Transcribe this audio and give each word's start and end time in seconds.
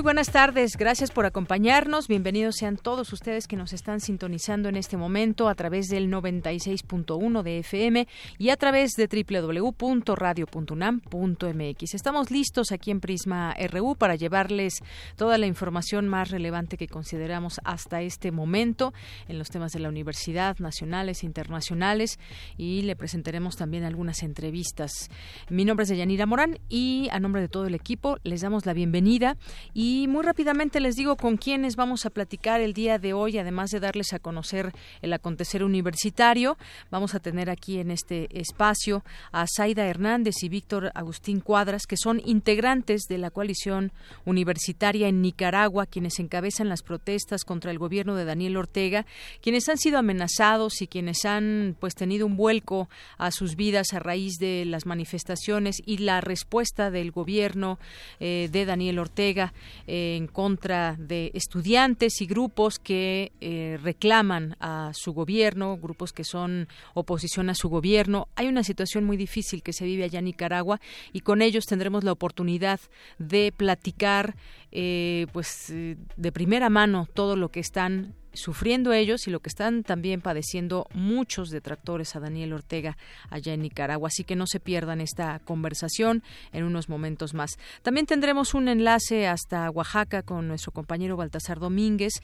Muy 0.00 0.04
buenas 0.04 0.30
tardes, 0.30 0.78
gracias 0.78 1.10
por 1.10 1.26
acompañarnos. 1.26 2.08
Bienvenidos 2.08 2.56
sean 2.56 2.78
todos 2.78 3.12
ustedes 3.12 3.46
que 3.46 3.56
nos 3.56 3.74
están 3.74 4.00
sintonizando 4.00 4.70
en 4.70 4.76
este 4.76 4.96
momento 4.96 5.46
a 5.46 5.54
través 5.54 5.88
del 5.88 6.10
96.1 6.10 7.42
de 7.42 7.58
FM 7.58 8.08
y 8.38 8.48
a 8.48 8.56
través 8.56 8.92
de 8.92 9.08
www.radio.unam.mx. 9.08 11.94
Estamos 11.94 12.30
listos 12.30 12.72
aquí 12.72 12.90
en 12.90 13.00
Prisma 13.00 13.54
RU 13.70 13.94
para 13.94 14.14
llevarles 14.14 14.78
toda 15.16 15.36
la 15.36 15.46
información 15.46 16.08
más 16.08 16.30
relevante 16.30 16.78
que 16.78 16.88
consideramos 16.88 17.60
hasta 17.64 18.00
este 18.00 18.32
momento 18.32 18.94
en 19.28 19.38
los 19.38 19.50
temas 19.50 19.72
de 19.72 19.80
la 19.80 19.90
universidad, 19.90 20.56
nacionales 20.60 21.22
e 21.22 21.26
internacionales 21.26 22.18
y 22.56 22.80
le 22.82 22.96
presentaremos 22.96 23.56
también 23.56 23.84
algunas 23.84 24.22
entrevistas. 24.22 25.10
Mi 25.50 25.66
nombre 25.66 25.82
es 25.82 25.90
Deyanira 25.90 26.24
Morán 26.24 26.58
y 26.70 27.08
a 27.12 27.20
nombre 27.20 27.42
de 27.42 27.48
todo 27.48 27.66
el 27.66 27.74
equipo 27.74 28.16
les 28.22 28.40
damos 28.40 28.64
la 28.64 28.72
bienvenida 28.72 29.36
y 29.74 29.89
y 29.92 30.06
muy 30.06 30.22
rápidamente 30.22 30.78
les 30.78 30.94
digo 30.94 31.16
con 31.16 31.36
quiénes 31.36 31.74
vamos 31.74 32.06
a 32.06 32.10
platicar 32.10 32.60
el 32.60 32.74
día 32.74 33.00
de 33.00 33.12
hoy, 33.12 33.38
además 33.38 33.70
de 33.70 33.80
darles 33.80 34.12
a 34.12 34.20
conocer 34.20 34.72
el 35.02 35.12
acontecer 35.12 35.64
universitario. 35.64 36.56
Vamos 36.92 37.16
a 37.16 37.18
tener 37.18 37.50
aquí 37.50 37.80
en 37.80 37.90
este 37.90 38.28
espacio 38.38 39.02
a 39.32 39.46
Zaida 39.48 39.88
Hernández 39.88 40.44
y 40.44 40.48
Víctor 40.48 40.92
Agustín 40.94 41.40
Cuadras, 41.40 41.88
que 41.88 41.96
son 41.96 42.22
integrantes 42.24 43.08
de 43.08 43.18
la 43.18 43.32
coalición 43.32 43.90
universitaria 44.24 45.08
en 45.08 45.22
Nicaragua, 45.22 45.86
quienes 45.86 46.20
encabezan 46.20 46.68
las 46.68 46.82
protestas 46.82 47.44
contra 47.44 47.72
el 47.72 47.80
gobierno 47.80 48.14
de 48.14 48.24
Daniel 48.24 48.58
Ortega, 48.58 49.06
quienes 49.40 49.68
han 49.68 49.78
sido 49.78 49.98
amenazados 49.98 50.82
y 50.82 50.86
quienes 50.86 51.24
han 51.24 51.74
pues 51.80 51.96
tenido 51.96 52.26
un 52.26 52.36
vuelco 52.36 52.88
a 53.18 53.32
sus 53.32 53.56
vidas 53.56 53.92
a 53.92 53.98
raíz 53.98 54.34
de 54.38 54.66
las 54.66 54.86
manifestaciones 54.86 55.82
y 55.84 55.98
la 55.98 56.20
respuesta 56.20 56.92
del 56.92 57.10
gobierno 57.10 57.80
eh, 58.20 58.48
de 58.52 58.64
Daniel 58.66 59.00
Ortega 59.00 59.52
en 59.86 60.26
contra 60.26 60.96
de 60.98 61.30
estudiantes 61.34 62.20
y 62.20 62.26
grupos 62.26 62.78
que 62.78 63.32
eh, 63.40 63.78
reclaman 63.82 64.56
a 64.60 64.92
su 64.94 65.12
gobierno, 65.12 65.76
grupos 65.76 66.12
que 66.12 66.24
son 66.24 66.68
oposición 66.94 67.50
a 67.50 67.54
su 67.54 67.68
gobierno. 67.68 68.28
Hay 68.36 68.48
una 68.48 68.64
situación 68.64 69.04
muy 69.04 69.16
difícil 69.16 69.62
que 69.62 69.72
se 69.72 69.84
vive 69.84 70.04
allá 70.04 70.18
en 70.18 70.26
Nicaragua 70.26 70.80
y 71.12 71.20
con 71.20 71.42
ellos 71.42 71.66
tendremos 71.66 72.04
la 72.04 72.12
oportunidad 72.12 72.80
de 73.18 73.52
platicar 73.56 74.36
eh, 74.72 75.26
pues 75.32 75.70
eh, 75.70 75.96
de 76.16 76.32
primera 76.32 76.70
mano 76.70 77.08
todo 77.12 77.36
lo 77.36 77.50
que 77.50 77.60
están 77.60 78.14
sufriendo 78.32 78.92
ellos 78.92 79.26
y 79.26 79.30
lo 79.30 79.40
que 79.40 79.48
están 79.48 79.82
también 79.82 80.20
padeciendo 80.20 80.86
muchos 80.94 81.50
detractores 81.50 82.14
a 82.16 82.20
Daniel 82.20 82.52
Ortega 82.52 82.96
allá 83.28 83.54
en 83.54 83.62
Nicaragua. 83.62 84.08
Así 84.08 84.24
que 84.24 84.36
no 84.36 84.46
se 84.46 84.60
pierdan 84.60 85.00
esta 85.00 85.40
conversación 85.40 86.22
en 86.52 86.64
unos 86.64 86.88
momentos 86.88 87.34
más. 87.34 87.58
También 87.82 88.06
tendremos 88.06 88.54
un 88.54 88.68
enlace 88.68 89.26
hasta 89.26 89.70
Oaxaca 89.70 90.22
con 90.22 90.48
nuestro 90.48 90.72
compañero 90.72 91.16
Baltasar 91.16 91.58
Domínguez, 91.58 92.14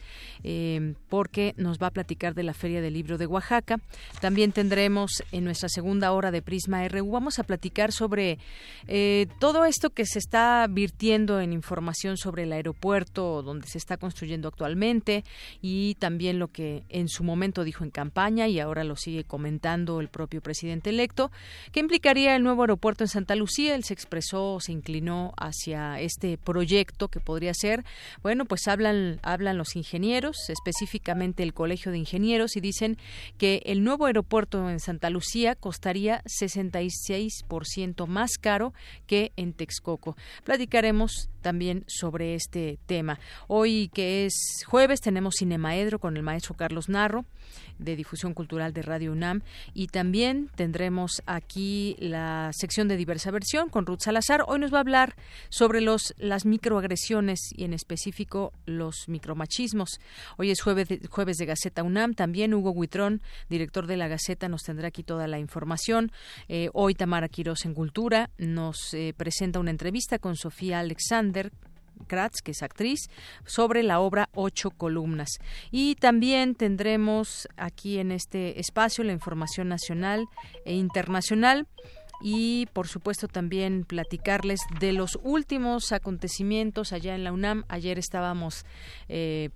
eh, 0.43 0.93
porque 1.09 1.53
nos 1.57 1.79
va 1.79 1.87
a 1.87 1.91
platicar 1.91 2.33
de 2.33 2.43
la 2.43 2.53
Feria 2.53 2.81
del 2.81 2.93
Libro 2.93 3.17
de 3.17 3.27
Oaxaca. 3.27 3.79
También 4.21 4.51
tendremos 4.51 5.23
en 5.31 5.43
nuestra 5.43 5.69
segunda 5.69 6.11
hora 6.11 6.31
de 6.31 6.41
Prisma 6.41 6.87
RU, 6.87 7.11
vamos 7.11 7.39
a 7.39 7.43
platicar 7.43 7.91
sobre 7.91 8.39
eh, 8.87 9.27
todo 9.39 9.65
esto 9.65 9.89
que 9.89 10.05
se 10.05 10.19
está 10.19 10.65
virtiendo 10.69 11.39
en 11.39 11.53
información 11.53 12.17
sobre 12.17 12.43
el 12.43 12.53
aeropuerto 12.53 13.41
donde 13.43 13.67
se 13.67 13.77
está 13.77 13.97
construyendo 13.97 14.47
actualmente 14.47 15.23
y 15.61 15.95
también 15.97 16.39
lo 16.39 16.49
que 16.49 16.83
en 16.89 17.09
su 17.09 17.23
momento 17.23 17.63
dijo 17.63 17.83
en 17.83 17.91
campaña 17.91 18.47
y 18.47 18.59
ahora 18.59 18.83
lo 18.83 18.95
sigue 18.95 19.23
comentando 19.23 19.99
el 19.99 20.07
propio 20.09 20.41
presidente 20.41 20.89
electo, 20.89 21.31
que 21.71 21.79
implicaría 21.79 22.35
el 22.35 22.43
nuevo 22.43 22.61
aeropuerto 22.63 23.03
en 23.03 23.07
Santa 23.07 23.35
Lucía. 23.35 23.75
Él 23.75 23.83
se 23.83 23.93
expresó, 23.93 24.59
se 24.59 24.71
inclinó 24.71 25.33
hacia 25.37 25.99
este 25.99 26.37
proyecto 26.37 27.07
que 27.09 27.19
podría 27.19 27.53
ser, 27.53 27.83
bueno, 28.21 28.45
pues 28.45 28.67
hablan, 28.67 29.19
hablan 29.23 29.57
los 29.57 29.75
ingenieros, 29.75 30.49
específicamente 30.49 31.43
el 31.43 31.53
Colegio 31.53 31.91
de 31.91 31.97
Ingenieros, 31.97 32.55
y 32.55 32.61
dicen 32.61 32.97
que 33.37 33.61
el 33.65 33.83
nuevo 33.83 34.05
aeropuerto 34.05 34.69
en 34.69 34.79
Santa 34.79 35.09
Lucía 35.09 35.55
costaría 35.55 36.21
66% 36.23 38.07
más 38.07 38.31
caro 38.39 38.73
que 39.05 39.31
en 39.35 39.53
Texcoco. 39.53 40.15
Platicaremos 40.43 41.29
también 41.41 41.85
sobre 41.87 42.35
este 42.35 42.77
tema. 42.87 43.19
Hoy 43.47 43.89
que 43.93 44.25
es 44.25 44.63
jueves 44.65 44.99
tenemos 44.99 45.35
Cinemaed 45.39 45.86
con 45.97 46.17
el 46.17 46.23
maestro 46.23 46.55
Carlos 46.55 46.89
Narro 46.89 47.25
de 47.79 47.95
Difusión 47.95 48.33
Cultural 48.33 48.73
de 48.73 48.81
Radio 48.81 49.13
UNAM 49.13 49.41
y 49.73 49.87
también 49.87 50.49
tendremos 50.55 51.23
aquí 51.25 51.95
la 51.99 52.51
sección 52.53 52.89
de 52.89 52.97
diversa 52.97 53.31
versión 53.31 53.69
con 53.69 53.85
Ruth 53.85 54.01
Salazar. 54.01 54.43
Hoy 54.47 54.59
nos 54.59 54.73
va 54.73 54.77
a 54.77 54.81
hablar 54.81 55.15
sobre 55.49 55.79
los 55.79 56.13
las 56.17 56.45
microagresiones 56.45 57.39
y 57.55 57.63
en 57.63 57.73
específico 57.73 58.51
los 58.65 59.07
micromachismos. 59.07 59.99
Hoy 60.37 60.51
es 60.51 60.61
jueves 60.61 60.89
de, 60.89 60.99
jueves 61.09 61.37
de 61.37 61.45
Gaceta 61.45 61.83
UNAM. 61.83 62.13
También 62.13 62.53
Hugo 62.53 62.71
Huitrón, 62.71 63.21
director 63.49 63.87
de 63.87 63.97
la 63.97 64.07
Gaceta, 64.07 64.49
nos 64.49 64.63
tendrá 64.63 64.89
aquí 64.89 65.03
toda 65.03 65.27
la 65.27 65.39
información. 65.39 66.11
Eh, 66.49 66.69
hoy 66.73 66.95
Tamara 66.95 67.29
Quiroz 67.29 67.65
en 67.65 67.73
Cultura 67.73 68.29
nos 68.37 68.93
eh, 68.93 69.13
presenta 69.15 69.59
una 69.59 69.71
entrevista 69.71 70.19
con 70.19 70.35
Sofía 70.35 70.79
Alexander, 70.79 71.51
Kratz, 72.07 72.41
que 72.43 72.51
es 72.51 72.63
actriz, 72.63 73.09
sobre 73.45 73.83
la 73.83 73.99
obra 73.99 74.29
Ocho 74.33 74.71
columnas. 74.71 75.39
Y 75.71 75.95
también 75.95 76.55
tendremos 76.55 77.47
aquí 77.57 77.99
en 77.99 78.11
este 78.11 78.59
espacio 78.59 79.03
la 79.03 79.13
información 79.13 79.69
nacional 79.69 80.25
e 80.65 80.75
internacional 80.75 81.67
y 82.21 82.67
por 82.73 82.87
supuesto 82.87 83.27
también 83.27 83.83
platicarles 83.83 84.59
de 84.79 84.93
los 84.93 85.19
últimos 85.23 85.91
acontecimientos 85.91 86.93
allá 86.93 87.15
en 87.15 87.23
la 87.23 87.31
UNAM. 87.31 87.63
Ayer 87.67 87.99
estábamos 87.99 88.65
eh, 89.07 89.49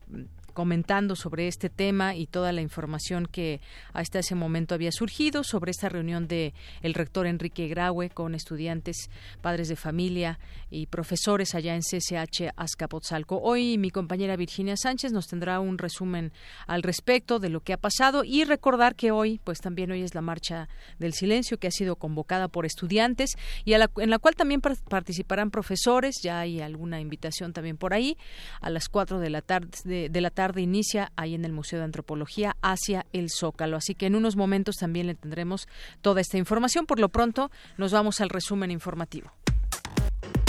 comentando 0.52 1.16
sobre 1.16 1.48
este 1.48 1.70
tema 1.70 2.16
y 2.16 2.28
toda 2.28 2.52
la 2.52 2.62
información 2.62 3.26
que 3.26 3.62
hasta 3.94 4.20
ese 4.20 4.36
momento 4.36 4.76
había 4.76 4.92
surgido 4.92 5.44
sobre 5.44 5.72
esta 5.72 5.90
reunión 5.90 6.28
de 6.28 6.54
el 6.82 6.94
rector 6.94 7.26
Enrique 7.26 7.68
Graue 7.68 8.10
con 8.10 8.36
estudiantes, 8.36 9.10
padres 9.42 9.70
de 9.70 9.76
familia 9.76 10.40
y 10.70 10.86
profesores 10.88 11.56
allá 11.56 11.76
en 11.76 11.82
CCH 11.82 12.52
Azcapotzalco. 12.56 13.40
Hoy 13.42 13.78
mi 13.78 13.90
compañera 13.90 14.36
Virginia 14.36 14.78
Sánchez 14.78 15.12
nos 15.12 15.28
tendrá 15.28 15.60
un 15.60 15.78
resumen 15.78 16.32
al 16.68 16.84
respecto 16.84 17.40
de 17.40 17.50
lo 17.50 17.62
que 17.62 17.74
ha 17.74 17.78
pasado 17.78 18.24
y 18.24 18.44
recordar 18.44 18.96
que 18.96 19.12
hoy, 19.12 19.40
pues 19.44 19.60
también 19.60 19.92
hoy 19.92 20.02
es 20.02 20.16
la 20.16 20.22
marcha 20.22 20.70
del 21.00 21.14
silencio 21.14 21.58
que 21.58 21.68
ha 21.68 21.72
sido 21.72 21.96
convocada 21.96 22.48
por 22.48 22.66
estudiantes 22.66 23.38
y 23.66 23.74
en 23.74 24.10
la 24.10 24.20
cual 24.20 24.36
también 24.36 24.62
participarán 24.62 25.52
profesores, 25.52 26.22
ya 26.22 26.40
hay 26.40 26.62
alguna 26.62 27.00
invitación 27.00 27.54
también 27.54 27.78
por 27.78 27.94
ahí 27.94 28.18
a 28.60 28.70
las 28.70 28.90
cuatro 28.90 29.20
de 29.20 29.30
la 29.30 29.42
tarde 29.42 29.70
de 30.10 30.22
la 30.22 30.30
tarde 30.30 30.41
tarde 30.42 30.64
inicia 30.64 31.12
ahí 31.18 31.36
en 31.36 31.46
el 31.46 31.52
Museo 31.52 31.78
de 31.78 31.86
Antropología 31.86 32.58
hacia 32.64 33.06
el 33.14 33.30
Zócalo. 33.30 33.78
Así 33.78 33.94
que 33.94 34.08
en 34.08 34.16
unos 34.16 34.36
momentos 34.36 34.78
también 34.78 35.06
le 35.06 35.14
tendremos 35.14 35.68
toda 36.02 36.20
esta 36.20 36.40
información. 36.40 36.88
Por 36.88 37.00
lo 37.00 37.10
pronto, 37.10 37.52
nos 37.78 37.92
vamos 37.92 38.22
al 38.22 38.30
resumen 38.30 38.72
informativo. 38.72 39.32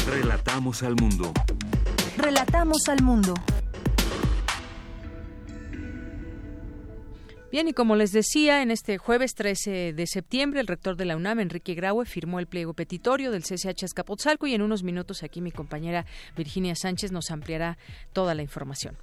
Relatamos 0.06 0.82
al 0.82 0.96
mundo. 0.96 1.34
Relatamos 2.16 2.88
al 2.88 3.02
mundo. 3.02 3.34
Bien, 7.50 7.68
y 7.68 7.74
como 7.74 7.94
les 7.94 8.12
decía, 8.12 8.62
en 8.62 8.70
este 8.70 8.96
jueves 8.96 9.34
13 9.34 9.92
de 9.92 10.06
septiembre, 10.06 10.60
el 10.60 10.66
rector 10.66 10.96
de 10.96 11.04
la 11.04 11.18
UNAM, 11.18 11.38
Enrique 11.40 11.74
Graue, 11.74 12.06
firmó 12.06 12.38
el 12.38 12.46
pliego 12.46 12.72
petitorio 12.72 13.30
del 13.30 13.42
CCH 13.42 13.82
Escapotzalco 13.82 14.46
y 14.46 14.54
en 14.54 14.62
unos 14.62 14.82
minutos 14.82 15.22
aquí 15.22 15.42
mi 15.42 15.52
compañera 15.52 16.06
Virginia 16.34 16.74
Sánchez 16.74 17.12
nos 17.12 17.30
ampliará 17.30 17.76
toda 18.14 18.34
la 18.34 18.40
información. 18.40 18.96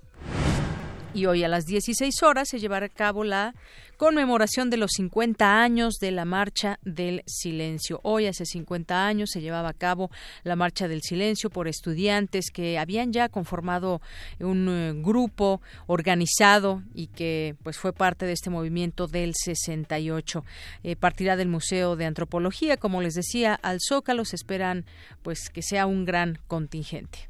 Y 1.14 1.26
hoy 1.26 1.44
a 1.44 1.48
las 1.48 1.66
16 1.66 2.22
horas 2.22 2.50
se 2.50 2.60
llevará 2.60 2.86
a 2.86 2.90
cabo 2.90 3.24
la 3.24 3.56
conmemoración 3.98 4.70
de 4.70 4.78
los 4.78 4.92
50 4.96 5.62
años 5.62 5.96
de 6.00 6.12
la 6.12 6.24
Marcha 6.24 6.80
del 6.84 7.24
Silencio. 7.26 8.00
Hoy, 8.04 8.28
hace 8.28 8.46
50 8.46 9.08
años, 9.08 9.32
se 9.32 9.42
llevaba 9.42 9.70
a 9.70 9.74
cabo 9.74 10.12
la 10.44 10.56
Marcha 10.56 10.88
del 10.88 11.02
Silencio 11.02 11.50
por 11.50 11.68
estudiantes 11.68 12.52
que 12.54 12.78
habían 12.78 13.12
ya 13.12 13.28
conformado 13.28 14.02
un 14.40 14.70
eh, 14.70 14.94
grupo 15.04 15.62
organizado 15.88 16.84
y 16.94 17.08
que 17.08 17.56
pues 17.64 17.78
fue 17.78 17.92
parte 17.92 18.28
de 18.28 18.34
este 18.34 18.52
movimiento 18.52 19.08
del 19.08 19.34
68. 19.36 20.46
Eh, 20.84 20.96
partirá 20.96 21.36
del 21.36 21.48
Museo 21.50 21.96
de 21.96 22.06
Antropología, 22.06 22.78
como 22.78 23.02
les 23.02 23.16
decía, 23.16 23.56
al 23.56 23.80
Zócalo. 23.82 24.26
Se 24.26 24.36
esperan 24.36 24.86
pues 25.24 25.50
que 25.50 25.64
sea 25.64 25.88
un 25.88 26.06
gran 26.06 26.40
contingente. 26.48 27.30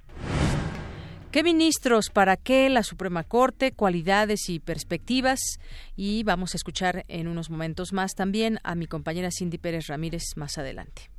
¿Qué 1.32 1.44
ministros? 1.44 2.10
¿Para 2.10 2.38
qué 2.38 2.68
la 2.70 2.82
Suprema 2.82 3.24
Corte? 3.24 3.72
¿Cualidades 3.72 4.50
y 4.50 4.60
perspectivas? 4.60 5.40
Y 5.96 6.24
vamos 6.24 6.56
a 6.56 6.58
escuchar 6.58 7.06
en 7.08 7.28
unos 7.28 7.52
momentos 7.52 7.94
más 7.94 8.16
también 8.16 8.58
a 8.64 8.74
mi 8.74 8.88
compañera 8.88 9.30
Cindy 9.32 9.60
Pérez 9.60 9.86
Ramírez 9.86 10.24
más 10.38 10.58
adelante. 10.58 11.12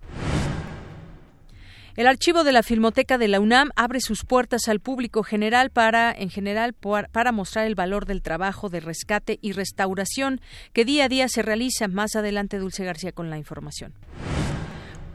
El 1.95 2.09
archivo 2.09 2.43
de 2.43 2.51
la 2.51 2.65
Filmoteca 2.65 3.19
de 3.19 3.29
la 3.29 3.39
UNAM 3.39 3.71
abre 3.77 4.01
sus 4.01 4.25
puertas 4.25 4.67
al 4.67 4.81
público 4.81 5.23
general 5.23 5.71
para, 5.71 6.11
en 6.11 6.29
general, 6.29 6.75
para 6.75 7.31
mostrar 7.31 7.69
el 7.69 7.77
valor 7.77 8.05
del 8.07 8.21
trabajo 8.21 8.69
de 8.69 8.81
rescate 8.81 9.39
y 9.41 9.53
restauración 9.53 10.41
que 10.73 10.85
día 10.85 11.05
a 11.05 11.09
día 11.09 11.29
se 11.29 11.43
realiza. 11.43 11.87
Más 11.87 12.17
adelante, 12.17 12.59
Dulce 12.59 12.85
García 12.85 13.13
con 13.13 13.31
la 13.31 13.39
información. 13.39 13.95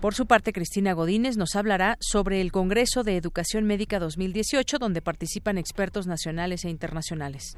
Por 0.06 0.14
su 0.14 0.28
parte, 0.28 0.54
Cristina 0.54 0.94
Godínez 0.94 1.36
nos 1.36 1.56
hablará 1.56 1.98
sobre 2.00 2.40
el 2.40 2.52
Congreso 2.52 3.02
de 3.02 3.18
Educación 3.18 3.66
Médica 3.66 3.98
2018, 3.98 4.78
donde 4.78 5.02
participan 5.02 5.58
expertos 5.58 6.06
nacionales 6.06 6.64
e 6.64 6.70
internacionales. 6.70 7.58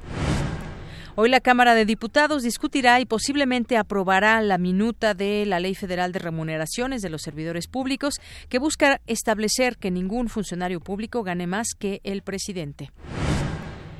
Hoy 1.14 1.28
la 1.28 1.40
Cámara 1.40 1.74
de 1.74 1.84
Diputados 1.84 2.44
discutirá 2.44 3.00
y 3.00 3.04
posiblemente 3.04 3.76
aprobará 3.76 4.40
la 4.40 4.56
minuta 4.56 5.12
de 5.12 5.44
la 5.44 5.60
Ley 5.60 5.74
Federal 5.74 6.10
de 6.12 6.20
Remuneraciones 6.20 7.02
de 7.02 7.10
los 7.10 7.20
Servidores 7.20 7.66
Públicos, 7.66 8.14
que 8.48 8.58
busca 8.58 9.02
establecer 9.06 9.76
que 9.76 9.90
ningún 9.90 10.30
funcionario 10.30 10.80
público 10.80 11.22
gane 11.22 11.46
más 11.46 11.74
que 11.78 12.00
el 12.02 12.22
presidente. 12.22 12.92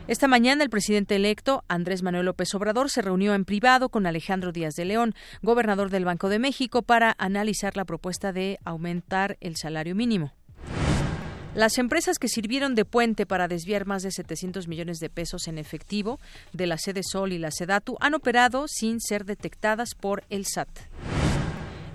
Esta 0.08 0.26
mañana 0.26 0.64
el 0.64 0.70
presidente 0.70 1.16
electo, 1.16 1.64
Andrés 1.68 2.02
Manuel 2.02 2.24
López 2.24 2.54
Obrador, 2.54 2.88
se 2.88 3.02
reunió 3.02 3.34
en 3.34 3.44
privado 3.44 3.90
con 3.90 4.06
Alejandro 4.06 4.52
Díaz 4.52 4.74
de 4.74 4.86
León, 4.86 5.14
gobernador 5.42 5.90
del 5.90 6.06
Banco 6.06 6.30
de 6.30 6.38
México, 6.38 6.80
para 6.80 7.14
analizar 7.18 7.76
la 7.76 7.84
propuesta 7.84 8.32
de 8.32 8.58
aumentar 8.64 9.36
el 9.42 9.56
salario 9.56 9.94
mínimo. 9.94 10.32
Las 11.54 11.76
empresas 11.76 12.18
que 12.18 12.28
sirvieron 12.28 12.74
de 12.74 12.86
puente 12.86 13.26
para 13.26 13.48
desviar 13.48 13.84
más 13.84 14.02
de 14.02 14.10
700 14.10 14.66
millones 14.66 14.98
de 14.98 15.10
pesos 15.10 15.46
en 15.46 15.58
efectivo 15.58 16.18
de 16.54 16.66
la 16.66 16.78
sede 16.78 17.02
Sol 17.02 17.34
y 17.34 17.38
la 17.38 17.50
Sedatu 17.50 17.98
han 18.00 18.14
operado 18.14 18.64
sin 18.66 19.02
ser 19.02 19.26
detectadas 19.26 19.94
por 19.94 20.24
el 20.30 20.46
SAT. 20.46 20.70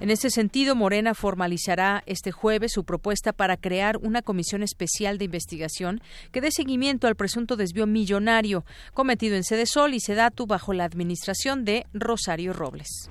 En 0.03 0.09
ese 0.09 0.29
sentido, 0.29 0.75
Morena 0.75 1.13
formalizará 1.13 2.03
este 2.07 2.33
jueves 2.33 2.73
su 2.73 2.83
propuesta 2.83 3.31
para 3.31 3.55
crear 3.55 3.95
una 3.99 4.21
comisión 4.21 4.61
especial 4.61 5.17
de 5.17 5.23
investigación 5.23 6.01
que 6.33 6.41
dé 6.41 6.51
seguimiento 6.51 7.07
al 7.07 7.15
presunto 7.15 7.55
desvío 7.55 7.87
millonario 7.87 8.65
cometido 8.93 9.37
en 9.37 9.45
Sede 9.45 9.65
Sol 9.65 9.93
y 9.93 10.01
Sedatu 10.01 10.45
bajo 10.45 10.73
la 10.73 10.83
administración 10.83 11.63
de 11.63 11.85
Rosario 11.93 12.51
Robles. 12.51 13.09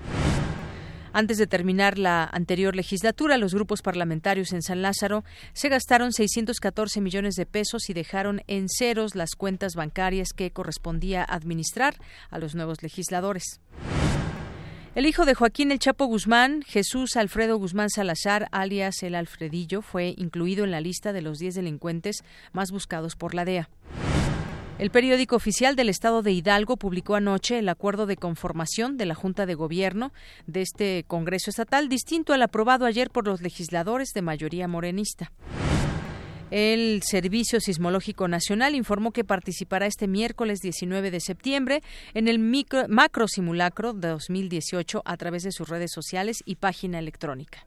Antes 1.14 1.38
de 1.38 1.46
terminar 1.46 1.96
la 1.96 2.24
anterior 2.24 2.76
legislatura, 2.76 3.38
los 3.38 3.54
grupos 3.54 3.80
parlamentarios 3.80 4.52
en 4.52 4.60
San 4.60 4.82
Lázaro 4.82 5.24
se 5.54 5.70
gastaron 5.70 6.12
614 6.12 7.00
millones 7.00 7.36
de 7.36 7.46
pesos 7.46 7.88
y 7.88 7.94
dejaron 7.94 8.42
en 8.48 8.68
ceros 8.68 9.14
las 9.14 9.30
cuentas 9.34 9.76
bancarias 9.76 10.34
que 10.36 10.50
correspondía 10.50 11.24
administrar 11.24 11.94
a 12.28 12.38
los 12.38 12.54
nuevos 12.54 12.82
legisladores. 12.82 13.62
El 14.94 15.06
hijo 15.06 15.24
de 15.24 15.32
Joaquín 15.32 15.72
El 15.72 15.78
Chapo 15.78 16.04
Guzmán, 16.04 16.60
Jesús 16.66 17.16
Alfredo 17.16 17.56
Guzmán 17.56 17.88
Salazar, 17.88 18.48
alias 18.52 19.02
El 19.02 19.14
Alfredillo, 19.14 19.80
fue 19.80 20.14
incluido 20.18 20.64
en 20.64 20.70
la 20.70 20.82
lista 20.82 21.14
de 21.14 21.22
los 21.22 21.38
10 21.38 21.54
delincuentes 21.54 22.22
más 22.52 22.70
buscados 22.70 23.16
por 23.16 23.34
la 23.34 23.46
DEA. 23.46 23.70
El 24.78 24.90
periódico 24.90 25.34
oficial 25.34 25.76
del 25.76 25.88
Estado 25.88 26.20
de 26.20 26.32
Hidalgo 26.32 26.76
publicó 26.76 27.14
anoche 27.14 27.58
el 27.58 27.70
acuerdo 27.70 28.04
de 28.04 28.18
conformación 28.18 28.98
de 28.98 29.06
la 29.06 29.14
Junta 29.14 29.46
de 29.46 29.54
Gobierno 29.54 30.12
de 30.46 30.60
este 30.60 31.04
Congreso 31.08 31.48
Estatal, 31.48 31.88
distinto 31.88 32.34
al 32.34 32.42
aprobado 32.42 32.84
ayer 32.84 33.08
por 33.08 33.26
los 33.26 33.40
legisladores 33.40 34.12
de 34.12 34.20
mayoría 34.20 34.68
morenista. 34.68 35.32
El 36.52 37.02
Servicio 37.02 37.60
Sismológico 37.60 38.28
Nacional 38.28 38.74
informó 38.74 39.12
que 39.12 39.24
participará 39.24 39.86
este 39.86 40.06
miércoles 40.06 40.58
19 40.60 41.10
de 41.10 41.20
septiembre 41.20 41.82
en 42.12 42.28
el 42.28 42.38
macro 42.90 43.26
simulacro 43.26 43.94
2018 43.94 45.00
a 45.02 45.16
través 45.16 45.44
de 45.44 45.52
sus 45.52 45.70
redes 45.70 45.92
sociales 45.94 46.42
y 46.44 46.56
página 46.56 46.98
electrónica. 46.98 47.66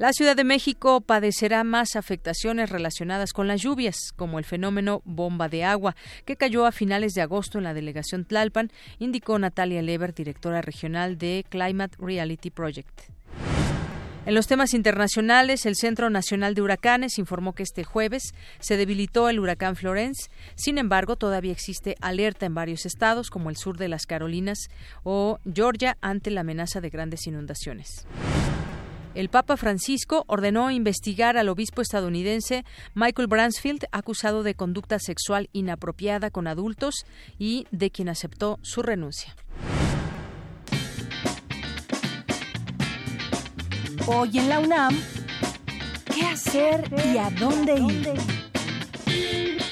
La 0.00 0.12
Ciudad 0.12 0.34
de 0.34 0.42
México 0.42 1.00
padecerá 1.00 1.62
más 1.62 1.94
afectaciones 1.94 2.68
relacionadas 2.68 3.32
con 3.32 3.46
las 3.46 3.62
lluvias, 3.62 3.96
como 4.16 4.40
el 4.40 4.44
fenómeno 4.44 5.02
bomba 5.04 5.48
de 5.48 5.62
agua, 5.62 5.94
que 6.24 6.34
cayó 6.34 6.66
a 6.66 6.72
finales 6.72 7.12
de 7.12 7.22
agosto 7.22 7.58
en 7.58 7.64
la 7.64 7.74
delegación 7.74 8.24
Tlalpan, 8.24 8.72
indicó 8.98 9.38
Natalia 9.38 9.82
Lever, 9.82 10.14
directora 10.14 10.62
regional 10.62 11.16
de 11.16 11.44
Climate 11.48 11.96
Reality 12.00 12.50
Project. 12.50 13.15
En 14.26 14.34
los 14.34 14.48
temas 14.48 14.74
internacionales, 14.74 15.66
el 15.66 15.76
Centro 15.76 16.10
Nacional 16.10 16.56
de 16.56 16.62
Huracanes 16.62 17.16
informó 17.16 17.52
que 17.52 17.62
este 17.62 17.84
jueves 17.84 18.34
se 18.58 18.76
debilitó 18.76 19.28
el 19.28 19.38
huracán 19.38 19.76
Florence. 19.76 20.30
Sin 20.56 20.78
embargo, 20.78 21.14
todavía 21.14 21.52
existe 21.52 21.94
alerta 22.00 22.44
en 22.44 22.52
varios 22.52 22.86
estados, 22.86 23.30
como 23.30 23.50
el 23.50 23.56
sur 23.56 23.78
de 23.78 23.86
las 23.86 24.04
Carolinas 24.04 24.68
o 25.04 25.38
Georgia, 25.54 25.96
ante 26.00 26.32
la 26.32 26.40
amenaza 26.40 26.80
de 26.80 26.90
grandes 26.90 27.28
inundaciones. 27.28 28.04
El 29.14 29.28
Papa 29.28 29.56
Francisco 29.56 30.24
ordenó 30.26 30.72
investigar 30.72 31.36
al 31.36 31.48
obispo 31.48 31.80
estadounidense 31.80 32.64
Michael 32.94 33.28
Bransfield, 33.28 33.84
acusado 33.92 34.42
de 34.42 34.54
conducta 34.54 34.98
sexual 34.98 35.48
inapropiada 35.52 36.32
con 36.32 36.48
adultos 36.48 37.06
y 37.38 37.68
de 37.70 37.92
quien 37.92 38.08
aceptó 38.08 38.58
su 38.62 38.82
renuncia. 38.82 39.36
Hoy 44.08 44.38
en 44.38 44.48
la 44.48 44.60
UNAM, 44.60 44.96
¿qué 46.14 46.22
hacer 46.26 46.84
y 47.12 47.18
a 47.18 47.28
dónde 47.30 47.74
ir? 47.74 48.45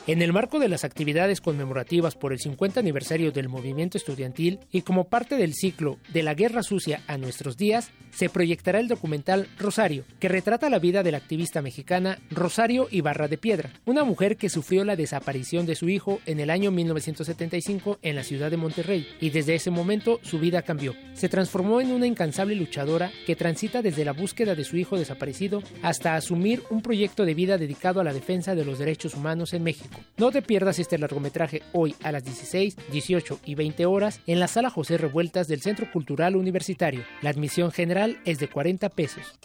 En 0.09 0.21
el 0.21 0.33
marco 0.33 0.59
de 0.59 0.69
las 0.69 0.83
actividades 0.83 1.41
conmemorativas 1.41 2.17
por 2.17 2.33
el 2.33 2.41
50 2.41 2.81
aniversario 2.81 3.31
del 3.31 3.49
movimiento 3.49 3.99
estudiantil 3.99 4.59
y 4.73 4.83
como 4.83 5.05
parte 5.05 5.37
del 5.37 5.55
ciclo 5.55 5.97
De 6.13 6.25
la 6.25 6.35
Guerra 6.35 6.65
Sucia 6.65 7.05
a 7.07 7.19
nuestros 7.19 7.57
días, 7.57 7.93
se 8.11 8.29
proyectará 8.29 8.81
el 8.81 8.89
documental 8.89 9.47
Rosario, 9.61 10.05
que 10.23 10.29
retrata 10.29 10.71
la 10.71 10.79
vida 10.79 11.03
de 11.03 11.11
la 11.11 11.19
activista 11.19 11.63
mexicana 11.63 12.21
Rosario 12.31 12.87
Ibarra 12.93 13.27
de 13.27 13.39
Piedra, 13.39 13.71
una 13.87 14.05
mujer 14.05 14.37
que 14.37 14.51
sufrió 14.51 14.85
la 14.85 14.95
desaparición 14.95 15.67
de 15.67 15.75
su 15.75 15.89
hijo 15.89 16.21
en 16.27 16.39
el 16.39 16.51
año 16.51 16.71
1975 16.71 17.99
en 18.03 18.15
la 18.15 18.23
ciudad 18.23 18.49
de 18.49 18.57
Monterrey, 18.57 19.09
y 19.21 19.31
desde 19.31 19.57
ese 19.57 19.73
momento 19.73 20.21
su 20.23 20.39
vida 20.39 20.63
cambió. 20.63 20.95
Se 21.15 21.29
transformó 21.29 21.81
en 21.81 21.91
una 21.91 22.07
incansable 22.07 22.55
luchadora 22.55 23.11
que 23.27 23.35
transita 23.35 23.83
desde 23.83 24.05
la 24.05 24.13
búsqueda 24.13 24.55
de 24.55 24.63
su 24.63 24.77
hijo 24.77 24.97
desaparecido 24.97 25.61
hasta 25.83 26.15
asumir 26.15 26.63
un 26.71 26.83
proyecto 26.83 27.25
de 27.25 27.35
vida 27.35 27.59
dedicado 27.59 28.01
a 28.01 28.05
la 28.05 28.15
defensa 28.15 28.55
de 28.55 28.65
los 28.65 28.79
derechos 28.79 29.15
humanos 29.15 29.55
en 29.55 29.65
México. 29.65 29.99
No 30.19 30.31
te 30.31 30.41
pierdas 30.41 30.79
este 30.79 30.99
largometraje 30.99 31.63
hoy 31.73 31.97
a 32.01 32.13
las 32.13 32.23
16, 32.23 32.77
18 32.93 33.41
y 33.45 33.57
20 33.57 33.87
horas 33.87 34.21
en 34.29 34.39
la 34.39 34.47
sala 34.47 34.71
José 34.71 34.99
Revueltas 34.99 35.49
del 35.49 35.63
Centro 35.63 35.91
Cultural 35.91 36.37
Universitario. 36.37 37.03
La 37.23 37.31
admisión 37.31 37.73
general 37.73 38.21
es 38.25 38.39
de 38.39 38.47
40 38.47 38.89
pesos. 38.91 39.41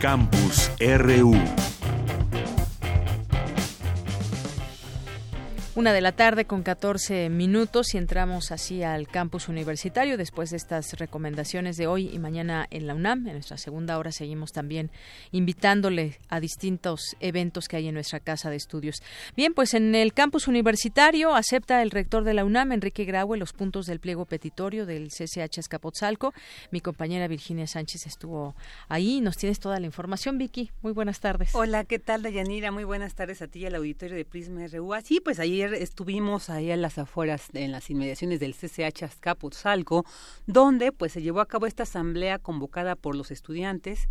Campus 0.00 0.70
RU 0.80 1.69
Una 5.76 5.92
de 5.92 6.00
la 6.00 6.10
tarde 6.10 6.46
con 6.46 6.64
14 6.64 7.28
minutos 7.28 7.94
y 7.94 7.98
entramos 7.98 8.50
así 8.50 8.82
al 8.82 9.06
campus 9.06 9.48
universitario 9.48 10.18
después 10.18 10.50
de 10.50 10.56
estas 10.56 10.94
recomendaciones 10.94 11.76
de 11.76 11.86
hoy 11.86 12.10
y 12.12 12.18
mañana 12.18 12.66
en 12.72 12.88
la 12.88 12.94
UNAM. 12.96 13.28
En 13.28 13.34
nuestra 13.34 13.56
segunda 13.56 13.96
hora 13.96 14.10
seguimos 14.10 14.50
también 14.50 14.90
invitándole 15.30 16.18
a 16.28 16.40
distintos 16.40 17.14
eventos 17.20 17.68
que 17.68 17.76
hay 17.76 17.86
en 17.86 17.94
nuestra 17.94 18.18
casa 18.18 18.50
de 18.50 18.56
estudios. 18.56 18.96
Bien, 19.36 19.54
pues 19.54 19.72
en 19.74 19.94
el 19.94 20.12
campus 20.12 20.48
universitario 20.48 21.36
acepta 21.36 21.82
el 21.82 21.92
rector 21.92 22.24
de 22.24 22.34
la 22.34 22.44
UNAM, 22.44 22.72
Enrique 22.72 23.04
Graue, 23.04 23.38
los 23.38 23.52
puntos 23.52 23.86
del 23.86 24.00
pliego 24.00 24.24
petitorio 24.24 24.86
del 24.86 25.10
CCH 25.10 25.58
Escapotzalco. 25.58 26.34
Mi 26.72 26.80
compañera 26.80 27.28
Virginia 27.28 27.68
Sánchez 27.68 28.08
estuvo 28.08 28.56
ahí. 28.88 29.20
Nos 29.20 29.36
tienes 29.36 29.60
toda 29.60 29.78
la 29.78 29.86
información, 29.86 30.36
Vicky. 30.36 30.72
Muy 30.82 30.92
buenas 30.92 31.20
tardes. 31.20 31.50
Hola, 31.54 31.84
¿qué 31.84 32.00
tal, 32.00 32.22
Dayanira? 32.22 32.72
Muy 32.72 32.82
buenas 32.82 33.14
tardes 33.14 33.40
a 33.40 33.46
ti 33.46 33.60
y 33.60 33.66
al 33.66 33.76
auditorio 33.76 34.16
de 34.16 34.24
Prisma 34.24 34.66
RU. 34.66 34.92
Sí, 35.04 35.20
pues 35.20 35.38
estuvimos 35.64 36.50
ahí 36.50 36.70
en 36.70 36.82
las 36.82 36.98
afueras, 36.98 37.48
en 37.54 37.72
las 37.72 37.90
inmediaciones 37.90 38.40
del 38.40 38.54
CCH 38.54 39.04
Azcapotzalco, 39.04 40.04
donde 40.46 40.92
pues 40.92 41.12
se 41.12 41.22
llevó 41.22 41.40
a 41.40 41.46
cabo 41.46 41.66
esta 41.66 41.84
asamblea 41.84 42.38
convocada 42.38 42.96
por 42.96 43.14
los 43.16 43.30
estudiantes 43.30 44.08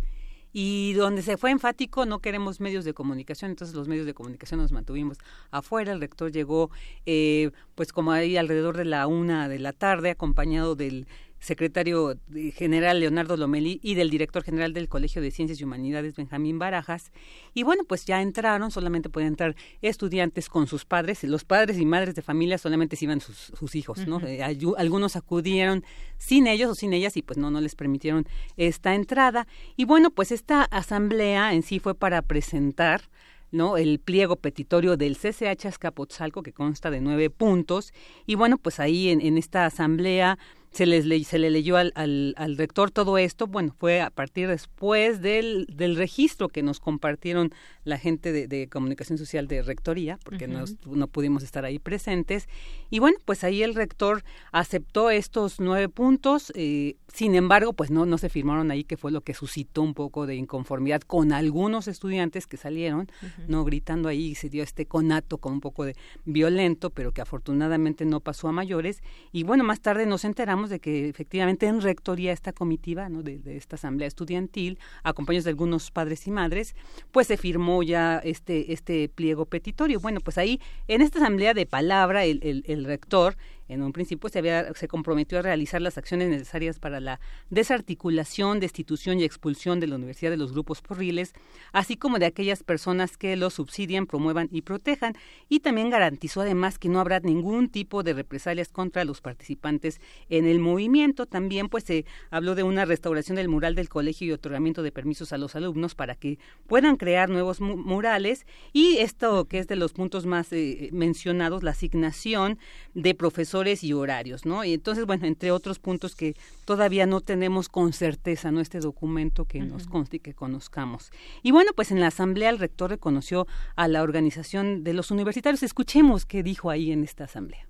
y 0.52 0.94
donde 0.94 1.22
se 1.22 1.36
fue 1.36 1.50
enfático, 1.50 2.06
no 2.06 2.18
queremos 2.18 2.60
medios 2.60 2.84
de 2.84 2.92
comunicación, 2.92 3.52
entonces 3.52 3.76
los 3.76 3.86
medios 3.86 4.06
de 4.06 4.14
comunicación 4.14 4.60
nos 4.60 4.72
mantuvimos 4.72 5.18
afuera, 5.50 5.92
el 5.92 6.00
rector 6.00 6.32
llegó 6.32 6.70
eh, 7.06 7.50
pues 7.74 7.92
como 7.92 8.12
ahí 8.12 8.36
alrededor 8.36 8.76
de 8.76 8.84
la 8.84 9.06
una 9.06 9.48
de 9.48 9.60
la 9.60 9.72
tarde, 9.72 10.10
acompañado 10.10 10.74
del 10.74 11.06
secretario 11.40 12.18
general 12.54 13.00
Leonardo 13.00 13.36
Lomelí 13.36 13.80
y 13.82 13.94
del 13.94 14.10
director 14.10 14.44
general 14.44 14.72
del 14.74 14.88
Colegio 14.88 15.22
de 15.22 15.30
Ciencias 15.30 15.60
y 15.60 15.64
Humanidades 15.64 16.14
Benjamín 16.14 16.58
Barajas. 16.58 17.10
Y 17.54 17.62
bueno, 17.62 17.84
pues 17.84 18.04
ya 18.04 18.22
entraron, 18.22 18.70
solamente 18.70 19.08
pueden 19.08 19.28
entrar 19.28 19.56
estudiantes 19.80 20.48
con 20.48 20.66
sus 20.66 20.84
padres, 20.84 21.24
los 21.24 21.44
padres 21.44 21.78
y 21.78 21.86
madres 21.86 22.14
de 22.14 22.22
familia 22.22 22.58
solamente 22.58 22.96
se 22.96 23.06
iban 23.06 23.20
sus, 23.20 23.52
sus 23.58 23.74
hijos, 23.74 24.06
¿no? 24.06 24.20
Eh, 24.20 24.42
algunos 24.76 25.16
acudieron 25.16 25.84
sin 26.18 26.46
ellos 26.46 26.70
o 26.70 26.74
sin 26.74 26.92
ellas 26.92 27.16
y 27.16 27.22
pues 27.22 27.38
no, 27.38 27.50
no 27.50 27.60
les 27.60 27.74
permitieron 27.74 28.26
esta 28.56 28.94
entrada. 28.94 29.46
Y 29.76 29.86
bueno, 29.86 30.10
pues 30.10 30.32
esta 30.32 30.64
asamblea 30.64 31.54
en 31.54 31.62
sí 31.62 31.78
fue 31.78 31.94
para 31.94 32.22
presentar 32.22 33.02
¿no? 33.50 33.76
el 33.76 33.98
pliego 33.98 34.36
petitorio 34.36 34.96
del 34.96 35.16
CCH 35.16 35.66
Azcapotzalco 35.66 36.42
que 36.42 36.52
consta 36.52 36.90
de 36.90 37.00
nueve 37.00 37.30
puntos 37.30 37.92
y 38.26 38.36
bueno 38.36 38.58
pues 38.58 38.78
ahí 38.78 39.08
en, 39.08 39.20
en 39.20 39.38
esta 39.38 39.66
asamblea 39.66 40.38
se, 40.72 40.86
les 40.86 41.04
le, 41.04 41.22
se 41.24 41.38
le 41.38 41.50
leyó 41.50 41.76
al, 41.76 41.92
al, 41.96 42.34
al, 42.36 42.56
rector 42.56 42.90
todo 42.90 43.18
esto, 43.18 43.46
bueno, 43.46 43.74
fue 43.78 44.00
a 44.00 44.10
partir 44.10 44.48
después 44.48 45.20
del, 45.20 45.66
del 45.72 45.96
registro 45.96 46.48
que 46.48 46.62
nos 46.62 46.78
compartieron 46.78 47.52
la 47.84 47.98
gente 47.98 48.32
de, 48.32 48.46
de 48.46 48.68
comunicación 48.68 49.18
social 49.18 49.48
de 49.48 49.62
rectoría, 49.62 50.18
porque 50.24 50.46
uh 50.46 50.50
-huh. 50.50 50.78
no, 50.86 50.96
no 50.96 51.06
pudimos 51.08 51.42
estar 51.42 51.64
ahí 51.64 51.78
presentes. 51.78 52.48
Y 52.88 53.00
bueno, 53.00 53.18
pues 53.24 53.42
ahí 53.42 53.62
el 53.62 53.74
rector 53.74 54.22
aceptó 54.52 55.10
estos 55.10 55.58
nueve 55.58 55.88
puntos, 55.88 56.52
eh, 56.54 56.96
sin 57.12 57.34
embargo, 57.34 57.72
pues 57.72 57.90
no, 57.90 58.06
no 58.06 58.18
se 58.18 58.28
firmaron 58.28 58.70
ahí, 58.70 58.84
que 58.84 58.96
fue 58.96 59.10
lo 59.10 59.22
que 59.22 59.34
suscitó 59.34 59.82
un 59.82 59.94
poco 59.94 60.26
de 60.26 60.36
inconformidad 60.36 61.00
con 61.00 61.32
algunos 61.32 61.88
estudiantes 61.88 62.46
que 62.46 62.56
salieron, 62.56 63.08
uh 63.22 63.26
-huh. 63.26 63.46
no 63.48 63.64
gritando 63.64 64.08
ahí, 64.08 64.34
se 64.36 64.48
dio 64.48 64.62
este 64.62 64.86
conato 64.86 65.38
como 65.38 65.54
un 65.56 65.60
poco 65.60 65.84
de 65.84 65.96
violento, 66.24 66.90
pero 66.90 67.12
que 67.12 67.22
afortunadamente 67.22 68.04
no 68.04 68.20
pasó 68.20 68.46
a 68.48 68.52
mayores. 68.52 69.02
Y 69.32 69.42
bueno, 69.42 69.64
más 69.64 69.80
tarde 69.80 70.06
nos 70.06 70.24
enteramos 70.24 70.59
de 70.68 70.80
que 70.80 71.08
efectivamente 71.08 71.66
en 71.66 71.80
rectoría 71.80 72.32
esta 72.32 72.52
comitiva 72.52 73.08
¿no? 73.08 73.22
de, 73.22 73.40
esta 73.56 73.76
asamblea 73.76 74.08
estudiantil, 74.08 74.78
acompañados 75.02 75.44
de 75.44 75.50
algunos 75.50 75.90
padres 75.90 76.26
y 76.26 76.30
madres, 76.30 76.74
pues 77.12 77.28
se 77.28 77.36
firmó 77.36 77.82
ya 77.82 78.18
este, 78.18 78.72
este 78.72 79.08
pliego 79.08 79.46
petitorio. 79.46 80.00
Bueno, 80.00 80.20
pues 80.20 80.36
ahí 80.36 80.60
en 80.88 81.00
esta 81.00 81.18
asamblea 81.18 81.54
de 81.54 81.66
palabra 81.66 82.24
el, 82.24 82.64
el 82.66 82.84
rector 82.84 83.36
en 83.70 83.82
un 83.82 83.92
principio 83.92 84.28
se, 84.28 84.40
había, 84.40 84.74
se 84.74 84.88
comprometió 84.88 85.38
a 85.38 85.42
realizar 85.42 85.80
las 85.80 85.96
acciones 85.96 86.28
necesarias 86.28 86.80
para 86.80 86.98
la 86.98 87.20
desarticulación, 87.50 88.58
destitución 88.58 89.20
y 89.20 89.24
expulsión 89.24 89.78
de 89.78 89.86
la 89.86 89.94
Universidad 89.94 90.32
de 90.32 90.36
los 90.36 90.52
grupos 90.52 90.82
porriles, 90.82 91.34
así 91.72 91.96
como 91.96 92.18
de 92.18 92.26
aquellas 92.26 92.64
personas 92.64 93.16
que 93.16 93.36
los 93.36 93.54
subsidian, 93.54 94.06
promuevan 94.06 94.48
y 94.50 94.62
protejan, 94.62 95.14
y 95.48 95.60
también 95.60 95.88
garantizó 95.88 96.40
además 96.40 96.78
que 96.78 96.88
no 96.88 96.98
habrá 96.98 97.20
ningún 97.20 97.68
tipo 97.68 98.02
de 98.02 98.12
represalias 98.12 98.68
contra 98.68 99.04
los 99.04 99.20
participantes 99.20 100.00
en 100.28 100.46
el 100.46 100.58
movimiento. 100.58 101.26
También 101.26 101.68
pues 101.68 101.84
se 101.84 102.04
habló 102.30 102.56
de 102.56 102.64
una 102.64 102.84
restauración 102.84 103.36
del 103.36 103.48
mural 103.48 103.76
del 103.76 103.88
colegio 103.88 104.26
y 104.26 104.32
otorgamiento 104.32 104.82
de 104.82 104.90
permisos 104.90 105.32
a 105.32 105.38
los 105.38 105.54
alumnos 105.54 105.94
para 105.94 106.16
que 106.16 106.38
puedan 106.66 106.96
crear 106.96 107.30
nuevos 107.30 107.60
mu 107.60 107.76
murales 107.76 108.46
y 108.72 108.98
esto 108.98 109.46
que 109.46 109.58
es 109.58 109.66
de 109.68 109.76
los 109.76 109.92
puntos 109.92 110.26
más 110.26 110.52
eh, 110.52 110.90
mencionados, 110.92 111.62
la 111.62 111.70
asignación 111.70 112.58
de 112.94 113.14
profesores 113.14 113.59
y 113.60 113.92
horarios, 113.92 114.46
¿no? 114.46 114.64
Y 114.64 114.72
entonces, 114.72 115.06
bueno, 115.06 115.26
entre 115.26 115.50
otros 115.52 115.78
puntos 115.78 116.14
que 116.14 116.34
todavía 116.64 117.06
no 117.06 117.20
tenemos 117.20 117.68
con 117.68 117.92
certeza, 117.92 118.50
¿no? 118.50 118.60
Este 118.60 118.80
documento 118.80 119.44
que 119.44 119.58
uh 119.58 119.62
-huh. 119.62 119.68
nos 119.68 119.86
conste 119.86 120.16
y 120.16 120.20
que 120.20 120.34
conozcamos. 120.34 121.10
Y 121.42 121.50
bueno, 121.50 121.72
pues 121.76 121.90
en 121.90 122.00
la 122.00 122.08
asamblea 122.08 122.50
el 122.50 122.58
rector 122.58 122.90
reconoció 122.90 123.46
a 123.76 123.86
la 123.88 124.02
organización 124.02 124.82
de 124.82 124.94
los 124.94 125.10
universitarios. 125.10 125.62
Escuchemos 125.62 126.24
qué 126.24 126.42
dijo 126.42 126.70
ahí 126.70 126.90
en 126.90 127.04
esta 127.04 127.24
asamblea. 127.24 127.66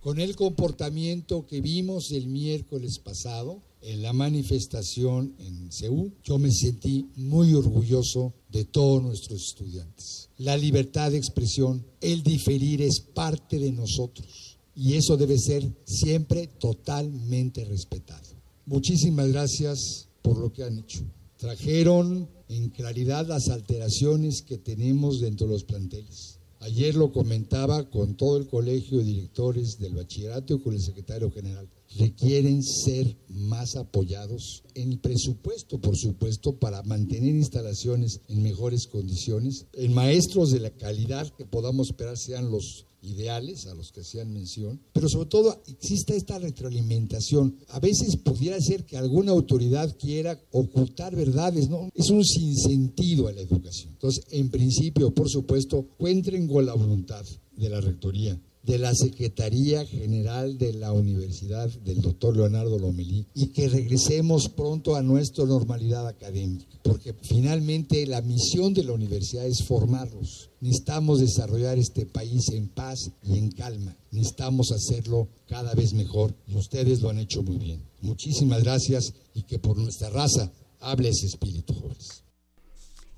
Con 0.00 0.18
el 0.18 0.36
comportamiento 0.36 1.46
que 1.46 1.60
vimos 1.60 2.10
el 2.12 2.26
miércoles 2.26 2.98
pasado, 2.98 3.62
en 3.84 4.02
la 4.02 4.12
manifestación 4.14 5.34
en 5.38 5.70
CEU, 5.70 6.10
yo 6.22 6.38
me 6.38 6.50
sentí 6.50 7.06
muy 7.16 7.54
orgulloso 7.54 8.32
de 8.48 8.64
todos 8.64 9.02
nuestros 9.02 9.44
estudiantes. 9.44 10.30
La 10.38 10.56
libertad 10.56 11.10
de 11.10 11.18
expresión, 11.18 11.84
el 12.00 12.22
diferir 12.22 12.80
es 12.80 13.00
parte 13.00 13.58
de 13.58 13.72
nosotros 13.72 14.53
y 14.74 14.94
eso 14.94 15.16
debe 15.16 15.38
ser 15.38 15.70
siempre 15.84 16.48
totalmente 16.58 17.64
respetado. 17.64 18.28
Muchísimas 18.66 19.28
gracias 19.28 20.08
por 20.22 20.38
lo 20.38 20.52
que 20.52 20.64
han 20.64 20.78
hecho. 20.78 21.04
Trajeron 21.36 22.28
en 22.48 22.70
claridad 22.70 23.26
las 23.26 23.48
alteraciones 23.48 24.42
que 24.42 24.58
tenemos 24.58 25.20
dentro 25.20 25.46
de 25.46 25.52
los 25.52 25.64
planteles. 25.64 26.38
Ayer 26.60 26.94
lo 26.94 27.12
comentaba 27.12 27.90
con 27.90 28.16
todo 28.16 28.38
el 28.38 28.46
colegio 28.46 28.98
de 28.98 29.04
directores 29.04 29.78
del 29.78 29.94
bachillerato 29.94 30.54
y 30.54 30.60
con 30.60 30.72
el 30.72 30.80
secretario 30.80 31.30
general. 31.30 31.68
Requieren 31.98 32.62
ser 32.62 33.18
más 33.28 33.76
apoyados 33.76 34.62
en 34.74 34.98
presupuesto, 34.98 35.78
por 35.78 35.94
supuesto, 35.94 36.58
para 36.58 36.82
mantener 36.82 37.34
instalaciones 37.34 38.22
en 38.28 38.42
mejores 38.42 38.86
condiciones, 38.86 39.66
en 39.74 39.92
maestros 39.92 40.52
de 40.52 40.60
la 40.60 40.70
calidad 40.70 41.30
que 41.36 41.44
podamos 41.44 41.90
esperar 41.90 42.16
sean 42.16 42.50
los 42.50 42.86
ideales 43.04 43.66
a 43.66 43.74
los 43.74 43.92
que 43.92 44.00
hacían 44.00 44.32
mención, 44.32 44.80
pero 44.92 45.08
sobre 45.08 45.28
todo 45.28 45.62
exista 45.66 46.14
esta 46.14 46.38
retroalimentación. 46.38 47.58
A 47.68 47.80
veces 47.80 48.16
pudiera 48.16 48.60
ser 48.60 48.84
que 48.84 48.96
alguna 48.96 49.32
autoridad 49.32 49.96
quiera 49.98 50.40
ocultar 50.50 51.14
verdades, 51.14 51.68
¿no? 51.68 51.90
Es 51.94 52.10
un 52.10 52.24
sinsentido 52.24 53.28
a 53.28 53.32
la 53.32 53.40
educación. 53.40 53.92
Entonces, 53.92 54.24
en 54.30 54.50
principio, 54.50 55.14
por 55.14 55.28
supuesto, 55.28 55.88
cuenten 55.96 56.48
con 56.48 56.66
la 56.66 56.74
voluntad 56.74 57.24
de 57.56 57.68
la 57.68 57.80
rectoría, 57.80 58.40
de 58.64 58.78
la 58.78 58.94
Secretaría 58.94 59.84
General 59.84 60.56
de 60.58 60.72
la 60.72 60.92
Universidad 60.92 61.70
del 61.84 62.00
doctor 62.00 62.36
Leonardo 62.36 62.78
Lomelí 62.78 63.26
y 63.34 63.48
que 63.48 63.68
regresemos 63.68 64.48
pronto 64.48 64.96
a 64.96 65.02
nuestra 65.02 65.44
normalidad 65.44 66.06
académica, 66.08 66.78
porque 66.82 67.14
finalmente 67.22 68.06
la 68.06 68.22
misión 68.22 68.74
de 68.74 68.84
la 68.84 68.92
universidad 68.92 69.46
es 69.46 69.64
formarlos. 69.64 70.50
Necesitamos 70.60 71.20
desarrollar 71.20 71.78
este 71.78 72.06
país 72.06 72.48
en 72.52 72.68
paz 72.68 73.10
y 73.22 73.38
en 73.38 73.50
calma. 73.50 73.96
Necesitamos 74.10 74.72
hacerlo 74.72 75.28
cada 75.48 75.74
vez 75.74 75.92
mejor 75.92 76.34
y 76.46 76.56
ustedes 76.56 77.02
lo 77.02 77.10
han 77.10 77.18
hecho 77.18 77.42
muy 77.42 77.58
bien. 77.58 77.82
Muchísimas 78.00 78.62
gracias 78.62 79.12
y 79.34 79.42
que 79.42 79.58
por 79.58 79.76
nuestra 79.76 80.08
raza 80.10 80.50
Habla 80.84 81.08
ese 81.08 81.26
espíritu, 81.26 81.72
jóvenes. 81.72 82.23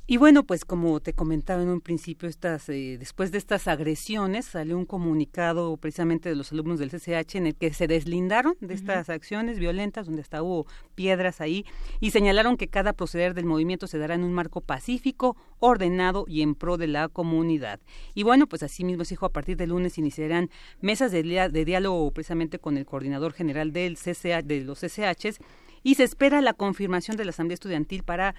Y 0.09 0.19
bueno, 0.19 0.45
pues 0.45 0.65
como 0.65 1.01
te 1.01 1.15
comentaba 1.15 1.63
en 1.63 1.69
un 1.69 1.81
principio, 1.81 2.29
estas, 2.29 2.69
eh, 2.69 2.97
después 2.97 3.33
de 3.33 3.39
estas 3.39 3.67
agresiones 3.67 4.47
salió 4.47 4.79
un 4.79 4.87
comunicado 4.87 5.77
precisamente 5.79 6.29
de 6.29 6.37
los 6.37 6.53
alumnos 6.53 6.79
del 6.79 6.91
CCH 6.91 7.35
en 7.35 7.49
el 7.49 7.57
que 7.57 7.73
se 7.73 7.89
deslindaron 7.89 8.55
de 8.61 8.73
estas 8.73 9.11
acciones 9.11 9.59
violentas, 9.59 10.07
donde 10.07 10.23
hasta 10.23 10.45
hubo 10.45 10.69
piedras 10.95 11.41
ahí, 11.41 11.67
y 11.99 12.13
señalaron 12.13 12.57
que 12.57 12.69
cada 12.69 12.93
proceder 12.93 13.35
del 13.35 13.47
movimiento 13.47 13.89
se 13.89 13.99
dará 13.99 14.15
en 14.15 14.23
un 14.23 14.33
marco 14.33 14.61
pacífico, 14.61 15.37
ordenado 15.59 16.25
y 16.29 16.43
en 16.43 16.55
pro 16.55 16.77
de 16.77 16.87
la 16.87 17.09
comunidad. 17.09 17.81
Y 18.15 18.23
bueno, 18.23 18.47
pues 18.47 18.63
así 18.63 18.85
mismo 18.85 19.05
se 19.05 19.15
dijo, 19.15 19.27
a 19.27 19.33
partir 19.33 19.57
del 19.57 19.71
lunes 19.71 19.99
iniciarán 19.99 20.51
mesas 20.81 21.11
de, 21.11 21.25
de 21.25 21.65
diálogo 21.65 22.13
precisamente 22.13 22.61
con 22.61 22.77
el 22.77 22.87
coordinador 22.87 23.33
general 23.33 23.73
del 23.73 23.97
CCH, 23.97 24.45
de 24.45 24.61
los 24.61 24.79
CCHs, 24.79 25.41
y 25.87 25.95
se 25.95 26.03
espera 26.03 26.41
la 26.41 26.53
confirmación 26.53 27.17
de 27.17 27.25
la 27.25 27.31
Asamblea 27.31 27.55
Estudiantil 27.55 28.03
para 28.03 28.35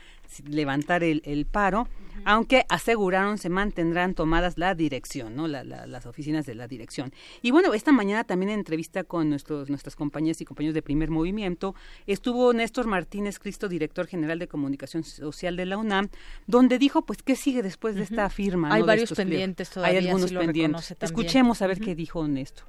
levantar 0.50 1.02
el, 1.02 1.48
paro, 1.50 1.88
aunque 2.26 2.66
aseguraron 2.68 3.38
se 3.38 3.48
mantendrán 3.48 4.16
tomadas 4.16 4.58
la 4.58 4.76
dirección, 4.76 5.34
¿no? 5.34 5.48
las 5.48 6.06
oficinas 6.06 6.46
de 6.46 6.56
la 6.56 6.68
dirección. 6.68 7.14
Y 7.42 7.52
bueno, 7.52 7.74
esta 7.74 7.94
mañana 7.94 8.26
también 8.26 8.50
en 8.50 8.60
entrevista 8.60 9.06
con 9.06 9.30
nuestros, 9.30 9.70
nuestras 9.70 9.96
compañeras 9.96 10.42
y 10.42 10.46
compañeros 10.46 10.74
de 10.74 10.82
Primer 10.82 11.10
Movimiento, 11.10 11.74
estuvo 12.06 12.52
Néstor 12.52 12.86
Martínez 12.86 13.40
Cristo, 13.40 13.70
director 13.70 14.08
general 14.08 14.40
de 14.40 14.50
Comunicación 14.50 15.06
Social 15.06 15.56
de 15.56 15.68
la 15.68 15.78
UNAM, 15.78 16.10
donde 16.48 16.78
dijo, 16.78 17.04
pues, 17.04 17.24
¿qué 17.24 17.38
sigue 17.38 17.64
después 17.64 17.96
de 17.96 18.04
esta 18.04 18.30
firma? 18.30 18.74
Hay 18.74 18.82
varios 18.82 19.14
pendientes 19.14 19.70
todavía. 19.70 20.00
Hay 20.00 20.06
algunos 20.06 20.34
pendientes. 20.34 20.98
Escuchemos 21.00 21.62
a 21.62 21.68
ver 21.68 21.80
qué 21.80 21.96
dijo 21.96 22.28
Néstor. 22.28 22.66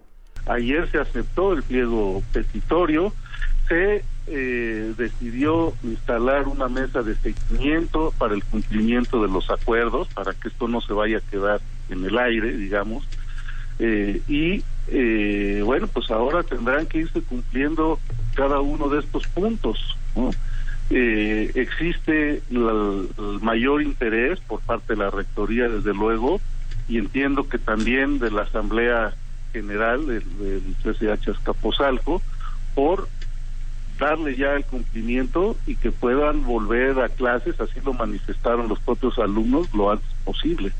Ayer 0.48 0.90
se 0.90 0.98
aceptó 0.98 1.52
el 1.52 1.62
pliego 1.62 2.22
petitorio, 2.32 3.12
se 3.68 4.02
eh, 4.26 4.94
decidió 4.96 5.74
instalar 5.82 6.48
una 6.48 6.68
mesa 6.68 7.02
de 7.02 7.14
seguimiento 7.16 8.14
para 8.16 8.34
el 8.34 8.42
cumplimiento 8.44 9.22
de 9.22 9.28
los 9.28 9.50
acuerdos, 9.50 10.08
para 10.08 10.32
que 10.32 10.48
esto 10.48 10.66
no 10.66 10.80
se 10.80 10.94
vaya 10.94 11.18
a 11.18 11.30
quedar 11.30 11.60
en 11.90 12.04
el 12.04 12.18
aire, 12.18 12.52
digamos, 12.56 13.06
eh, 13.78 14.22
y 14.26 14.64
eh, 14.88 15.62
bueno, 15.64 15.86
pues 15.86 16.10
ahora 16.10 16.42
tendrán 16.42 16.86
que 16.86 16.98
irse 16.98 17.20
cumpliendo 17.20 18.00
cada 18.34 18.60
uno 18.60 18.88
de 18.88 19.00
estos 19.00 19.26
puntos. 19.28 19.96
existe 20.90 22.42
el 22.50 22.98
mayor 23.42 23.82
interés 23.82 24.40
por 24.40 24.60
parte 24.60 24.94
de 24.94 25.00
la 25.00 25.10
Rectoría, 25.10 25.68
desde 25.68 25.92
luego, 25.92 26.40
y 26.88 26.96
entiendo 26.96 27.46
que 27.48 27.58
también 27.58 28.18
de 28.18 28.30
la 28.30 28.42
Asamblea 28.42 29.14
General 29.52 30.06
del, 30.06 30.24
del 30.38 31.10
Azcapotzalco, 31.10 32.22
por 32.74 33.08
darle 33.98 34.36
ya 34.36 34.54
el 34.54 34.64
cumplimiento 34.64 35.56
y 35.66 35.76
que 35.76 35.90
puedan 35.90 36.44
volver 36.44 37.00
a 37.00 37.08
clases, 37.08 37.60
así 37.60 37.80
lo 37.84 37.92
manifestaron 37.92 38.68
los 38.68 38.78
propios 38.80 39.18
alumnos 39.18 39.72
lo 39.74 39.90
antes 39.90 40.08
posible. 40.24 40.72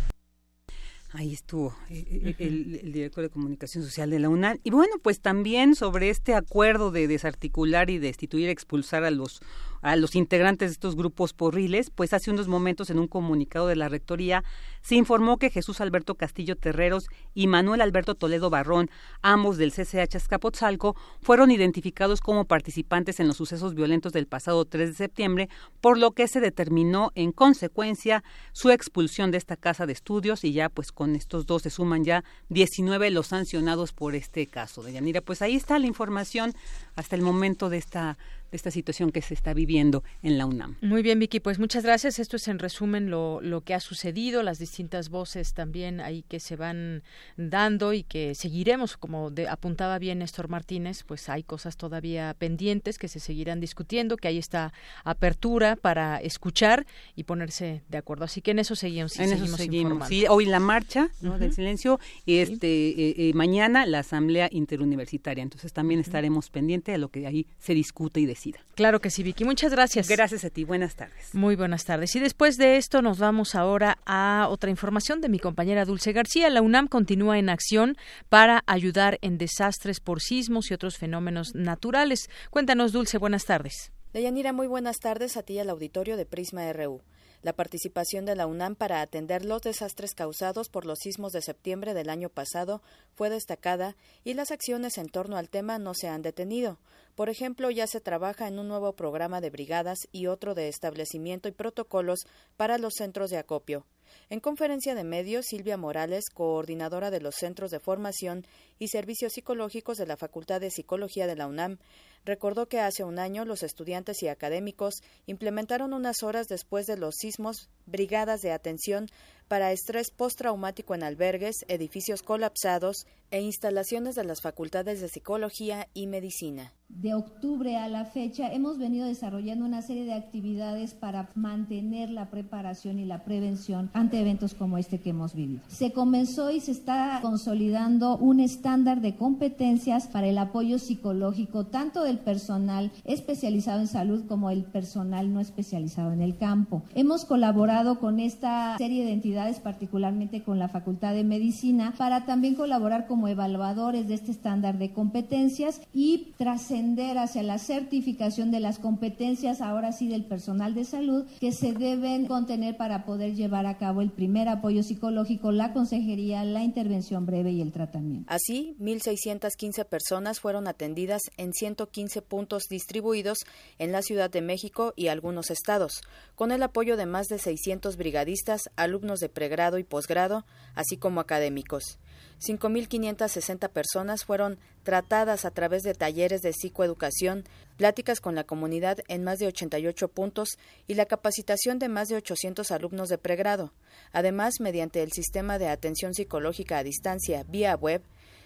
Ahí 1.15 1.33
estuvo 1.33 1.75
eh, 1.89 2.05
eh, 2.11 2.35
el, 2.39 2.93
director 2.93 3.23
de 3.23 3.31
comunicación 3.31 3.83
social 3.83 4.11
de 4.11 4.19
la 4.19 4.29
UNAM. 4.29 4.59
Y 4.63 4.71
bueno, 4.71 4.97
pues 5.03 5.21
también 5.21 5.75
sobre 5.75 6.11
este 6.11 6.35
acuerdo 6.35 6.91
de 6.91 7.09
desarticular 7.09 7.89
y 7.89 7.99
destituir, 7.99 8.51
expulsar 8.51 9.05
a 9.05 9.11
los 9.11 9.41
a 9.83 9.97
los 9.97 10.15
integrantes 10.15 10.71
de 10.71 10.73
estos 10.73 10.97
grupos 10.97 11.33
porriles, 11.33 11.91
pues 11.91 12.13
hace 12.13 12.31
unos 12.31 12.49
momentos 12.49 12.91
en 12.91 12.99
un 12.99 13.09
comunicado 13.09 13.67
de 13.67 13.77
la 13.77 13.89
Rectoría 13.89 14.45
se 14.81 14.95
informó 14.95 15.39
que 15.39 15.51
Jesús 15.51 15.81
Alberto 15.81 16.15
Castillo 16.15 16.57
Terreros 16.57 17.07
y 17.35 17.47
Manuel 17.47 17.81
Alberto 17.81 18.15
Toledo 18.15 18.51
Barrón, 18.51 18.91
ambos 19.23 19.57
del 19.59 19.73
CCH 19.73 20.17
Azcapotzalco, 20.17 20.97
fueron 21.21 21.51
identificados 21.51 22.21
como 22.21 22.45
participantes 22.45 23.21
en 23.21 23.29
los 23.29 23.37
sucesos 23.37 23.75
violentos 23.75 24.13
del 24.13 24.27
pasado 24.27 24.65
3 24.65 24.91
de 24.91 24.95
septiembre, 24.95 25.49
por 25.81 25.99
lo 25.99 26.13
que 26.13 26.29
se 26.29 26.41
determinó 26.41 27.11
en 27.15 27.33
consecuencia 27.33 28.25
su 28.53 28.71
expulsión 28.71 29.31
de 29.31 29.39
esta 29.39 29.57
casa 29.57 29.87
de 29.87 29.93
estudios 29.93 30.45
y 30.45 30.53
ya 30.53 30.69
pues 30.69 30.93
con 30.93 31.17
estos 31.17 31.47
dos 31.47 31.63
se 31.63 31.71
suman 31.71 32.05
ya 32.05 32.25
19 32.49 33.11
los 33.11 33.29
sancionados 33.29 33.93
por 33.93 34.15
este 34.15 34.47
caso. 34.47 34.83
De 34.83 34.93
Yanira, 34.93 35.21
pues 35.21 35.43
ahí 35.43 35.57
está 35.57 35.79
la 35.79 35.87
información 35.87 36.55
hasta 36.97 37.17
el 37.17 37.23
momento 37.23 37.69
de 37.69 37.79
esta 37.79 38.19
de 38.51 38.57
esta 38.57 38.71
situación 38.71 39.11
que 39.11 39.23
se 39.23 39.35
está 39.35 39.55
viviendo 39.55 40.03
en 40.23 40.39
la 40.39 40.47
UNAM. 40.47 40.77
Muy 40.81 41.03
bien, 41.03 41.19
Vicky, 41.19 41.41
pues 41.41 41.59
muchas 41.59 41.85
gracias. 41.85 42.19
Esto 42.19 42.37
es 42.37 42.49
en 42.49 42.59
resumen 42.59 43.11
lo, 43.11 43.41
lo 43.41 43.61
que 43.63 43.75
ha 43.75 43.81
sucedido, 43.81 44.43
las 44.43 44.59
distintas 44.59 45.09
voces 45.09 45.55
también 45.55 46.01
ahí 46.01 46.25
que 46.29 46.41
se 46.41 46.57
van 46.57 47.03
dando 47.37 47.93
y 47.93 48.03
que 48.03 48.35
seguiremos, 48.35 48.97
como 48.97 49.31
apuntaba 49.49 49.99
bien 49.99 50.21
Néstor 50.21 50.49
Martínez, 50.49 51.05
pues 51.05 51.29
hay 51.29 51.43
cosas 51.43 51.77
todavía 51.77 52.35
pendientes 52.39 52.99
que 52.99 53.09
se 53.09 53.21
seguirán 53.21 53.61
discutiendo, 53.61 54.17
que 54.17 54.29
hay 54.29 54.39
esta 54.39 54.73
apertura 55.05 55.77
para 55.77 56.17
escuchar 56.19 56.87
y 57.15 57.25
ponerse 57.25 57.83
de 57.89 57.99
acuerdo. 57.99 58.25
Así 58.25 58.41
que 58.41 58.53
en 58.53 58.61
eso 58.61 58.75
seguimos. 58.75 59.19
En 59.19 59.33
eso 59.33 59.57
seguimos. 59.57 60.09
Sí, 60.09 60.25
hoy 60.29 60.47
la 60.47 60.61
marcha 60.61 61.11
del 61.21 61.53
silencio 61.53 62.01
y 62.25 62.39
este 62.39 62.67
eh, 62.67 63.15
eh, 63.17 63.33
mañana 63.35 63.87
la 63.87 64.01
asamblea 64.01 64.49
interuniversitaria. 64.51 65.43
Entonces 65.43 65.73
también 65.73 66.01
estaremos 66.01 66.51
pendientes 66.51 66.95
de 66.95 66.99
lo 66.99 67.09
que 67.09 67.27
ahí 67.27 67.47
se 67.59 67.75
discute 67.75 68.21
y 68.21 68.27
decide. 68.27 68.38
Claro 68.75 69.01
que 69.01 69.11
sí, 69.11 69.23
Vicky. 69.23 69.45
Muchas 69.45 69.73
gracias. 69.73 70.09
Gracias 70.09 70.45
a 70.45 70.51
ti. 70.51 70.65
Buenas 70.65 70.95
tardes. 70.95 71.35
Muy 71.35 71.57
buenas 71.57 71.85
tardes. 71.85 72.15
Y 72.17 72.21
después 72.21 72.57
de 72.57 72.77
esto 72.77 73.03
nos 73.03 73.19
vamos 73.19 73.55
ahora 73.55 73.99
a 74.07 74.47
otra 74.51 74.71
información 74.71 75.21
de 75.21 75.29
mi 75.29 75.39
compañera 75.39 75.85
Dulce 75.85 76.13
García. 76.13 76.51
La 76.51 76.63
UNAM 76.63 76.89
continúa 76.89 77.39
en 77.39 77.49
acción 77.49 77.97
para 78.29 78.63
ayudar 78.67 79.19
en 79.23 79.39
desastres 79.39 80.01
por 80.01 80.21
sismos 80.21 80.71
y 80.71 80.75
otros 80.75 80.97
fenómenos 80.97 81.55
naturales. 81.55 82.31
Cuéntanos, 82.51 82.93
Dulce. 82.93 83.19
Buenas 83.19 83.45
tardes. 83.45 83.93
Deyanira, 84.13 84.53
muy 84.53 84.67
buenas 84.67 84.99
tardes 85.01 85.37
a 85.37 85.43
ti 85.43 85.55
y 85.55 85.59
al 85.59 85.71
auditorio 85.71 86.17
de 86.17 86.25
Prisma 86.25 86.73
RU. 86.73 87.03
La 87.43 87.53
participación 87.53 88.25
de 88.25 88.35
la 88.35 88.47
UNAM 88.47 88.75
para 88.75 89.01
atender 89.01 89.45
los 89.45 89.63
desastres 89.63 90.15
causados 90.15 90.69
por 90.69 90.87
los 90.87 90.99
sismos 90.99 91.33
de 91.33 91.41
septiembre 91.41 91.95
del 91.95 92.11
año 92.11 92.29
pasado 92.31 92.83
fue 93.15 93.31
destacada 93.31 93.97
y 94.25 94.35
las 94.35 94.51
acciones 94.51 94.99
en 94.99 95.09
torno 95.09 95.37
al 95.37 95.49
tema 95.49 95.79
no 95.79 95.95
se 95.95 96.09
han 96.09 96.23
detenido. 96.23 96.79
Por 97.15 97.29
ejemplo, 97.29 97.71
ya 97.71 97.87
se 97.87 98.01
trabaja 98.01 98.49
en 98.49 98.59
un 98.59 98.67
nuevo 98.67 98.93
programa 98.95 99.41
de 99.41 99.51
brigadas 99.51 100.09
y 100.11 100.27
otro 100.27 100.55
de 100.55 100.69
establecimiento 100.69 101.49
y 101.49 101.53
protocolos 101.53 102.27
para 102.57 102.79
los 102.79 102.95
centros 102.95 103.31
de 103.31 103.39
acopio. 103.39 103.87
En 104.31 104.41
conferencia 104.41 104.95
de 104.95 105.05
medios, 105.05 105.47
Silvia 105.47 105.77
Morales, 105.77 106.31
coordinadora 106.33 107.11
de 107.11 107.21
los 107.21 107.35
Centros 107.35 107.71
de 107.71 107.81
Formación 107.81 108.47
y 108.79 108.89
Servicios 108.89 109.33
Psicológicos 109.33 109.99
de 109.99 110.07
la 110.07 110.17
Facultad 110.17 110.61
de 110.61 110.71
Psicología 110.71 111.27
de 111.27 111.37
la 111.37 111.47
UNAM, 111.47 111.79
recordó 112.25 112.67
que 112.67 112.81
hace 112.81 113.05
un 113.05 113.19
año 113.19 113.45
los 113.45 113.63
estudiantes 113.63 114.23
y 114.23 114.29
académicos 114.29 115.03
implementaron 115.27 115.93
unas 115.93 116.23
horas 116.23 116.47
después 116.47 116.87
de 116.87 116.97
los 116.97 117.15
sismos 117.17 117.69
brigadas 117.87 118.41
de 118.41 118.53
atención 118.53 119.09
para 119.49 119.73
estrés 119.73 120.11
postraumático 120.11 120.95
en 120.95 121.03
albergues, 121.03 121.65
edificios 121.69 122.23
colapsados 122.23 123.07
e 123.31 123.41
instalaciones 123.41 124.15
de 124.15 124.25
las 124.25 124.41
facultades 124.41 125.01
de 125.01 125.09
psicología 125.09 125.89
y 125.95 126.07
medicina. 126.07 126.73
De 126.89 127.13
octubre 127.13 127.77
a 127.77 127.87
la 127.87 128.07
fecha 128.07 128.51
hemos 128.51 128.79
venido 128.79 129.07
desarrollando 129.07 129.67
una 129.67 129.83
serie 129.83 130.07
de 130.07 130.15
actividades 130.15 130.95
para 130.95 131.29
mantener 131.35 132.09
la 132.09 132.31
preparación 132.31 132.99
y 132.99 133.05
la 133.05 133.25
prevención 133.25 133.91
ante 133.93 134.19
eventos 134.19 134.55
como 134.55 134.79
este 134.79 134.99
que 134.99 135.11
hemos 135.11 135.35
vivido. 135.35 135.61
Se 135.69 135.93
comenzó 135.93 136.51
y 136.51 136.61
se 136.61 136.73
está 136.73 137.19
consolidando 137.21 138.17
un 138.17 138.41
estándar 138.41 139.03
de 139.03 139.17
competencias 139.17 140.09
para 140.09 140.29
el 140.29 140.39
apoyo 140.39 140.79
psicológico 140.79 141.67
tanto 141.67 142.03
del 142.05 142.21
personal 142.21 142.91
especializado 143.05 143.81
en 143.81 143.87
salud 143.87 144.25
como 144.27 144.49
el 144.49 144.65
personal 144.65 145.31
no 145.33 145.41
especializado 145.41 146.13
en 146.13 146.23
el 146.23 146.39
campo. 146.39 146.83
Hemos 146.95 147.27
colaborado 147.27 148.01
con 148.01 148.19
esta 148.19 148.79
serie 148.79 149.05
de 149.05 149.13
entidades, 149.13 149.38
particularmente 149.61 150.43
con 150.43 150.59
la 150.59 150.69
Facultad 150.69 151.15
de 151.15 151.25
Medicina, 151.25 151.95
para 151.97 152.25
también 152.27 152.55
colaborar 152.55 153.07
como 153.07 153.29
evaluadores 153.29 154.09
de 154.09 154.15
este 154.15 154.33
estándar 154.33 154.79
de 154.79 154.93
competencias 154.93 155.81
y 155.95 156.35
trascender 156.37 157.19
hacia 157.19 157.43
la 157.43 157.59
certificación 157.59 158.51
de 158.51 158.61
las 158.61 158.79
competencias, 158.79 159.61
ahora 159.61 159.93
sí 159.93 160.09
del 160.09 160.25
personal 160.25 160.75
de 160.75 160.85
salud, 160.85 161.25
que 161.41 161.53
se 161.53 161.73
deben 161.73 162.27
contener 162.27 162.77
para 162.77 163.05
poder 163.05 163.35
llevar 163.35 163.67
a 163.67 163.79
cabo 163.79 164.03
el 164.03 164.11
primer 164.11 164.49
apoyo 164.49 164.83
psicológico, 164.83 165.53
la 165.53 165.73
consejería, 165.73 166.45
la 166.45 166.65
intervención 166.65 167.25
breve 167.25 167.53
y 167.53 167.61
el 167.61 167.73
tratamiento. 167.73 168.27
Así, 168.29 168.75
1.615 168.81 169.85
personas 169.87 170.41
fueron 170.41 170.67
atendidas 170.67 171.23
en 171.37 171.53
115 171.53 172.23
puntos 172.23 172.65
distribuidos 172.69 173.39
en 173.79 173.93
la 173.93 174.03
Ciudad 174.03 174.31
de 174.31 174.43
México 174.43 174.93
y 174.97 175.09
algunos 175.09 175.51
estados, 175.51 176.03
con 176.35 176.53
el 176.53 176.63
apoyo 176.63 176.97
de 176.97 177.07
más 177.07 177.29
de 177.29 177.39
600 177.39 177.97
brigadistas, 177.97 178.71
alumnos 178.77 179.21
de 179.21 179.28
pregrado 179.29 179.79
y 179.79 179.85
posgrado, 179.85 180.45
así 180.75 180.97
como 180.97 181.21
académicos. 181.21 181.99
5.560 182.41 183.69
personas 183.71 184.25
fueron 184.25 184.59
tratadas 184.85 185.45
a 185.45 185.51
través 185.51 185.83
de 185.83 185.95
talleres 185.95 186.41
de 186.41 186.53
psicoeducación, 186.53 187.45
pláticas 187.77 188.21
con 188.21 188.35
la 188.35 188.45
comunidad 188.45 188.99
en 189.09 189.25
más 189.25 189.39
de 189.39 189.49
88 189.49 190.09
puntos 190.09 190.51
y 190.87 190.95
la 190.95 191.07
capacitación 191.07 191.79
de 191.79 191.89
más 191.89 192.09
de 192.09 192.17
800 192.17 192.71
alumnos 192.71 193.09
de 193.09 193.19
pregrado. 193.19 193.73
Además, 194.13 194.55
mediante 194.61 195.03
el 195.03 195.11
sistema 195.13 195.59
de 195.59 195.69
atención 195.69 196.15
psicológica 196.15 196.79
a 196.79 196.85
distancia 196.85 197.45
vía 197.49 197.75
web, 197.75 198.03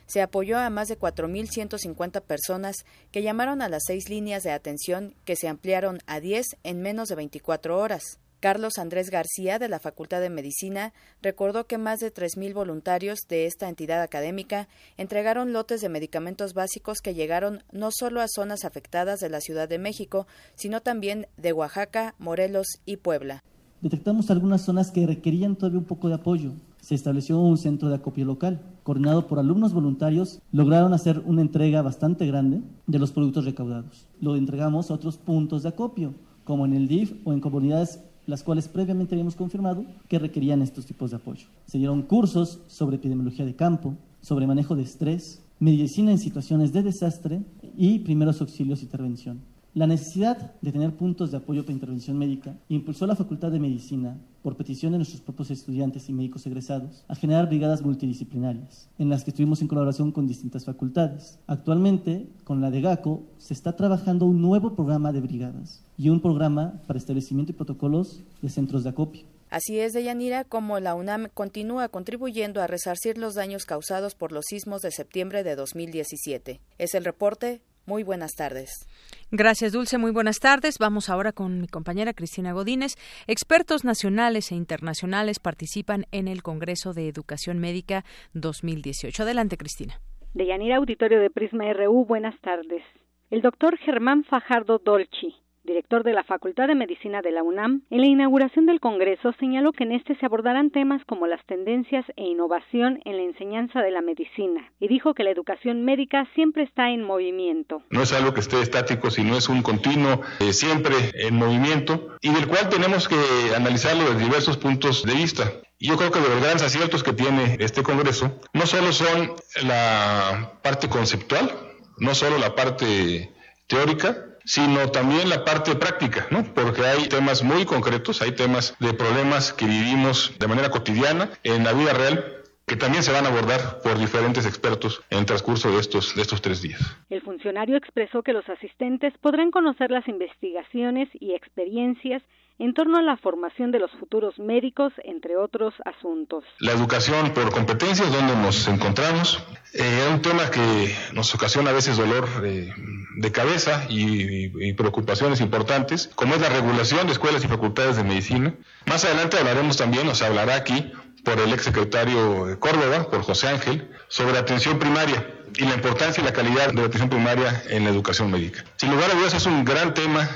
se 0.07 0.21
apoyó 0.21 0.59
a 0.59 0.71
más 0.71 0.89
de 0.89 0.99
4.150 0.99 2.23
personas 2.23 2.77
que 3.11 3.23
llamaron 3.23 3.63
a 3.63 3.69
las 3.69 3.83
seis 3.87 4.09
líneas 4.09 4.43
de 4.43 4.51
atención 4.51 5.15
que 5.25 5.37
se 5.37 5.49
ampliaron 5.49 6.01
a 6.07 6.21
10 6.21 6.47
en 6.65 6.83
menos 6.83 7.09
de 7.09 7.15
24 7.15 7.79
horas. 7.79 8.19
Carlos 8.43 8.79
Andrés 8.79 9.09
García, 9.11 9.61
de 9.61 9.69
la 9.69 9.79
Facultad 9.79 10.21
de 10.21 10.29
Medicina, 10.29 10.93
recordó 11.23 11.69
que 11.69 11.79
más 11.79 12.01
de 12.01 12.13
3.000 12.13 12.53
voluntarios 12.55 13.21
de 13.29 13.47
esta 13.47 13.69
entidad 13.69 14.03
académica 14.03 14.67
entregaron 14.97 15.53
lotes 15.53 15.81
de 15.81 15.89
medicamentos 15.89 16.53
básicos 16.53 16.99
que 16.99 17.15
llegaron 17.15 17.63
no 17.71 17.91
solo 17.93 18.21
a 18.21 18.27
zonas 18.27 18.65
afectadas 18.65 19.21
de 19.21 19.31
la 19.31 19.41
Ciudad 19.41 19.69
de 19.69 19.79
México, 19.79 20.27
sino 20.57 20.81
también 20.81 21.29
de 21.37 21.53
Oaxaca, 21.53 22.17
Morelos 22.19 22.67
y 22.85 22.97
Puebla. 22.97 23.45
Detectamos 23.81 24.29
algunas 24.33 24.63
zonas 24.63 24.91
que 24.91 25.07
requerían 25.07 25.55
todavía 25.55 25.79
un 25.79 25.85
poco 25.85 26.09
de 26.09 26.15
apoyo. 26.15 26.51
Se 26.81 26.97
estableció 26.97 27.39
un 27.39 27.59
centro 27.59 27.91
de 27.91 27.95
acopio 27.95 28.25
local, 28.25 28.61
coordinado 28.83 29.29
por 29.29 29.39
alumnos 29.39 29.73
voluntarios, 29.73 30.41
lograron 30.51 30.93
hacer 30.95 31.21
una 31.27 31.43
entrega 31.43 31.81
bastante 31.81 32.27
grande 32.27 32.61
de 32.89 32.99
los 32.99 33.13
productos 33.13 33.45
recaudados. 33.45 34.09
Lo 34.21 34.35
entregamos 34.35 34.91
a 34.91 34.95
otros 34.95 35.17
puntos 35.17 35.63
de 35.63 35.69
acopio, 35.69 36.15
como 36.43 36.67
en 36.67 36.73
el 36.73 36.89
DIF 36.89 37.15
o 37.25 37.33
en 37.33 37.41
comunidades 37.41 38.01
las 38.27 38.43
cuales 38.43 38.69
previamente 38.69 39.15
habíamos 39.15 39.37
confirmado 39.37 39.85
que 40.09 40.19
requerían 40.19 40.63
estos 40.63 40.87
tipos 40.87 41.11
de 41.11 41.17
apoyo. 41.17 41.47
Se 41.67 41.79
dieron 41.79 42.03
cursos 42.03 42.61
sobre 42.69 42.97
epidemiología 42.97 43.45
de 43.45 43.57
campo, 43.57 43.95
sobre 44.21 44.47
manejo 44.47 44.77
de 44.77 44.83
estrés, 44.83 45.43
medicina 45.59 46.11
en 46.11 46.19
situaciones 46.19 46.73
de 46.73 46.83
desastre 46.83 47.43
y 47.77 48.01
primeros 48.01 48.41
auxilios 48.41 48.81
y 48.81 48.85
intervención. 48.85 49.41
La 49.75 49.87
necesidad 49.87 50.53
de 50.61 50.73
tener 50.73 50.95
puntos 50.97 51.31
de 51.31 51.39
apoyo 51.39 51.63
para 51.63 51.73
intervención 51.73 52.19
médica 52.19 52.55
impulsó 52.69 53.07
la 53.07 53.17
Facultad 53.17 53.51
de 53.51 53.59
Medicina, 53.59 54.19
por 54.43 54.57
petición 54.57 54.93
de 54.93 54.99
nuestros 54.99 55.21
propios 55.21 55.51
estudiantes 55.51 56.09
y 56.09 56.13
médicos 56.13 56.47
egresados, 56.47 57.05
a 57.09 57.15
generar 57.15 57.47
brigadas 57.47 57.83
multidisciplinarias, 57.83 58.89
en 58.99 59.09
las 59.09 59.25
que 59.25 59.31
estuvimos 59.31 59.63
en 59.63 59.69
colaboración 59.69 60.13
con 60.13 60.27
distintas 60.27 60.65
facultades. 60.65 61.39
Actualmente, 61.47 62.27
con 62.45 62.61
la 62.61 62.71
de 62.71 62.81
GACO, 62.81 63.23
se 63.39 63.55
está 63.55 63.77
trabajando 63.77 64.27
un 64.27 64.43
nuevo 64.43 64.75
programa 64.75 65.13
de 65.13 65.21
brigadas 65.21 65.85
y 65.97 66.09
un 66.09 66.21
programa 66.21 66.81
para 66.87 66.99
establecimiento 66.99 67.53
y 67.53 67.55
protocolos 67.55 68.23
de 68.41 68.49
centros 68.49 68.85
de 68.85 68.91
acopio. 68.91 69.23
Así 69.53 69.79
es, 69.79 69.93
Deyanira, 69.93 70.45
como 70.45 70.81
la 70.81 70.95
UNAM 70.95 71.29
continúa 71.35 71.91
contribuyendo 71.91 72.63
a 72.63 72.67
resarcir 72.67 73.19
los 73.19 73.35
daños 73.35 73.67
causados 73.67 74.15
por 74.15 74.33
los 74.33 74.47
sismos 74.49 74.81
de 74.81 74.91
septiembre 74.91 75.45
de 75.45 75.57
2017. 75.57 76.61
Es 76.79 76.95
el 76.95 77.05
reporte. 77.05 77.61
Muy 77.87 78.03
buenas 78.05 78.33
tardes. 78.33 78.87
Gracias, 79.31 79.73
Dulce. 79.73 79.99
Muy 79.99 80.13
buenas 80.13 80.39
tardes. 80.39 80.79
Vamos 80.79 81.09
ahora 81.09 81.33
con 81.33 81.61
mi 81.61 81.67
compañera 81.67 82.13
Cristina 82.13 82.53
Godínez. 82.53 82.95
Expertos 83.27 83.85
nacionales 83.85 84.53
e 84.53 84.55
internacionales 84.55 85.39
participan 85.39 86.05
en 86.13 86.29
el 86.29 86.43
Congreso 86.43 86.93
de 86.93 87.09
Educación 87.09 87.59
Médica 87.59 88.05
2018. 88.35 89.23
Adelante, 89.23 89.57
Cristina. 89.57 90.01
De 90.35 90.73
Auditorio 90.75 91.21
de 91.21 91.31
Prisma 91.31 91.71
RU, 91.73 92.07
buenas 92.07 92.39
tardes. 92.41 92.83
El 93.31 93.43
doctor 93.43 93.77
Germán 93.79 94.25
Fajardo 94.25 94.79
Dolci, 94.79 95.35
director 95.65 96.03
de 96.05 96.13
la 96.13 96.25
Facultad 96.25 96.69
de 96.69 96.75
Medicina 96.75 97.23
de 97.23 97.31
la 97.31 97.43
UNAM, 97.43 97.83
en 97.91 98.01
la 98.01 98.07
inauguración 98.07 98.67
del 98.67 98.81
Congreso 98.81 99.33
señaló 99.39 99.73
que 99.73 99.85
en 99.85 99.93
este 99.93 100.17
se 100.17 100.27
abordarán 100.27 100.71
temas 100.71 101.05
como 101.05 101.27
las 101.27 101.45
tendencias 101.47 102.05
e 102.17 102.25
innovación 102.25 103.01
en 103.05 103.17
la 103.17 103.23
enseñanza 103.23 103.81
de 103.81 103.91
la 103.91 104.03
medicina 104.03 104.73
y 104.81 104.89
dijo 104.89 105.15
que 105.15 105.25
la 105.25 105.31
educación 105.31 105.85
médica 105.85 106.27
siempre 106.35 106.65
está 106.65 106.91
en 106.91 107.03
movimiento. 107.03 107.83
No 107.91 108.03
es 108.03 108.13
algo 108.13 108.35
que 108.35 108.41
esté 108.41 108.61
estático, 108.61 109.11
sino 109.11 109.37
es 109.37 109.49
un 109.49 109.63
continuo 109.63 110.21
eh, 110.41 110.53
siempre 110.53 110.95
en 111.15 111.37
movimiento 111.37 112.17
y 112.21 112.33
del 112.33 112.47
cual 112.47 112.69
tenemos 112.69 113.09
que 113.09 113.17
analizarlo 113.57 114.05
desde 114.05 114.25
diversos 114.25 114.57
puntos 114.57 115.05
de 115.05 115.15
vista. 115.15 115.53
Yo 115.79 115.97
creo 115.97 116.11
que 116.11 116.21
de 116.21 116.29
los 116.29 116.41
grandes 116.41 116.63
aciertos 116.63 117.03
que 117.03 117.13
tiene 117.13 117.57
este 117.59 117.83
Congreso 117.83 118.41
no 118.53 118.67
solo 118.67 118.93
son 118.93 119.33
la 119.65 120.59
parte 120.63 120.89
conceptual, 120.89 121.51
no 121.99 122.15
solo 122.15 122.39
la 122.39 122.55
parte 122.55 123.33
teórica, 123.67 124.32
sino 124.45 124.91
también 124.91 125.29
la 125.29 125.45
parte 125.45 125.75
práctica, 125.75 126.27
¿no? 126.31 126.45
Porque 126.55 126.83
hay 126.83 127.09
temas 127.09 127.43
muy 127.43 127.65
concretos, 127.65 128.23
hay 128.23 128.33
temas 128.33 128.77
de 128.79 128.93
problemas 128.95 129.53
que 129.53 129.67
vivimos 129.67 130.33
de 130.39 130.47
manera 130.47 130.71
cotidiana 130.71 131.31
en 131.43 131.65
la 131.65 131.73
vida 131.73 131.93
real 131.93 132.43
que 132.67 132.77
también 132.77 133.03
se 133.03 133.13
van 133.13 133.27
a 133.27 133.29
abordar 133.29 133.81
por 133.83 133.99
diferentes 133.99 134.47
expertos 134.47 135.03
en 135.11 135.19
el 135.19 135.27
transcurso 135.27 135.71
de 135.71 135.81
estos, 135.81 136.15
de 136.15 136.23
estos 136.23 136.41
tres 136.41 136.63
días. 136.63 136.81
El 137.11 137.21
funcionario 137.21 137.77
expresó 137.77 138.23
que 138.23 138.33
los 138.33 138.49
asistentes 138.49 139.13
podrán 139.21 139.51
conocer 139.51 139.91
las 139.91 140.07
investigaciones 140.09 141.09
y 141.13 141.35
experiencias 141.35 142.23
en 142.63 142.75
torno 142.75 142.97
a 142.97 143.03
la 143.03 143.17
formación 143.17 143.73
de 143.73 143.81
los 143.81 143.91
futuros 143.99 144.39
médicos, 144.39 144.93
entre 145.03 145.37
otros 145.37 145.75
asuntos. 145.85 146.45
La 146.61 146.71
educación 146.71 147.31
por 147.31 147.51
competencias, 147.51 148.13
donde 148.13 148.37
nos 148.37 148.69
encontramos, 148.69 149.43
es 149.73 149.83
eh, 149.83 150.09
un 150.13 150.23
tema 150.23 150.49
que 150.49 150.95
nos 151.13 151.35
ocasiona 151.35 151.71
a 151.71 151.73
veces 151.73 151.97
dolor 151.97 152.29
eh, 152.45 152.73
de 153.17 153.33
cabeza 153.33 153.85
y, 153.89 154.73
preocupaciones 154.75 155.41
importantes, 155.41 156.09
como 156.15 156.37
es 156.37 156.41
la 156.41 156.51
regulación 156.51 157.07
de 157.09 157.15
escuelas 157.15 157.45
y 157.45 157.49
facultades 157.49 157.97
de 157.97 158.05
medicina. 158.05 158.55
Más 158.87 159.05
adelante 159.05 159.39
hablaremos 159.39 159.77
también, 159.77 160.07
nos 160.07 160.23
hablará 160.23 160.55
aquí 160.55 160.93
por 161.25 161.41
el 161.41 161.53
exsecretario 161.53 162.61
Córdoba, 162.61 163.11
por 163.11 163.23
José 163.23 163.49
Ángel, 163.49 163.91
sobre 164.07 164.39
atención 164.39 164.79
primaria 164.79 165.27
y 165.57 165.65
la 165.65 165.75
importancia 165.75 166.23
y 166.23 166.25
la 166.25 166.33
calidad 166.33 166.69
de 166.69 166.75
la 166.75 166.87
atención 166.87 167.11
primaria 167.11 167.65
en 167.69 167.83
la 167.83 167.91
educación 167.91 168.31
médica. 168.31 168.65
Sin 168.77 168.93
lugar 168.93 169.11
a 169.11 169.15
dudas 169.15 169.35
es 169.35 169.47
un 169.47 169.65
gran 169.65 169.95
tema 169.95 170.29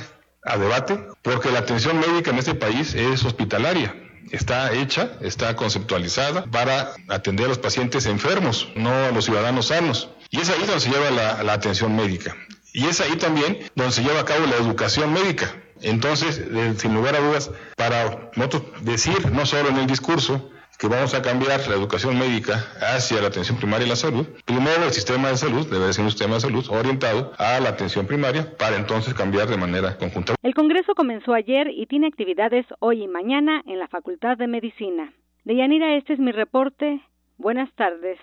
a 0.46 0.56
debate, 0.56 0.98
porque 1.22 1.50
la 1.50 1.60
atención 1.60 1.98
médica 1.98 2.30
en 2.30 2.38
este 2.38 2.54
país 2.54 2.94
es 2.94 3.24
hospitalaria. 3.24 3.94
Está 4.30 4.72
hecha, 4.72 5.12
está 5.20 5.54
conceptualizada 5.54 6.44
para 6.46 6.94
atender 7.08 7.46
a 7.46 7.48
los 7.50 7.58
pacientes 7.58 8.06
enfermos, 8.06 8.68
no 8.74 8.90
a 8.90 9.10
los 9.10 9.24
ciudadanos 9.24 9.66
sanos. 9.66 10.10
Y 10.30 10.40
es 10.40 10.50
ahí 10.50 10.60
donde 10.60 10.80
se 10.80 10.90
lleva 10.90 11.10
la, 11.10 11.52
atención 11.52 11.94
médica. 11.94 12.36
Y 12.72 12.86
es 12.86 13.00
ahí 13.00 13.16
también 13.16 13.58
donde 13.74 13.92
se 13.92 14.02
lleva 14.02 14.20
a 14.20 14.24
cabo 14.24 14.46
la 14.46 14.56
educación 14.56 15.12
médica. 15.12 15.54
Entonces, 15.80 16.38
eh, 16.38 16.74
sin 16.76 16.94
lugar 16.94 17.14
a 17.14 17.20
dudas, 17.20 17.50
para 17.76 18.30
decir, 18.80 19.30
no 19.30 19.46
solo 19.46 19.68
en 19.68 19.76
el 19.76 19.86
discurso, 19.86 20.50
que 20.78 20.88
vamos 20.88 21.14
a 21.14 21.22
cambiar 21.22 21.66
la 21.68 21.74
educación 21.74 22.18
médica 22.18 22.54
hacia 22.80 23.20
la 23.20 23.28
atención 23.28 23.56
primaria 23.56 23.86
y 23.86 23.88
la 23.88 23.96
salud. 23.96 24.26
Primero 24.44 24.84
el 24.84 24.92
sistema 24.92 25.28
de 25.28 25.36
salud 25.36 25.66
debe 25.70 25.92
ser 25.92 26.04
un 26.04 26.10
sistema 26.10 26.34
de 26.34 26.40
salud 26.40 26.64
orientado 26.70 27.32
a 27.38 27.60
la 27.60 27.70
atención 27.70 28.06
primaria 28.06 28.56
para 28.56 28.76
entonces 28.76 29.14
cambiar 29.14 29.48
de 29.48 29.56
manera 29.56 29.96
conjunta. 29.96 30.34
El 30.42 30.54
Congreso 30.54 30.94
comenzó 30.94 31.34
ayer 31.34 31.68
y 31.68 31.86
tiene 31.86 32.06
actividades 32.06 32.66
hoy 32.80 33.04
y 33.04 33.08
mañana 33.08 33.62
en 33.66 33.78
la 33.78 33.88
Facultad 33.88 34.36
de 34.36 34.46
Medicina. 34.46 35.12
Deyanira, 35.44 35.96
este 35.96 36.12
es 36.12 36.18
mi 36.18 36.32
reporte. 36.32 37.00
Buenas 37.38 37.72
tardes. 37.74 38.18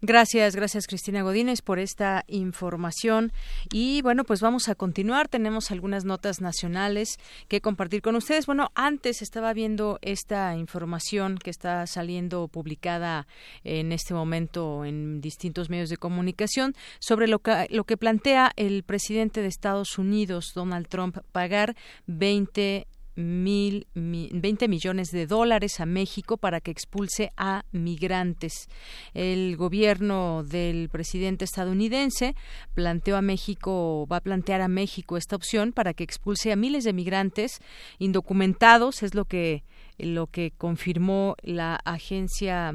Gracias, 0.00 0.56
gracias 0.56 0.86
Cristina 0.86 1.22
Godínez 1.22 1.62
por 1.62 1.78
esta 1.78 2.24
información. 2.26 3.32
Y 3.72 4.02
bueno, 4.02 4.24
pues 4.24 4.40
vamos 4.40 4.68
a 4.68 4.74
continuar. 4.74 5.28
Tenemos 5.28 5.70
algunas 5.70 6.04
notas 6.04 6.40
nacionales 6.40 7.18
que 7.48 7.60
compartir 7.60 8.02
con 8.02 8.16
ustedes. 8.16 8.46
Bueno, 8.46 8.70
antes 8.74 9.22
estaba 9.22 9.52
viendo 9.52 9.98
esta 10.02 10.56
información 10.56 11.38
que 11.38 11.50
está 11.50 11.86
saliendo 11.86 12.48
publicada 12.48 13.26
en 13.62 13.92
este 13.92 14.14
momento 14.14 14.84
en 14.84 15.20
distintos 15.20 15.70
medios 15.70 15.88
de 15.88 15.96
comunicación 15.96 16.74
sobre 16.98 17.28
lo 17.28 17.38
que, 17.38 17.66
lo 17.70 17.84
que 17.84 17.96
plantea 17.96 18.52
el 18.56 18.82
presidente 18.82 19.40
de 19.40 19.48
Estados 19.48 19.98
Unidos, 19.98 20.52
Donald 20.54 20.88
Trump, 20.88 21.18
pagar 21.32 21.76
20 22.06 22.86
mil, 23.16 23.86
20 23.94 24.68
millones 24.68 25.10
de 25.10 25.26
dólares 25.26 25.80
a 25.80 25.86
México 25.86 26.36
para 26.36 26.60
que 26.60 26.70
expulse 26.70 27.30
a 27.36 27.64
migrantes. 27.72 28.68
El 29.12 29.56
gobierno 29.56 30.42
del 30.44 30.88
presidente 30.88 31.44
estadounidense 31.44 32.34
planteó 32.74 33.16
a 33.16 33.22
México, 33.22 34.06
va 34.10 34.16
a 34.16 34.22
plantear 34.22 34.60
a 34.60 34.68
México 34.68 35.16
esta 35.16 35.36
opción 35.36 35.72
para 35.72 35.94
que 35.94 36.04
expulse 36.04 36.52
a 36.52 36.56
miles 36.56 36.84
de 36.84 36.92
migrantes 36.92 37.60
indocumentados, 37.98 39.02
es 39.02 39.14
lo 39.14 39.24
que, 39.24 39.64
lo 39.98 40.26
que 40.26 40.52
confirmó 40.56 41.36
la 41.42 41.76
agencia 41.84 42.74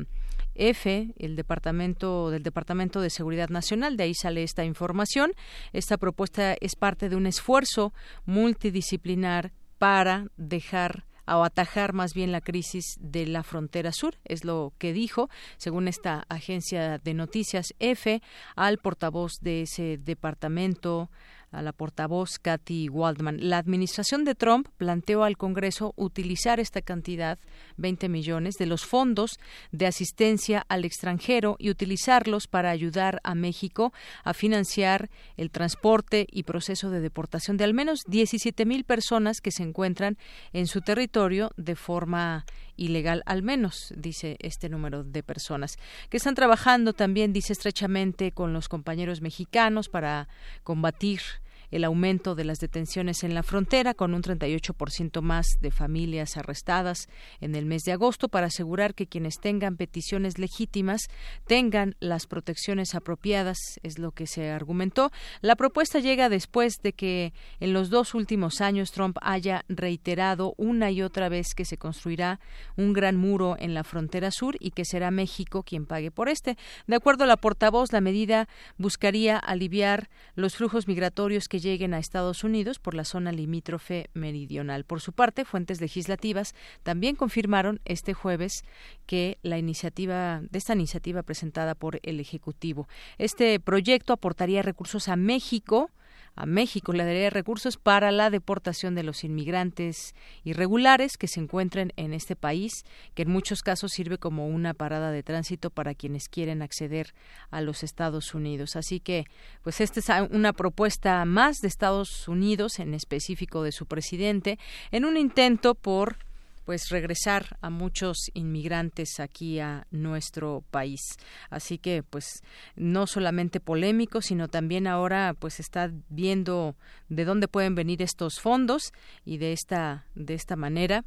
F, 0.55 1.13
el 1.17 1.35
departamento 1.35 2.31
del 2.31 2.43
Departamento 2.43 2.99
de 3.01 3.09
Seguridad 3.09 3.49
Nacional, 3.49 3.95
de 3.95 4.03
ahí 4.03 4.13
sale 4.13 4.43
esta 4.43 4.65
información. 4.65 5.31
Esta 5.71 5.97
propuesta 5.97 6.55
es 6.59 6.75
parte 6.75 7.07
de 7.07 7.15
un 7.15 7.25
esfuerzo 7.25 7.93
multidisciplinar 8.25 9.53
para 9.79 10.27
dejar 10.37 11.05
o 11.27 11.43
atajar 11.43 11.93
más 11.93 12.13
bien 12.13 12.31
la 12.31 12.41
crisis 12.41 12.97
de 12.99 13.25
la 13.25 13.43
frontera 13.43 13.91
sur, 13.91 14.15
es 14.25 14.43
lo 14.43 14.73
que 14.77 14.93
dijo, 14.93 15.29
según 15.57 15.87
esta 15.87 16.25
agencia 16.29 16.97
de 16.97 17.13
noticias 17.13 17.73
EFE, 17.79 18.21
al 18.55 18.79
portavoz 18.79 19.39
de 19.41 19.63
ese 19.63 19.97
departamento 19.97 21.09
a 21.51 21.61
la 21.61 21.71
portavoz 21.71 22.39
Kathy 22.39 22.89
Waldman. 22.89 23.37
La 23.49 23.57
administración 23.57 24.23
de 24.23 24.35
Trump 24.35 24.67
planteó 24.77 25.23
al 25.23 25.37
Congreso 25.37 25.93
utilizar 25.95 26.59
esta 26.59 26.81
cantidad, 26.81 27.39
20 27.77 28.09
millones, 28.09 28.55
de 28.55 28.65
los 28.65 28.85
fondos 28.85 29.39
de 29.71 29.87
asistencia 29.87 30.65
al 30.69 30.85
extranjero 30.85 31.55
y 31.59 31.69
utilizarlos 31.69 32.47
para 32.47 32.69
ayudar 32.69 33.19
a 33.23 33.35
México 33.35 33.93
a 34.23 34.33
financiar 34.33 35.09
el 35.37 35.51
transporte 35.51 36.27
y 36.31 36.43
proceso 36.43 36.89
de 36.89 36.99
deportación 36.99 37.57
de 37.57 37.63
al 37.63 37.73
menos 37.73 38.01
17 38.07 38.65
mil 38.65 38.83
personas 38.83 39.41
que 39.41 39.51
se 39.51 39.63
encuentran 39.63 40.17
en 40.53 40.67
su 40.67 40.81
territorio 40.81 41.51
de 41.57 41.75
forma 41.75 42.45
ilegal, 42.79 43.23
al 43.25 43.43
menos, 43.43 43.93
dice 43.95 44.37
este 44.39 44.69
número 44.69 45.03
de 45.03 45.21
personas, 45.21 45.77
que 46.09 46.17
están 46.17 46.35
trabajando 46.35 46.93
también, 46.93 47.33
dice 47.33 47.53
estrechamente, 47.53 48.31
con 48.31 48.53
los 48.53 48.69
compañeros 48.69 49.21
mexicanos 49.21 49.89
para 49.89 50.27
combatir 50.63 51.21
el 51.71 51.83
aumento 51.83 52.35
de 52.35 52.43
las 52.43 52.59
detenciones 52.59 53.23
en 53.23 53.33
la 53.33 53.43
frontera, 53.43 53.93
con 53.93 54.13
un 54.13 54.21
38% 54.21 55.21
más 55.21 55.47
de 55.61 55.71
familias 55.71 56.37
arrestadas 56.37 57.07
en 57.41 57.55
el 57.55 57.65
mes 57.65 57.83
de 57.83 57.91
agosto, 57.91 58.29
para 58.29 58.47
asegurar 58.47 58.95
que 58.95 59.07
quienes 59.07 59.39
tengan 59.39 59.77
peticiones 59.77 60.37
legítimas 60.37 61.01
tengan 61.47 61.95
las 61.99 62.27
protecciones 62.27 62.95
apropiadas, 62.95 63.57
es 63.83 63.99
lo 63.99 64.11
que 64.11 64.27
se 64.27 64.49
argumentó. 64.49 65.11
La 65.41 65.55
propuesta 65.55 65.99
llega 65.99 66.29
después 66.29 66.81
de 66.81 66.93
que 66.93 67.33
en 67.59 67.73
los 67.73 67.89
dos 67.89 68.13
últimos 68.13 68.61
años 68.61 68.91
Trump 68.91 69.17
haya 69.21 69.65
reiterado 69.67 70.53
una 70.57 70.91
y 70.91 71.01
otra 71.01 71.29
vez 71.29 71.53
que 71.55 71.65
se 71.65 71.77
construirá 71.77 72.39
un 72.75 72.93
gran 72.93 73.15
muro 73.15 73.55
en 73.59 73.73
la 73.73 73.83
frontera 73.83 74.31
sur 74.31 74.55
y 74.59 74.71
que 74.71 74.85
será 74.85 75.11
México 75.11 75.63
quien 75.63 75.85
pague 75.85 76.11
por 76.11 76.29
este. 76.29 76.57
De 76.87 76.95
acuerdo 76.95 77.23
a 77.23 77.27
la 77.27 77.37
portavoz, 77.37 77.91
la 77.91 78.01
medida 78.01 78.47
buscaría 78.77 79.37
aliviar 79.37 80.09
los 80.35 80.55
flujos 80.55 80.87
migratorios 80.87 81.47
que 81.47 81.58
lleguen 81.59 81.93
a 81.93 81.99
Estados 81.99 82.43
Unidos 82.43 82.79
por 82.79 82.93
la 82.93 83.05
zona 83.05 83.31
limítrofe 83.31 84.09
meridional. 84.13 84.83
Por 84.83 85.01
su 85.01 85.13
parte, 85.13 85.45
fuentes 85.45 85.81
legislativas 85.81 86.55
también 86.83 87.15
confirmaron 87.15 87.79
este 87.85 88.13
jueves 88.13 88.63
que 89.05 89.37
la 89.41 89.57
iniciativa 89.57 90.41
de 90.41 90.57
esta 90.57 90.73
iniciativa 90.73 91.23
presentada 91.23 91.75
por 91.75 91.99
el 92.03 92.19
Ejecutivo. 92.19 92.87
Este 93.17 93.59
proyecto 93.59 94.13
aportaría 94.13 94.61
recursos 94.61 95.07
a 95.07 95.15
México 95.15 95.91
a 96.39 96.45
México 96.45 96.93
le 96.93 97.03
daría 97.03 97.29
recursos 97.29 97.75
para 97.75 98.11
la 98.11 98.29
deportación 98.29 98.95
de 98.95 99.03
los 99.03 99.25
inmigrantes 99.25 100.15
irregulares 100.45 101.17
que 101.17 101.27
se 101.27 101.41
encuentren 101.41 101.91
en 101.97 102.13
este 102.13 102.37
país, 102.37 102.85
que 103.13 103.23
en 103.23 103.29
muchos 103.29 103.61
casos 103.61 103.91
sirve 103.91 104.17
como 104.17 104.47
una 104.47 104.73
parada 104.73 105.11
de 105.11 105.21
tránsito 105.21 105.69
para 105.69 105.95
quienes 105.95 106.29
quieren 106.29 106.61
acceder 106.61 107.13
a 107.51 107.59
los 107.59 107.83
Estados 107.83 108.33
Unidos. 108.33 108.77
Así 108.77 109.01
que, 109.01 109.25
pues 109.63 109.81
esta 109.81 109.99
es 109.99 110.31
una 110.31 110.53
propuesta 110.53 111.25
más 111.25 111.59
de 111.59 111.67
Estados 111.67 112.29
Unidos, 112.29 112.79
en 112.79 112.93
específico 112.93 113.61
de 113.61 113.73
su 113.73 113.85
presidente, 113.85 114.57
en 114.91 115.03
un 115.03 115.17
intento 115.17 115.75
por 115.75 116.28
pues 116.69 116.89
regresar 116.89 117.57
a 117.61 117.71
muchos 117.71 118.29
inmigrantes 118.35 119.19
aquí 119.19 119.59
a 119.59 119.87
nuestro 119.89 120.63
país. 120.69 121.01
Así 121.49 121.79
que 121.79 122.03
pues 122.03 122.43
no 122.75 123.07
solamente 123.07 123.59
polémico, 123.59 124.21
sino 124.21 124.49
también 124.49 124.85
ahora 124.85 125.33
pues 125.33 125.59
está 125.59 125.89
viendo 126.09 126.75
de 127.07 127.25
dónde 127.25 127.47
pueden 127.47 127.73
venir 127.73 128.03
estos 128.03 128.39
fondos 128.39 128.93
y 129.25 129.39
de 129.39 129.51
esta 129.51 130.05
de 130.13 130.35
esta 130.35 130.55
manera 130.55 131.05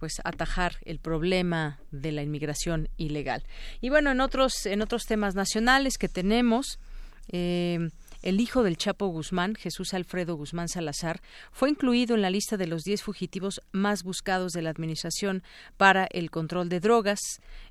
pues 0.00 0.14
atajar 0.24 0.78
el 0.84 0.98
problema 0.98 1.78
de 1.92 2.10
la 2.10 2.24
inmigración 2.24 2.88
ilegal. 2.96 3.44
Y 3.80 3.90
bueno, 3.90 4.10
en 4.10 4.20
otros 4.20 4.66
en 4.66 4.82
otros 4.82 5.04
temas 5.04 5.36
nacionales 5.36 5.96
que 5.96 6.08
tenemos 6.08 6.80
eh, 7.28 7.90
el 8.24 8.40
hijo 8.40 8.62
del 8.62 8.78
Chapo 8.78 9.06
Guzmán, 9.08 9.54
Jesús 9.54 9.92
Alfredo 9.92 10.34
Guzmán 10.34 10.68
Salazar, 10.68 11.20
fue 11.52 11.68
incluido 11.68 12.14
en 12.14 12.22
la 12.22 12.30
lista 12.30 12.56
de 12.56 12.66
los 12.66 12.82
10 12.82 13.02
fugitivos 13.02 13.60
más 13.70 14.02
buscados 14.02 14.52
de 14.52 14.62
la 14.62 14.70
Administración 14.70 15.42
para 15.76 16.06
el 16.06 16.30
Control 16.30 16.70
de 16.70 16.80
Drogas. 16.80 17.20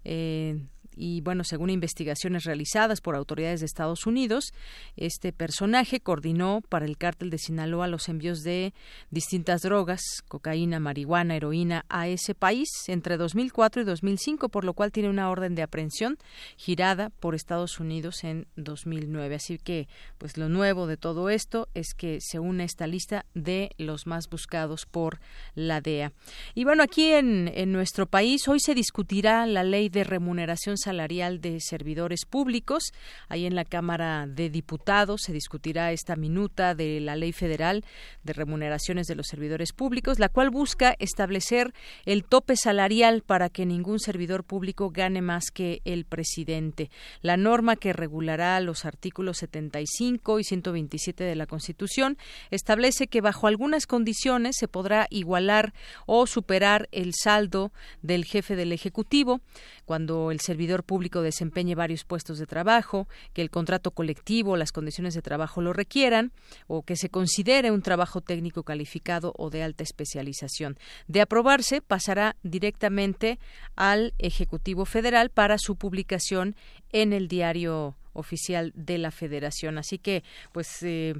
Eh, 0.03 0.61
y 0.95 1.21
bueno, 1.21 1.43
según 1.43 1.69
investigaciones 1.69 2.43
realizadas 2.43 3.01
por 3.01 3.15
autoridades 3.15 3.59
de 3.59 3.65
Estados 3.65 4.05
Unidos, 4.05 4.53
este 4.95 5.33
personaje 5.33 5.99
coordinó 5.99 6.61
para 6.69 6.85
el 6.85 6.97
cártel 6.97 7.29
de 7.29 7.37
Sinaloa 7.37 7.87
los 7.87 8.09
envíos 8.09 8.41
de 8.43 8.73
distintas 9.11 9.61
drogas, 9.61 10.01
cocaína, 10.27 10.79
marihuana, 10.79 11.35
heroína 11.35 11.85
a 11.89 12.07
ese 12.07 12.35
país 12.35 12.69
entre 12.87 13.17
2004 13.17 13.81
y 13.81 13.85
2005, 13.85 14.49
por 14.49 14.65
lo 14.65 14.73
cual 14.73 14.91
tiene 14.91 15.09
una 15.09 15.29
orden 15.29 15.55
de 15.55 15.63
aprehensión 15.63 16.17
girada 16.57 17.09
por 17.09 17.35
Estados 17.35 17.79
Unidos 17.79 18.23
en 18.23 18.47
2009. 18.55 19.35
Así 19.35 19.57
que, 19.57 19.87
pues 20.17 20.37
lo 20.37 20.49
nuevo 20.49 20.87
de 20.87 20.97
todo 20.97 21.29
esto 21.29 21.67
es 21.73 21.93
que 21.93 22.19
se 22.21 22.39
une 22.39 22.63
esta 22.63 22.87
lista 22.87 23.25
de 23.33 23.71
los 23.77 24.07
más 24.07 24.29
buscados 24.29 24.85
por 24.85 25.19
la 25.55 25.81
DEA. 25.81 26.13
Y 26.53 26.63
bueno, 26.63 26.83
aquí 26.83 27.11
en, 27.11 27.51
en 27.53 27.71
nuestro 27.71 28.05
país 28.05 28.47
hoy 28.47 28.59
se 28.59 28.75
discutirá 28.75 29.45
la 29.45 29.63
ley 29.63 29.89
de 29.89 30.03
remuneración 30.03 30.77
salarial 30.83 31.41
de 31.41 31.59
servidores 31.59 32.25
públicos. 32.25 32.93
Ahí 33.29 33.45
en 33.45 33.55
la 33.55 33.65
Cámara 33.65 34.27
de 34.27 34.49
Diputados 34.49 35.21
se 35.23 35.33
discutirá 35.33 35.91
esta 35.91 36.15
minuta 36.15 36.75
de 36.75 36.99
la 36.99 37.15
Ley 37.15 37.31
Federal 37.31 37.83
de 38.23 38.33
Remuneraciones 38.33 39.07
de 39.07 39.15
los 39.15 39.27
Servidores 39.27 39.73
Públicos, 39.73 40.19
la 40.19 40.29
cual 40.29 40.49
busca 40.49 40.95
establecer 40.99 41.73
el 42.05 42.23
tope 42.23 42.55
salarial 42.55 43.21
para 43.21 43.49
que 43.49 43.65
ningún 43.65 43.99
servidor 43.99 44.43
público 44.43 44.89
gane 44.89 45.21
más 45.21 45.45
que 45.51 45.81
el 45.85 46.05
presidente. 46.05 46.89
La 47.21 47.37
norma 47.37 47.75
que 47.75 47.93
regulará 47.93 48.59
los 48.59 48.85
artículos 48.85 49.37
75 49.37 50.39
y 50.39 50.43
127 50.43 51.23
de 51.23 51.35
la 51.35 51.47
Constitución 51.47 52.17
establece 52.51 53.07
que 53.07 53.21
bajo 53.21 53.47
algunas 53.47 53.87
condiciones 53.87 54.55
se 54.57 54.67
podrá 54.67 55.07
igualar 55.09 55.73
o 56.05 56.27
superar 56.27 56.89
el 56.91 57.13
saldo 57.13 57.71
del 58.01 58.25
jefe 58.25 58.55
del 58.55 58.71
Ejecutivo 58.71 59.41
cuando 59.85 60.31
el 60.31 60.39
servidor 60.39 60.72
público 60.81 61.21
desempeñe 61.21 61.75
varios 61.75 62.03
puestos 62.03 62.39
de 62.39 62.47
trabajo, 62.47 63.07
que 63.33 63.43
el 63.43 63.51
contrato 63.51 63.91
colectivo, 63.91 64.57
las 64.57 64.71
condiciones 64.71 65.13
de 65.13 65.21
trabajo 65.21 65.61
lo 65.61 65.71
requieran, 65.73 66.31
o 66.65 66.81
que 66.81 66.95
se 66.95 67.09
considere 67.09 67.69
un 67.69 67.83
trabajo 67.83 68.21
técnico 68.21 68.63
calificado 68.63 69.33
o 69.37 69.51
de 69.51 69.61
alta 69.61 69.83
especialización. 69.83 70.79
De 71.07 71.21
aprobarse, 71.21 71.81
pasará 71.81 72.35
directamente 72.41 73.37
al 73.75 74.15
Ejecutivo 74.17 74.85
Federal 74.85 75.29
para 75.29 75.59
su 75.59 75.75
publicación 75.75 76.55
en 76.91 77.13
el 77.13 77.27
diario 77.27 77.95
oficial 78.13 78.71
de 78.75 78.97
la 78.97 79.11
Federación. 79.11 79.77
Así 79.77 79.99
que, 79.99 80.23
pues, 80.51 80.81
eh, 80.81 81.15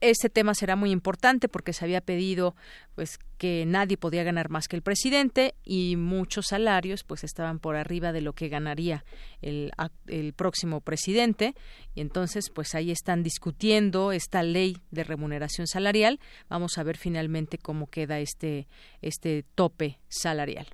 este 0.00 0.28
tema 0.28 0.54
será 0.54 0.76
muy 0.76 0.90
importante 0.90 1.48
porque 1.48 1.72
se 1.72 1.84
había 1.84 2.00
pedido 2.00 2.54
pues 2.94 3.18
que 3.36 3.64
nadie 3.66 3.96
podía 3.96 4.24
ganar 4.24 4.48
más 4.48 4.68
que 4.68 4.76
el 4.76 4.82
presidente 4.82 5.54
y 5.64 5.96
muchos 5.96 6.46
salarios 6.46 7.04
pues 7.04 7.24
estaban 7.24 7.58
por 7.58 7.76
arriba 7.76 8.12
de 8.12 8.20
lo 8.20 8.32
que 8.32 8.48
ganaría 8.48 9.04
el, 9.42 9.72
el 10.06 10.32
próximo 10.32 10.80
presidente 10.80 11.54
y 11.94 12.00
entonces 12.00 12.50
pues 12.50 12.74
ahí 12.74 12.90
están 12.90 13.22
discutiendo 13.22 14.12
esta 14.12 14.42
ley 14.42 14.78
de 14.90 15.04
remuneración 15.04 15.66
salarial 15.66 16.20
vamos 16.48 16.78
a 16.78 16.82
ver 16.82 16.96
finalmente 16.96 17.58
cómo 17.58 17.88
queda 17.88 18.18
este 18.20 18.68
este 19.02 19.44
tope 19.54 19.98
salarial 20.08 20.66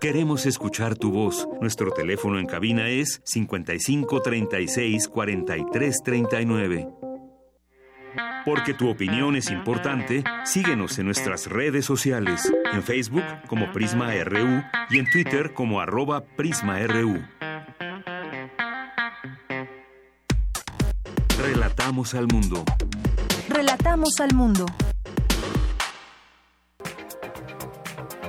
Queremos 0.00 0.46
escuchar 0.46 0.96
tu 0.96 1.10
voz. 1.10 1.48
Nuestro 1.60 1.90
teléfono 1.90 2.38
en 2.38 2.46
cabina 2.46 2.88
es 2.88 3.20
55 3.24 4.22
36 4.22 5.08
43 5.08 5.96
39. 6.04 7.07
Porque 8.44 8.74
tu 8.74 8.88
opinión 8.88 9.36
es 9.36 9.50
importante, 9.50 10.24
síguenos 10.44 10.98
en 10.98 11.06
nuestras 11.06 11.46
redes 11.46 11.84
sociales, 11.84 12.52
en 12.72 12.82
Facebook 12.82 13.24
como 13.46 13.72
Prisma 13.72 14.12
RU 14.24 14.62
y 14.90 14.98
en 14.98 15.10
Twitter 15.10 15.52
como 15.54 15.80
arroba 15.80 16.24
PrismaRU. 16.24 17.22
Relatamos 21.40 22.14
al 22.14 22.26
mundo. 22.26 22.64
Relatamos 23.48 24.20
al 24.20 24.34
mundo. 24.34 24.66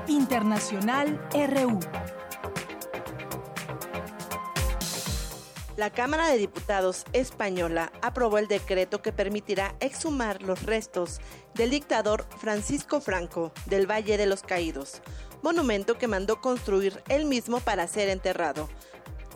Internacional 0.07 1.19
RU. 1.33 1.79
La 5.79 5.91
Cámara 5.91 6.27
de 6.27 6.37
Diputados 6.37 7.05
española 7.13 7.93
aprobó 8.01 8.37
el 8.37 8.49
decreto 8.49 9.01
que 9.01 9.13
permitirá 9.13 9.75
exhumar 9.79 10.41
los 10.41 10.63
restos 10.63 11.21
del 11.55 11.69
dictador 11.69 12.25
Francisco 12.37 12.99
Franco 12.99 13.53
del 13.65 13.89
Valle 13.89 14.17
de 14.17 14.25
los 14.25 14.43
Caídos, 14.43 15.01
monumento 15.41 15.97
que 15.97 16.09
mandó 16.09 16.41
construir 16.41 17.01
él 17.07 17.23
mismo 17.23 17.61
para 17.61 17.87
ser 17.87 18.09
enterrado. 18.09 18.67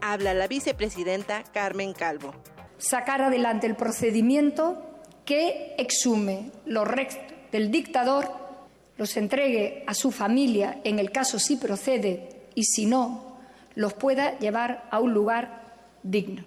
Habla 0.01 0.34
la 0.34 0.49
vicepresidenta 0.49 1.45
Carmen 1.53 1.93
Calvo. 1.93 2.36
Sacar 2.77 3.21
adelante 3.21 3.65
el 3.65 3.77
procedimiento 3.77 4.99
que 5.23 5.75
exhume 5.77 6.51
los 6.65 6.86
restos 6.86 7.23
del 7.53 7.71
dictador, 7.71 8.29
los 8.97 9.15
entregue 9.15 9.86
a 9.88 9.93
su 9.93 10.12
familia 10.12 10.82
en 10.84 10.99
el 10.99 11.10
caso 11.10 11.39
si 11.39 11.56
procede 11.56 12.47
y 12.53 12.65
si 12.65 12.86
no, 12.86 13.38
los 13.75 13.93
pueda 13.93 14.38
llevar 14.39 14.89
a 14.91 14.99
un 14.99 15.13
lugar 15.13 15.62
digno. 16.03 16.43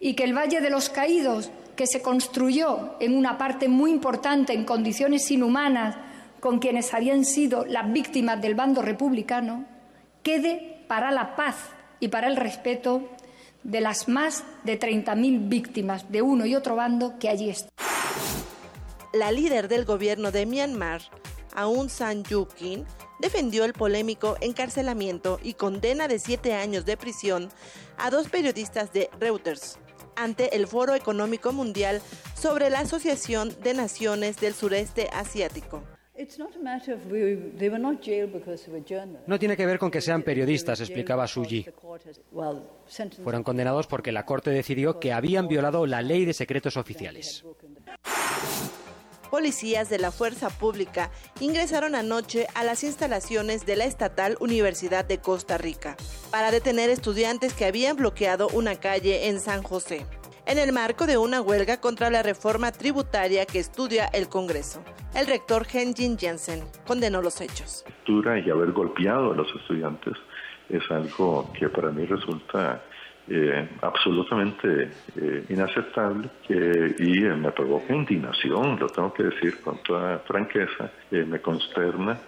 Y 0.00 0.14
que 0.14 0.24
el 0.24 0.36
Valle 0.36 0.60
de 0.60 0.70
los 0.70 0.90
Caídos, 0.90 1.50
que 1.76 1.86
se 1.86 2.02
construyó 2.02 2.94
en 3.00 3.16
una 3.16 3.38
parte 3.38 3.68
muy 3.68 3.90
importante 3.90 4.52
en 4.52 4.64
condiciones 4.64 5.30
inhumanas 5.30 5.96
con 6.40 6.58
quienes 6.60 6.94
habían 6.94 7.24
sido 7.24 7.64
las 7.64 7.92
víctimas 7.92 8.40
del 8.40 8.54
bando 8.54 8.82
republicano, 8.82 9.64
quede 10.22 10.84
para 10.86 11.10
la 11.10 11.36
paz 11.36 11.56
y 12.00 12.08
para 12.08 12.28
el 12.28 12.36
respeto 12.36 13.08
de 13.64 13.80
las 13.80 14.08
más 14.08 14.44
de 14.64 14.78
30.000 14.78 15.48
víctimas 15.48 16.10
de 16.10 16.22
uno 16.22 16.46
y 16.46 16.54
otro 16.54 16.76
bando 16.76 17.18
que 17.18 17.28
allí 17.28 17.50
están. 17.50 17.70
La 19.12 19.32
líder 19.32 19.68
del 19.68 19.84
gobierno 19.84 20.30
de 20.30 20.46
Myanmar, 20.46 21.02
Aung 21.54 21.88
San 21.88 22.24
Suu 22.24 22.46
Kyi, 22.46 22.84
defendió 23.18 23.64
el 23.64 23.72
polémico 23.72 24.36
encarcelamiento 24.40 25.38
y 25.42 25.54
condena 25.54 26.08
de 26.08 26.18
siete 26.18 26.54
años 26.54 26.84
de 26.84 26.96
prisión 26.96 27.48
a 27.96 28.10
dos 28.10 28.28
periodistas 28.28 28.92
de 28.92 29.10
Reuters 29.18 29.78
ante 30.18 30.56
el 30.56 30.66
Foro 30.66 30.94
Económico 30.94 31.52
Mundial 31.52 32.02
sobre 32.34 32.70
la 32.70 32.80
Asociación 32.80 33.54
de 33.62 33.74
Naciones 33.74 34.36
del 34.38 34.52
Sureste 34.52 35.08
Asiático. 35.12 35.82
No 39.26 39.38
tiene 39.38 39.56
que 39.56 39.66
ver 39.66 39.78
con 39.78 39.90
que 39.90 40.00
sean 40.00 40.24
periodistas, 40.24 40.80
explicaba 40.80 41.28
Su 41.28 41.44
Yi. 41.44 41.66
Fueron 43.22 43.44
condenados 43.44 43.86
porque 43.86 44.10
la 44.10 44.24
Corte 44.24 44.50
decidió 44.50 44.98
que 44.98 45.12
habían 45.12 45.46
violado 45.46 45.86
la 45.86 46.02
ley 46.02 46.24
de 46.24 46.32
secretos 46.32 46.76
oficiales. 46.76 47.44
Policías 49.30 49.90
de 49.90 49.98
la 49.98 50.10
Fuerza 50.10 50.48
Pública 50.50 51.10
ingresaron 51.40 51.94
anoche 51.94 52.46
a 52.54 52.64
las 52.64 52.84
instalaciones 52.84 53.66
de 53.66 53.76
la 53.76 53.84
Estatal 53.84 54.36
Universidad 54.40 55.04
de 55.04 55.18
Costa 55.18 55.58
Rica 55.58 55.96
para 56.30 56.50
detener 56.50 56.90
estudiantes 56.90 57.54
que 57.54 57.64
habían 57.64 57.96
bloqueado 57.96 58.48
una 58.48 58.76
calle 58.76 59.28
en 59.28 59.40
San 59.40 59.62
José 59.62 60.06
en 60.48 60.56
el 60.56 60.72
marco 60.72 61.06
de 61.06 61.18
una 61.18 61.42
huelga 61.42 61.78
contra 61.78 62.08
la 62.08 62.22
reforma 62.22 62.72
tributaria 62.72 63.44
que 63.44 63.58
estudia 63.58 64.06
el 64.06 64.30
Congreso. 64.30 64.82
El 65.14 65.26
rector 65.26 65.66
Henjin 65.70 66.16
Jensen 66.18 66.62
condenó 66.86 67.20
los 67.20 67.42
hechos. 67.42 67.84
Y 68.06 68.50
haber 68.50 68.72
golpeado 68.72 69.32
a 69.32 69.36
los 69.36 69.46
estudiantes 69.54 70.14
es 70.70 70.82
algo 70.90 71.52
que 71.52 71.68
para 71.68 71.90
mí 71.90 72.06
resulta 72.06 72.82
eh, 73.30 73.68
absolutamente 73.82 74.90
eh, 75.16 75.44
inaceptable 75.50 76.30
y 76.48 77.24
eh, 77.26 77.34
me 77.34 77.52
provoca 77.52 77.94
indignación, 77.94 78.78
lo 78.78 78.86
tengo 78.86 79.12
que 79.12 79.24
decir 79.24 79.60
con 79.60 79.82
toda 79.82 80.20
franqueza, 80.20 80.90
me 81.10 81.38
consterna, 81.42 82.18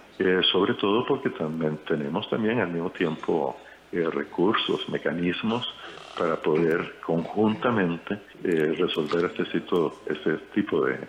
sobre 0.51 0.75
todo 0.75 1.03
porque 1.07 1.31
también 1.31 1.79
tenemos 1.87 2.29
también 2.29 2.59
al 2.59 2.69
mismo 2.69 2.91
tiempo 2.91 3.57
recursos, 3.91 4.87
mecanismos 4.89 5.67
para 6.15 6.35
poder 6.35 6.99
conjuntamente 7.03 8.21
resolver 8.43 9.31
este, 9.37 9.63
este 10.05 10.37
tipo 10.53 10.85
de, 10.85 10.99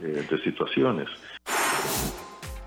de 0.00 0.42
situaciones. 0.44 1.08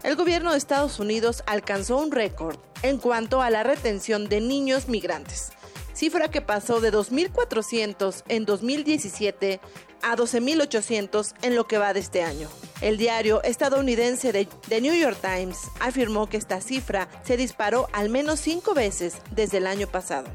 El 0.04 0.18
gobierno 0.18 0.52
de 0.52 0.58
Estados 0.58 1.00
Unidos 1.00 1.44
alcanzó 1.48 1.98
un 1.98 2.12
récord 2.12 2.58
en 2.82 2.98
cuanto 2.98 3.42
a 3.42 3.50
la 3.50 3.64
retención 3.64 4.28
de 4.28 4.42
niños 4.42 4.90
migrantes 4.90 5.54
cifra 5.94 6.30
que 6.30 6.42
pasó 6.42 6.82
de 6.82 6.92
2.400 6.92 8.24
en 8.28 8.46
2017 8.46 9.60
a 10.02 10.16
12.800 10.16 11.34
en 11.42 11.56
lo 11.56 11.66
que 11.68 11.78
va 11.78 11.94
de 11.94 12.02
este 12.02 12.24
año. 12.24 12.50
El 12.82 12.98
diario 12.98 13.42
estadounidense 13.44 14.32
de 14.32 14.46
The 14.68 14.82
New 14.82 14.94
York 14.94 15.18
Times 15.22 15.58
afirmó 15.80 16.28
que 16.28 16.38
esta 16.38 16.60
cifra 16.62 17.10
se 17.24 17.38
disparó 17.38 17.88
al 17.94 18.10
menos 18.10 18.40
cinco 18.40 18.74
veces 18.74 19.16
desde 19.32 19.58
el 19.58 19.68
año 19.68 19.88
pasado. 19.88 20.28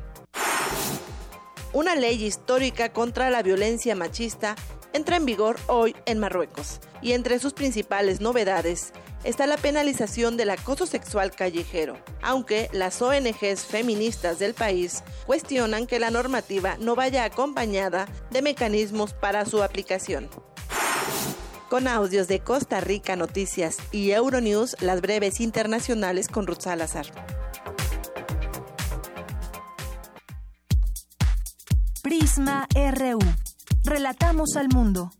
Una 1.74 1.94
ley 1.94 2.24
histórica 2.24 2.92
contra 2.92 3.28
la 3.28 3.42
violencia 3.42 3.94
machista 3.94 4.56
entra 4.94 5.16
en 5.16 5.26
vigor 5.26 5.56
hoy 5.66 5.94
en 6.06 6.18
Marruecos 6.18 6.80
y 7.02 7.12
entre 7.12 7.38
sus 7.38 7.52
principales 7.52 8.20
novedades 8.22 8.92
está 9.24 9.46
la 9.46 9.56
penalización 9.56 10.36
del 10.36 10.50
acoso 10.50 10.86
sexual 10.86 11.30
callejero, 11.32 11.98
aunque 12.22 12.68
las 12.72 13.00
ONGs 13.02 13.64
feministas 13.66 14.38
del 14.38 14.54
país 14.54 15.02
cuestionan 15.26 15.86
que 15.86 15.98
la 15.98 16.10
normativa 16.10 16.76
no 16.78 16.94
vaya 16.94 17.24
acompañada 17.24 18.08
de 18.30 18.42
mecanismos 18.42 19.14
para 19.14 19.44
su 19.44 19.62
aplicación. 19.62 20.28
Con 21.68 21.86
audios 21.86 22.28
de 22.28 22.40
Costa 22.40 22.80
Rica 22.80 23.14
Noticias 23.14 23.76
y 23.92 24.12
Euronews, 24.12 24.76
las 24.80 25.02
breves 25.02 25.40
internacionales 25.40 26.28
con 26.28 26.46
Ruth 26.46 26.62
Salazar. 26.62 27.06
Prisma 32.02 32.66
RU. 32.74 33.18
Relatamos 33.84 34.56
al 34.56 34.68
mundo. 34.68 35.10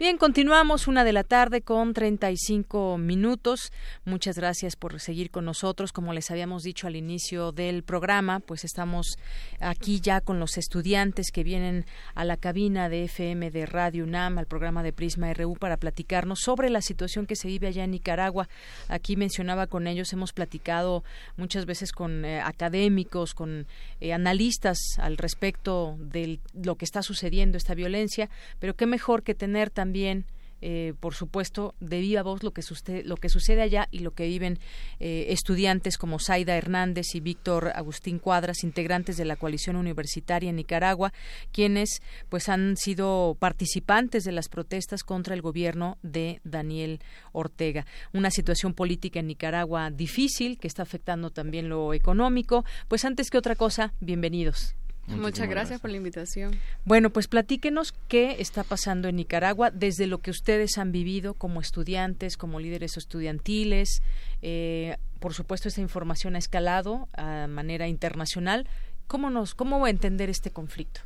Bien, 0.00 0.16
continuamos 0.16 0.88
una 0.88 1.04
de 1.04 1.12
la 1.12 1.24
tarde 1.24 1.60
con 1.60 1.92
35 1.92 2.96
minutos. 2.96 3.70
Muchas 4.06 4.38
gracias 4.38 4.74
por 4.74 4.98
seguir 4.98 5.30
con 5.30 5.44
nosotros. 5.44 5.92
Como 5.92 6.14
les 6.14 6.30
habíamos 6.30 6.62
dicho 6.62 6.86
al 6.86 6.96
inicio 6.96 7.52
del 7.52 7.82
programa, 7.82 8.40
pues 8.40 8.64
estamos 8.64 9.18
aquí 9.58 10.00
ya 10.00 10.22
con 10.22 10.40
los 10.40 10.56
estudiantes 10.56 11.30
que 11.30 11.44
vienen 11.44 11.84
a 12.14 12.24
la 12.24 12.38
cabina 12.38 12.88
de 12.88 13.04
FM 13.04 13.50
de 13.50 13.66
Radio 13.66 14.04
UNAM, 14.04 14.38
al 14.38 14.46
programa 14.46 14.82
de 14.82 14.94
Prisma 14.94 15.34
RU, 15.34 15.56
para 15.56 15.76
platicarnos 15.76 16.40
sobre 16.40 16.70
la 16.70 16.80
situación 16.80 17.26
que 17.26 17.36
se 17.36 17.48
vive 17.48 17.66
allá 17.66 17.84
en 17.84 17.90
Nicaragua. 17.90 18.48
Aquí 18.88 19.16
mencionaba 19.16 19.66
con 19.66 19.86
ellos, 19.86 20.14
hemos 20.14 20.32
platicado 20.32 21.04
muchas 21.36 21.66
veces 21.66 21.92
con 21.92 22.24
eh, 22.24 22.40
académicos, 22.40 23.34
con 23.34 23.66
eh, 24.00 24.14
analistas 24.14 24.78
al 24.96 25.18
respecto 25.18 25.98
de 25.98 26.40
lo 26.54 26.76
que 26.76 26.86
está 26.86 27.02
sucediendo, 27.02 27.58
esta 27.58 27.74
violencia, 27.74 28.30
pero 28.60 28.74
qué 28.74 28.86
mejor 28.86 29.22
que 29.22 29.34
tener 29.34 29.68
también 29.68 29.89
también 29.90 30.24
eh, 30.62 30.92
por 31.00 31.14
supuesto, 31.14 31.74
de 31.80 32.00
viva 32.00 32.22
voz 32.22 32.42
lo 32.42 32.52
que, 32.52 32.60
sucede, 32.60 33.02
lo 33.02 33.16
que 33.16 33.30
sucede 33.30 33.62
allá 33.62 33.88
y 33.90 34.00
lo 34.00 34.10
que 34.10 34.26
viven 34.26 34.58
eh, 34.98 35.28
estudiantes 35.30 35.96
como 35.96 36.18
Zaida 36.18 36.54
Hernández 36.54 37.14
y 37.14 37.20
Víctor 37.20 37.72
Agustín 37.74 38.18
Cuadras, 38.18 38.62
integrantes 38.62 39.16
de 39.16 39.24
la 39.24 39.36
coalición 39.36 39.76
universitaria 39.76 40.50
en 40.50 40.56
Nicaragua, 40.56 41.14
quienes 41.50 42.02
pues 42.28 42.50
han 42.50 42.76
sido 42.76 43.38
participantes 43.38 44.24
de 44.24 44.32
las 44.32 44.50
protestas 44.50 45.02
contra 45.02 45.34
el 45.34 45.40
gobierno 45.40 45.96
de 46.02 46.42
Daniel 46.44 47.00
Ortega. 47.32 47.86
Una 48.12 48.30
situación 48.30 48.74
política 48.74 49.18
en 49.18 49.28
Nicaragua 49.28 49.90
difícil 49.90 50.58
que 50.58 50.68
está 50.68 50.82
afectando 50.82 51.30
también 51.30 51.70
lo 51.70 51.94
económico. 51.94 52.66
Pues 52.86 53.06
antes 53.06 53.30
que 53.30 53.38
otra 53.38 53.56
cosa, 53.56 53.94
bienvenidos. 54.00 54.74
Muchas 55.06 55.48
gracias, 55.48 55.80
por 55.80 55.90
la 55.90 55.96
invitación. 55.96 56.56
Bueno, 56.84 57.10
pues 57.10 57.26
platíquenos 57.26 57.92
qué 58.08 58.36
está 58.38 58.62
pasando 58.62 59.08
en 59.08 59.16
Nicaragua 59.16 59.70
desde 59.70 60.06
lo 60.06 60.18
que 60.18 60.30
ustedes 60.30 60.78
han 60.78 60.92
vivido 60.92 61.34
como 61.34 61.60
estudiantes, 61.60 62.36
como 62.36 62.60
líderes 62.60 62.96
estudiantiles. 62.96 64.02
Eh, 64.42 64.96
por 65.18 65.34
supuesto, 65.34 65.68
esta 65.68 65.80
información 65.80 66.36
ha 66.36 66.38
escalado 66.38 67.08
a 67.14 67.46
manera 67.48 67.88
internacional. 67.88 68.68
¿Cómo 69.06 69.30
nos, 69.30 69.54
cómo 69.54 69.86
entender 69.86 70.30
este 70.30 70.50
conflicto? 70.50 71.00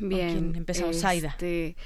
Bien, 0.00 0.54
empezamos, 0.54 1.02
este, 1.02 1.76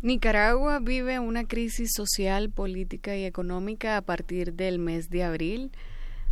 Nicaragua 0.00 0.78
vive 0.78 1.18
una 1.18 1.44
crisis 1.44 1.90
social, 1.94 2.50
política 2.50 3.16
y 3.16 3.24
económica 3.24 3.96
a 3.96 4.02
partir 4.02 4.54
del 4.54 4.78
mes 4.78 5.10
de 5.10 5.24
abril. 5.24 5.70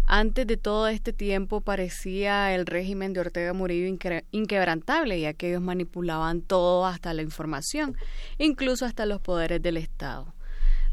Antes 0.09 0.47
de 0.47 0.57
todo 0.57 0.87
este 0.87 1.13
tiempo 1.13 1.61
parecía 1.61 2.55
el 2.55 2.65
régimen 2.65 3.13
de 3.13 3.21
Ortega 3.21 3.53
Murillo 3.53 3.89
inquebrantable, 4.31 5.21
ya 5.21 5.35
que 5.35 5.49
ellos 5.49 5.63
manipulaban 5.63 6.43
todo 6.43 6.87
hasta 6.87 7.13
la 7.13 7.23
información, 7.23 7.97
incluso 8.39 8.85
hasta 8.85 9.05
los 9.05 9.21
poderes 9.21 9.61
del 9.61 9.77
Estado. 9.77 10.33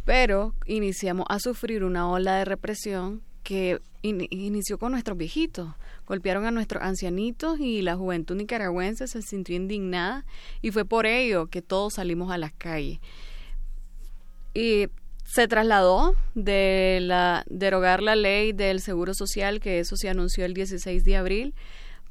Pero 0.03 0.55
iniciamos 0.65 1.27
a 1.29 1.39
sufrir 1.39 1.83
una 1.83 2.09
ola 2.09 2.37
de 2.37 2.45
represión 2.45 3.21
que 3.43 3.79
inició 4.01 4.79
con 4.79 4.93
nuestros 4.93 5.17
viejitos. 5.17 5.69
Golpearon 6.07 6.45
a 6.45 6.51
nuestros 6.51 6.81
ancianitos 6.81 7.59
y 7.59 7.83
la 7.83 7.95
juventud 7.95 8.35
nicaragüense 8.35 9.07
se 9.07 9.21
sintió 9.21 9.55
indignada 9.55 10.25
y 10.61 10.71
fue 10.71 10.85
por 10.85 11.05
ello 11.05 11.47
que 11.47 11.61
todos 11.61 11.93
salimos 11.93 12.31
a 12.31 12.39
las 12.39 12.51
calles. 12.51 12.99
Y 14.55 14.87
se 15.33 15.47
trasladó 15.47 16.15
de 16.35 16.99
la 17.01 17.43
derogar 17.49 18.03
la 18.03 18.15
ley 18.15 18.53
del 18.53 18.81
seguro 18.81 19.15
social, 19.15 19.59
que 19.59 19.79
eso 19.79 19.95
se 19.95 20.07
anunció 20.07 20.45
el 20.45 20.53
16 20.53 21.03
de 21.03 21.17
abril. 21.17 21.55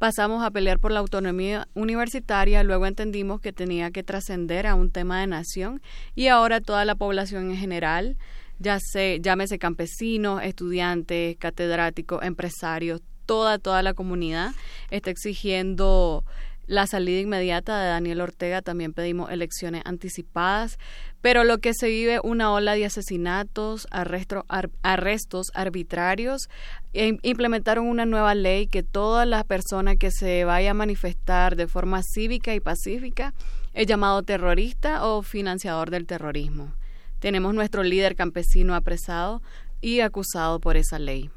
Pasamos 0.00 0.44
a 0.44 0.50
pelear 0.50 0.80
por 0.80 0.90
la 0.90 0.98
autonomía 0.98 1.68
universitaria, 1.74 2.64
luego 2.64 2.84
entendimos 2.84 3.40
que 3.40 3.52
tenía 3.52 3.92
que 3.92 4.02
trascender 4.02 4.66
a 4.66 4.74
un 4.74 4.90
tema 4.90 5.20
de 5.20 5.28
nación 5.28 5.80
y 6.16 6.26
ahora 6.26 6.60
toda 6.60 6.84
la 6.84 6.96
población 6.96 7.52
en 7.52 7.56
general, 7.56 8.16
ya 8.58 8.78
se 8.80 9.20
llámese 9.20 9.56
campesinos, 9.56 10.42
estudiantes, 10.42 11.36
catedráticos, 11.36 12.24
empresarios, 12.24 13.02
toda 13.24 13.58
toda 13.58 13.84
la 13.84 13.94
comunidad 13.94 14.50
está 14.90 15.10
exigiendo 15.10 16.24
la 16.66 16.86
salida 16.86 17.20
inmediata 17.20 17.80
de 17.80 17.88
Daniel 17.88 18.20
Ortega, 18.20 18.62
también 18.62 18.92
pedimos 18.92 19.30
elecciones 19.30 19.82
anticipadas, 19.84 20.78
pero 21.20 21.44
lo 21.44 21.58
que 21.58 21.72
se 21.74 21.88
vive 21.88 22.20
una 22.22 22.52
ola 22.52 22.74
de 22.74 22.84
asesinatos, 22.84 23.86
arrestos 23.90 25.46
arbitrarios, 25.54 26.48
e 26.92 27.18
implementaron 27.22 27.86
una 27.86 28.06
nueva 28.06 28.34
ley 28.34 28.66
que 28.66 28.82
todas 28.82 29.26
las 29.26 29.44
personas 29.44 29.96
que 29.96 30.10
se 30.10 30.44
vaya 30.44 30.72
a 30.72 30.74
manifestar 30.74 31.56
de 31.56 31.66
forma 31.66 32.00
cívica 32.02 32.54
y 32.54 32.60
pacífica 32.60 33.34
es 33.74 33.86
llamado 33.86 34.22
terrorista 34.22 35.06
o 35.06 35.22
financiador 35.22 35.90
del 35.90 36.06
terrorismo. 36.06 36.72
Tenemos 37.18 37.54
nuestro 37.54 37.82
líder 37.82 38.16
campesino 38.16 38.74
apresado 38.74 39.42
y 39.80 40.00
acusado 40.00 40.60
por 40.60 40.76
esa 40.76 40.98
ley. 40.98 41.30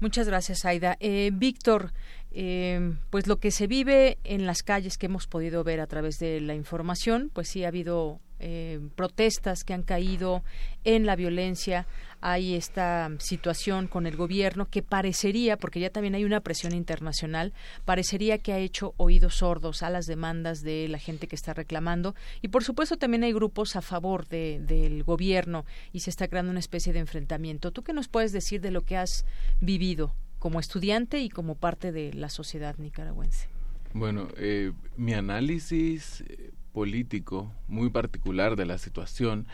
Muchas 0.00 0.28
gracias, 0.28 0.64
Aida. 0.64 0.96
Eh, 1.00 1.30
Víctor, 1.32 1.92
eh, 2.30 2.94
pues 3.10 3.26
lo 3.26 3.38
que 3.38 3.50
se 3.50 3.66
vive 3.66 4.18
en 4.24 4.46
las 4.46 4.62
calles 4.62 4.98
que 4.98 5.06
hemos 5.06 5.26
podido 5.26 5.64
ver 5.64 5.80
a 5.80 5.86
través 5.86 6.18
de 6.18 6.40
la 6.40 6.54
información, 6.54 7.30
pues 7.32 7.48
sí 7.48 7.64
ha 7.64 7.68
habido 7.68 8.20
eh, 8.40 8.78
protestas 8.94 9.64
que 9.64 9.74
han 9.74 9.82
caído 9.82 10.44
en 10.84 11.06
la 11.06 11.16
violencia, 11.16 11.86
hay 12.20 12.54
esta 12.54 13.10
situación 13.18 13.88
con 13.88 14.06
el 14.06 14.16
gobierno 14.16 14.66
que 14.66 14.82
parecería, 14.82 15.56
porque 15.56 15.80
ya 15.80 15.90
también 15.90 16.14
hay 16.14 16.24
una 16.24 16.40
presión 16.40 16.72
internacional, 16.72 17.52
parecería 17.84 18.38
que 18.38 18.52
ha 18.52 18.58
hecho 18.58 18.94
oídos 18.96 19.36
sordos 19.36 19.82
a 19.82 19.90
las 19.90 20.06
demandas 20.06 20.62
de 20.62 20.86
la 20.86 20.98
gente 20.98 21.26
que 21.26 21.34
está 21.34 21.52
reclamando. 21.52 22.14
Y 22.40 22.48
por 22.48 22.62
supuesto 22.62 22.96
también 22.96 23.24
hay 23.24 23.32
grupos 23.32 23.74
a 23.74 23.82
favor 23.82 24.28
de, 24.28 24.60
del 24.60 25.02
gobierno 25.02 25.64
y 25.92 26.00
se 26.00 26.10
está 26.10 26.28
creando 26.28 26.50
una 26.50 26.60
especie 26.60 26.92
de 26.92 27.00
enfrentamiento. 27.00 27.72
¿Tú 27.72 27.82
qué 27.82 27.92
nos 27.92 28.06
puedes 28.06 28.32
decir 28.32 28.60
de 28.60 28.70
lo 28.70 28.82
que 28.82 28.96
has 28.96 29.24
vivido 29.60 30.14
como 30.38 30.60
estudiante 30.60 31.20
y 31.20 31.28
como 31.28 31.54
parte 31.54 31.92
de 31.92 32.12
la 32.12 32.28
sociedad 32.28 32.76
nicaragüense? 32.78 33.48
Bueno, 33.92 34.28
eh, 34.36 34.72
mi 34.96 35.14
análisis 35.14 36.22
eh, 36.28 36.50
político 36.72 37.52
muy 37.66 37.90
particular 37.90 38.56
de 38.56 38.66
la 38.66 38.78
situación 38.78 39.46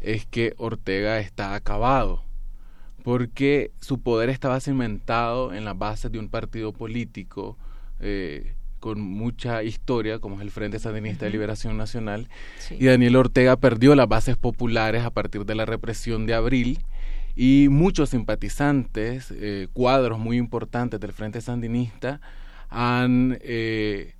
es 0.00 0.26
que 0.26 0.54
Ortega 0.56 1.20
está 1.20 1.54
acabado, 1.54 2.24
porque 3.04 3.70
su 3.80 4.00
poder 4.00 4.30
estaba 4.30 4.60
cimentado 4.60 5.52
en 5.54 5.64
la 5.64 5.74
base 5.74 6.08
de 6.08 6.18
un 6.18 6.28
partido 6.28 6.72
político 6.72 7.56
eh, 8.00 8.54
con 8.80 9.00
mucha 9.00 9.62
historia, 9.62 10.18
como 10.18 10.36
es 10.36 10.42
el 10.42 10.50
Frente 10.50 10.80
Sandinista 10.80 11.26
de 11.26 11.30
Liberación 11.30 11.76
Nacional, 11.76 12.28
y 12.70 12.86
Daniel 12.86 13.14
Ortega 13.14 13.56
perdió 13.56 13.94
las 13.94 14.08
bases 14.08 14.36
populares 14.36 15.04
a 15.04 15.10
partir 15.10 15.44
de 15.44 15.54
la 15.54 15.64
represión 15.64 16.26
de 16.26 16.34
abril, 16.34 16.80
y 17.34 17.68
muchos 17.70 18.10
simpatizantes, 18.10 19.30
eh, 19.30 19.68
cuadros 19.72 20.18
muy 20.18 20.36
importantes 20.36 21.00
del 21.00 21.12
Frente 21.12 21.40
Sandinista, 21.40 22.20
han 22.68 23.38
eh, 23.42 24.14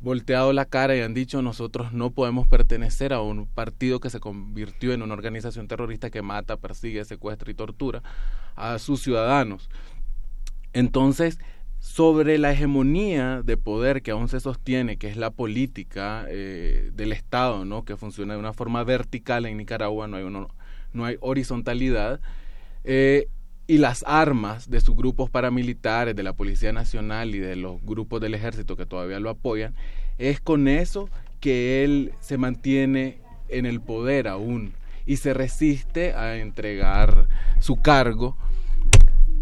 volteado 0.00 0.52
la 0.52 0.64
cara 0.64 0.96
y 0.96 1.00
han 1.00 1.14
dicho 1.14 1.42
nosotros 1.42 1.92
no 1.92 2.10
podemos 2.10 2.46
pertenecer 2.46 3.12
a 3.12 3.20
un 3.20 3.46
partido 3.46 4.00
que 4.00 4.10
se 4.10 4.20
convirtió 4.20 4.92
en 4.92 5.02
una 5.02 5.14
organización 5.14 5.68
terrorista 5.68 6.10
que 6.10 6.22
mata, 6.22 6.56
persigue, 6.56 7.04
secuestra 7.04 7.50
y 7.50 7.54
tortura 7.54 8.02
a 8.54 8.78
sus 8.78 9.02
ciudadanos. 9.02 9.68
Entonces, 10.72 11.38
sobre 11.80 12.38
la 12.38 12.52
hegemonía 12.52 13.42
de 13.42 13.56
poder 13.56 14.02
que 14.02 14.10
aún 14.10 14.28
se 14.28 14.40
sostiene, 14.40 14.96
que 14.96 15.08
es 15.08 15.16
la 15.16 15.30
política 15.30 16.24
eh, 16.28 16.90
del 16.92 17.12
Estado, 17.12 17.64
¿no? 17.64 17.84
que 17.84 17.96
funciona 17.96 18.34
de 18.34 18.40
una 18.40 18.52
forma 18.52 18.82
vertical 18.84 19.46
en 19.46 19.56
Nicaragua, 19.56 20.08
no 20.08 20.16
hay, 20.16 20.24
no 20.92 21.04
hay 21.04 21.16
horizontalidad, 21.20 22.20
eh, 22.90 23.28
y 23.66 23.76
las 23.76 24.02
armas 24.06 24.70
de 24.70 24.80
sus 24.80 24.96
grupos 24.96 25.28
paramilitares, 25.28 26.16
de 26.16 26.22
la 26.22 26.32
Policía 26.32 26.72
Nacional 26.72 27.34
y 27.34 27.38
de 27.38 27.54
los 27.54 27.82
grupos 27.82 28.18
del 28.22 28.32
ejército 28.32 28.76
que 28.76 28.86
todavía 28.86 29.20
lo 29.20 29.28
apoyan, 29.28 29.74
es 30.16 30.40
con 30.40 30.68
eso 30.68 31.10
que 31.38 31.84
él 31.84 32.14
se 32.20 32.38
mantiene 32.38 33.18
en 33.50 33.66
el 33.66 33.82
poder 33.82 34.26
aún 34.26 34.72
y 35.04 35.18
se 35.18 35.34
resiste 35.34 36.14
a 36.14 36.38
entregar 36.38 37.28
su 37.60 37.76
cargo 37.76 38.38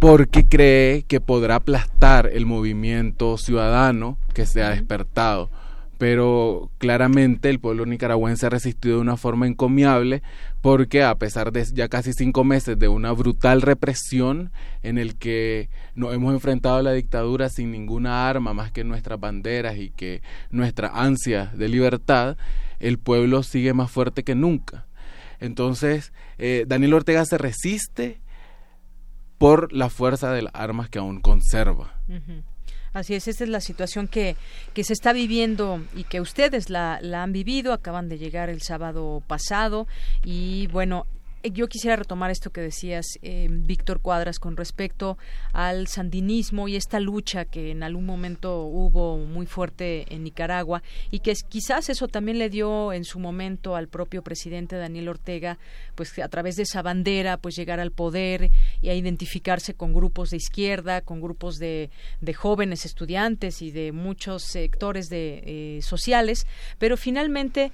porque 0.01 0.45
cree 0.45 1.05
que 1.05 1.21
podrá 1.21 1.55
aplastar 1.55 2.29
el 2.33 2.47
movimiento 2.47 3.39
ciudadano 3.39 4.19
que 4.35 4.45
se 4.45 4.65
ha 4.65 4.71
despertado 4.71 5.51
pero 5.99 6.71
claramente 6.79 7.49
el 7.49 7.59
pueblo 7.59 7.87
nicaragüense 7.87 8.47
ha 8.47 8.51
resistido 8.51 8.97
de 8.97 9.01
una 9.01 9.17
forma 9.17 9.47
encomiable 9.47 10.23
porque 10.61 11.03
a 11.03 11.15
pesar 11.15 11.53
de 11.53 11.65
ya 11.73 11.89
casi 11.89 12.13
cinco 12.13 12.45
meses 12.45 12.79
de 12.79 12.89
una 12.89 13.13
brutal 13.13 13.63
represión 13.63 14.51
en 14.83 14.99
el 14.99 15.17
que 15.17 15.69
nos 15.95 16.15
hemos 16.15 16.35
enfrentado 16.35 16.77
a 16.77 16.83
la 16.83 16.93
dictadura 16.93 17.49
sin 17.49 17.71
ninguna 17.71 18.29
arma 18.29 18.53
más 18.53 18.73
que 18.73 18.85
nuestras 18.85 19.19
banderas 19.19 19.79
y 19.79 19.91
que 19.91 20.23
nuestra 20.51 20.89
ansia 20.89 21.53
de 21.55 21.69
libertad, 21.69 22.37
el 22.79 22.99
pueblo 22.99 23.43
sigue 23.43 23.73
más 23.73 23.91
fuerte 23.91 24.23
que 24.23 24.35
nunca. 24.35 24.87
Entonces, 25.41 26.13
eh, 26.39 26.65
Daniel 26.67 26.95
Ortega 26.95 27.25
se 27.25 27.39
resiste 27.39 28.21
por 29.39 29.73
la 29.73 29.91
fuerza 29.91 30.33
de 30.33 30.43
las 30.43 30.55
armas 30.55 30.89
que 30.89 30.99
aún 30.99 31.21
conserva. 31.21 31.95
Así 32.97 33.15
es, 33.15 33.29
esta 33.29 33.45
es 33.45 33.51
la 33.51 33.61
situación 33.61 34.09
que, 34.09 34.37
que 34.73 34.83
se 34.83 34.95
está 34.95 35.13
viviendo 35.13 35.83
y 35.95 36.05
que 36.05 36.23
ustedes 36.23 36.71
la, 36.71 36.99
la 37.03 37.23
han 37.23 37.31
vivido, 37.31 37.75
acaban 37.75 38.09
de 38.09 38.17
llegar 38.17 38.49
el 38.49 38.63
sábado 38.63 39.23
pasado 39.27 39.87
y 40.25 40.67
bueno, 40.69 41.07
yo 41.53 41.69
quisiera 41.69 41.97
retomar 41.97 42.31
esto 42.31 42.51
que 42.51 42.61
decías, 42.61 43.07
eh, 43.23 43.49
Víctor 43.51 44.01
Cuadras, 44.01 44.39
con 44.39 44.57
respecto 44.57 45.19
al 45.53 45.87
sandinismo 45.87 46.69
y 46.69 46.77
esta 46.77 47.01
lucha 47.01 47.45
que 47.45 47.71
en 47.71 47.83
algún 47.83 48.07
momento 48.07 48.63
hubo 48.63 49.19
muy 49.19 49.47
fuerte 49.47 50.07
en 50.15 50.25
Nicaragua 50.25 50.83
y 51.11 51.21
que 51.21 51.35
quizás 51.49 51.89
eso 51.89 52.09
también 52.09 52.39
le 52.39 52.51
dio 52.51 52.93
en 52.93 53.05
su 53.05 53.19
momento 53.19 53.77
al 53.77 53.89
propio 53.89 54.23
presidente 54.23 54.77
Daniel 54.77 55.09
Ortega, 55.09 55.59
pues 55.95 56.19
a 56.19 56.29
través 56.29 56.57
de 56.57 56.65
esa 56.65 56.83
bandera, 56.83 57.37
pues 57.37 57.57
llegar 57.57 57.81
al 57.81 57.93
poder 57.93 58.51
y 58.81 58.89
a 58.89 58.95
identificarse 58.95 59.75
con 59.75 59.95
grupos 59.95 60.31
de 60.31 60.37
izquierda, 60.39 61.01
con 61.01 61.21
grupos 61.21 61.57
de, 61.59 61.91
de 62.21 62.35
jóvenes 62.35 62.85
estudiantes 62.85 63.63
y 63.63 63.71
de 63.71 63.93
muchos 63.93 64.43
sectores 64.45 65.09
de, 65.09 65.43
eh, 65.47 65.83
sociales, 65.83 66.47
pero 66.79 66.97
finalmente 66.97 67.73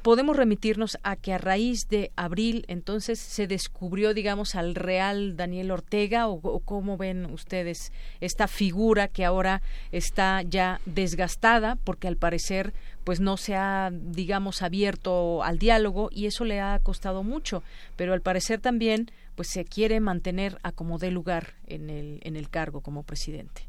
podemos 0.00 0.36
remitirnos 0.36 0.98
a 1.02 1.16
que 1.16 1.32
a 1.32 1.38
raíz 1.38 1.88
de 1.88 2.10
abril 2.16 2.64
entonces 2.68 3.18
se 3.18 3.46
descubrió 3.46 4.14
digamos 4.14 4.54
al 4.54 4.74
real 4.74 5.36
Daniel 5.36 5.70
Ortega 5.70 6.28
o, 6.28 6.60
cómo 6.60 6.96
ven 6.96 7.26
ustedes 7.26 7.92
esta 8.20 8.48
figura 8.48 9.08
que 9.08 9.24
ahora 9.24 9.62
está 9.90 10.42
ya 10.42 10.80
desgastada 10.86 11.76
porque 11.84 12.08
al 12.08 12.16
parecer 12.16 12.72
pues 13.04 13.20
no 13.20 13.36
se 13.36 13.54
ha 13.56 13.90
digamos 13.92 14.62
abierto 14.62 15.42
al 15.42 15.58
diálogo 15.58 16.08
y 16.12 16.26
eso 16.26 16.44
le 16.44 16.60
ha 16.60 16.78
costado 16.78 17.22
mucho. 17.22 17.62
Pero 17.96 18.12
al 18.12 18.20
parecer 18.20 18.60
también 18.60 19.10
pues 19.34 19.48
se 19.48 19.64
quiere 19.64 20.00
mantener 20.00 20.58
a 20.62 20.72
como 20.72 20.98
dé 20.98 21.10
lugar 21.10 21.54
en 21.66 21.90
el 21.90 22.20
en 22.22 22.36
el 22.36 22.48
cargo 22.48 22.80
como 22.80 23.02
presidente. 23.02 23.66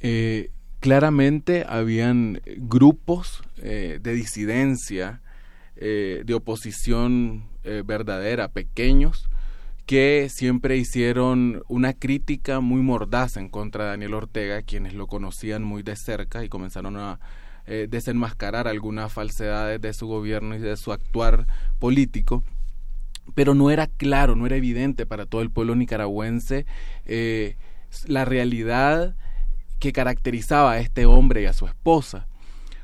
Eh, 0.00 0.50
claramente 0.84 1.64
habían 1.66 2.42
grupos 2.58 3.42
eh, 3.56 4.00
de 4.02 4.12
disidencia, 4.12 5.22
eh, 5.76 6.24
de 6.26 6.34
oposición 6.34 7.48
eh, 7.62 7.82
verdadera, 7.82 8.48
pequeños, 8.48 9.30
que 9.86 10.28
siempre 10.30 10.76
hicieron 10.76 11.62
una 11.68 11.94
crítica 11.94 12.60
muy 12.60 12.82
mordaz 12.82 13.38
en 13.38 13.48
contra 13.48 13.84
de 13.84 13.90
Daniel 13.92 14.12
Ortega, 14.12 14.60
quienes 14.60 14.92
lo 14.92 15.06
conocían 15.06 15.62
muy 15.64 15.82
de 15.82 15.96
cerca 15.96 16.44
y 16.44 16.50
comenzaron 16.50 16.98
a 16.98 17.18
desenmascarar 17.64 18.68
algunas 18.68 19.10
falsedades 19.10 19.80
de 19.80 19.94
su 19.94 20.06
gobierno 20.06 20.54
y 20.54 20.58
de 20.58 20.76
su 20.76 20.92
actuar 20.92 21.46
político. 21.78 22.44
Pero 23.34 23.54
no 23.54 23.70
era 23.70 23.86
claro, 23.86 24.36
no 24.36 24.44
era 24.44 24.56
evidente 24.56 25.06
para 25.06 25.24
todo 25.24 25.40
el 25.40 25.50
pueblo 25.50 25.74
nicaragüense 25.76 26.66
la 28.06 28.26
realidad 28.26 29.16
que 29.78 29.92
caracterizaba 29.92 30.72
a 30.72 30.78
este 30.78 31.06
hombre 31.06 31.42
y 31.42 31.46
a 31.46 31.52
su 31.52 31.66
esposa. 31.66 32.26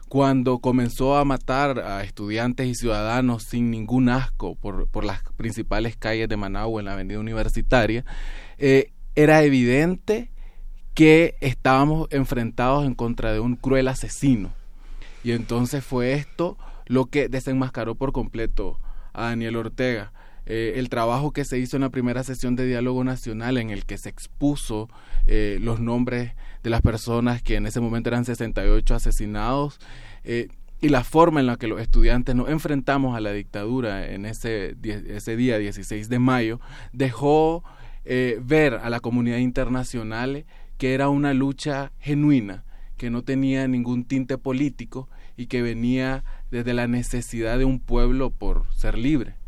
Cuando 0.09 0.59
comenzó 0.59 1.17
a 1.17 1.25
matar 1.25 1.79
a 1.79 2.03
estudiantes 2.03 2.67
y 2.67 2.75
ciudadanos 2.75 3.45
sin 3.45 3.71
ningún 3.71 4.09
asco 4.09 4.57
por, 4.57 4.89
por 4.89 5.05
las 5.05 5.23
principales 5.37 5.97
calles 5.97 6.29
de 6.29 6.37
Managua 6.37 6.81
en 6.81 6.87
la 6.87 6.95
avenida 6.95 7.21
universitaria, 7.21 8.05
eh, 8.59 8.93
era 9.15 9.43
evidente 9.45 10.31
que 10.95 11.37
estábamos 11.41 12.09
enfrentados 12.11 12.85
en 12.85 12.95
contra 12.95 13.33
de 13.33 13.41
un 13.41 13.57
cruel 13.57 13.89
asesino. 13.89 14.53
Y 15.23 15.33
entonces 15.33 15.85
fue 15.85 16.15
esto 16.15 16.59
lo 16.87 17.07
que 17.07 17.29
desenmascaró 17.29 17.95
por 17.95 18.13
completo 18.13 18.81
a 19.13 19.27
Daniel 19.27 19.57
Ortega. 19.57 20.13
Eh, 20.47 20.75
el 20.77 20.89
trabajo 20.89 21.33
que 21.33 21.45
se 21.45 21.59
hizo 21.59 21.77
en 21.77 21.83
la 21.83 21.91
primera 21.91 22.25
sesión 22.25 22.57
de 22.57 22.67
diálogo 22.67 23.05
nacional 23.05 23.59
en 23.59 23.71
el 23.71 23.85
que 23.85 23.99
se 23.99 24.09
expuso 24.09 24.89
eh, 25.27 25.59
los 25.61 25.81
nombres 25.81 26.33
de 26.63 26.71
las 26.71 26.83
personas 26.83 27.43
que 27.43 27.57
en 27.57 27.67
ese 27.67 27.81
momento 27.81 28.09
eran 28.09 28.25
68 28.25 28.95
asesinados 28.95 29.79
eh, 30.25 30.49
y 30.81 30.89
la 30.89 31.05
forma 31.05 31.41
en 31.41 31.47
la 31.47 31.57
que 31.57 31.69
los 31.69 31.81
estudiantes 31.81 32.35
nos 32.35 32.49
enfrentamos 32.49 33.17
a 33.17 33.21
la 33.21 33.33
dictadura 33.33 34.11
en 34.11 34.25
ese, 34.25 34.77
ese 34.83 35.37
día 35.37 35.59
16 35.59 36.09
de 36.09 36.19
mayo 36.19 36.61
dejó 36.93 37.63
ver 38.03 38.75
a 38.75 38.89
la 38.89 38.99
comunidad 38.99 39.37
internacional 39.37 40.47
que 40.79 40.95
era 40.95 41.11
una 41.11 41.35
lucha 41.35 41.93
genuina 41.99 42.65
que 42.97 43.09
no 43.09 43.23
tenía 43.23 43.69
ningún 43.69 44.05
tinte 44.05 44.37
político 44.37 45.09
y 45.35 45.47
que 45.47 45.63
venía 45.63 46.23
desde 46.51 46.75
la 46.75 46.87
necesidad 46.87 47.57
de 47.57 47.65
un 47.65 47.81
pueblo 47.81 48.31
por 48.31 48.67
ser 48.75 48.99
libre. 48.99 49.40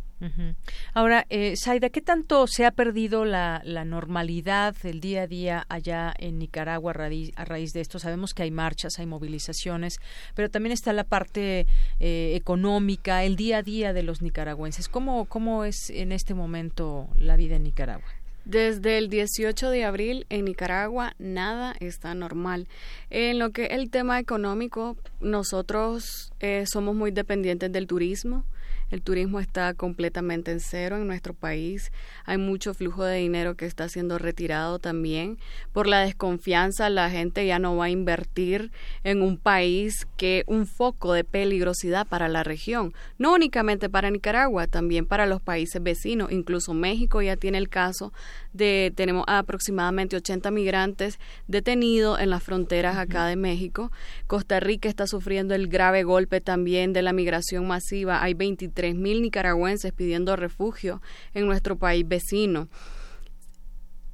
Ahora, 0.95 1.27
eh, 1.31 1.55
Saida, 1.57 1.91
¿qué 1.91 2.01
tanto 2.01 2.47
se 2.47 2.65
ha 2.65 2.71
perdido 2.71 3.25
la, 3.25 3.63
normalidad 3.85 4.75
del 4.83 5.01
día 5.01 5.23
a 5.23 5.27
día 5.27 5.67
allá 5.69 6.15
en 6.19 6.39
Nicaragua 6.39 6.93
a 6.93 7.45
raíz, 7.45 7.73
de 7.73 7.81
esto? 7.81 7.99
Sabemos 7.99 8.35
que 8.35 8.43
hay 8.43 8.51
marchas, 8.51 8.99
hay 8.99 9.07
movilizaciones, 9.07 9.97
pero 10.35 10.51
también 10.51 10.73
está 10.73 10.93
la 10.93 11.05
parte 11.05 11.67
eh, 12.01 12.33
económica, 12.35 13.25
el 13.25 13.37
día 13.37 13.59
a 13.59 13.63
día 13.63 13.93
de 13.93 14.03
los 14.03 14.23
nicaragüenses. 14.23 14.89
¿Cómo, 14.89 15.25
¿Cómo 15.27 15.65
es 15.65 15.91
en 15.91 16.13
este 16.13 16.35
momento 16.35 17.09
la 17.17 17.37
vida 17.37 17.57
en 17.57 17.65
Nicaragua? 17.65 18.09
Desde 18.45 18.99
el 18.99 19.09
18 19.09 19.71
de 19.71 19.85
abril 19.85 20.27
en 20.29 20.47
Nicaragua 20.47 21.15
nada 21.19 21.75
está 21.79 22.13
normal. 22.15 22.67
En 23.09 23.39
lo 23.39 23.51
que 23.51 23.67
el 23.67 23.89
tema 23.89 24.19
económico, 24.19 24.97
nosotros 25.21 26.33
eh, 26.41 26.65
somos 26.67 26.97
muy 26.97 27.13
dependientes 27.13 27.71
del 27.71 27.87
turismo. 27.87 28.45
El 28.93 29.01
turismo 29.01 29.41
está 29.41 29.73
completamente 29.73 30.53
en 30.53 30.61
cero 30.61 30.99
en 30.99 31.07
nuestro 31.07 31.33
país, 31.33 31.91
hay 32.27 32.37
mucho 32.37 32.75
flujo 32.75 33.05
de 33.05 33.17
dinero 33.17 33.57
que 33.57 33.65
está 33.65 33.89
siendo 33.89 34.19
retirado 34.19 34.79
también. 34.79 35.39
Por 35.73 35.87
la 35.87 36.01
desconfianza 36.01 36.91
la 36.91 37.09
gente 37.09 37.47
ya 37.47 37.59
no 37.59 37.75
va 37.75 37.87
a 37.87 37.91
invertir 37.91 38.71
en 39.03 39.23
un 39.23 39.39
país 39.39 40.07
que 40.19 40.45
un 40.47 40.67
foco 40.67 41.15
de 41.15 41.25
peligrosidad 41.25 42.07
para 42.07 42.29
la 42.29 42.45
región, 42.45 42.93
no 43.17 43.33
únicamente 43.33 43.89
para 43.89 44.11
Nicaragua, 44.11 44.67
también 44.67 45.07
para 45.07 45.25
los 45.25 45.41
países 45.41 45.83
vecinos, 45.83 46.31
incluso 46.31 46.75
México 46.75 47.23
ya 47.23 47.37
tiene 47.37 47.57
el 47.57 47.71
caso 47.71 48.13
de 48.53 48.93
tenemos 48.95 49.25
aproximadamente 49.27 50.17
80 50.17 50.51
migrantes 50.51 51.19
detenidos 51.49 52.21
en 52.21 52.29
las 52.29 52.43
fronteras 52.43 52.99
acá 52.99 53.25
de 53.25 53.37
México. 53.37 53.91
Costa 54.27 54.61
Rica 54.61 54.91
está 54.91 55.07
sufriendo 55.07 55.55
el 55.55 55.69
grave 55.69 56.03
golpe 56.03 56.43
también 56.43 56.93
de 56.93 57.01
la 57.01 57.15
migración 57.15 57.67
masiva. 57.67 58.23
Hay 58.23 58.35
23 58.35 58.82
mil 58.95 59.23
nicaragüenses 59.23 59.93
pidiendo 59.93 60.37
refugio 60.37 61.01
en 61.35 61.47
nuestro 61.47 61.77
país 61.77 62.07
vecino. 62.07 62.69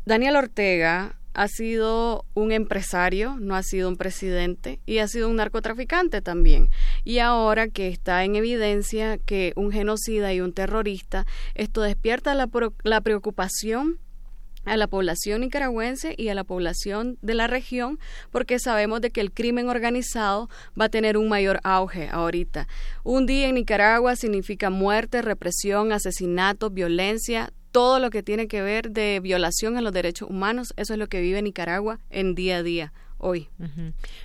Daniel 0.05 0.37
Ortega 0.37 1.19
ha 1.35 1.49
sido 1.49 2.25
un 2.35 2.51
empresario, 2.51 3.37
no 3.39 3.55
ha 3.55 3.63
sido 3.63 3.89
un 3.89 3.97
presidente 3.97 4.81
y 4.87 4.99
ha 4.99 5.07
sido 5.07 5.29
un 5.29 5.37
narcotraficante 5.37 6.21
también. 6.21 6.69
Y 7.05 7.19
ahora 7.19 7.69
que 7.69 7.89
está 7.89 8.25
en 8.25 8.35
evidencia 8.35 9.19
que 9.19 9.53
un 9.55 9.71
genocida 9.71 10.33
y 10.33 10.41
un 10.41 10.53
terrorista, 10.53 11.27
esto 11.55 11.83
despierta 11.83 12.35
la, 12.35 12.49
la 12.83 13.01
preocupación 13.03 14.01
a 14.69 14.77
la 14.77 14.87
población 14.87 15.41
nicaragüense 15.41 16.15
y 16.17 16.29
a 16.29 16.35
la 16.35 16.45
población 16.45 17.19
de 17.23 17.35
la 17.35 17.47
región 17.47 17.99
porque 18.31 18.59
sabemos 18.59 19.01
de 19.01 19.11
que 19.11 19.21
el 19.21 19.33
crimen 19.33 19.69
organizado 19.69 20.49
va 20.79 20.87
a 20.87 20.89
tener 20.89 21.17
un 21.17 21.29
mayor 21.29 21.61
auge 21.65 22.09
ahorita. 22.11 22.69
Un 23.05 23.27
día 23.27 23.49
en 23.49 23.55
Nicaragua 23.55 24.17
significa 24.17 24.71
muerte, 24.71 25.23
represión, 25.23 25.93
asesinato, 25.93 26.71
violencia, 26.71 27.53
todo 27.73 27.99
lo 27.99 28.11
que 28.11 28.23
tiene 28.23 28.49
que 28.49 28.63
ver 28.63 28.91
de 28.91 29.21
violación 29.21 29.77
a 29.77 29.83
los 29.83 29.93
derechos 29.93 30.31
humanos, 30.31 30.73
eso 30.77 30.95
es 30.95 30.99
lo 30.99 31.09
que 31.09 31.21
vive 31.21 31.43
Nicaragua 31.43 32.01
en 32.11 32.35
día 32.35 32.59
a 32.59 32.63
día 32.63 32.93
hoy. 33.19 33.49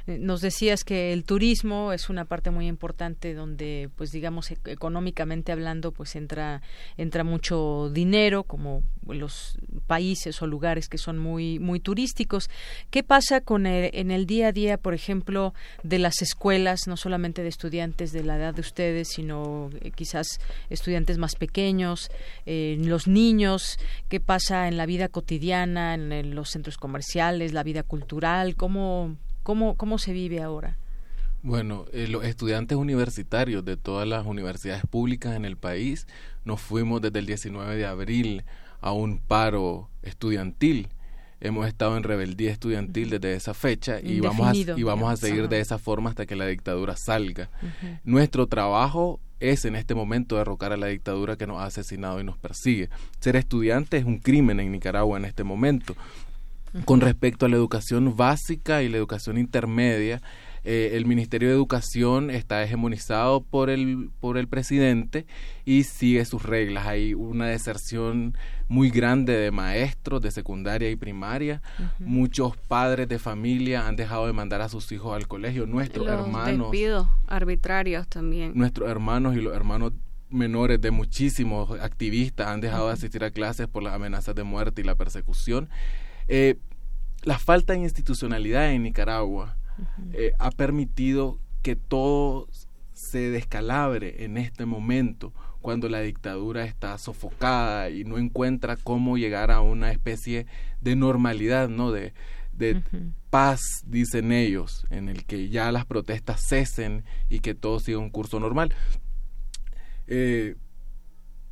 Eh, 0.08 0.18
nos 0.20 0.42
decías 0.42 0.84
que 0.84 1.14
el 1.14 1.24
turismo 1.24 1.94
es 1.94 2.10
una 2.10 2.26
parte 2.26 2.52
muy 2.52 2.68
importante 2.68 3.34
donde, 3.34 3.90
pues 3.96 4.12
digamos, 4.12 4.52
e-, 4.52 4.58
económicamente 4.66 5.52
hablando, 5.52 5.92
pues 5.92 6.16
entra 6.16 6.62
entra 6.98 7.24
mucho 7.24 7.90
dinero, 7.92 8.44
como 8.44 8.84
los 9.08 9.58
países 9.88 10.42
o 10.42 10.48
lugares 10.48 10.88
que 10.88 10.98
son 10.98 11.18
muy 11.18 11.60
muy 11.60 11.80
turísticos. 11.80 12.50
¿Qué 12.90 13.04
pasa 13.04 13.42
con 13.42 13.66
el, 13.66 13.90
en 13.94 14.12
el 14.12 14.26
día 14.26 14.48
a 14.48 14.52
día, 14.52 14.78
por 14.78 14.94
ejemplo, 14.94 15.54
de 15.84 16.00
las 16.00 16.22
escuelas, 16.22 16.88
no 16.88 16.96
solamente 16.96 17.42
de 17.42 17.50
estudiantes 17.50 18.12
de 18.12 18.24
la 18.24 18.38
edad 18.38 18.54
de 18.54 18.62
ustedes, 18.62 19.10
sino 19.10 19.70
eh, 19.82 19.92
quizás 19.92 20.40
estudiantes 20.70 21.18
más 21.18 21.36
pequeños, 21.36 22.12
eh, 22.46 22.78
los 22.80 23.08
niños? 23.08 23.80
¿Qué 24.08 24.20
pasa 24.20 24.68
en 24.68 24.78
la 24.78 24.86
vida 24.86 25.10
cotidiana, 25.10 25.96
en 25.96 26.36
los 26.36 26.50
centros 26.50 26.78
comerciales, 26.78 27.54
la 27.54 27.64
vida 27.64 27.84
cultural? 27.84 28.56
¿Cómo 28.56 28.83
cómo, 29.44 29.76
cómo, 29.76 29.98
se 29.98 30.14
vive 30.14 30.42
ahora? 30.42 30.78
Bueno, 31.42 31.86
eh, 31.92 32.08
los 32.08 32.24
estudiantes 32.24 32.78
universitarios 32.78 33.66
de 33.66 33.76
todas 33.76 34.08
las 34.08 34.26
universidades 34.26 34.84
públicas 34.90 35.36
en 35.36 35.46
el 35.46 35.58
país 35.58 36.08
nos 36.46 36.62
fuimos 36.62 37.02
desde 37.02 37.20
el 37.20 37.26
19 37.26 37.76
de 37.76 37.86
abril 37.86 38.44
a 38.80 38.92
un 38.92 39.20
paro 39.20 39.90
estudiantil. 40.02 40.90
Hemos 41.42 41.68
estado 41.68 41.98
en 41.98 42.04
rebeldía 42.04 42.52
estudiantil 42.52 43.10
desde 43.10 43.34
esa 43.34 43.54
fecha 43.54 44.00
y 44.00 44.22
vamos 44.22 44.48
a, 44.48 44.56
y 44.56 44.84
vamos 44.84 45.12
a 45.12 45.18
seguir 45.18 45.50
de 45.50 45.60
esa 45.60 45.78
forma 45.78 46.10
hasta 46.10 46.26
que 46.26 46.38
la 46.38 46.48
dictadura 46.48 46.96
salga. 46.96 47.50
Nuestro 48.06 48.48
trabajo 48.48 49.20
es 49.42 49.66
en 49.66 49.76
este 49.76 49.94
momento 49.94 50.38
derrocar 50.38 50.72
a 50.72 50.78
la 50.78 50.88
dictadura 50.88 51.36
que 51.36 51.46
nos 51.46 51.60
ha 51.60 51.66
asesinado 51.66 52.22
y 52.22 52.24
nos 52.24 52.38
persigue. 52.38 52.90
Ser 53.20 53.36
estudiante 53.36 53.98
es 53.98 54.06
un 54.06 54.20
crimen 54.20 54.62
en 54.62 54.72
Nicaragua 54.72 55.18
en 55.18 55.26
este 55.26 55.44
momento 55.44 55.96
con 56.86 57.02
respecto 57.02 57.46
a 57.46 57.50
la 57.50 57.56
educación 57.56 58.16
básica 58.16 58.82
y 58.84 58.90
la 58.90 58.98
educación 58.98 59.38
intermedia. 59.38 60.22
Eh, 60.66 60.92
el 60.94 61.06
Ministerio 61.06 61.50
de 61.50 61.56
Educación 61.56 62.30
está 62.30 62.64
hegemonizado 62.64 63.42
por 63.42 63.70
el, 63.70 64.12
por 64.22 64.38
el 64.38 64.48
presidente 64.48 65.26
y 65.66 65.84
sigue 65.84 66.24
sus 66.24 66.44
reglas. 66.44 66.88
Hay 66.88 67.14
una 67.14 67.48
deserción 67.48 68.38
muy 68.70 68.90
grande 68.90 69.34
de 69.34 69.52
maestros 69.52 70.22
de 70.22 70.32
secundaria 70.32 70.90
y 70.90 70.96
primaria. 70.96 71.62
Muchos 72.00 72.56
padres 72.56 73.10
de 73.10 73.20
familia 73.20 73.88
han 73.88 73.98
dejado 73.98 74.26
de 74.26 74.34
mandar 74.34 74.62
a 74.62 74.70
sus 74.70 74.90
hijos 74.94 75.14
al 75.14 75.28
colegio. 75.28 75.66
Nuestros 75.66 76.06
los 76.06 76.16
hermanos. 76.16 76.72
Despidos 76.72 77.08
arbitrarios 77.28 78.08
también. 78.08 78.54
Nuestros 78.56 78.90
hermanos 78.90 79.36
y 79.36 79.42
los 79.42 79.54
hermanos 79.54 79.92
menores 80.30 80.82
de 80.82 80.92
muchísimos 80.92 81.72
activistas 81.80 82.48
han 82.48 82.62
dejado 82.62 82.88
de 82.88 82.94
asistir 82.94 83.24
a 83.24 83.32
clases 83.32 83.68
por 83.68 83.84
las 83.84 83.94
amenazas 83.94 84.34
de 84.34 84.44
muerte 84.44 84.82
y 84.82 84.86
la 84.86 84.96
persecución. 84.96 85.70
Eh, 86.28 86.56
la 87.24 87.40
falta 87.40 87.74
de 87.74 87.80
institucionalidad 87.80 88.72
en 88.72 88.84
Nicaragua 88.84 89.58
eh, 90.14 90.34
ha 90.40 90.52
permitido 90.52 91.40
que 91.62 91.76
todo 91.76 92.48
se 92.94 93.30
descalabre 93.30 94.24
en 94.24 94.38
este 94.38 94.66
momento 94.66 95.34
cuando 95.62 95.88
la 95.88 96.02
dictadura 96.02 96.66
está 96.66 96.98
sofocada 96.98 97.90
y 97.90 98.04
no 98.04 98.18
encuentra 98.18 98.76
cómo 98.76 99.18
llegar 99.18 99.50
a 99.50 99.62
una 99.62 99.92
especie 99.92 100.46
de 100.82 100.96
normalidad, 100.96 101.70
¿no? 101.70 101.92
De, 101.92 102.14
paz, 103.30 103.62
dicen 103.88 104.32
ellos, 104.32 104.86
en 104.90 105.10
el 105.10 105.26
que 105.26 105.50
ya 105.50 105.72
las 105.72 105.86
protestas 105.86 106.40
cesen 106.48 107.04
y 107.30 107.40
que 107.40 107.56
todo 107.56 107.80
siga 107.80 107.98
un 107.98 108.12
curso 108.12 108.40
normal. 108.40 108.74
Eh, 110.06 110.56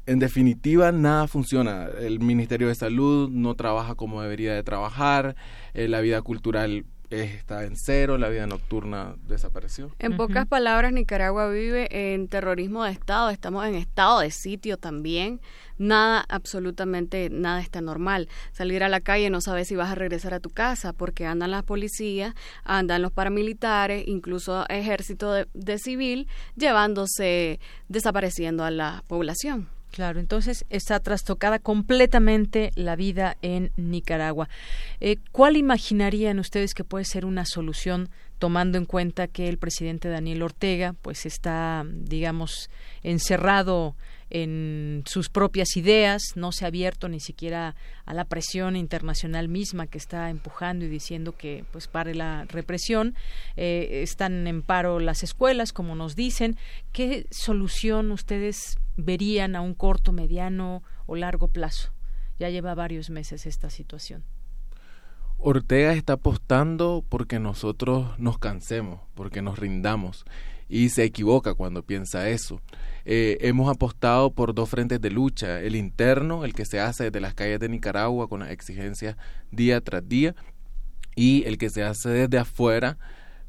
en 0.05 0.19
definitiva, 0.19 0.91
nada 0.91 1.27
funciona. 1.27 1.87
El 1.99 2.19
Ministerio 2.19 2.67
de 2.67 2.75
Salud 2.75 3.29
no 3.29 3.55
trabaja 3.55 3.95
como 3.95 4.21
debería 4.21 4.53
de 4.53 4.63
trabajar, 4.63 5.35
eh, 5.73 5.87
la 5.87 6.01
vida 6.01 6.21
cultural 6.21 6.85
está 7.11 7.65
en 7.65 7.75
cero, 7.75 8.17
la 8.17 8.29
vida 8.29 8.47
nocturna 8.47 9.15
desapareció. 9.27 9.91
En 9.99 10.15
pocas 10.15 10.47
palabras, 10.47 10.93
Nicaragua 10.93 11.49
vive 11.49 12.13
en 12.13 12.27
terrorismo 12.27 12.83
de 12.83 12.91
Estado, 12.91 13.29
estamos 13.29 13.65
en 13.65 13.75
estado 13.75 14.21
de 14.21 14.31
sitio 14.31 14.77
también. 14.77 15.41
Nada, 15.77 16.23
absolutamente 16.29 17.29
nada 17.29 17.59
está 17.59 17.81
normal. 17.81 18.29
Salir 18.53 18.83
a 18.83 18.89
la 18.89 19.01
calle 19.01 19.29
no 19.29 19.41
sabes 19.41 19.67
si 19.67 19.75
vas 19.75 19.91
a 19.91 19.95
regresar 19.95 20.33
a 20.33 20.39
tu 20.39 20.49
casa 20.49 20.93
porque 20.93 21.25
andan 21.25 21.51
las 21.51 21.63
policías, 21.63 22.33
andan 22.63 23.01
los 23.01 23.11
paramilitares, 23.11 24.07
incluso 24.07 24.65
ejército 24.69 25.33
de 25.33 25.77
civil, 25.79 26.27
llevándose, 26.55 27.59
desapareciendo 27.89 28.63
a 28.63 28.71
la 28.71 29.03
población. 29.07 29.67
Claro, 29.91 30.21
entonces 30.21 30.65
está 30.69 31.01
trastocada 31.01 31.59
completamente 31.59 32.71
la 32.75 32.95
vida 32.95 33.37
en 33.41 33.71
Nicaragua. 33.75 34.47
Eh, 35.01 35.17
¿Cuál 35.33 35.57
imaginarían 35.57 36.39
ustedes 36.39 36.73
que 36.73 36.85
puede 36.85 37.03
ser 37.03 37.25
una 37.25 37.45
solución 37.45 38.09
tomando 38.39 38.77
en 38.77 38.85
cuenta 38.85 39.27
que 39.27 39.49
el 39.49 39.57
presidente 39.57 40.09
Daniel 40.09 40.41
Ortega 40.41 40.95
pues 41.01 41.25
está, 41.25 41.85
digamos, 41.85 42.69
encerrado 43.03 43.95
en 44.31 45.03
sus 45.05 45.29
propias 45.29 45.75
ideas, 45.75 46.21
no 46.35 46.53
se 46.53 46.63
ha 46.63 46.69
abierto 46.69 47.09
ni 47.09 47.19
siquiera 47.19 47.75
a 48.05 48.13
la 48.13 48.23
presión 48.23 48.77
internacional 48.77 49.49
misma 49.49 49.87
que 49.87 49.97
está 49.97 50.29
empujando 50.29 50.85
y 50.85 50.87
diciendo 50.87 51.33
que 51.33 51.65
pues 51.71 51.87
pare 51.87 52.15
la 52.15 52.45
represión. 52.45 53.13
Eh, 53.57 53.99
están 54.03 54.47
en 54.47 54.61
paro 54.61 54.99
las 54.99 55.21
escuelas, 55.21 55.73
como 55.73 55.95
nos 55.95 56.15
dicen. 56.15 56.57
¿Qué 56.93 57.27
solución 57.29 58.11
ustedes 58.11 58.77
verían 59.01 59.55
a 59.55 59.61
un 59.61 59.73
corto, 59.73 60.11
mediano 60.11 60.83
o 61.05 61.15
largo 61.15 61.47
plazo? 61.47 61.91
Ya 62.39 62.49
lleva 62.49 62.75
varios 62.75 63.09
meses 63.09 63.45
esta 63.45 63.69
situación. 63.69 64.23
Ortega 65.37 65.93
está 65.93 66.13
apostando 66.13 67.03
porque 67.09 67.39
nosotros 67.39 68.17
nos 68.19 68.37
cansemos, 68.37 69.01
porque 69.15 69.41
nos 69.41 69.57
rindamos 69.57 70.23
y 70.69 70.89
se 70.89 71.03
equivoca 71.03 71.53
cuando 71.53 71.83
piensa 71.83 72.29
eso. 72.29 72.61
Eh, 73.03 73.37
hemos 73.41 73.69
apostado 73.69 74.31
por 74.31 74.53
dos 74.53 74.69
frentes 74.69 75.01
de 75.01 75.09
lucha, 75.09 75.59
el 75.59 75.75
interno, 75.75 76.45
el 76.45 76.53
que 76.53 76.65
se 76.65 76.79
hace 76.79 77.05
desde 77.05 77.19
las 77.19 77.33
calles 77.33 77.59
de 77.59 77.69
Nicaragua 77.69 78.29
con 78.29 78.39
las 78.39 78.51
exigencias 78.51 79.17
día 79.51 79.81
tras 79.81 80.07
día, 80.07 80.33
y 81.15 81.43
el 81.45 81.57
que 81.57 81.69
se 81.69 81.83
hace 81.83 82.09
desde 82.09 82.37
afuera 82.37 82.97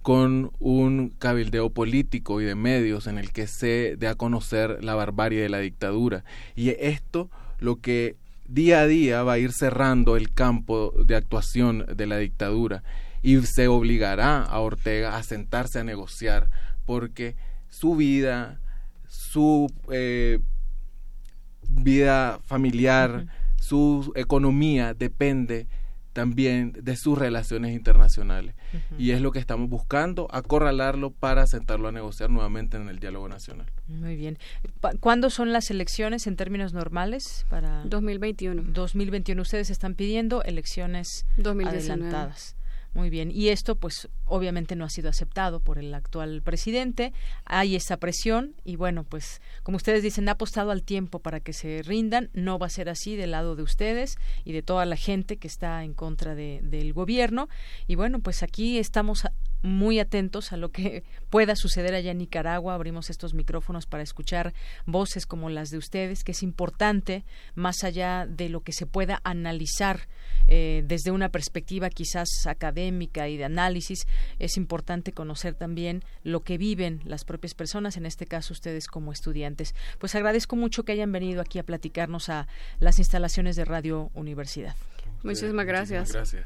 con 0.02 0.50
un 0.58 1.10
cabildeo 1.10 1.70
político 1.70 2.40
y 2.40 2.44
de 2.44 2.56
medios 2.56 3.06
en 3.06 3.18
el 3.18 3.32
que 3.32 3.46
se 3.46 3.96
dé 3.96 4.08
a 4.08 4.16
conocer 4.16 4.82
la 4.82 4.94
barbarie 4.94 5.40
de 5.40 5.48
la 5.48 5.58
dictadura. 5.58 6.24
Y 6.56 6.70
esto 6.70 7.30
lo 7.58 7.76
que 7.76 8.16
día 8.46 8.80
a 8.80 8.86
día 8.86 9.22
va 9.22 9.34
a 9.34 9.38
ir 9.38 9.52
cerrando 9.52 10.16
el 10.16 10.32
campo 10.32 10.92
de 11.06 11.14
actuación 11.14 11.86
de 11.96 12.06
la 12.06 12.18
dictadura 12.18 12.82
y 13.22 13.40
se 13.42 13.68
obligará 13.68 14.42
a 14.42 14.58
Ortega 14.58 15.16
a 15.16 15.22
sentarse 15.22 15.78
a 15.78 15.84
negociar 15.84 16.50
porque 16.84 17.36
su 17.68 17.94
vida, 17.94 18.60
su 19.06 19.72
eh, 19.90 20.40
vida 21.68 22.40
familiar, 22.44 23.26
su 23.56 24.12
economía 24.16 24.92
depende 24.94 25.68
también 26.12 26.72
de 26.72 26.96
sus 26.96 27.18
relaciones 27.18 27.74
internacionales. 27.74 28.54
Y 28.98 29.10
es 29.10 29.20
lo 29.20 29.32
que 29.32 29.38
estamos 29.38 29.68
buscando, 29.68 30.28
acorralarlo 30.30 31.10
para 31.10 31.46
sentarlo 31.46 31.88
a 31.88 31.92
negociar 31.92 32.30
nuevamente 32.30 32.76
en 32.76 32.88
el 32.88 32.98
diálogo 32.98 33.28
nacional. 33.28 33.66
Muy 33.88 34.16
bien. 34.16 34.38
¿Cuándo 35.00 35.30
son 35.30 35.52
las 35.52 35.70
elecciones 35.70 36.26
en 36.26 36.36
términos 36.36 36.72
normales? 36.72 37.46
Para 37.48 37.82
2021. 37.84 38.62
2021. 38.72 39.42
Ustedes 39.42 39.70
están 39.70 39.94
pidiendo 39.94 40.42
elecciones 40.42 41.26
adelantadas. 41.38 42.56
Muy 42.94 43.08
bien. 43.08 43.30
Y 43.30 43.48
esto, 43.48 43.76
pues, 43.76 44.08
obviamente 44.26 44.76
no 44.76 44.84
ha 44.84 44.90
sido 44.90 45.08
aceptado 45.08 45.60
por 45.60 45.78
el 45.78 45.94
actual 45.94 46.42
presidente. 46.42 47.14
Hay 47.46 47.74
esa 47.74 47.96
presión 47.96 48.54
y, 48.64 48.76
bueno, 48.76 49.04
pues, 49.04 49.40
como 49.62 49.76
ustedes 49.76 50.02
dicen, 50.02 50.28
ha 50.28 50.32
apostado 50.32 50.70
al 50.70 50.82
tiempo 50.82 51.18
para 51.18 51.40
que 51.40 51.54
se 51.54 51.82
rindan. 51.82 52.28
No 52.34 52.58
va 52.58 52.66
a 52.66 52.70
ser 52.70 52.90
así 52.90 53.16
del 53.16 53.30
lado 53.30 53.56
de 53.56 53.62
ustedes 53.62 54.16
y 54.44 54.52
de 54.52 54.62
toda 54.62 54.84
la 54.84 54.96
gente 54.96 55.38
que 55.38 55.48
está 55.48 55.84
en 55.84 55.94
contra 55.94 56.34
de, 56.34 56.60
del 56.62 56.92
gobierno. 56.92 57.48
Y, 57.86 57.94
bueno, 57.94 58.20
pues 58.20 58.42
aquí 58.42 58.78
estamos 58.78 59.26
muy 59.62 59.98
atentos 60.00 60.52
a 60.52 60.56
lo 60.56 60.70
que 60.70 61.04
pueda 61.30 61.56
suceder 61.56 61.94
allá 61.94 62.10
en 62.10 62.18
Nicaragua. 62.18 62.74
Abrimos 62.74 63.10
estos 63.10 63.34
micrófonos 63.34 63.86
para 63.86 64.02
escuchar 64.02 64.54
voces 64.86 65.26
como 65.26 65.50
las 65.50 65.70
de 65.70 65.78
ustedes, 65.78 66.24
que 66.24 66.32
es 66.32 66.42
importante, 66.42 67.24
más 67.54 67.84
allá 67.84 68.26
de 68.26 68.48
lo 68.48 68.60
que 68.60 68.72
se 68.72 68.86
pueda 68.86 69.20
analizar 69.24 70.08
eh, 70.48 70.82
desde 70.86 71.10
una 71.10 71.28
perspectiva 71.28 71.90
quizás 71.90 72.46
académica 72.46 73.28
y 73.28 73.36
de 73.36 73.44
análisis, 73.44 74.06
es 74.38 74.56
importante 74.56 75.12
conocer 75.12 75.54
también 75.54 76.02
lo 76.24 76.40
que 76.40 76.58
viven 76.58 77.00
las 77.04 77.24
propias 77.24 77.54
personas, 77.54 77.96
en 77.96 78.06
este 78.06 78.26
caso 78.26 78.52
ustedes 78.52 78.86
como 78.86 79.12
estudiantes. 79.12 79.74
Pues 79.98 80.14
agradezco 80.14 80.56
mucho 80.56 80.84
que 80.84 80.92
hayan 80.92 81.12
venido 81.12 81.40
aquí 81.40 81.58
a 81.58 81.64
platicarnos 81.64 82.28
a 82.28 82.48
las 82.80 82.98
instalaciones 82.98 83.56
de 83.56 83.64
Radio 83.64 84.10
Universidad. 84.14 84.74
Muchísimas 85.22 85.66
gracias. 85.66 86.12
gracias. 86.12 86.44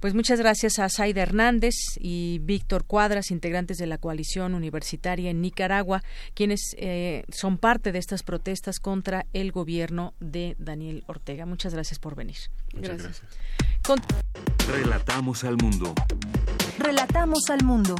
Pues 0.00 0.14
muchas 0.14 0.38
gracias 0.38 0.78
a 0.78 0.88
Saida 0.88 1.22
Hernández 1.22 1.74
y 1.98 2.38
Víctor 2.42 2.84
Cuadras, 2.84 3.30
integrantes 3.30 3.78
de 3.78 3.86
la 3.86 3.98
coalición 3.98 4.54
universitaria 4.54 5.30
en 5.30 5.40
Nicaragua, 5.40 6.02
quienes 6.34 6.74
eh, 6.76 7.24
son 7.30 7.58
parte 7.58 7.92
de 7.92 7.98
estas 7.98 8.22
protestas 8.22 8.80
contra 8.80 9.26
el 9.32 9.52
gobierno 9.52 10.14
de 10.20 10.56
Daniel 10.58 11.04
Ortega. 11.06 11.46
Muchas 11.46 11.74
gracias 11.74 11.98
por 11.98 12.14
venir. 12.14 12.36
Muchas 12.74 13.02
gracias. 13.02 13.22
Relatamos 14.68 15.44
al 15.44 15.56
mundo. 15.56 15.94
Relatamos 16.78 17.50
al 17.50 17.64
mundo. 17.64 17.96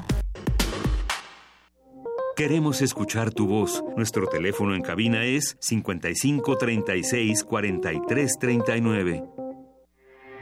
Queremos 2.36 2.82
escuchar 2.82 3.32
tu 3.32 3.46
voz. 3.46 3.84
Nuestro 3.96 4.26
teléfono 4.26 4.74
en 4.74 4.82
cabina 4.82 5.24
es 5.24 5.56
55 5.60 6.56
36 6.58 7.44
43 7.44 8.38
39. 8.40 9.33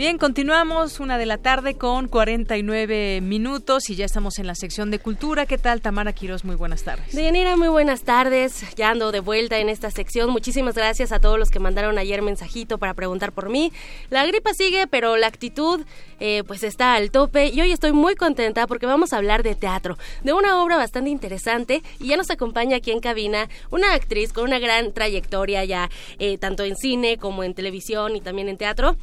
Bien, 0.00 0.16
continuamos 0.16 0.98
una 0.98 1.18
de 1.18 1.26
la 1.26 1.36
tarde 1.36 1.74
con 1.74 2.08
49 2.08 3.20
minutos 3.20 3.90
y 3.90 3.96
ya 3.96 4.06
estamos 4.06 4.38
en 4.38 4.46
la 4.46 4.54
sección 4.54 4.90
de 4.90 4.98
cultura. 4.98 5.44
¿Qué 5.44 5.58
tal, 5.58 5.82
Tamara 5.82 6.14
Quiroz? 6.14 6.42
Muy 6.42 6.56
buenas 6.56 6.84
tardes. 6.84 7.14
Deyanira, 7.14 7.54
muy 7.58 7.68
buenas 7.68 8.00
tardes. 8.00 8.64
Ya 8.76 8.88
ando 8.88 9.12
de 9.12 9.20
vuelta 9.20 9.58
en 9.58 9.68
esta 9.68 9.90
sección. 9.90 10.30
Muchísimas 10.30 10.74
gracias 10.74 11.12
a 11.12 11.18
todos 11.18 11.38
los 11.38 11.50
que 11.50 11.58
mandaron 11.58 11.98
ayer 11.98 12.22
mensajito 12.22 12.78
para 12.78 12.94
preguntar 12.94 13.32
por 13.32 13.50
mí. 13.50 13.74
La 14.08 14.24
gripa 14.24 14.54
sigue, 14.54 14.86
pero 14.86 15.18
la 15.18 15.26
actitud 15.26 15.82
eh, 16.18 16.44
pues 16.46 16.62
está 16.62 16.94
al 16.94 17.10
tope 17.10 17.48
y 17.48 17.60
hoy 17.60 17.70
estoy 17.70 17.92
muy 17.92 18.14
contenta 18.14 18.66
porque 18.66 18.86
vamos 18.86 19.12
a 19.12 19.18
hablar 19.18 19.42
de 19.42 19.54
teatro, 19.54 19.98
de 20.24 20.32
una 20.32 20.62
obra 20.62 20.78
bastante 20.78 21.10
interesante 21.10 21.82
y 21.98 22.06
ya 22.06 22.16
nos 22.16 22.30
acompaña 22.30 22.78
aquí 22.78 22.90
en 22.90 23.00
cabina 23.00 23.50
una 23.70 23.92
actriz 23.92 24.32
con 24.32 24.44
una 24.44 24.58
gran 24.58 24.94
trayectoria 24.94 25.62
ya 25.66 25.90
eh, 26.18 26.38
tanto 26.38 26.64
en 26.64 26.74
cine 26.76 27.18
como 27.18 27.44
en 27.44 27.52
televisión 27.52 28.16
y 28.16 28.22
también 28.22 28.48
en 28.48 28.56
teatro 28.56 28.96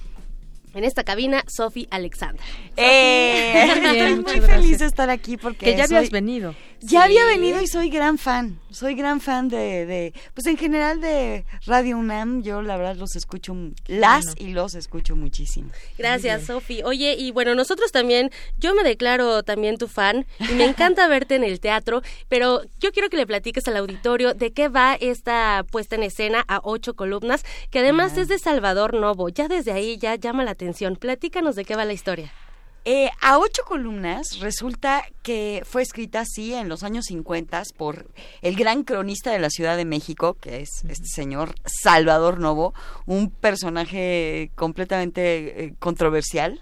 en 0.73 0.83
esta 0.83 1.03
cabina, 1.03 1.43
Sofi 1.47 1.87
Alexandra. 1.89 2.43
Eh, 2.75 3.63
estoy 4.15 4.39
muy 4.39 4.41
feliz 4.47 4.79
de 4.79 4.85
estar 4.85 5.09
aquí 5.09 5.37
porque 5.37 5.65
que 5.65 5.75
ya 5.75 5.85
habías 5.85 6.11
venido. 6.11 6.55
Ya 6.81 7.03
había 7.03 7.25
venido 7.25 7.61
y 7.61 7.67
soy 7.67 7.89
gran 7.89 8.17
fan. 8.17 8.59
Soy 8.69 8.93
gran 8.93 9.19
fan 9.19 9.49
de, 9.49 9.85
de, 9.85 10.13
pues 10.33 10.45
en 10.45 10.57
general 10.57 11.01
de 11.01 11.45
Radio 11.65 11.97
UNAM. 11.97 12.43
Yo 12.43 12.61
la 12.61 12.77
verdad 12.77 12.95
los 12.95 13.15
escucho, 13.15 13.55
las 13.87 14.35
y 14.37 14.49
los 14.49 14.75
escucho 14.75 15.15
muchísimo. 15.15 15.71
Gracias, 15.97 16.43
Sofi. 16.43 16.83
Oye, 16.83 17.15
y 17.17 17.31
bueno, 17.31 17.55
nosotros 17.55 17.91
también, 17.91 18.29
yo 18.57 18.75
me 18.75 18.83
declaro 18.83 19.41
también 19.43 19.77
tu 19.77 19.87
fan 19.87 20.27
y 20.39 20.53
me 20.53 20.65
encanta 20.65 21.07
verte 21.07 21.35
en 21.35 21.43
el 21.43 21.59
teatro, 21.59 22.03
pero 22.29 22.61
yo 22.79 22.91
quiero 22.91 23.09
que 23.09 23.17
le 23.17 23.25
platiques 23.25 23.67
al 23.67 23.77
auditorio 23.77 24.33
de 24.33 24.51
qué 24.51 24.67
va 24.67 24.95
esta 24.95 25.65
puesta 25.71 25.95
en 25.95 26.03
escena 26.03 26.43
a 26.47 26.59
ocho 26.63 26.95
columnas, 26.95 27.43
que 27.71 27.79
además 27.79 28.17
es 28.17 28.27
de 28.27 28.37
Salvador 28.37 28.93
Novo. 28.93 29.29
Ya 29.29 29.47
desde 29.47 29.71
ahí 29.71 29.97
ya 29.97 30.15
llama 30.15 30.43
la 30.43 30.51
atención. 30.51 30.95
Platícanos 30.95 31.55
de 31.55 31.65
qué 31.65 31.75
va 31.75 31.85
la 31.85 31.93
historia. 31.93 32.31
Eh, 32.89 33.11
a 33.19 33.37
ocho 33.37 33.63
columnas 33.65 34.39
resulta 34.39 35.03
que 35.21 35.61
fue 35.65 35.81
escrita 35.81 36.21
así 36.21 36.53
en 36.53 36.69
los 36.69 36.83
años 36.83 37.03
50 37.07 37.63
por 37.75 38.09
el 38.41 38.55
gran 38.55 38.85
cronista 38.85 39.29
de 39.29 39.39
la 39.39 39.49
Ciudad 39.49 39.75
de 39.75 39.83
México, 39.83 40.35
que 40.35 40.61
es 40.61 40.85
este 40.87 41.07
señor 41.07 41.53
Salvador 41.65 42.39
Novo, 42.39 42.73
un 43.05 43.29
personaje 43.29 44.51
completamente 44.55 45.65
eh, 45.65 45.73
controversial 45.79 46.61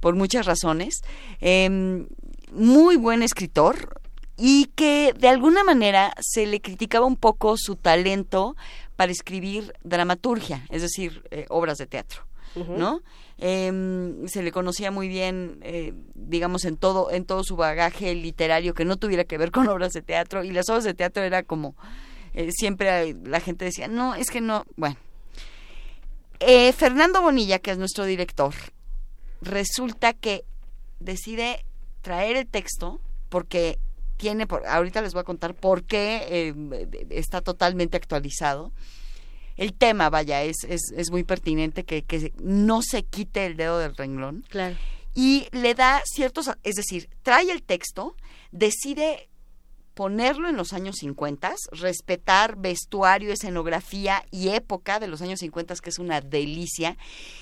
por 0.00 0.14
muchas 0.14 0.46
razones, 0.46 1.02
em, 1.38 2.08
muy 2.50 2.96
buen 2.96 3.22
escritor 3.22 4.00
y 4.38 4.70
que 4.74 5.12
de 5.18 5.28
alguna 5.28 5.64
manera 5.64 6.14
se 6.18 6.46
le 6.46 6.62
criticaba 6.62 7.04
un 7.04 7.16
poco 7.16 7.56
su 7.58 7.76
talento 7.76 8.56
para 8.96 9.12
escribir 9.12 9.74
dramaturgia, 9.84 10.64
es 10.70 10.80
decir, 10.80 11.24
eh, 11.30 11.44
obras 11.50 11.76
de 11.76 11.86
teatro, 11.86 12.22
¿no? 12.54 13.02
Eh, 13.40 14.24
se 14.26 14.42
le 14.42 14.50
conocía 14.50 14.90
muy 14.90 15.06
bien, 15.06 15.60
eh, 15.62 15.94
digamos, 16.14 16.64
en 16.64 16.76
todo, 16.76 17.12
en 17.12 17.24
todo 17.24 17.44
su 17.44 17.54
bagaje 17.54 18.14
literario 18.14 18.74
que 18.74 18.84
no 18.84 18.96
tuviera 18.96 19.24
que 19.24 19.38
ver 19.38 19.52
con 19.52 19.68
obras 19.68 19.92
de 19.92 20.02
teatro. 20.02 20.44
Y 20.44 20.50
las 20.50 20.68
obras 20.68 20.84
de 20.84 20.94
teatro 20.94 21.22
era 21.22 21.44
como, 21.44 21.76
eh, 22.34 22.50
siempre 22.52 23.14
la 23.24 23.40
gente 23.40 23.64
decía, 23.64 23.88
no, 23.88 24.14
es 24.14 24.30
que 24.30 24.40
no, 24.40 24.64
bueno. 24.76 24.96
Eh, 26.40 26.72
Fernando 26.72 27.20
Bonilla, 27.20 27.58
que 27.58 27.72
es 27.72 27.78
nuestro 27.78 28.04
director, 28.04 28.54
resulta 29.40 30.12
que 30.12 30.44
decide 31.00 31.64
traer 32.02 32.36
el 32.36 32.46
texto 32.46 33.00
porque 33.28 33.78
tiene, 34.16 34.46
por, 34.46 34.66
ahorita 34.66 35.02
les 35.02 35.14
voy 35.14 35.20
a 35.20 35.24
contar 35.24 35.54
por 35.54 35.84
qué 35.84 36.54
está 37.10 37.40
totalmente 37.40 37.96
actualizado 37.96 38.72
el 39.58 39.74
tema, 39.74 40.08
vaya, 40.08 40.42
es, 40.42 40.64
es, 40.68 40.92
es 40.96 41.10
muy 41.10 41.24
pertinente 41.24 41.84
que, 41.84 42.04
que, 42.04 42.32
no 42.40 42.80
se 42.80 43.02
quite 43.02 43.44
el 43.44 43.56
dedo 43.56 43.78
del 43.78 43.94
renglón. 43.94 44.44
Claro. 44.48 44.76
Y 45.14 45.48
le 45.50 45.74
da 45.74 46.00
ciertos, 46.06 46.50
es 46.62 46.76
decir, 46.76 47.10
trae 47.22 47.50
el 47.50 47.62
texto, 47.62 48.16
decide 48.52 49.28
ponerlo 49.94 50.48
en 50.48 50.56
los 50.56 50.72
años 50.72 50.98
50, 51.00 51.56
respetar 51.72 52.56
vestuario, 52.56 53.32
escenografía 53.32 54.24
y 54.30 54.50
época 54.50 55.00
de 55.00 55.08
los 55.08 55.22
años 55.22 55.40
50, 55.40 55.74
que 55.74 55.90
es 55.90 55.98
una 55.98 56.20
delicia, 56.20 56.96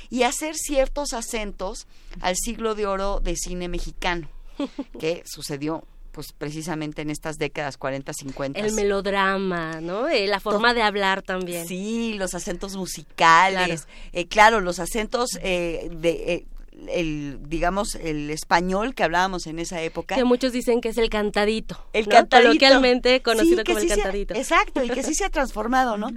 y 0.09 0.23
hacer 0.23 0.55
ciertos 0.57 1.13
acentos 1.13 1.87
al 2.23 2.35
siglo 2.35 2.75
de 2.75 2.87
oro 2.87 3.21
de 3.21 3.37
cine 3.37 3.69
mexicano, 3.69 4.31
que 4.99 5.23
sucedió 5.27 5.85
pues 6.17 6.33
precisamente 6.33 7.03
en 7.03 7.11
estas 7.11 7.37
décadas 7.37 7.77
40, 7.77 8.11
50. 8.15 8.59
El 8.59 8.73
melodrama, 8.73 9.83
¿no? 9.83 10.09
Eh, 10.09 10.27
la 10.27 10.41
forma 10.41 10.73
de 10.73 10.81
hablar 10.81 11.21
también. 11.21 11.69
Sí, 11.69 12.15
los 12.15 12.33
acentos 12.33 12.75
musicales. 12.75 13.83
Claro, 13.83 14.01
eh, 14.15 14.27
claro 14.27 14.61
los 14.63 14.79
acentos 14.79 15.39
eh, 15.43 15.91
de... 15.93 16.47
el 16.89 17.39
digamos 17.49 17.97
el 17.97 18.31
español 18.31 18.95
que 18.95 19.05
hablábamos 19.05 19.47
en 19.47 19.59
esa 19.59 19.83
época 19.83 20.15
que 20.15 20.25
muchos 20.25 20.53
dicen 20.53 20.81
que 20.81 20.89
es 20.91 20.99
el 20.99 21.09
cantadito 21.09 21.79
el 21.95 22.05
¿no? 22.05 22.11
cantadito 22.11 22.49
coloquialmente 22.49 23.23
conocido 23.23 23.59
sí, 23.59 23.65
como 23.65 23.79
el 23.79 23.89
cantadito 23.89 24.35
ha, 24.35 24.37
exacto 24.37 24.85
y 24.85 24.91
que 24.91 25.03
sí 25.03 25.15
se 25.15 25.25
ha 25.25 25.31
transformado 25.39 25.97
no 25.97 26.11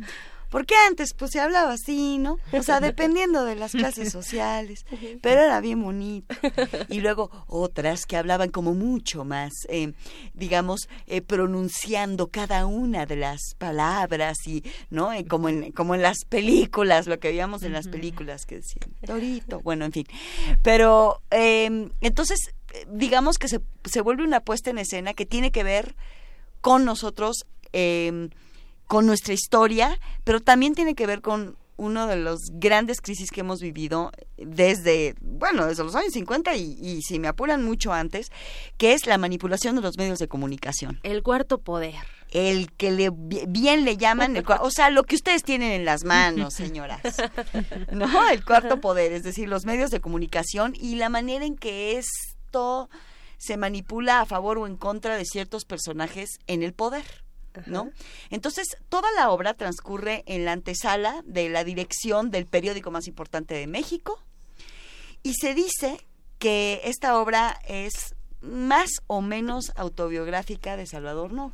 Porque 0.50 0.76
antes 0.88 1.14
pues 1.14 1.32
se 1.32 1.40
hablaba 1.40 1.74
así, 1.74 2.18
¿no? 2.18 2.38
O 2.52 2.64
sea, 2.64 2.80
dependiendo 2.80 3.46
de 3.46 3.56
las 3.56 3.72
clases 3.72 4.12
sociales, 4.12 4.86
pero 5.22 5.42
era 5.42 5.62
bien 5.62 5.82
bonito. 5.82 6.36
Y 6.90 7.02
luego 7.02 7.30
otras 7.48 8.06
que 8.06 8.18
hablaban 8.18 8.50
como 8.50 8.74
mucho 8.74 9.24
más, 9.26 9.54
eh, 9.70 9.94
digamos, 10.34 10.90
eh, 11.08 11.22
pronunciando 11.22 12.28
cada 12.28 12.66
una 12.66 13.06
de 13.06 13.16
las 13.16 13.40
palabras 13.58 14.38
y, 14.48 14.64
¿no? 14.90 15.14
Eh, 15.14 15.26
como, 15.26 15.50
en, 15.50 15.72
como 15.72 15.96
en 15.96 16.02
las 16.02 16.26
películas, 16.28 17.08
lo 17.08 17.20
que 17.20 17.30
veíamos 17.30 17.64
en 17.64 17.74
las 17.74 17.88
películas 17.88 18.46
que 18.46 18.56
decían, 18.56 18.90
Torito, 19.06 19.62
bueno, 19.62 19.86
en 19.86 19.92
fin. 19.92 20.06
Pero 20.64 21.22
em, 21.30 21.92
entonces, 22.02 22.40
digamos 22.88 23.38
que 23.38 23.48
se, 23.48 23.62
se 23.86 24.02
vuelve 24.02 24.24
una 24.24 24.40
puesta 24.40 24.70
en 24.70 24.80
escena 24.80 25.14
que 25.14 25.26
tiene 25.26 25.52
que 25.52 25.64
ver 25.64 25.96
con 26.62 26.86
nosotros, 26.86 27.46
eh, 27.74 28.30
con 28.90 29.06
nuestra 29.06 29.36
historia, 29.36 30.00
pero 30.24 30.42
también 30.42 30.74
tiene 30.74 30.96
que 30.96 31.06
ver 31.06 31.22
con 31.22 31.56
uno 31.78 32.08
de 32.08 32.16
los 32.16 32.40
grandes 32.54 33.02
crisis 33.02 33.30
que 33.30 33.42
hemos 33.42 33.62
vivido 33.62 34.12
desde, 34.36 35.14
bueno, 35.22 35.68
desde 35.68 35.84
los 35.84 35.94
años 35.94 36.12
50 36.12 36.56
y, 36.56 36.76
y, 36.82 37.04
si 37.04 37.20
me 37.20 37.28
apuran 37.28 37.64
mucho 37.64 37.94
antes, 37.94 38.32
que 38.78 38.94
es 38.94 39.06
la 39.06 39.20
manipulación 39.20 39.76
de 39.76 39.84
los 39.84 39.96
medios 39.96 40.18
de 40.18 40.28
comunicación. 40.28 41.00
El 41.04 41.22
cuarto 41.22 41.60
poder. 41.60 41.94
El 42.32 42.72
que 42.72 42.90
le, 42.90 43.12
bien 43.14 43.86
le 43.86 43.96
llaman, 43.96 44.36
el, 44.36 44.44
o 44.60 44.72
sea, 44.72 44.90
lo 44.90 45.04
que 45.04 45.16
ustedes 45.16 45.44
tienen 45.44 45.72
en 45.72 45.86
las 45.86 46.04
manos, 46.04 46.54
señoras. 46.56 47.02
¿No? 47.92 48.28
El 48.28 48.44
cuarto 48.44 48.82
poder, 48.82 49.14
es 49.14 49.22
decir, 49.22 49.48
los 49.48 49.66
medios 49.66 49.92
de 49.92 50.02
comunicación 50.02 50.74
y 50.76 50.96
la 50.96 51.10
manera 51.10 51.46
en 51.46 51.56
que 51.56 52.00
esto 52.00 52.90
se 53.38 53.56
manipula 53.56 54.22
a 54.22 54.26
favor 54.26 54.58
o 54.58 54.66
en 54.66 54.78
contra 54.78 55.16
de 55.16 55.26
ciertos 55.26 55.64
personajes 55.66 56.40
en 56.48 56.64
el 56.64 56.74
poder. 56.74 57.29
¿No? 57.66 57.92
Entonces, 58.30 58.68
toda 58.90 59.10
la 59.16 59.30
obra 59.30 59.54
transcurre 59.54 60.24
en 60.26 60.46
la 60.46 60.52
antesala 60.54 61.22
de 61.26 61.50
la 61.50 61.64
dirección 61.64 62.32
del 62.32 62.46
periódico 62.46 62.92
más 62.92 63.08
importante 63.08 63.54
de 63.54 63.68
México 63.68 64.24
y 65.24 65.34
se 65.34 65.54
dice 65.54 66.00
que 66.38 66.82
esta 66.86 67.20
obra 67.20 67.60
es 67.68 68.16
más 68.42 68.90
o 69.08 69.22
menos 69.22 69.72
autobiográfica 69.76 70.78
de 70.78 70.86
Salvador 70.86 71.34
Novo. 71.34 71.54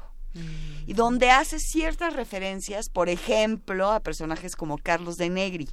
Y 0.85 0.91
donde 0.91 1.31
hace 1.31 1.59
ciertas 1.59 2.13
referencias, 2.13 2.89
por 2.89 3.07
ejemplo, 3.07 3.89
a 3.91 4.01
personajes 4.01 4.57
como 4.57 4.77
Carlos 4.77 5.15
de 5.15 5.29
Negri. 5.29 5.69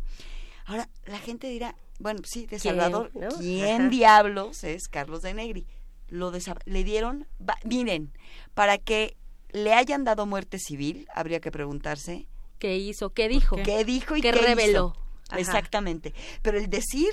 Ahora, 0.66 0.88
la 1.04 1.18
gente 1.18 1.48
dirá, 1.48 1.74
bueno, 1.98 2.20
sí, 2.24 2.46
de 2.46 2.60
Salvador, 2.60 3.10
¿quién, 3.40 3.90
diablos 3.90 4.62
es 4.62 4.86
Carlos 4.86 5.22
de 5.22 5.34
Negri? 5.34 5.66
Lo 6.06 6.30
le 6.30 6.84
dieron, 6.84 7.26
miren, 7.64 8.12
para 8.54 8.78
que 8.78 9.16
le 9.52 9.74
hayan 9.74 10.04
dado 10.04 10.26
muerte 10.26 10.58
civil, 10.58 11.06
habría 11.14 11.40
que 11.40 11.50
preguntarse. 11.50 12.26
¿Qué 12.58 12.76
hizo? 12.76 13.10
¿Qué 13.10 13.28
dijo? 13.28 13.56
¿Qué 13.56 13.84
dijo 13.84 14.16
y 14.16 14.20
qué, 14.20 14.32
reveló? 14.32 14.94
Exactamente. 15.36 16.14
Pero 16.42 16.58
el 16.58 16.68
decir, 16.68 17.08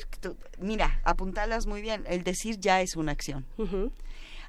mira, 0.60 1.00
apuntalas 1.04 1.68
muy 1.68 1.82
bien, 1.82 2.04
el 2.08 2.24
decir 2.24 2.60
ya 2.60 2.82
es 2.82 2.96
una 2.96 3.12
acción. 3.12 3.46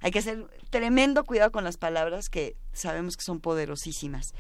Hay 0.01 0.11
que 0.11 0.19
hacer 0.21 0.47
tremendo 0.71 1.25
cuidado 1.25 1.53
con 1.53 1.65
las 1.65 1.77
palabras 1.77 2.29
que 2.29 2.57
sabemos 2.73 3.17
que 3.17 3.25
son 3.25 3.41
poderosísimas. 3.41 4.35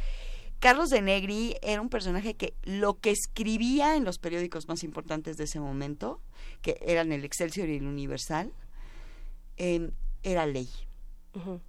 Carlos 0.58 0.90
de 0.90 1.00
Negri 1.00 1.56
era 1.62 1.80
un 1.80 1.88
personaje 1.88 2.34
que 2.34 2.54
lo 2.64 2.98
que 2.98 3.10
escribía 3.10 3.96
en 3.96 4.04
los 4.04 4.18
periódicos 4.18 4.68
más 4.68 4.84
importantes 4.84 5.36
de 5.38 5.44
ese 5.44 5.58
momento, 5.58 6.20
que 6.60 6.78
eran 6.82 7.12
el 7.12 7.24
Excelsior 7.24 7.68
y 7.68 7.76
el 7.76 7.86
Universal, 7.86 8.52
eh, 9.56 9.90
era 10.22 10.44
ley 10.44 10.68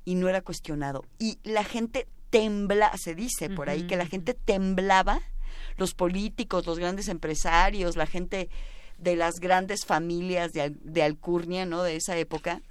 y 0.06 0.16
no 0.16 0.30
era 0.30 0.42
cuestionado. 0.42 1.06
Y 1.20 1.40
la 1.44 1.64
gente 1.64 2.08
tembla, 2.30 2.92
se 2.98 3.16
dice 3.16 3.50
por 3.50 3.70
ahí, 3.70 3.88
que 3.88 3.98
la 3.98 4.06
gente 4.06 4.34
temblaba, 4.34 5.22
los 5.78 5.94
políticos, 5.94 6.66
los 6.66 6.80
grandes 6.80 7.08
empresarios, 7.08 7.96
la 7.96 8.08
gente 8.08 8.50
de 8.98 9.16
las 9.16 9.40
grandes 9.40 9.86
familias 9.86 10.52
de, 10.54 10.72
de 10.82 11.04
Alcurnia, 11.04 11.66
¿no? 11.66 11.84
De 11.84 11.96
esa 11.96 12.18
época, 12.18 12.62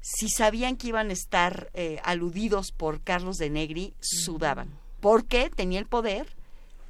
si 0.00 0.28
sabían 0.28 0.76
que 0.76 0.88
iban 0.88 1.10
a 1.10 1.12
estar 1.12 1.70
eh, 1.74 2.00
aludidos 2.04 2.72
por 2.72 3.02
Carlos 3.02 3.36
de 3.36 3.50
Negri, 3.50 3.94
sudaban, 4.00 4.78
porque 5.00 5.50
tenía 5.50 5.78
el 5.78 5.86
poder 5.86 6.26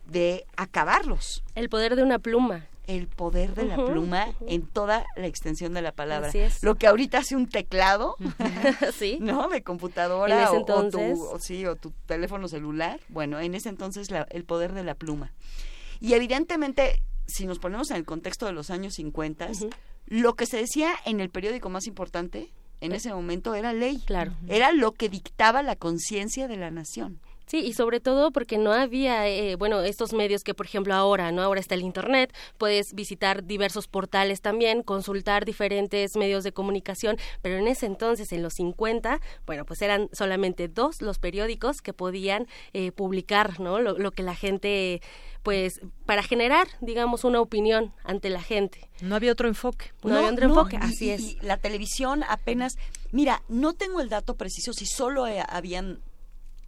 de 0.06 0.46
acabarlos. 0.56 1.42
El 1.54 1.68
poder 1.68 1.96
de 1.96 2.02
una 2.02 2.18
pluma 2.18 2.69
el 2.90 3.06
poder 3.06 3.54
de 3.54 3.64
la 3.64 3.76
pluma 3.76 4.34
en 4.46 4.66
toda 4.66 5.06
la 5.16 5.26
extensión 5.26 5.74
de 5.74 5.82
la 5.82 5.92
palabra. 5.92 6.30
Lo 6.62 6.74
que 6.74 6.88
ahorita 6.88 7.18
hace 7.18 7.36
un 7.36 7.48
teclado, 7.48 8.16
¿Sí? 8.98 9.18
¿no? 9.20 9.48
De 9.48 9.62
computadora 9.62 10.50
o, 10.50 10.64
tu, 10.64 11.38
sí, 11.38 11.64
o 11.66 11.76
tu 11.76 11.92
teléfono 12.06 12.48
celular. 12.48 13.00
Bueno, 13.08 13.38
en 13.38 13.54
ese 13.54 13.68
entonces 13.68 14.08
el 14.30 14.44
poder 14.44 14.72
de 14.72 14.82
la 14.82 14.94
pluma. 14.94 15.32
Y 16.00 16.14
evidentemente, 16.14 17.02
si 17.26 17.46
nos 17.46 17.58
ponemos 17.58 17.90
en 17.90 17.96
el 17.96 18.04
contexto 18.04 18.46
de 18.46 18.52
los 18.52 18.70
años 18.70 18.94
50, 18.94 19.50
lo 20.06 20.34
que 20.34 20.46
se 20.46 20.56
decía 20.56 20.92
en 21.04 21.20
el 21.20 21.30
periódico 21.30 21.68
más 21.68 21.86
importante 21.86 22.50
en 22.80 22.92
ese 22.92 23.12
momento 23.12 23.54
era 23.54 23.72
ley. 23.72 24.02
Claro. 24.06 24.32
Era 24.48 24.72
lo 24.72 24.92
que 24.92 25.08
dictaba 25.08 25.62
la 25.62 25.76
conciencia 25.76 26.48
de 26.48 26.56
la 26.56 26.70
nación. 26.70 27.20
Sí, 27.50 27.58
y 27.66 27.72
sobre 27.72 27.98
todo 27.98 28.30
porque 28.30 28.58
no 28.58 28.72
había, 28.72 29.26
eh, 29.26 29.56
bueno, 29.56 29.80
estos 29.80 30.12
medios 30.12 30.44
que, 30.44 30.54
por 30.54 30.66
ejemplo, 30.66 30.94
ahora, 30.94 31.32
¿no? 31.32 31.42
Ahora 31.42 31.58
está 31.58 31.74
el 31.74 31.82
Internet, 31.82 32.32
puedes 32.58 32.94
visitar 32.94 33.44
diversos 33.44 33.88
portales 33.88 34.40
también, 34.40 34.84
consultar 34.84 35.44
diferentes 35.44 36.14
medios 36.16 36.44
de 36.44 36.52
comunicación, 36.52 37.16
pero 37.42 37.58
en 37.58 37.66
ese 37.66 37.86
entonces, 37.86 38.30
en 38.30 38.44
los 38.44 38.54
50, 38.54 39.20
bueno, 39.46 39.64
pues 39.64 39.82
eran 39.82 40.08
solamente 40.12 40.68
dos 40.68 41.02
los 41.02 41.18
periódicos 41.18 41.82
que 41.82 41.92
podían 41.92 42.46
eh, 42.72 42.92
publicar, 42.92 43.58
¿no? 43.58 43.80
Lo, 43.80 44.12
que 44.12 44.22
la 44.22 44.36
gente, 44.36 45.02
pues, 45.42 45.80
para 46.06 46.22
generar, 46.22 46.68
digamos, 46.80 47.24
una 47.24 47.40
opinión 47.40 47.92
ante 48.04 48.30
la 48.30 48.42
gente. 48.42 48.88
No 49.00 49.16
había 49.16 49.32
otro 49.32 49.48
enfoque. 49.48 49.86
No, 50.04 50.14
había 50.14 50.30
otro 50.30 50.46
enfoque, 50.46 50.76
así 50.76 51.10
es. 51.10 51.20
Y 51.20 51.38
la 51.42 51.56
televisión 51.56 52.22
apenas, 52.28 52.78
mira, 53.10 53.42
no 53.48 53.72
tengo 53.72 54.00
el 54.00 54.08
dato 54.08 54.36
preciso 54.36 54.72
si 54.72 54.86
solo 54.86 55.26
eh, 55.26 55.42
habían 55.48 55.98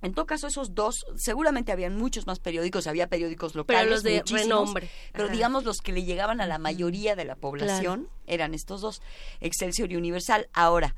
en 0.02 0.14
todo 0.14 0.26
caso, 0.26 0.48
esos 0.48 0.74
dos, 0.74 1.06
seguramente 1.16 1.70
habían 1.70 1.96
muchos 1.96 2.26
más 2.26 2.40
periódicos, 2.40 2.88
había 2.88 3.06
periódicos 3.06 3.54
locales. 3.54 3.82
Pero 3.82 3.90
los 3.92 4.02
de 4.02 4.22
renombre. 4.26 4.90
Pero 5.12 5.28
digamos, 5.28 5.64
los 5.64 5.78
que 5.78 5.92
le 5.92 6.02
llegaban 6.02 6.40
a 6.40 6.46
la 6.46 6.58
mayoría 6.58 7.14
de 7.14 7.24
la 7.24 7.36
población 7.36 8.08
eran 8.26 8.52
estos 8.52 8.80
dos, 8.80 9.00
Excelsior 9.40 9.92
y 9.92 9.96
Universal. 9.96 10.48
Ahora, 10.52 10.96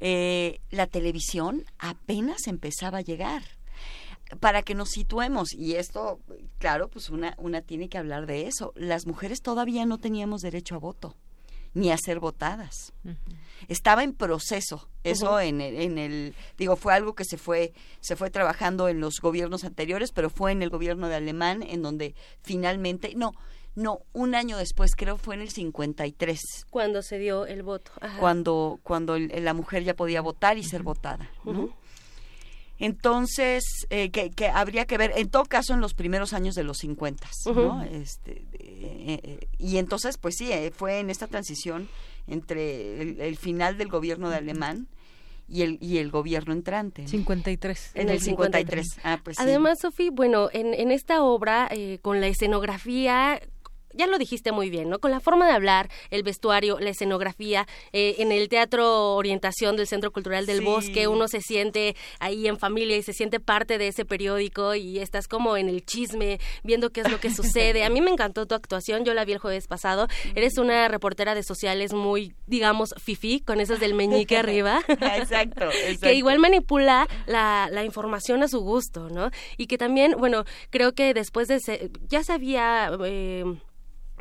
eh, 0.00 0.60
la 0.70 0.86
televisión 0.86 1.64
apenas 1.78 2.46
empezaba 2.46 2.98
a 2.98 3.02
llegar. 3.02 3.42
Para 4.40 4.62
que 4.62 4.74
nos 4.74 4.90
situemos, 4.90 5.54
y 5.54 5.76
esto, 5.76 6.20
claro, 6.58 6.88
pues 6.88 7.08
una, 7.08 7.34
una 7.38 7.62
tiene 7.62 7.88
que 7.88 7.96
hablar 7.96 8.26
de 8.26 8.46
eso, 8.46 8.72
las 8.76 9.06
mujeres 9.06 9.40
todavía 9.40 9.86
no 9.86 9.98
teníamos 9.98 10.42
derecho 10.42 10.74
a 10.74 10.78
voto, 10.78 11.16
ni 11.74 11.90
a 11.90 11.96
ser 11.96 12.20
votadas 12.20 12.92
estaba 13.66 14.04
en 14.04 14.12
proceso. 14.12 14.88
Eso 15.02 15.40
en, 15.40 15.60
el, 15.60 15.76
en 15.76 15.98
el, 15.98 16.34
digo, 16.56 16.76
fue 16.76 16.94
algo 16.94 17.14
que 17.14 17.24
se 17.24 17.38
fue, 17.38 17.72
se 18.00 18.14
fue 18.14 18.30
trabajando 18.30 18.88
en 18.88 19.00
los 19.00 19.20
gobiernos 19.20 19.64
anteriores, 19.64 20.12
pero 20.12 20.28
fue 20.28 20.52
en 20.52 20.62
el 20.62 20.70
gobierno 20.70 21.08
de 21.08 21.16
Alemán 21.16 21.62
en 21.62 21.82
donde 21.82 22.14
finalmente, 22.42 23.14
no, 23.16 23.32
no, 23.74 24.00
un 24.12 24.34
año 24.34 24.58
después, 24.58 24.94
creo 24.94 25.16
fue 25.16 25.34
en 25.34 25.40
el 25.40 25.50
53. 25.50 26.40
Cuando 26.70 27.02
se 27.02 27.18
dio 27.18 27.46
el 27.46 27.62
voto. 27.62 27.92
Cuando, 28.20 28.80
cuando 28.82 29.18
la 29.18 29.54
mujer 29.54 29.84
ya 29.84 29.94
podía 29.94 30.20
votar 30.20 30.58
y 30.58 30.64
ser 30.64 30.82
votada. 30.82 31.30
Entonces, 32.78 33.86
eh, 33.90 34.10
que, 34.10 34.30
que, 34.30 34.48
habría 34.48 34.86
que 34.86 34.98
ver, 34.98 35.12
en 35.16 35.28
todo 35.28 35.44
caso, 35.44 35.74
en 35.74 35.80
los 35.80 35.94
primeros 35.94 36.32
años 36.32 36.54
de 36.54 36.62
los 36.62 36.78
50, 36.78 37.28
¿no? 37.46 37.82
Este, 37.82 38.46
eh, 38.52 39.20
eh, 39.22 39.48
y 39.58 39.78
entonces, 39.78 40.16
pues 40.16 40.36
sí, 40.36 40.50
fue 40.76 41.00
en 41.00 41.10
esta 41.10 41.26
transición 41.26 41.88
entre 42.28 43.26
el, 43.26 43.36
final 43.36 43.78
del 43.78 43.88
gobierno 43.88 44.30
de 44.30 44.36
Alemán 44.36 44.86
y 45.48 45.62
el, 45.62 45.78
y 45.80 45.98
el 45.98 46.10
gobierno 46.10 46.52
entrante. 46.52 47.08
53. 47.08 47.92
En 47.94 48.10
el 48.10 48.20
53. 48.20 48.86
Ah, 49.02 49.20
pues 49.24 49.40
Además, 49.40 49.78
Sofía, 49.80 50.10
bueno, 50.12 50.48
en, 50.52 50.74
en 50.74 50.90
esta 50.90 51.22
obra, 51.22 51.68
eh, 51.70 51.98
con 52.02 52.20
la 52.20 52.28
escenografía, 52.28 53.40
ya 53.98 54.06
lo 54.06 54.16
dijiste 54.16 54.52
muy 54.52 54.70
bien, 54.70 54.88
¿no? 54.88 55.00
Con 55.00 55.10
la 55.10 55.20
forma 55.20 55.46
de 55.46 55.52
hablar, 55.52 55.90
el 56.10 56.22
vestuario, 56.22 56.78
la 56.78 56.90
escenografía, 56.90 57.66
eh, 57.92 58.14
en 58.18 58.32
el 58.32 58.48
Teatro 58.48 59.16
Orientación 59.16 59.76
del 59.76 59.88
Centro 59.88 60.12
Cultural 60.12 60.46
del 60.46 60.62
Bosque, 60.62 61.08
uno 61.08 61.26
se 61.28 61.40
siente 61.40 61.96
ahí 62.20 62.46
en 62.46 62.58
familia 62.58 62.96
y 62.96 63.02
se 63.02 63.12
siente 63.12 63.40
parte 63.40 63.76
de 63.76 63.88
ese 63.88 64.04
periódico 64.04 64.74
y 64.76 65.00
estás 65.00 65.26
como 65.26 65.56
en 65.56 65.68
el 65.68 65.84
chisme, 65.84 66.38
viendo 66.62 66.90
qué 66.90 67.00
es 67.00 67.10
lo 67.10 67.18
que 67.18 67.30
sucede. 67.30 67.84
A 67.84 67.90
mí 67.90 68.00
me 68.00 68.10
encantó 68.10 68.46
tu 68.46 68.54
actuación, 68.54 69.04
yo 69.04 69.14
la 69.14 69.24
vi 69.24 69.32
el 69.32 69.38
jueves 69.38 69.66
pasado. 69.66 70.06
Eres 70.34 70.58
una 70.58 70.86
reportera 70.86 71.34
de 71.34 71.42
sociales 71.42 71.92
muy, 71.92 72.34
digamos, 72.46 72.94
fifi, 73.02 73.40
con 73.40 73.60
esas 73.60 73.80
del 73.80 73.94
meñique 73.94 74.36
arriba. 74.38 74.80
exacto, 74.86 75.64
exacto. 75.70 76.06
Que 76.06 76.14
igual 76.14 76.38
manipula 76.38 77.08
la, 77.26 77.68
la 77.72 77.84
información 77.84 78.44
a 78.44 78.48
su 78.48 78.60
gusto, 78.60 79.08
¿no? 79.10 79.30
Y 79.56 79.66
que 79.66 79.76
también, 79.76 80.14
bueno, 80.18 80.44
creo 80.70 80.92
que 80.92 81.14
después 81.14 81.48
de... 81.48 81.90
ya 82.08 82.22
se 82.22 82.32
había... 82.32 82.92
Eh, 83.04 83.44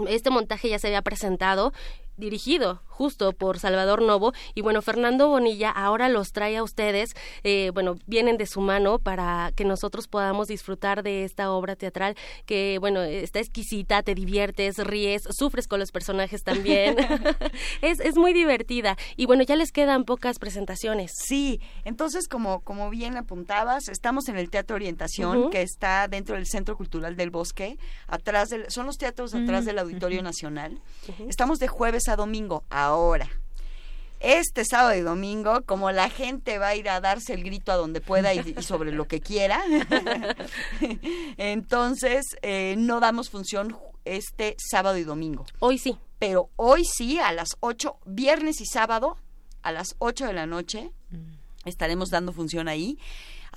este 0.08 0.30
montaje 0.30 0.70
ya 0.70 0.80
se 0.80 0.88
había 0.88 1.02
presentado 1.02 1.74
dirigido 2.18 2.82
justo 2.98 3.32
por 3.32 3.60
Salvador 3.60 4.02
Novo. 4.02 4.34
Y 4.56 4.62
bueno, 4.62 4.82
Fernando 4.82 5.28
Bonilla 5.30 5.70
ahora 5.70 6.10
los 6.10 6.32
trae 6.32 6.58
a 6.58 6.64
ustedes, 6.64 7.12
eh, 7.44 7.70
bueno, 7.74 7.96
vienen 8.08 8.38
de 8.38 8.48
su 8.48 8.60
mano 8.60 8.98
para 8.98 9.52
que 9.56 9.66
nosotros 9.66 10.08
podamos 10.08 10.48
disfrutar 10.48 11.04
de 11.04 11.24
esta 11.24 11.52
obra 11.52 11.76
teatral 11.76 12.16
que, 12.48 12.78
bueno, 12.80 13.04
está 13.04 13.40
exquisita, 13.40 14.02
te 14.02 14.16
diviertes, 14.16 14.78
ríes, 14.78 15.22
sufres 15.30 15.68
con 15.68 15.80
los 15.80 15.92
personajes 15.92 16.44
también. 16.44 16.96
es, 17.82 18.00
es 18.00 18.16
muy 18.16 18.34
divertida. 18.34 18.98
Y 19.16 19.28
bueno, 19.28 19.44
ya 19.44 19.56
les 19.56 19.72
quedan 19.72 20.04
pocas 20.04 20.40
presentaciones. 20.40 21.12
Sí, 21.28 21.62
entonces, 21.86 22.28
como, 22.28 22.62
como 22.62 22.90
bien 22.90 23.16
apuntabas, 23.16 23.90
estamos 23.90 24.28
en 24.28 24.38
el 24.38 24.50
Teatro 24.50 24.76
Orientación, 24.76 25.52
que 25.52 25.62
está 25.62 26.08
dentro 26.08 26.36
del 26.36 26.48
Centro 26.48 26.76
Cultural 26.76 27.16
del 27.16 27.30
Bosque, 27.30 27.78
atrás 28.08 28.50
del, 28.50 28.66
son 28.70 28.88
los 28.88 28.98
teatros 28.98 29.36
atrás 29.36 29.66
del 29.66 29.78
Auditorio 29.78 30.24
Nacional. 30.24 30.82
Estamos 31.28 31.60
de 31.60 31.68
jueves 31.68 32.08
a 32.08 32.16
domingo, 32.16 32.64
ahora. 32.88 33.30
Este 34.20 34.66
sábado 34.66 34.96
y 34.96 35.02
domingo, 35.02 35.62
como 35.66 35.92
la 35.92 36.10
gente 36.10 36.58
va 36.58 36.70
a 36.70 36.76
ir 36.76 36.90
a 36.90 37.00
darse 37.00 37.34
el 37.34 37.44
grito 37.44 37.72
a 37.72 37.76
donde 37.76 38.02
pueda 38.02 38.34
y, 38.34 38.56
sobre 38.64 38.92
lo 38.92 39.08
que 39.08 39.22
quiera, 39.22 39.64
entonces 41.38 42.26
eh, 42.42 42.74
no 42.80 43.00
damos 43.00 43.30
función 43.30 43.78
este 44.06 44.56
sábado 44.58 44.98
y 44.98 45.04
domingo. 45.04 45.46
Hoy 45.60 45.78
sí. 45.78 45.98
Pero 46.20 46.50
hoy 46.56 46.84
sí, 46.84 47.20
a 47.20 47.32
las 47.32 47.58
8, 47.60 47.98
viernes 48.06 48.60
y 48.60 48.66
sábado, 48.66 49.18
a 49.62 49.72
las 49.72 49.96
8 50.00 50.26
de 50.26 50.34
la 50.34 50.48
noche, 50.48 50.92
mm. 51.12 51.68
estaremos 51.68 52.10
dando 52.10 52.34
función 52.34 52.68
ahí. 52.68 52.98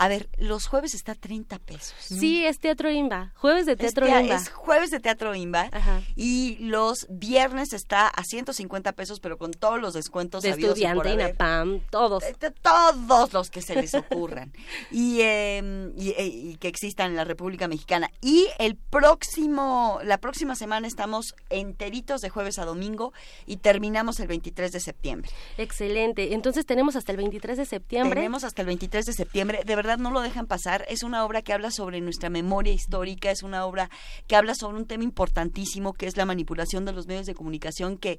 A 0.00 0.08
ver, 0.08 0.30
los 0.38 0.66
jueves 0.66 0.94
está 0.94 1.12
a 1.12 1.14
30 1.14 1.58
pesos. 1.58 1.94
Sí, 1.98 2.46
es 2.46 2.58
Teatro 2.58 2.90
Imba. 2.90 3.32
Jueves 3.36 3.66
de 3.66 3.76
Teatro 3.76 4.08
Imba. 4.08 4.34
Es 4.34 4.48
jueves 4.48 4.90
de 4.90 4.98
Teatro 4.98 5.34
Imba. 5.34 5.68
Y 6.16 6.56
los 6.58 7.06
viernes 7.10 7.74
está 7.74 8.08
a 8.08 8.24
150 8.24 8.92
pesos, 8.92 9.20
pero 9.20 9.36
con 9.36 9.50
todos 9.50 9.78
los 9.78 9.92
descuentos 9.92 10.42
de 10.42 10.50
estudiante, 10.50 11.12
INAPAM, 11.12 11.80
todos. 11.90 12.24
todos 12.62 13.32
los 13.34 13.50
que 13.50 13.60
se 13.60 13.74
les 13.74 13.94
ocurran. 13.94 14.54
y, 14.90 15.20
em, 15.20 15.92
eh, 15.98 16.30
y, 16.32 16.56
que 16.56 16.68
existan 16.68 17.10
en 17.10 17.16
la 17.16 17.24
República 17.24 17.68
Mexicana. 17.68 18.10
Y 18.22 18.46
el 18.58 18.76
próximo, 18.76 20.00
la 20.02 20.16
próxima 20.16 20.56
semana 20.56 20.86
estamos 20.86 21.34
enteritos 21.50 22.22
de 22.22 22.30
jueves 22.30 22.58
a 22.58 22.64
domingo 22.64 23.12
y 23.44 23.58
terminamos 23.58 24.18
el 24.20 24.28
23 24.28 24.72
de 24.72 24.80
septiembre. 24.80 25.30
Excelente. 25.58 26.32
Entonces 26.32 26.64
tenemos 26.64 26.96
hasta 26.96 27.12
el 27.12 27.18
23 27.18 27.58
de 27.58 27.66
septiembre. 27.66 28.20
Tenemos 28.20 28.44
hasta 28.44 28.62
el 28.62 28.66
23 28.66 29.04
de 29.04 29.12
septiembre. 29.12 29.60
De 29.66 29.76
verdad 29.76 29.89
no 29.98 30.10
lo 30.10 30.20
dejan 30.20 30.46
pasar. 30.46 30.84
Es 30.88 31.02
una 31.02 31.24
obra 31.24 31.42
que 31.42 31.52
habla 31.52 31.70
sobre 31.70 32.00
nuestra 32.00 32.30
memoria 32.30 32.72
histórica, 32.72 33.30
es 33.30 33.42
una 33.42 33.64
obra 33.66 33.90
que 34.26 34.36
habla 34.36 34.54
sobre 34.54 34.78
un 34.78 34.86
tema 34.86 35.04
importantísimo 35.04 35.92
que 35.92 36.06
es 36.06 36.16
la 36.16 36.24
manipulación 36.24 36.84
de 36.84 36.92
los 36.92 37.06
medios 37.06 37.26
de 37.26 37.34
comunicación 37.34 37.98
que, 37.98 38.18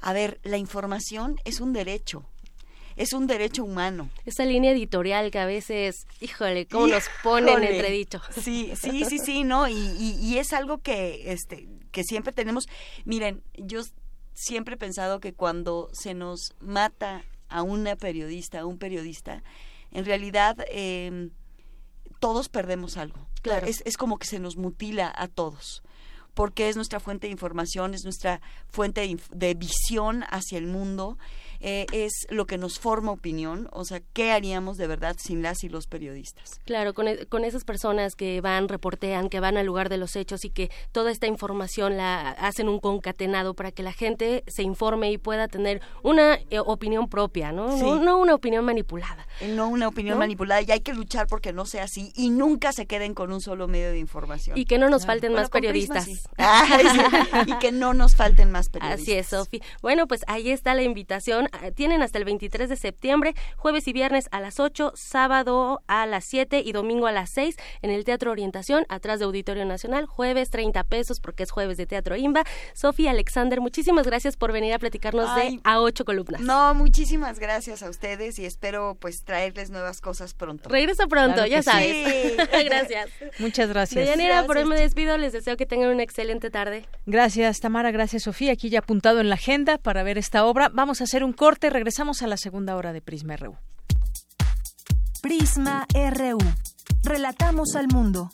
a 0.00 0.12
ver, 0.12 0.40
la 0.42 0.58
información 0.58 1.36
es 1.44 1.60
un 1.60 1.72
derecho 1.72 2.24
es 2.96 3.12
un 3.12 3.26
derecho 3.26 3.64
humano. 3.64 4.10
Esa 4.26 4.44
línea 4.44 4.72
editorial 4.72 5.30
que 5.30 5.38
a 5.38 5.46
veces, 5.46 6.06
híjole, 6.20 6.66
cómo 6.66 6.86
nos 6.86 7.04
pone 7.22 7.52
en 7.52 7.64
entredicho. 7.64 8.20
Sí, 8.30 8.72
sí, 8.76 9.04
sí, 9.04 9.18
sí, 9.18 9.44
¿no? 9.44 9.68
Y, 9.68 9.74
y, 9.74 10.38
es 10.38 10.52
algo 10.52 10.78
que, 10.78 11.32
este, 11.32 11.68
que 11.90 12.04
siempre 12.04 12.32
tenemos. 12.32 12.66
Miren, 13.04 13.42
yo 13.56 13.82
siempre 14.34 14.74
he 14.74 14.78
pensado 14.78 15.20
que 15.20 15.32
cuando 15.32 15.88
se 15.92 16.14
nos 16.14 16.54
mata 16.60 17.24
a 17.48 17.62
una 17.62 17.96
periodista, 17.96 18.60
a 18.60 18.66
un 18.66 18.78
periodista, 18.78 19.42
en 19.92 20.04
realidad 20.04 20.56
eh, 20.70 21.30
todos 22.18 22.48
perdemos 22.48 22.96
algo. 22.96 23.28
Claro. 23.42 23.66
Es, 23.66 23.82
es 23.84 23.96
como 23.96 24.18
que 24.18 24.26
se 24.26 24.38
nos 24.38 24.56
mutila 24.56 25.12
a 25.16 25.28
todos 25.28 25.82
porque 26.34 26.68
es 26.68 26.76
nuestra 26.76 27.00
fuente 27.00 27.26
de 27.26 27.32
información, 27.32 27.94
es 27.94 28.04
nuestra 28.04 28.40
fuente 28.68 29.16
de, 29.30 29.54
visión 29.54 30.24
hacia 30.30 30.58
el 30.58 30.66
mundo 30.66 31.18
eh, 31.62 31.86
es 31.92 32.26
lo 32.28 32.46
que 32.46 32.58
nos 32.58 32.80
forma 32.80 33.12
opinión, 33.12 33.68
o 33.70 33.84
sea, 33.84 34.00
¿qué 34.12 34.32
haríamos 34.32 34.76
de 34.76 34.88
verdad 34.88 35.16
sin 35.18 35.42
las 35.42 35.62
y 35.62 35.68
los 35.68 35.86
periodistas? 35.86 36.60
Claro, 36.64 36.92
con, 36.92 37.06
e, 37.06 37.26
con 37.26 37.44
esas 37.44 37.62
personas 37.62 38.16
que 38.16 38.40
van, 38.40 38.68
reportean, 38.68 39.28
que 39.28 39.38
van 39.38 39.56
al 39.56 39.66
lugar 39.66 39.88
de 39.88 39.96
los 39.96 40.16
hechos 40.16 40.44
y 40.44 40.50
que 40.50 40.70
toda 40.90 41.12
esta 41.12 41.28
información 41.28 41.96
la 41.96 42.30
hacen 42.30 42.68
un 42.68 42.80
concatenado 42.80 43.54
para 43.54 43.70
que 43.70 43.84
la 43.84 43.92
gente 43.92 44.42
se 44.48 44.64
informe 44.64 45.12
y 45.12 45.18
pueda 45.18 45.46
tener 45.46 45.80
una 46.02 46.34
eh, 46.50 46.58
opinión 46.58 47.08
propia, 47.08 47.52
¿no? 47.52 47.76
¿no? 47.76 48.18
una 48.18 48.34
opinión 48.34 48.64
manipulada. 48.64 49.28
Eh, 49.40 49.48
no 49.48 49.68
una 49.68 49.86
opinión 49.86 50.18
manipulada 50.18 50.62
y 50.62 50.70
hay 50.72 50.80
que 50.80 50.92
luchar 50.92 51.28
porque 51.28 51.52
no 51.52 51.64
sea 51.64 51.84
así 51.84 52.12
y 52.16 52.30
nunca 52.30 52.72
se 52.72 52.86
queden 52.86 53.14
con 53.14 53.32
un 53.32 53.40
solo 53.40 53.68
medio 53.68 53.90
de 53.90 53.98
información. 53.98 54.58
Y 54.58 54.64
que 54.64 54.78
no 54.78 54.90
nos 54.90 55.06
falten 55.06 55.32
más 55.32 55.48
periodistas. 55.48 56.08
y 57.46 57.58
que 57.60 57.70
no 57.70 57.94
nos 57.94 58.16
falten 58.16 58.50
más 58.50 58.68
periodistas. 58.68 59.00
Así 59.00 59.12
es, 59.12 59.28
Sofi. 59.28 59.62
Bueno, 59.80 60.08
pues 60.08 60.22
ahí 60.26 60.50
está 60.50 60.74
la 60.74 60.82
invitación 60.82 61.48
Ah, 61.51 61.51
tienen 61.74 62.02
hasta 62.02 62.18
el 62.18 62.24
23 62.24 62.68
de 62.68 62.76
septiembre, 62.76 63.34
jueves 63.56 63.86
y 63.88 63.92
viernes 63.92 64.28
a 64.30 64.40
las 64.40 64.60
8, 64.60 64.92
sábado 64.94 65.82
a 65.86 66.06
las 66.06 66.24
7 66.24 66.62
y 66.64 66.72
domingo 66.72 67.06
a 67.06 67.12
las 67.12 67.30
6 67.30 67.56
en 67.82 67.90
el 67.90 68.04
Teatro 68.04 68.30
Orientación, 68.30 68.84
atrás 68.88 69.18
de 69.18 69.24
Auditorio 69.24 69.64
Nacional, 69.64 70.06
jueves 70.06 70.50
30 70.50 70.84
pesos 70.84 71.20
porque 71.20 71.42
es 71.42 71.50
jueves 71.50 71.76
de 71.76 71.86
Teatro 71.86 72.16
Imba. 72.16 72.44
Sofía 72.74 73.10
Alexander, 73.10 73.60
muchísimas 73.60 74.06
gracias 74.06 74.36
por 74.36 74.52
venir 74.52 74.72
a 74.74 74.78
platicarnos 74.78 75.34
de 75.36 75.60
A 75.64 75.80
ocho 75.80 76.04
columnas. 76.04 76.40
No, 76.40 76.74
muchísimas 76.74 77.38
gracias 77.38 77.82
a 77.82 77.90
ustedes 77.90 78.38
y 78.38 78.44
espero 78.44 78.96
pues 79.00 79.24
traerles 79.24 79.70
nuevas 79.70 80.00
cosas 80.00 80.34
pronto. 80.34 80.68
Regreso 80.68 81.08
pronto, 81.08 81.44
ya 81.46 81.62
sabes. 81.62 82.36
gracias. 82.64 83.10
Muchas 83.38 83.68
gracias. 83.68 84.04
Deyanira, 84.04 84.44
por 84.44 84.56
hoy 84.58 84.64
me 84.64 84.76
despido, 84.76 85.16
les 85.18 85.32
deseo 85.32 85.56
que 85.56 85.66
tengan 85.66 85.90
una 85.90 86.02
excelente 86.02 86.50
tarde. 86.50 86.86
Gracias, 87.06 87.60
Tamara, 87.60 87.90
gracias, 87.90 88.24
Sofía. 88.24 88.52
Aquí 88.52 88.70
ya 88.70 88.80
apuntado 88.80 89.20
en 89.20 89.28
la 89.28 89.34
agenda 89.34 89.78
para 89.78 90.02
ver 90.02 90.18
esta 90.18 90.44
obra. 90.44 90.70
Vamos 90.72 91.00
a 91.00 91.04
hacer 91.04 91.24
un 91.24 91.32
corte, 91.42 91.70
regresamos 91.70 92.22
a 92.22 92.28
la 92.28 92.36
segunda 92.36 92.76
hora 92.76 92.92
de 92.92 93.00
Prisma 93.00 93.34
RU. 93.34 93.56
Prisma 95.20 95.88
RU. 95.92 96.38
Relatamos 97.02 97.74
al 97.74 97.88
mundo. 97.88 98.30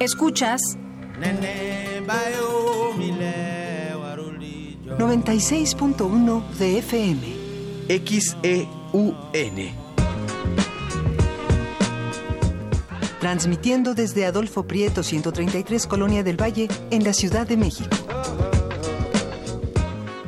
Escuchas 0.00 0.62
96.1 4.96 6.48
de 6.52 6.78
FM. 6.78 7.36
XEUN 8.06 9.81
transmitiendo 13.22 13.94
desde 13.94 14.26
Adolfo 14.26 14.64
Prieto 14.64 15.04
133 15.04 15.86
Colonia 15.86 16.24
del 16.24 16.36
Valle 16.42 16.66
en 16.90 17.04
la 17.04 17.12
Ciudad 17.12 17.46
de 17.46 17.56
México. 17.56 17.96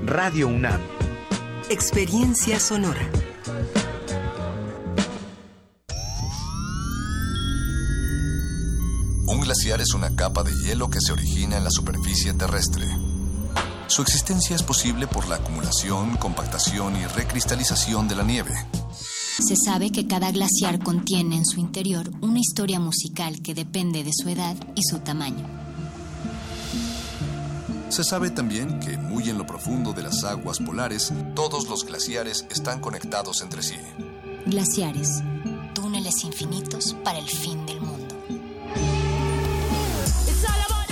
Radio 0.05 0.47
UNAM. 0.47 0.81
Experiencia 1.69 2.61
sonora. 2.61 3.01
Un 9.27 9.41
glaciar 9.41 9.81
es 9.81 9.93
una 9.93 10.15
capa 10.15 10.45
de 10.45 10.53
hielo 10.63 10.89
que 10.89 11.01
se 11.01 11.11
origina 11.11 11.57
en 11.57 11.65
la 11.65 11.71
superficie 11.71 12.33
terrestre. 12.35 12.87
Su 13.89 14.03
existencia 14.03 14.55
es 14.55 14.63
posible 14.63 15.09
por 15.09 15.27
la 15.27 15.37
acumulación, 15.37 16.17
compactación 16.17 16.95
y 16.95 17.05
recristalización 17.07 18.07
de 18.07 18.15
la 18.15 18.23
nieve 18.23 18.55
se 19.43 19.57
sabe 19.57 19.91
que 19.91 20.07
cada 20.07 20.31
glaciar 20.31 20.83
contiene 20.83 21.37
en 21.37 21.45
su 21.45 21.59
interior 21.59 22.11
una 22.21 22.39
historia 22.39 22.79
musical 22.79 23.43
que 23.43 23.55
depende 23.55 24.05
de 24.05 24.13
su 24.13 24.29
edad 24.29 24.57
y 24.75 24.83
su 24.83 24.99
tamaño. 25.01 25.47
Se 27.89 28.05
sabe 28.05 28.31
también 28.31 28.81
que 28.81 28.97
muy 28.97 29.29
en 29.29 29.39
lo 29.39 29.47
profundo 29.47 29.93
de 29.93 30.03
las 30.03 30.25
aguas 30.25 30.59
polares, 30.59 31.13
todos 31.35 31.69
los 31.69 31.85
glaciares 31.85 32.47
están 32.51 32.81
conectados 32.81 33.41
entre 33.41 33.63
sí. 33.63 33.77
Glaciares, 34.47 35.23
túneles 35.75 36.25
infinitos 36.25 36.97
para 37.05 37.19
el 37.19 37.29
fin 37.29 37.65
del 37.67 37.81
mundo. 37.81 38.15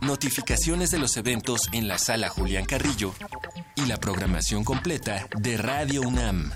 Notificaciones 0.00 0.90
de 0.90 0.98
los 0.98 1.16
eventos 1.16 1.68
en 1.72 1.86
la 1.86 1.98
sala 1.98 2.28
Julián 2.28 2.64
Carrillo. 2.64 3.14
Y 3.76 3.86
la 3.86 3.96
programación 3.98 4.64
completa 4.64 5.28
de 5.38 5.56
Radio 5.56 6.02
UNAM. 6.02 6.50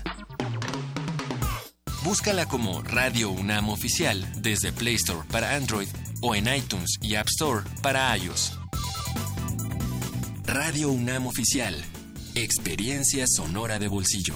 Búscala 2.03 2.47
como 2.47 2.81
Radio 2.81 3.29
UNAM 3.29 3.69
Oficial 3.69 4.27
desde 4.41 4.73
Play 4.73 4.95
Store 4.95 5.25
para 5.31 5.55
Android 5.55 5.87
o 6.21 6.35
en 6.35 6.53
iTunes 6.53 6.97
y 7.01 7.15
App 7.15 7.27
Store 7.29 7.65
para 7.81 8.15
iOS. 8.17 8.59
Radio 10.43 10.89
UNAM 10.89 11.27
Oficial. 11.27 11.81
Experiencia 12.35 13.25
sonora 13.25 13.79
de 13.79 13.87
bolsillo. 13.87 14.35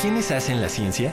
¿Quiénes 0.00 0.30
hacen 0.30 0.60
la 0.60 0.68
ciencia? 0.68 1.12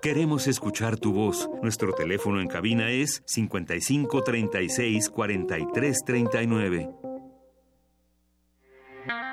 Queremos 0.00 0.46
escuchar 0.46 0.96
tu 0.96 1.12
voz. 1.12 1.50
Nuestro 1.60 1.92
teléfono 1.92 2.40
en 2.40 2.46
cabina 2.46 2.88
es 2.88 3.20
55 3.26 4.22
36 4.22 5.10
43 5.10 5.98
39. 6.06 6.90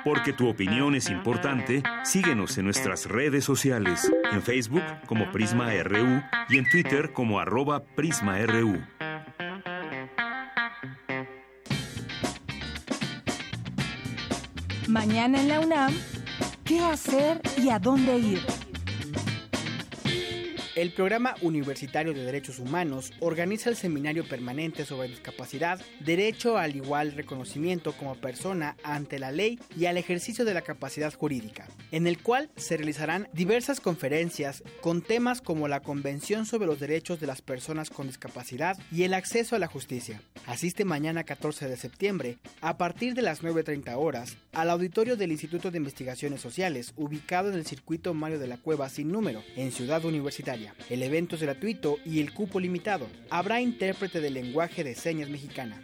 Porque 0.04 0.32
tu 0.32 0.48
opinión 0.48 0.96
es 0.96 1.08
importante, 1.08 1.84
síguenos 2.02 2.58
en 2.58 2.64
nuestras 2.64 3.06
redes 3.06 3.44
sociales, 3.44 4.10
en 4.32 4.42
Facebook 4.42 4.82
como 5.06 5.30
Prisma 5.30 5.70
RU 5.84 6.20
y 6.48 6.58
en 6.58 6.68
Twitter 6.68 7.12
como 7.12 7.38
arroba 7.38 7.84
PrismaRU. 7.84 8.80
Mañana 14.88 15.40
en 15.40 15.48
la 15.48 15.60
UNAM, 15.60 15.94
¿qué 16.64 16.80
hacer 16.80 17.40
y 17.56 17.68
a 17.68 17.78
dónde 17.78 18.18
ir? 18.18 18.65
El 20.76 20.90
Programa 20.90 21.36
Universitario 21.40 22.12
de 22.12 22.22
Derechos 22.22 22.58
Humanos 22.58 23.10
organiza 23.20 23.70
el 23.70 23.76
Seminario 23.76 24.28
Permanente 24.28 24.84
sobre 24.84 25.08
Discapacidad, 25.08 25.80
Derecho 26.00 26.58
al 26.58 26.76
Igual 26.76 27.12
Reconocimiento 27.12 27.92
como 27.92 28.14
Persona 28.14 28.76
ante 28.82 29.18
la 29.18 29.32
Ley 29.32 29.58
y 29.74 29.86
al 29.86 29.96
Ejercicio 29.96 30.44
de 30.44 30.52
la 30.52 30.60
Capacidad 30.60 31.14
Jurídica, 31.14 31.66
en 31.92 32.06
el 32.06 32.22
cual 32.22 32.50
se 32.56 32.76
realizarán 32.76 33.26
diversas 33.32 33.80
conferencias 33.80 34.62
con 34.82 35.00
temas 35.00 35.40
como 35.40 35.66
la 35.66 35.80
Convención 35.80 36.44
sobre 36.44 36.66
los 36.66 36.78
Derechos 36.78 37.20
de 37.20 37.26
las 37.26 37.40
Personas 37.40 37.88
con 37.88 38.08
Discapacidad 38.08 38.76
y 38.92 39.04
el 39.04 39.14
acceso 39.14 39.56
a 39.56 39.58
la 39.58 39.68
justicia. 39.68 40.20
Asiste 40.44 40.84
mañana 40.84 41.24
14 41.24 41.68
de 41.68 41.78
septiembre, 41.78 42.36
a 42.60 42.76
partir 42.76 43.14
de 43.14 43.22
las 43.22 43.42
9.30 43.42 43.94
horas, 43.96 44.36
al 44.52 44.68
auditorio 44.68 45.16
del 45.16 45.32
Instituto 45.32 45.70
de 45.70 45.78
Investigaciones 45.78 46.42
Sociales, 46.42 46.92
ubicado 46.96 47.48
en 47.48 47.54
el 47.54 47.64
circuito 47.64 48.12
Mario 48.12 48.38
de 48.38 48.46
la 48.46 48.58
Cueva 48.58 48.90
sin 48.90 49.10
número, 49.10 49.42
en 49.56 49.72
Ciudad 49.72 50.04
Universitaria. 50.04 50.65
El 50.90 51.02
evento 51.02 51.36
es 51.36 51.42
gratuito 51.42 51.98
y 52.04 52.20
el 52.20 52.32
cupo 52.32 52.60
limitado. 52.60 53.06
Habrá 53.30 53.60
intérprete 53.60 54.20
de 54.20 54.30
lenguaje 54.30 54.84
de 54.84 54.94
señas 54.94 55.28
mexicana. 55.28 55.82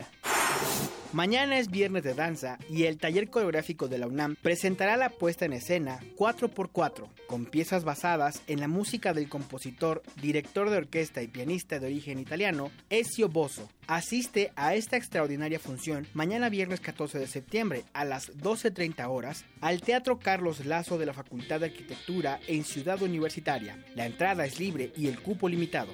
Mañana 1.16 1.60
es 1.60 1.72
viernes 1.72 2.04
de 2.04 2.14
danza 2.14 2.58
y 2.70 2.84
el 2.84 2.98
taller 2.98 3.30
coreográfico 3.30 3.88
de 3.88 3.98
la 3.98 4.08
UNAM 4.08 4.36
presentará 4.42 4.98
la 4.98 5.10
puesta 5.10 5.46
en 5.46 5.54
escena 5.54 6.02
4x4, 6.18 7.08
con 7.28 7.46
piezas 7.46 7.86
basadas 7.86 8.42
en 8.48 8.60
la 8.60 8.68
música 8.68 9.14
del 9.14 9.30
compositor, 9.30 10.04
director 10.22 10.70
de 10.70 10.76
orquesta 10.76 11.22
y 11.22 11.30
pianista 11.30 11.80
de 11.80 11.86
origen 11.86 12.20
italiano, 12.20 12.70
Ezio 12.90 13.30
Bosso. 13.30 13.70
Asiste 13.88 14.52
a 14.58 14.76
esta 14.76 14.98
extraordinaria 14.98 15.58
función 15.58 16.06
mañana 16.14 16.50
viernes 16.50 16.82
14 16.82 17.18
de 17.18 17.28
septiembre 17.28 17.86
a 17.94 18.04
las 18.04 18.36
12.30 18.36 19.08
horas 19.08 19.46
al 19.62 19.80
Teatro 19.80 20.20
Carlos 20.20 20.66
Lazo 20.66 20.98
de 20.98 21.06
la 21.06 21.14
Facultad 21.14 21.62
de 21.62 21.68
Arquitectura 21.68 22.42
en 22.48 22.66
Ciudad 22.66 23.02
Universitaria. 23.02 23.82
La 23.96 24.06
entrada 24.06 24.46
es 24.46 24.60
libre 24.60 24.92
y 24.98 25.08
el 25.08 25.22
cupo 25.22 25.48
limitado. 25.48 25.94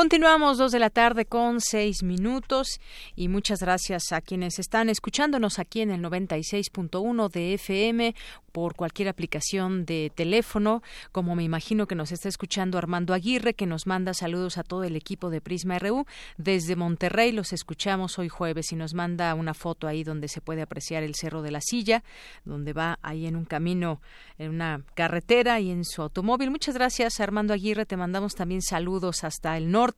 Continuamos 0.00 0.56
dos 0.56 0.72
de 0.72 0.78
la 0.78 0.88
tarde 0.88 1.26
con 1.26 1.60
seis 1.60 2.02
minutos 2.02 2.80
y 3.16 3.28
muchas 3.28 3.60
gracias 3.60 4.12
a 4.12 4.22
quienes 4.22 4.58
están 4.58 4.88
escuchándonos 4.88 5.58
aquí 5.58 5.82
en 5.82 5.90
el 5.90 6.00
96.1 6.00 7.30
de 7.30 7.52
FM 7.52 8.14
por 8.50 8.74
cualquier 8.74 9.08
aplicación 9.08 9.84
de 9.84 10.10
teléfono, 10.14 10.82
como 11.12 11.34
me 11.34 11.44
imagino 11.44 11.86
que 11.86 11.94
nos 11.94 12.12
está 12.12 12.28
escuchando 12.28 12.78
Armando 12.78 13.14
Aguirre, 13.14 13.54
que 13.54 13.66
nos 13.66 13.86
manda 13.86 14.14
saludos 14.14 14.58
a 14.58 14.64
todo 14.64 14.84
el 14.84 14.96
equipo 14.96 15.30
de 15.30 15.40
Prisma 15.40 15.78
RU. 15.78 16.06
Desde 16.36 16.76
Monterrey 16.76 17.32
los 17.32 17.52
escuchamos 17.52 18.18
hoy 18.18 18.28
jueves 18.28 18.72
y 18.72 18.76
nos 18.76 18.94
manda 18.94 19.34
una 19.34 19.54
foto 19.54 19.86
ahí 19.86 20.04
donde 20.04 20.28
se 20.28 20.40
puede 20.40 20.62
apreciar 20.62 21.02
el 21.02 21.14
Cerro 21.14 21.42
de 21.42 21.50
la 21.50 21.60
Silla, 21.60 22.02
donde 22.44 22.72
va 22.72 22.98
ahí 23.02 23.26
en 23.26 23.36
un 23.36 23.44
camino, 23.44 24.00
en 24.38 24.50
una 24.50 24.82
carretera 24.94 25.60
y 25.60 25.70
en 25.70 25.84
su 25.84 26.02
automóvil. 26.02 26.50
Muchas 26.50 26.74
gracias, 26.74 27.20
Armando 27.20 27.54
Aguirre. 27.54 27.86
Te 27.86 27.96
mandamos 27.96 28.34
también 28.34 28.62
saludos 28.62 29.24
hasta 29.24 29.56
el 29.56 29.70
norte, 29.70 29.89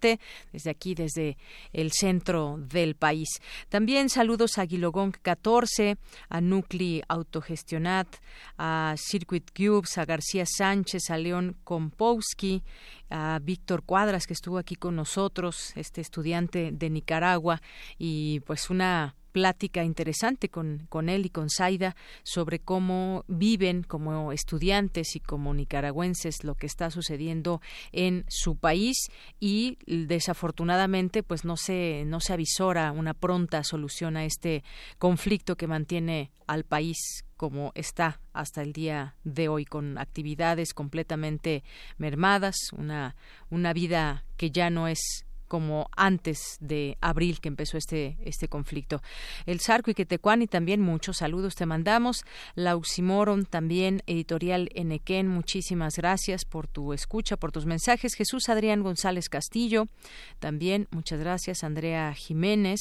desde 0.52 0.70
aquí, 0.70 0.94
desde 0.94 1.36
el 1.72 1.92
centro 1.92 2.56
del 2.58 2.94
país. 2.94 3.28
También 3.68 4.08
saludos 4.08 4.58
a 4.58 4.64
Guilogón 4.64 5.12
14, 5.12 5.96
a 6.28 6.40
Nucli 6.40 7.02
Autogestionat, 7.08 8.08
a 8.58 8.94
Circuit 8.96 9.50
Cubes, 9.56 9.98
a 9.98 10.04
García 10.04 10.44
Sánchez, 10.46 11.10
a 11.10 11.16
León 11.16 11.56
Kompowski, 11.64 12.62
a 13.10 13.38
Víctor 13.42 13.82
Cuadras, 13.82 14.26
que 14.26 14.32
estuvo 14.32 14.58
aquí 14.58 14.76
con 14.76 14.96
nosotros, 14.96 15.72
este 15.76 16.00
estudiante 16.00 16.70
de 16.72 16.90
Nicaragua, 16.90 17.60
y 17.98 18.40
pues 18.40 18.70
una 18.70 19.14
plática 19.32 19.82
interesante 19.82 20.48
con, 20.48 20.86
con 20.88 21.08
él 21.08 21.26
y 21.26 21.30
con 21.30 21.48
Zaida 21.50 21.96
sobre 22.22 22.60
cómo 22.60 23.24
viven 23.26 23.82
como 23.82 24.32
estudiantes 24.32 25.16
y 25.16 25.20
como 25.20 25.54
nicaragüenses 25.54 26.44
lo 26.44 26.54
que 26.54 26.66
está 26.66 26.90
sucediendo 26.90 27.60
en 27.90 28.24
su 28.28 28.56
país 28.56 29.10
y 29.40 29.78
desafortunadamente 29.86 31.22
pues 31.22 31.44
no 31.44 31.56
se 31.56 32.04
no 32.06 32.20
se 32.20 32.34
avisora 32.34 32.92
una 32.92 33.14
pronta 33.14 33.64
solución 33.64 34.16
a 34.16 34.24
este 34.24 34.62
conflicto 34.98 35.56
que 35.56 35.66
mantiene 35.66 36.30
al 36.46 36.64
país 36.64 37.24
como 37.36 37.72
está 37.74 38.20
hasta 38.32 38.62
el 38.62 38.72
día 38.72 39.16
de 39.24 39.48
hoy 39.48 39.64
con 39.64 39.98
actividades 39.98 40.74
completamente 40.74 41.64
mermadas 41.96 42.56
una 42.76 43.16
una 43.50 43.72
vida 43.72 44.24
que 44.36 44.50
ya 44.50 44.70
no 44.70 44.88
es 44.88 45.24
como 45.52 45.90
antes 45.98 46.56
de 46.60 46.96
abril 47.02 47.38
que 47.42 47.48
empezó 47.48 47.76
este, 47.76 48.16
este 48.24 48.48
conflicto. 48.48 49.02
El 49.44 49.60
Sarco 49.60 49.90
y 49.90 49.94
Quetecuani 49.94 50.46
también 50.46 50.80
muchos 50.80 51.18
saludos 51.18 51.56
te 51.56 51.66
mandamos. 51.66 52.24
Lauximoron 52.54 53.44
también, 53.44 54.02
editorial 54.06 54.70
Enequén, 54.74 55.28
muchísimas 55.28 55.96
gracias 55.96 56.46
por 56.46 56.68
tu 56.68 56.94
escucha, 56.94 57.36
por 57.36 57.52
tus 57.52 57.66
mensajes. 57.66 58.14
Jesús 58.14 58.48
Adrián 58.48 58.82
González 58.82 59.28
Castillo, 59.28 59.88
también 60.38 60.88
muchas 60.90 61.20
gracias. 61.20 61.64
Andrea 61.64 62.14
Jiménez, 62.14 62.80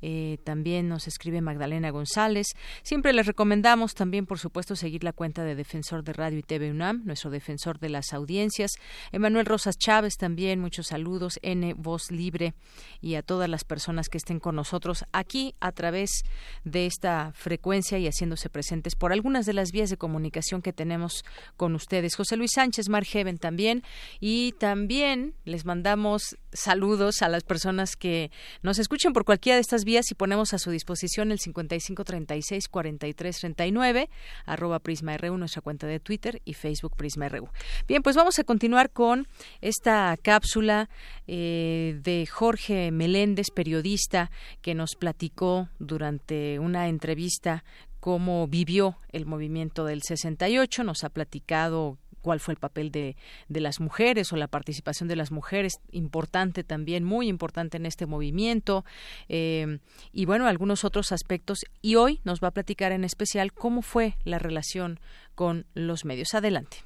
eh, 0.00 0.38
también 0.44 0.88
nos 0.88 1.08
escribe 1.08 1.40
Magdalena 1.40 1.90
González. 1.90 2.46
Siempre 2.84 3.12
les 3.12 3.26
recomendamos 3.26 3.94
también, 3.94 4.24
por 4.26 4.38
supuesto, 4.38 4.76
seguir 4.76 5.02
la 5.02 5.12
cuenta 5.12 5.42
de 5.42 5.56
Defensor 5.56 6.04
de 6.04 6.12
Radio 6.12 6.38
y 6.38 6.42
TV 6.44 6.70
UNAM, 6.70 7.02
nuestro 7.04 7.30
defensor 7.30 7.80
de 7.80 7.88
las 7.88 8.12
audiencias. 8.12 8.70
Emanuel 9.10 9.46
Rosas 9.46 9.76
Chávez 9.78 10.14
también, 10.16 10.60
muchos 10.60 10.86
saludos. 10.86 11.40
N. 11.42 11.74
Voz 11.74 12.03
Libre 12.10 12.54
y 13.00 13.14
a 13.14 13.22
todas 13.22 13.48
las 13.48 13.64
personas 13.64 14.08
que 14.08 14.18
estén 14.18 14.40
con 14.40 14.56
nosotros 14.56 15.04
aquí 15.12 15.54
a 15.60 15.72
través 15.72 16.22
de 16.64 16.86
esta 16.86 17.32
frecuencia 17.34 17.98
y 17.98 18.06
haciéndose 18.06 18.48
presentes 18.48 18.94
por 18.94 19.12
algunas 19.12 19.46
de 19.46 19.52
las 19.52 19.70
vías 19.72 19.90
de 19.90 19.96
comunicación 19.96 20.62
que 20.62 20.72
tenemos 20.72 21.24
con 21.56 21.74
ustedes. 21.74 22.16
José 22.16 22.36
Luis 22.36 22.52
Sánchez, 22.54 22.88
Margeven 22.88 23.38
también 23.38 23.82
y 24.20 24.52
también 24.58 25.34
les 25.44 25.64
mandamos 25.64 26.36
saludos 26.52 27.22
a 27.22 27.28
las 27.28 27.42
personas 27.42 27.96
que 27.96 28.30
nos 28.62 28.78
escuchen 28.78 29.12
por 29.12 29.24
cualquiera 29.24 29.56
de 29.56 29.62
estas 29.62 29.84
vías 29.84 30.10
y 30.10 30.14
ponemos 30.14 30.54
a 30.54 30.58
su 30.58 30.70
disposición 30.70 31.32
el 31.32 31.38
5536 31.38 32.68
4339 32.68 34.10
arroba 34.46 34.78
Prisma 34.78 35.16
RU, 35.16 35.36
nuestra 35.36 35.62
cuenta 35.62 35.86
de 35.86 36.00
Twitter 36.00 36.40
y 36.44 36.54
Facebook 36.54 36.96
Prisma 36.96 37.28
RU. 37.28 37.48
Bien, 37.86 38.02
pues 38.02 38.16
vamos 38.16 38.38
a 38.38 38.44
continuar 38.44 38.90
con 38.90 39.26
esta 39.60 40.16
cápsula 40.22 40.88
eh, 41.26 41.93
de 42.02 42.26
Jorge 42.26 42.90
Meléndez, 42.90 43.50
periodista, 43.50 44.30
que 44.62 44.74
nos 44.74 44.94
platicó 44.96 45.68
durante 45.78 46.58
una 46.58 46.88
entrevista 46.88 47.64
cómo 48.00 48.46
vivió 48.48 48.98
el 49.12 49.24
movimiento 49.24 49.84
del 49.84 50.02
68, 50.02 50.84
nos 50.84 51.04
ha 51.04 51.08
platicado 51.08 51.98
cuál 52.24 52.40
fue 52.40 52.54
el 52.54 52.58
papel 52.58 52.90
de, 52.90 53.16
de, 53.48 53.60
las 53.60 53.80
mujeres 53.80 54.32
o 54.32 54.36
la 54.36 54.48
participación 54.48 55.08
de 55.08 55.14
las 55.16 55.30
mujeres, 55.30 55.74
importante 55.92 56.64
también, 56.64 57.04
muy 57.04 57.28
importante 57.28 57.76
en 57.76 57.86
este 57.86 58.06
movimiento, 58.06 58.84
eh, 59.28 59.78
y 60.10 60.24
bueno, 60.24 60.46
algunos 60.46 60.84
otros 60.84 61.12
aspectos. 61.12 61.60
Y 61.82 61.96
hoy 61.96 62.20
nos 62.24 62.40
va 62.40 62.48
a 62.48 62.52
platicar 62.52 62.92
en 62.92 63.04
especial 63.04 63.52
cómo 63.52 63.82
fue 63.82 64.16
la 64.24 64.38
relación 64.38 65.00
con 65.34 65.66
los 65.74 66.06
medios. 66.06 66.34
Adelante. 66.34 66.78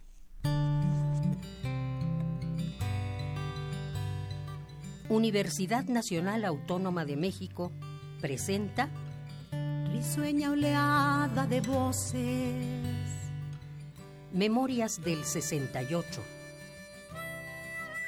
Universidad 5.11 5.85
Nacional 5.87 6.45
Autónoma 6.45 7.07
de 7.07 7.17
México 7.17 7.73
presenta 8.21 8.91
Risueña 9.91 10.51
oleada 10.51 11.47
de 11.47 11.63
voces. 11.63 12.55
Memorias 14.35 15.03
del 15.03 15.25
68. 15.25 16.23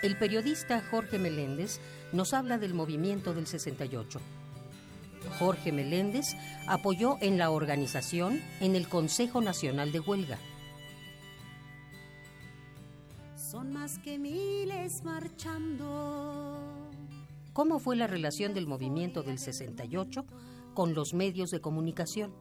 El 0.03 0.19
periodista 0.19 0.83
Jorge 0.91 1.19
Meléndez 1.19 1.81
nos 2.13 2.35
habla 2.35 2.59
del 2.59 2.75
movimiento 2.75 3.33
del 3.33 3.47
68. 3.47 4.21
Jorge 5.39 5.73
Meléndez 5.73 6.37
apoyó 6.67 7.17
en 7.23 7.39
la 7.39 7.51
organización 7.51 8.43
en 8.61 8.77
el 8.77 8.89
Consejo 8.89 9.41
Nacional 9.41 9.91
de 9.91 10.01
Huelga. 10.01 10.39
Son 13.37 13.73
más 13.73 13.99
que 13.99 14.19
miles 14.19 15.03
marchando 15.03 16.90
cómo 17.53 17.79
fue 17.79 17.97
la 17.97 18.07
relación 18.07 18.55
del 18.55 18.67
movimiento 18.67 19.23
del 19.23 19.39
68 19.39 20.25
con 20.75 20.95
los 20.95 21.15
medios 21.15 21.51
de 21.51 21.61
comunicación. 21.61 22.35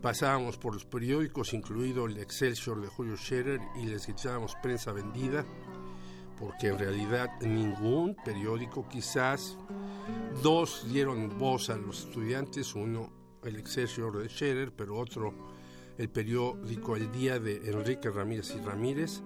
Pasábamos 0.00 0.56
por 0.56 0.72
los 0.72 0.86
periódicos, 0.86 1.52
incluido 1.52 2.06
el 2.06 2.16
Excelsior 2.16 2.80
de 2.80 2.88
Julio 2.88 3.16
Scherer, 3.16 3.60
y 3.76 3.84
les 3.84 4.08
echábamos 4.08 4.56
prensa 4.62 4.92
vendida, 4.92 5.44
porque 6.38 6.68
en 6.68 6.78
realidad 6.78 7.28
ningún 7.42 8.16
periódico, 8.24 8.88
quizás 8.88 9.58
dos 10.42 10.86
dieron 10.90 11.38
voz 11.38 11.68
a 11.68 11.76
los 11.76 12.06
estudiantes, 12.06 12.74
uno 12.74 13.10
el 13.44 13.56
Excelsior 13.56 14.22
de 14.22 14.28
Scherer, 14.28 14.72
pero 14.72 14.96
otro 14.96 15.34
el 15.98 16.08
periódico 16.08 16.96
El 16.96 17.12
Día 17.12 17.38
de 17.38 17.70
Enrique 17.70 18.08
Ramírez 18.08 18.54
y 18.56 18.60
Ramírez, 18.64 19.20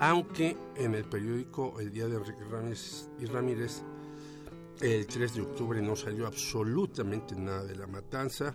aunque 0.00 0.56
en 0.74 0.96
el 0.96 1.04
periódico 1.04 1.78
El 1.78 1.92
Día 1.92 2.08
de 2.08 2.16
Enrique 2.16 2.44
Ramírez 2.50 3.08
y 3.20 3.26
Ramírez 3.26 3.84
el 4.80 5.06
3 5.06 5.34
de 5.34 5.42
octubre 5.42 5.80
no 5.80 5.96
salió 5.96 6.26
absolutamente 6.26 7.34
nada 7.34 7.64
de 7.64 7.76
la 7.76 7.86
matanza. 7.86 8.54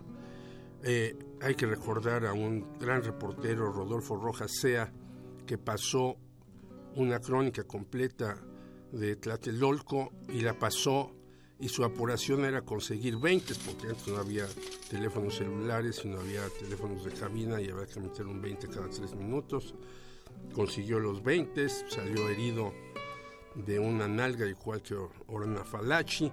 Eh, 0.82 1.16
hay 1.40 1.54
que 1.54 1.66
recordar 1.66 2.26
a 2.26 2.32
un 2.32 2.78
gran 2.78 3.02
reportero, 3.02 3.72
Rodolfo 3.72 4.16
Rojas 4.16 4.52
Sea, 4.60 4.92
que 5.46 5.58
pasó 5.58 6.16
una 6.96 7.20
crónica 7.20 7.64
completa 7.64 8.36
de 8.92 9.16
Tlatelolco 9.16 10.12
y 10.28 10.40
la 10.40 10.58
pasó 10.58 11.14
y 11.58 11.68
su 11.68 11.84
apuración 11.84 12.44
era 12.44 12.62
conseguir 12.62 13.16
20, 13.18 13.54
porque 13.64 13.86
antes 13.86 14.08
no 14.08 14.16
había 14.16 14.46
teléfonos 14.90 15.36
celulares 15.36 16.00
y 16.04 16.08
no 16.08 16.18
había 16.18 16.42
teléfonos 16.58 17.04
de 17.04 17.12
cabina 17.12 17.60
y 17.60 17.68
había 17.68 17.86
que 17.86 18.00
meter 18.00 18.26
un 18.26 18.40
20 18.40 18.66
cada 18.68 18.88
tres 18.90 19.14
minutos. 19.14 19.74
Consiguió 20.52 20.98
los 20.98 21.22
20, 21.22 21.68
salió 21.68 22.28
herido 22.28 22.72
de 23.54 23.78
una 23.78 24.08
nalga 24.08 24.46
igual 24.46 24.82
que 24.82 24.96
Orana 25.28 25.64
Falachi. 25.64 26.32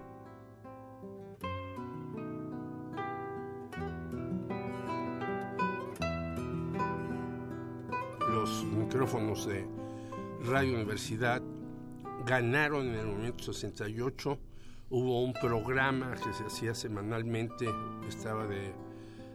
Los 8.29 8.63
micrófonos 8.63 9.47
de 9.47 9.67
Radio 10.45 10.75
Universidad 10.75 11.41
ganaron 12.25 12.87
en 12.87 12.95
el 12.95 13.07
momento 13.07 13.43
68. 13.43 14.39
Hubo 14.91 15.23
un 15.23 15.33
programa 15.33 16.15
que 16.15 16.33
se 16.33 16.45
hacía 16.45 16.73
semanalmente, 16.73 17.69
estaba 18.07 18.47
de 18.47 18.73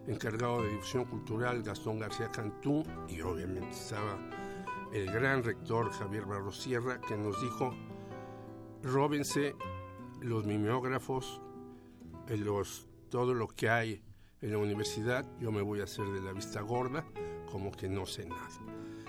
encargado 0.06 0.62
de 0.62 0.70
difusión 0.70 1.04
cultural 1.04 1.62
Gastón 1.62 1.98
García 1.98 2.28
Cantú 2.28 2.84
y 3.08 3.20
obviamente 3.20 3.70
estaba 3.70 4.18
el 4.94 5.10
gran 5.10 5.42
rector 5.42 5.90
Javier 5.90 6.24
Barros 6.24 6.56
Sierra, 6.62 7.00
que 7.00 7.16
nos 7.16 7.42
dijo, 7.42 7.74
róbense 8.80 9.56
los 10.22 10.46
mimeógrafos, 10.46 11.42
eh, 12.28 12.36
los, 12.36 12.86
todo 13.10 13.34
lo 13.34 13.48
que 13.48 13.68
hay 13.68 14.00
en 14.40 14.52
la 14.52 14.58
universidad, 14.58 15.26
yo 15.40 15.50
me 15.50 15.62
voy 15.62 15.80
a 15.80 15.84
hacer 15.84 16.06
de 16.06 16.20
la 16.20 16.32
vista 16.32 16.60
gorda, 16.60 17.04
como 17.50 17.72
que 17.72 17.88
no 17.88 18.06
sé 18.06 18.24
nada. 18.24 18.48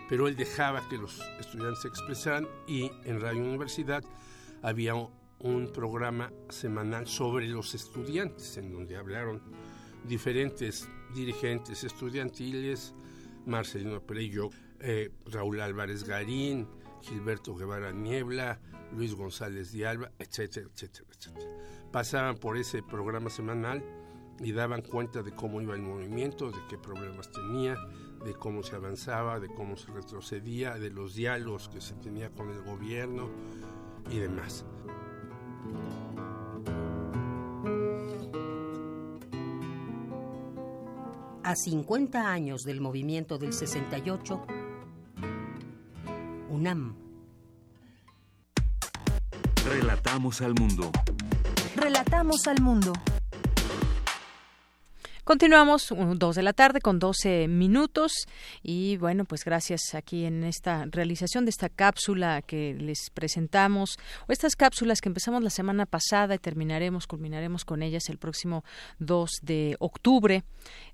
Pero 0.09 0.27
él 0.27 0.35
dejaba 0.35 0.81
que 0.89 0.97
los 0.97 1.21
estudiantes 1.39 1.83
se 1.83 1.87
expresaran 1.87 2.47
y 2.67 2.89
en 3.03 3.21
Radio 3.21 3.43
Universidad 3.43 4.03
había 4.63 4.95
un 4.95 5.71
programa 5.71 6.31
semanal 6.49 7.05
sobre 7.05 7.47
los 7.47 7.75
estudiantes, 7.75 8.57
en 8.57 8.71
donde 8.71 8.97
hablaron 8.97 9.39
diferentes 10.03 10.89
dirigentes 11.13 11.83
estudiantiles, 11.83 12.95
Marcelino 13.45 14.01
Perello, 14.01 14.49
eh, 14.79 15.11
Raúl 15.25 15.61
Álvarez 15.61 16.03
Garín, 16.03 16.67
Gilberto 17.01 17.55
Guevara 17.55 17.91
Niebla, 17.91 18.59
Luis 18.91 19.13
González 19.13 19.71
de 19.71 19.87
Alba, 19.87 20.11
etcétera, 20.19 20.67
etcétera, 20.73 21.05
etcétera. 21.17 21.51
Pasaban 21.91 22.37
por 22.37 22.57
ese 22.57 22.83
programa 22.83 23.29
semanal 23.29 23.83
y 24.39 24.51
daban 24.51 24.81
cuenta 24.81 25.23
de 25.23 25.33
cómo 25.33 25.61
iba 25.61 25.75
el 25.75 25.81
movimiento, 25.81 26.51
de 26.51 26.59
qué 26.69 26.77
problemas 26.77 27.31
tenía, 27.31 27.75
de 28.23 28.33
cómo 28.33 28.63
se 28.63 28.75
avanzaba, 28.75 29.39
de 29.39 29.47
cómo 29.47 29.77
se 29.77 29.91
retrocedía, 29.91 30.75
de 30.75 30.89
los 30.89 31.15
diálogos 31.15 31.69
que 31.69 31.79
se 31.79 31.93
tenía 31.95 32.31
con 32.31 32.49
el 32.49 32.61
gobierno 32.63 33.29
y 34.09 34.17
demás. 34.17 34.65
A 41.43 41.55
50 41.55 42.31
años 42.31 42.63
del 42.63 42.81
movimiento 42.81 43.37
del 43.37 43.53
68, 43.53 44.47
UNAM. 46.55 46.95
Relatamos 49.67 50.41
al 50.41 50.53
mundo. 50.55 50.89
Relatamos 51.75 52.47
al 52.47 52.61
mundo. 52.61 52.93
Continuamos, 55.25 55.91
dos 56.17 56.35
de 56.35 56.43
la 56.43 56.53
tarde 56.53 56.81
con 56.81 56.99
12 56.99 57.47
minutos 57.47 58.11
y 58.61 58.97
bueno, 58.97 59.25
pues 59.25 59.43
gracias 59.43 59.95
aquí 59.95 60.23
en 60.23 60.43
esta 60.43 60.85
realización 60.85 61.45
de 61.45 61.49
esta 61.49 61.67
cápsula 61.67 62.43
que 62.43 62.75
les 62.75 63.09
presentamos, 63.09 63.97
o 64.27 64.31
estas 64.31 64.55
cápsulas 64.55 65.01
que 65.01 65.09
empezamos 65.09 65.41
la 65.41 65.49
semana 65.49 65.87
pasada 65.87 66.35
y 66.35 66.37
terminaremos, 66.37 67.07
culminaremos 67.07 67.65
con 67.65 67.81
ellas 67.81 68.07
el 68.09 68.19
próximo 68.19 68.63
2 68.99 69.31
de 69.41 69.75
octubre. 69.79 70.43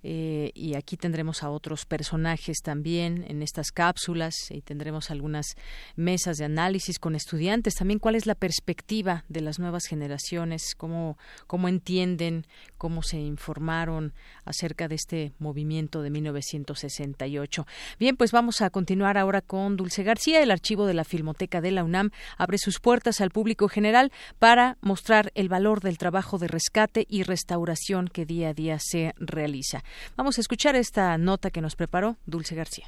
Eh, 0.01 0.51
y 0.55 0.75
aquí 0.75 0.95
tendremos 0.95 1.43
a 1.43 1.49
otros 1.49 1.85
personajes 1.85 2.59
también 2.63 3.25
en 3.27 3.41
estas 3.41 3.73
cápsulas 3.73 4.49
y 4.49 4.61
tendremos 4.61 5.11
algunas 5.11 5.55
mesas 5.97 6.37
de 6.37 6.45
análisis 6.45 6.99
con 6.99 7.15
estudiantes. 7.15 7.75
También 7.75 7.99
cuál 7.99 8.15
es 8.15 8.25
la 8.25 8.35
perspectiva 8.35 9.25
de 9.27 9.41
las 9.41 9.59
nuevas 9.59 9.87
generaciones, 9.87 10.73
cómo, 10.77 11.17
cómo 11.47 11.67
entienden, 11.67 12.47
cómo 12.77 13.03
se 13.03 13.17
informaron 13.19 14.13
acerca 14.45 14.87
de 14.87 14.95
este 14.95 15.31
movimiento 15.39 16.01
de 16.01 16.09
1968. 16.09 17.65
Bien, 17.99 18.17
pues 18.17 18.31
vamos 18.31 18.61
a 18.61 18.69
continuar 18.69 19.17
ahora 19.17 19.41
con 19.41 19.77
Dulce 19.77 20.03
García. 20.03 20.41
El 20.41 20.51
archivo 20.51 20.85
de 20.85 20.93
la 20.93 21.03
Filmoteca 21.03 21.61
de 21.61 21.71
la 21.71 21.83
UNAM 21.83 22.11
abre 22.37 22.57
sus 22.57 22.79
puertas 22.79 23.21
al 23.21 23.31
público 23.31 23.67
general 23.67 24.11
para 24.39 24.77
mostrar 24.81 25.31
el 25.35 25.49
valor 25.49 25.81
del 25.81 25.97
trabajo 25.97 26.37
de 26.37 26.47
rescate 26.47 27.05
y 27.09 27.23
restauración 27.23 28.07
que 28.07 28.25
día 28.25 28.49
a 28.49 28.53
día 28.53 28.77
se 28.79 29.13
realiza. 29.17 29.83
Vamos 30.15 30.37
a 30.37 30.41
escuchar 30.41 30.75
esta 30.75 31.17
nota 31.17 31.51
que 31.51 31.61
nos 31.61 31.75
preparó 31.75 32.17
Dulce 32.25 32.55
García. 32.55 32.87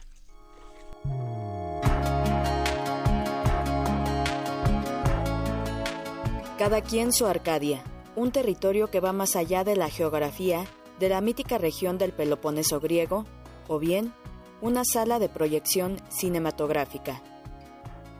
Cada 6.57 6.81
quien 6.81 7.11
su 7.11 7.25
Arcadia, 7.25 7.83
un 8.15 8.31
territorio 8.31 8.89
que 8.89 8.99
va 8.99 9.11
más 9.11 9.35
allá 9.35 9.63
de 9.63 9.75
la 9.75 9.89
geografía 9.89 10.65
de 10.99 11.09
la 11.09 11.21
mítica 11.21 11.57
región 11.57 11.97
del 11.97 12.13
Peloponeso 12.13 12.79
griego, 12.79 13.25
o 13.67 13.79
bien 13.79 14.13
una 14.61 14.83
sala 14.85 15.19
de 15.19 15.29
proyección 15.29 15.97
cinematográfica. 16.09 17.21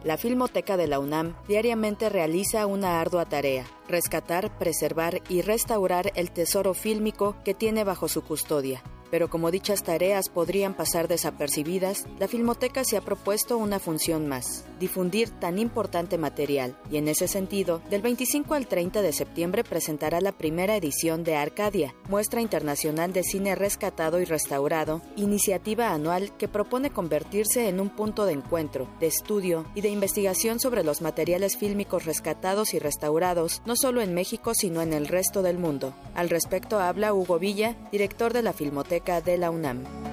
La 0.04 0.18
Filmoteca 0.18 0.76
de 0.76 0.88
la 0.88 1.00
UNAM 1.00 1.36
diariamente 1.48 2.10
realiza 2.10 2.66
una 2.66 3.00
ardua 3.00 3.26
tarea, 3.26 3.66
rescatar, 3.88 4.58
preservar 4.58 5.22
y 5.30 5.42
restaurar 5.42 6.12
el 6.16 6.32
tesoro 6.32 6.74
fílmico 6.74 7.38
que 7.46 7.54
tiene 7.54 7.86
bajo 7.86 8.10
su 8.10 8.22
custodia 8.22 8.84
pero 9.14 9.30
como 9.30 9.52
dichas 9.52 9.84
tareas 9.84 10.28
podrían 10.28 10.74
pasar 10.74 11.08
desapercibidas, 11.08 12.08
la 12.18 12.28
Filmoteca 12.28 12.84
se 12.84 12.98
ha 12.98 13.02
propuesto 13.02 13.60
una 13.60 13.78
función 13.78 14.28
más, 14.28 14.66
difundir 14.80 15.30
tan 15.30 15.60
importante 15.60 16.18
material, 16.18 16.76
y 16.90 16.98
en 16.98 17.08
ese 17.08 17.28
sentido, 17.28 17.80
del 17.92 18.02
25 18.02 18.56
al 18.56 18.66
30 18.66 19.04
de 19.04 19.14
septiembre 19.14 19.64
presentará 19.64 20.20
la 20.20 20.32
primera 20.32 20.76
edición 20.76 21.24
de 21.24 21.36
Arcadia, 21.36 21.94
muestra 22.10 22.42
internacional 22.42 23.14
de 23.14 23.22
cine 23.22 23.54
rescatado 23.54 24.20
y 24.20 24.26
restaurado, 24.26 25.04
iniciativa 25.16 25.92
anual 25.92 26.36
que 26.38 26.48
propone 26.48 26.90
convertirse 26.90 27.70
en 27.70 27.82
un 27.82 27.92
punto 27.92 28.26
de 28.26 28.34
encuentro, 28.34 28.90
de 29.00 29.06
estudio 29.06 29.68
y 29.76 29.82
de 29.82 29.90
investigación 29.90 30.60
sobre 30.60 30.84
los 30.84 31.04
materiales 31.04 31.56
fílmicos 31.56 32.06
rescatados 32.06 32.74
y 32.74 32.80
restaurados, 32.80 33.62
no 33.68 33.76
solo 33.76 34.02
en 34.02 34.16
México, 34.16 34.54
sino 34.56 34.82
en 34.82 34.92
el 34.92 35.08
resto 35.08 35.44
del 35.44 35.60
mundo. 35.60 35.94
Al 36.16 36.32
respecto 36.32 36.80
habla 36.80 37.14
Hugo 37.14 37.38
Villa, 37.38 37.78
director 37.92 38.34
de 38.34 38.42
la 38.42 38.54
Filmoteca 38.54 39.03
de 39.04 39.38
la 39.38 39.52
UNAM 39.52 40.13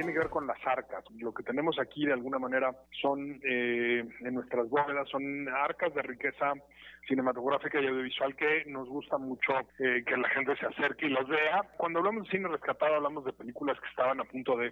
tiene 0.00 0.14
que 0.14 0.20
ver 0.20 0.30
con 0.30 0.46
las 0.46 0.58
arcas. 0.66 1.04
Lo 1.18 1.34
que 1.34 1.42
tenemos 1.42 1.78
aquí 1.78 2.06
de 2.06 2.14
alguna 2.14 2.38
manera 2.38 2.72
son 3.02 3.38
eh, 3.44 4.02
en 4.20 4.34
nuestras 4.34 4.66
bóvedas 4.70 5.06
son 5.10 5.46
arcas 5.48 5.92
de 5.94 6.00
riqueza 6.00 6.54
cinematográfica 7.06 7.80
y 7.80 7.86
audiovisual 7.86 8.36
que 8.36 8.64
nos 8.66 8.88
gusta 8.88 9.18
mucho 9.18 9.52
eh, 9.78 10.02
que 10.06 10.16
la 10.16 10.28
gente 10.30 10.56
se 10.56 10.66
acerque 10.66 11.06
y 11.06 11.10
las 11.10 11.26
vea. 11.28 11.62
Cuando 11.76 11.98
hablamos 11.98 12.24
de 12.24 12.30
cine 12.30 12.48
rescatado 12.48 12.94
hablamos 12.94 13.24
de 13.24 13.32
películas 13.32 13.78
que 13.80 13.88
estaban 13.88 14.20
a 14.20 14.24
punto 14.24 14.56
de 14.56 14.70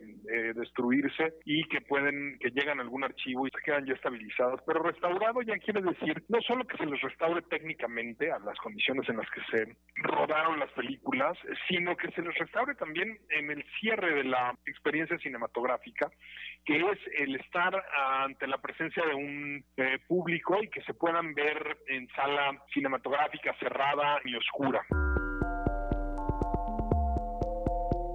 destruirse 0.54 1.34
y 1.44 1.64
que 1.68 1.80
pueden, 1.82 2.38
que 2.38 2.50
llegan 2.50 2.78
a 2.78 2.82
algún 2.82 3.04
archivo 3.04 3.46
y 3.46 3.50
se 3.50 3.62
quedan 3.62 3.84
ya 3.84 3.94
estabilizados. 3.94 4.60
Pero 4.66 4.82
restaurado 4.82 5.42
ya 5.42 5.58
quiere 5.58 5.82
decir 5.82 6.22
no 6.28 6.40
solo 6.42 6.66
que 6.66 6.76
se 6.78 6.86
les 6.86 7.00
restaure 7.02 7.42
técnicamente 7.42 8.30
a 8.30 8.38
las 8.38 8.56
condiciones 8.58 9.08
en 9.08 9.16
las 9.18 9.28
que 9.30 9.40
se 9.50 9.76
rodaron 9.96 10.58
las 10.58 10.70
películas, 10.72 11.36
sino 11.68 11.96
que 11.96 12.10
se 12.12 12.22
les 12.22 12.36
restaure 12.38 12.74
también 12.76 13.18
en 13.30 13.50
el 13.50 13.64
cierre 13.80 14.14
de 14.14 14.24
la 14.24 14.54
experiencia 14.66 15.17
cinematográfica, 15.18 16.10
que 16.64 16.76
es 16.76 16.98
el 17.18 17.36
estar 17.36 17.74
ante 18.22 18.46
la 18.46 18.58
presencia 18.58 19.04
de 19.04 19.14
un 19.14 19.64
eh, 19.76 19.98
público 20.06 20.62
y 20.62 20.68
que 20.68 20.82
se 20.82 20.94
puedan 20.94 21.34
ver 21.34 21.78
en 21.88 22.08
sala 22.08 22.62
cinematográfica 22.72 23.54
cerrada 23.58 24.20
y 24.24 24.34
oscura. 24.36 24.82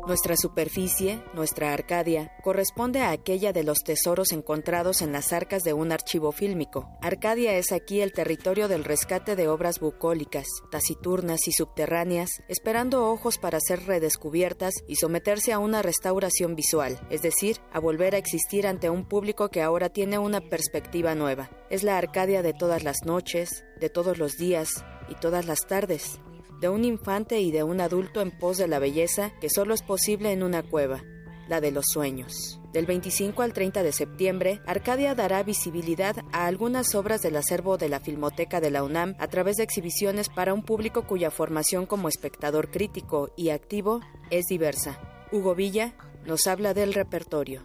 Nuestra 0.05 0.35
superficie, 0.35 1.23
nuestra 1.33 1.71
Arcadia, 1.71 2.33
corresponde 2.43 2.99
a 2.99 3.11
aquella 3.11 3.53
de 3.53 3.63
los 3.63 3.79
tesoros 3.85 4.33
encontrados 4.33 5.01
en 5.01 5.13
las 5.13 5.31
arcas 5.31 5.63
de 5.63 5.71
un 5.71 5.93
archivo 5.93 6.33
fílmico. 6.33 6.89
Arcadia 7.01 7.55
es 7.55 7.71
aquí 7.71 8.01
el 8.01 8.11
territorio 8.11 8.67
del 8.67 8.83
rescate 8.83 9.37
de 9.37 9.47
obras 9.47 9.79
bucólicas, 9.79 10.45
taciturnas 10.69 11.47
y 11.47 11.53
subterráneas, 11.53 12.43
esperando 12.49 13.09
ojos 13.09 13.37
para 13.37 13.61
ser 13.61 13.85
redescubiertas 13.85 14.73
y 14.89 14.97
someterse 14.97 15.53
a 15.53 15.59
una 15.59 15.81
restauración 15.81 16.53
visual, 16.55 16.99
es 17.09 17.21
decir, 17.21 17.61
a 17.71 17.79
volver 17.79 18.13
a 18.13 18.17
existir 18.17 18.67
ante 18.67 18.89
un 18.89 19.07
público 19.07 19.47
que 19.47 19.61
ahora 19.61 19.87
tiene 19.87 20.17
una 20.17 20.41
perspectiva 20.41 21.15
nueva. 21.15 21.49
Es 21.69 21.83
la 21.83 21.97
Arcadia 21.97 22.41
de 22.41 22.51
todas 22.51 22.83
las 22.83 23.05
noches, 23.05 23.63
de 23.79 23.89
todos 23.89 24.17
los 24.17 24.35
días 24.35 24.83
y 25.07 25.15
todas 25.15 25.45
las 25.45 25.61
tardes 25.61 26.19
de 26.59 26.69
un 26.69 26.85
infante 26.85 27.39
y 27.41 27.51
de 27.51 27.63
un 27.63 27.81
adulto 27.81 28.21
en 28.21 28.31
pos 28.31 28.57
de 28.57 28.67
la 28.67 28.79
belleza 28.79 29.31
que 29.39 29.49
solo 29.49 29.73
es 29.73 29.81
posible 29.81 30.31
en 30.31 30.43
una 30.43 30.63
cueva, 30.63 31.03
la 31.47 31.61
de 31.61 31.71
los 31.71 31.85
sueños. 31.91 32.59
Del 32.71 32.85
25 32.85 33.41
al 33.41 33.53
30 33.53 33.83
de 33.83 33.91
septiembre, 33.91 34.61
Arcadia 34.65 35.13
dará 35.13 35.43
visibilidad 35.43 36.15
a 36.31 36.47
algunas 36.47 36.95
obras 36.95 37.21
del 37.21 37.35
acervo 37.35 37.77
de 37.77 37.89
la 37.89 37.99
Filmoteca 37.99 38.59
de 38.59 38.71
la 38.71 38.83
UNAM 38.83 39.15
a 39.19 39.27
través 39.27 39.57
de 39.57 39.63
exhibiciones 39.63 40.29
para 40.29 40.53
un 40.53 40.63
público 40.63 41.05
cuya 41.05 41.29
formación 41.29 41.85
como 41.85 42.07
espectador 42.07 42.71
crítico 42.71 43.31
y 43.35 43.49
activo 43.49 44.01
es 44.31 44.45
diversa. 44.45 44.99
Hugo 45.31 45.53
Villa 45.53 45.93
nos 46.25 46.47
habla 46.47 46.73
del 46.73 46.93
repertorio 46.93 47.61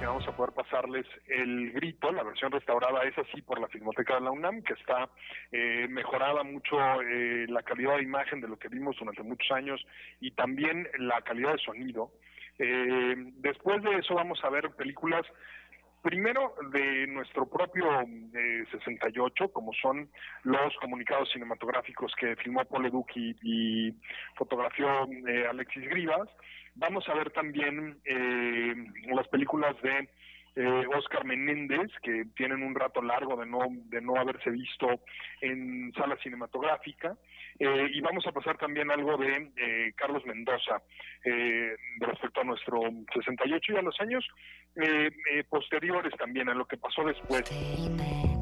que 0.00 0.06
vamos 0.06 0.26
a 0.26 0.32
poder 0.32 0.54
pasarles 0.54 1.06
el 1.28 1.72
grito, 1.72 2.10
la 2.10 2.22
versión 2.22 2.50
restaurada 2.50 3.02
es 3.04 3.16
así 3.18 3.42
por 3.42 3.60
la 3.60 3.68
Filmoteca 3.68 4.14
de 4.14 4.22
la 4.22 4.30
UNAM, 4.30 4.62
que 4.62 4.72
está 4.72 5.10
eh, 5.52 5.86
mejorada 5.90 6.42
mucho 6.42 6.76
eh, 7.02 7.44
la 7.48 7.62
calidad 7.62 7.96
de 7.96 8.04
imagen 8.04 8.40
de 8.40 8.48
lo 8.48 8.58
que 8.58 8.68
vimos 8.68 8.96
durante 8.98 9.22
muchos 9.22 9.50
años 9.52 9.84
y 10.18 10.30
también 10.30 10.88
la 10.98 11.20
calidad 11.20 11.52
de 11.52 11.58
sonido. 11.58 12.12
Eh, 12.58 13.14
después 13.36 13.82
de 13.82 13.98
eso 13.98 14.14
vamos 14.14 14.42
a 14.42 14.48
ver 14.48 14.70
películas 14.70 15.26
primero 16.02 16.54
de 16.72 17.06
nuestro 17.06 17.48
propio 17.48 17.84
68, 18.70 19.52
como 19.52 19.72
son 19.74 20.08
los 20.44 20.74
comunicados 20.80 21.30
cinematográficos 21.32 22.12
que 22.18 22.36
filmó 22.36 22.64
Paul 22.64 22.86
Eduki 22.86 23.36
y 23.42 23.94
fotografió 24.36 25.08
Alexis 25.50 25.88
Grivas, 25.88 26.28
Vamos 26.74 27.08
a 27.08 27.14
ver 27.14 27.30
también 27.30 27.98
eh, 28.04 28.74
las 29.14 29.28
películas 29.28 29.74
de 29.82 30.08
eh, 30.56 30.84
Oscar 30.96 31.24
Menéndez, 31.24 31.90
que 32.02 32.24
tienen 32.36 32.62
un 32.62 32.74
rato 32.74 33.00
largo 33.00 33.36
de 33.36 33.46
no, 33.46 33.60
de 33.70 34.00
no 34.00 34.16
haberse 34.16 34.50
visto 34.50 34.88
en 35.40 35.92
sala 35.92 36.16
cinematográfica. 36.22 37.16
Eh, 37.58 37.88
y 37.92 38.00
vamos 38.00 38.26
a 38.26 38.32
pasar 38.32 38.58
también 38.58 38.90
algo 38.90 39.16
de 39.16 39.50
eh, 39.56 39.92
Carlos 39.96 40.24
Mendoza 40.26 40.82
respecto 42.00 42.40
a 42.40 42.44
nuestro 42.44 42.80
68 43.12 43.72
y 43.72 43.76
a 43.76 43.82
los 43.82 44.00
años 44.00 44.26
posteriores 45.50 46.14
también, 46.16 46.48
a 46.48 46.54
lo 46.54 46.64
que 46.66 46.78
pasó 46.78 47.04
después. 47.04 48.39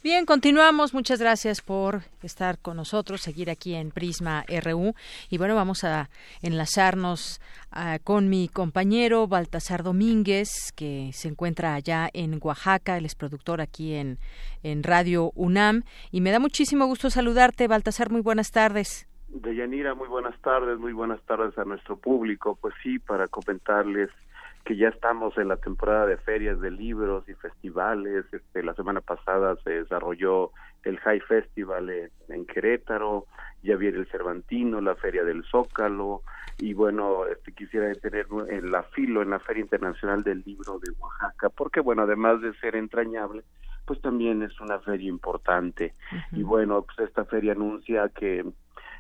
Bien, 0.04 0.26
continuamos. 0.26 0.94
Muchas 0.94 1.22
gracias 1.22 1.62
por 1.62 2.02
estar 2.24 2.60
con 2.60 2.76
nosotros, 2.76 3.22
seguir 3.22 3.50
aquí 3.50 3.74
en 3.74 3.90
Prisma 3.90 4.44
RU. 4.62 4.96
Y 5.30 5.38
bueno, 5.38 5.56
vamos 5.56 5.86
a 5.86 6.10
enlazarnos 6.42 7.40
ah, 7.72 8.00
con 8.04 8.28
mi 8.28 8.50
compañero 8.50 9.28
Baltasar 9.30 9.82
Domínguez, 9.82 10.74
que 10.76 11.12
se 11.14 11.30
encuentra 11.30 11.74
allá 11.74 12.10
en 12.12 12.38
Oaxaca. 12.42 12.98
Él 12.98 13.06
es 13.06 13.16
productor 13.16 13.62
aquí 13.62 13.94
en, 13.94 14.18
en 14.62 14.84
Radio 14.84 15.32
UNAM. 15.36 15.84
Y 16.12 16.20
me 16.20 16.32
da 16.32 16.40
muchísimo 16.40 16.86
gusto 16.86 17.10
saludarte, 17.10 17.70
Baltasar. 17.70 18.12
Muy 18.12 18.20
buenas 18.20 18.52
tardes. 18.52 19.08
Deyanira, 19.30 19.96
muy 19.96 20.10
buenas 20.10 20.38
tardes, 20.42 20.80
muy 20.80 20.92
buenas 20.92 21.22
tardes 21.22 21.58
a 21.58 21.64
nuestro 21.64 21.96
público. 21.96 22.58
Pues 22.60 22.76
sí, 22.84 23.00
para 23.00 23.30
comentarles 23.30 24.10
que 24.64 24.78
ya 24.78 24.90
estamos 24.90 25.38
en 25.38 25.50
la 25.50 25.58
temporada 25.58 26.06
de 26.06 26.18
ferias 26.18 26.60
de 26.62 26.72
libros 26.72 27.28
y 27.28 27.34
festivales. 27.34 28.26
Este, 28.32 28.64
la 28.64 28.74
semana 28.74 29.02
pasada 29.02 29.56
se 29.64 29.72
desarrolló 29.72 30.52
el 30.84 30.98
High 31.00 31.22
Festival 31.22 31.90
en, 32.30 32.46
Querétaro, 32.46 33.26
ya 33.62 33.76
viene 33.76 34.00
el 34.00 34.08
Cervantino, 34.08 34.82
la 34.82 34.96
Feria 34.96 35.24
del 35.24 35.44
Zócalo, 35.46 36.22
y 36.58 36.74
bueno, 36.74 37.26
este, 37.26 37.52
quisiera 37.54 37.88
detener 37.88 38.28
en 38.50 38.72
la 38.72 38.84
filo, 38.84 39.22
en 39.22 39.32
la 39.32 39.40
Feria 39.40 39.62
Internacional 39.62 40.24
del 40.24 40.44
Libro 40.46 40.80
de 40.80 40.92
Oaxaca, 41.00 41.50
porque 41.50 41.80
bueno, 41.80 42.04
además 42.04 42.42
de 42.42 42.54
ser 42.56 42.76
entrañable, 42.76 43.44
pues 43.86 44.02
también 44.02 44.44
es 44.44 44.60
una 44.62 44.80
feria 44.80 45.10
importante. 45.10 45.94
Y 46.32 46.44
bueno, 46.44 46.84
pues 46.84 47.08
esta 47.10 47.26
feria 47.26 47.52
anuncia 47.52 48.10
que 48.10 48.46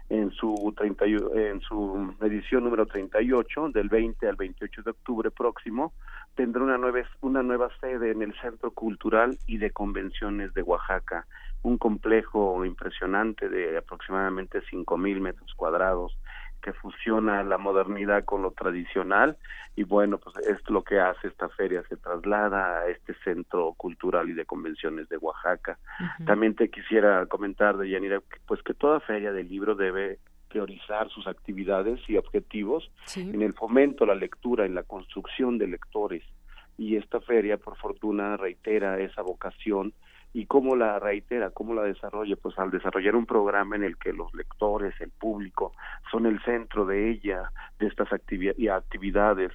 en 0.09 0.31
su, 0.31 0.73
30, 0.77 1.05
en 1.05 1.61
su 1.61 2.15
edición 2.21 2.63
número 2.63 2.85
38, 2.85 3.69
del 3.69 3.89
20 3.89 4.27
al 4.27 4.35
28 4.35 4.81
de 4.83 4.91
octubre 4.91 5.31
próximo, 5.31 5.93
tendrá 6.35 6.63
una 6.63 6.77
nueva, 6.77 6.99
una 7.21 7.43
nueva 7.43 7.69
sede 7.79 8.11
en 8.11 8.21
el 8.21 8.33
Centro 8.39 8.71
Cultural 8.71 9.37
y 9.47 9.57
de 9.57 9.71
Convenciones 9.71 10.53
de 10.53 10.61
Oaxaca, 10.61 11.25
un 11.61 11.77
complejo 11.77 12.65
impresionante 12.65 13.49
de 13.49 13.77
aproximadamente 13.77 14.61
5.000 14.61 15.19
metros 15.21 15.53
cuadrados 15.55 16.17
que 16.63 16.73
fusiona 16.73 17.43
la 17.43 17.57
modernidad 17.57 18.23
con 18.23 18.41
lo 18.41 18.51
tradicional 18.51 19.37
y 19.75 19.83
bueno, 19.83 20.17
pues 20.17 20.35
es 20.47 20.57
lo 20.69 20.83
que 20.83 20.99
hace 20.99 21.27
esta 21.27 21.49
feria, 21.49 21.83
se 21.89 21.97
traslada 21.97 22.79
a 22.79 22.87
este 22.87 23.13
centro 23.23 23.73
cultural 23.73 24.29
y 24.29 24.33
de 24.33 24.45
convenciones 24.45 25.09
de 25.09 25.17
Oaxaca. 25.17 25.77
También 26.25 26.55
te 26.55 26.69
quisiera 26.69 27.25
comentar, 27.25 27.77
de 27.77 27.89
Yanira, 27.89 28.21
pues 28.47 28.61
que 28.63 28.73
toda 28.73 28.99
feria 29.01 29.33
del 29.33 29.49
libro 29.49 29.75
debe 29.75 30.19
priorizar 30.47 31.09
sus 31.09 31.27
actividades 31.27 31.99
y 32.07 32.17
objetivos 32.17 32.91
en 33.15 33.41
el 33.41 33.53
fomento, 33.53 34.05
la 34.05 34.15
lectura, 34.15 34.65
en 34.65 34.75
la 34.75 34.83
construcción 34.83 35.57
de 35.57 35.67
lectores. 35.67 36.23
Y 36.77 36.95
esta 36.95 37.19
feria, 37.19 37.57
por 37.57 37.75
fortuna, 37.77 38.37
reitera 38.37 38.99
esa 38.99 39.21
vocación 39.21 39.93
y 40.33 40.47
cómo 40.47 40.75
la 40.75 40.97
reitera, 40.97 41.51
cómo 41.51 41.75
la 41.75 41.83
desarrolla, 41.83 42.35
pues 42.35 42.57
al 42.57 42.71
desarrollar 42.71 43.15
un 43.15 43.27
programa 43.27 43.75
en 43.75 43.83
el 43.83 43.97
que 43.97 44.11
los 44.11 44.33
lectores, 44.33 44.93
el 44.99 45.11
público, 45.11 45.73
son 46.11 46.25
el 46.25 46.41
centro 46.43 46.85
de 46.85 47.11
ella, 47.11 47.51
de 47.79 47.87
estas 47.87 48.11
actividades, 48.11 49.51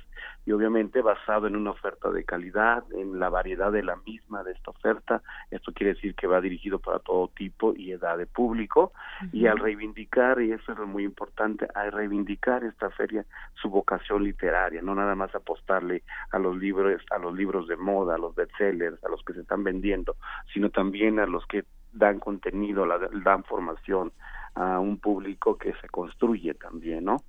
y 0.47 0.53
obviamente 0.53 1.03
basado 1.03 1.47
en 1.47 1.57
una 1.57 1.70
oferta 1.70 2.11
de 2.11 2.24
calidad, 2.24 2.85
en 2.93 3.19
la 3.19 3.28
variedad 3.28 3.73
de 3.73 3.82
la 3.82 3.97
misma 3.97 4.43
de 4.43 4.53
esta 4.53 4.70
oferta, 4.70 5.23
esto 5.51 5.73
quiere 5.73 5.95
decir 5.95 6.15
que 6.15 6.27
va 6.27 6.40
dirigido 6.40 6.78
para 6.78 6.99
todo 6.99 7.28
tipo 7.28 7.74
y 7.77 7.93
edad 7.93 8.19
de 8.19 8.27
público, 8.27 8.93
y 9.32 9.47
al 9.47 9.59
reivindicar, 9.59 10.40
y 10.40 10.53
eso 10.53 10.73
es 10.73 10.78
lo 10.78 10.86
muy 10.86 11.05
importante, 11.05 11.69
al 11.74 11.93
reivindicar 11.93 12.65
esta 12.65 12.90
feria 12.90 13.24
su 13.61 13.69
vocación 13.69 14.24
literaria, 14.24 14.82
no 14.82 14.95
nada 14.95 15.15
más 15.15 15.35
apostarle 15.35 16.03
a 16.31 16.39
los 16.39 16.57
libros, 16.57 17.03
a 17.11 17.19
los 17.19 17.35
libros 17.35 17.69
de 17.69 17.77
moda, 17.77 18.15
a 18.15 18.19
los 18.19 18.35
bestsellers, 18.35 19.03
a 19.05 19.09
los 19.09 19.23
que 19.24 19.35
se 19.35 19.40
están 19.40 19.65
vendiendo, 19.65 20.16
sino 20.53 20.70
también 20.70 21.19
a 21.19 21.27
los 21.27 21.47
que 21.47 21.65
dan 21.93 22.20
contenido, 22.20 22.86
la, 22.86 22.99
dan 23.24 23.45
formación 23.45 24.12
a 24.59 24.81
un 24.81 24.99
público 24.99 25.57
que 25.57 25.73
se 25.81 25.89
construye 25.89 26.53
también, 26.55 27.05
¿no? 27.05 27.23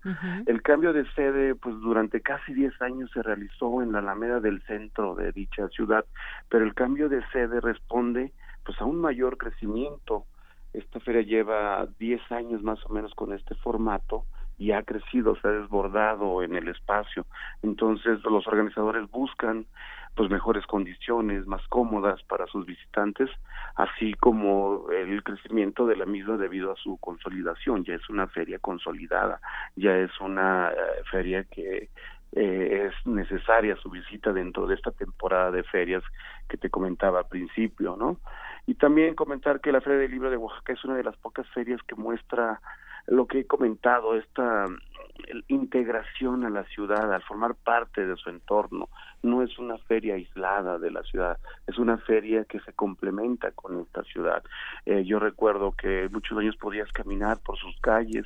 El 0.48 0.64
cambio 0.64 0.94
de 0.94 1.06
sede, 1.14 1.54
pues 1.54 1.76
durante 1.80 2.22
casi 2.22 2.54
10 2.54 2.82
años 2.82 3.12
se 3.14 3.22
realizó 3.22 3.84
en 3.84 3.92
la 3.92 4.00
Alameda 4.00 4.40
del 4.40 4.64
centro 4.64 5.14
de 5.14 5.32
dicha 5.32 5.68
ciudad, 5.70 6.06
pero 6.50 6.66
el 6.66 6.74
cambio 6.74 7.08
de 7.08 7.24
sede 7.32 7.62
responde 7.62 8.34
pues 8.66 8.82
a 8.82 8.86
un 8.86 9.00
mayor 9.00 9.38
crecimiento. 9.38 10.26
Esta 10.74 11.00
feria 11.00 11.22
lleva 11.22 11.88
10 12.00 12.32
años 12.32 12.64
más 12.64 12.84
o 12.86 12.90
menos 12.90 13.14
con 13.14 13.32
este 13.34 13.54
formato 13.56 14.26
y 14.58 14.72
ha 14.72 14.82
crecido, 14.82 15.36
se 15.36 15.48
ha 15.48 15.52
desbordado 15.52 16.42
en 16.42 16.56
el 16.56 16.68
espacio. 16.68 17.28
Entonces 17.62 18.24
los 18.24 18.48
organizadores 18.48 19.10
buscan 19.12 19.68
pues 20.16 20.30
mejores 20.30 20.66
condiciones, 20.66 21.48
más 21.48 21.66
cómodas 21.68 22.22
para 22.24 22.46
sus 22.48 22.66
visitantes, 22.66 23.30
así 23.76 24.14
como 24.16 24.88
el 24.92 25.24
crecimiento 25.24 25.86
de 25.86 25.96
la 25.96 26.06
misma 26.06 26.38
debido 26.38 26.72
a 26.72 26.76
su 26.76 26.98
consolidación. 26.98 27.86
Ya 27.86 27.96
es 27.96 28.10
una 28.10 28.28
feria 28.28 28.60
consolidada, 28.60 29.40
ya 29.76 29.96
es 29.98 30.12
una 30.20 30.70
eh, 30.72 30.76
feria 31.10 31.46
que 31.46 31.90
eh, 32.34 32.88
es 32.88 33.08
necesaria 33.08 33.76
su 33.78 33.90
visita 33.90 34.32
dentro 34.34 34.68
de 34.68 34.76
esta 34.76 34.92
temporada 34.92 35.52
de 35.52 35.64
ferias 35.64 36.04
que 36.48 36.58
te 36.58 36.70
comentaba 36.70 37.20
al 37.20 37.28
principio, 37.28 37.96
¿no? 37.98 38.18
Y 38.68 38.76
también 38.76 39.16
comentar 39.16 39.62
que 39.62 39.72
la 39.72 39.82
Feria 39.82 40.00
del 40.00 40.12
Libro 40.12 40.30
de 40.30 40.38
Oaxaca 40.38 40.74
es 40.74 40.84
una 40.86 40.96
de 40.96 41.04
las 41.04 41.18
pocas 41.18 41.48
ferias 41.50 41.82
que 41.88 41.96
muestra 41.96 42.62
lo 43.08 43.28
que 43.28 43.40
he 43.40 43.48
comentado, 43.48 44.16
esta 44.16 44.66
integración 45.48 46.46
a 46.46 46.50
la 46.50 46.64
ciudad, 46.66 47.14
al 47.14 47.22
formar 47.24 47.56
parte 47.56 48.06
de 48.06 48.16
su 48.16 48.30
entorno. 48.30 48.90
No 49.22 49.44
es 49.44 49.58
una 49.60 49.78
feria 49.78 50.16
aislada 50.16 50.80
de 50.80 50.92
la 50.92 51.04
ciudad, 51.04 51.38
es 51.68 51.78
una 51.78 51.98
feria 51.98 52.46
que 52.46 52.60
se 52.62 52.74
complementa 52.74 53.52
con 53.52 53.80
esta 53.82 54.04
ciudad. 54.04 54.44
Eh, 54.86 55.04
yo 55.06 55.20
recuerdo 55.20 55.74
que 55.74 56.08
muchos 56.12 56.38
años 56.38 56.56
podías 56.56 56.92
caminar 56.92 57.40
por 57.44 57.58
sus 57.58 57.78
calles 57.82 58.26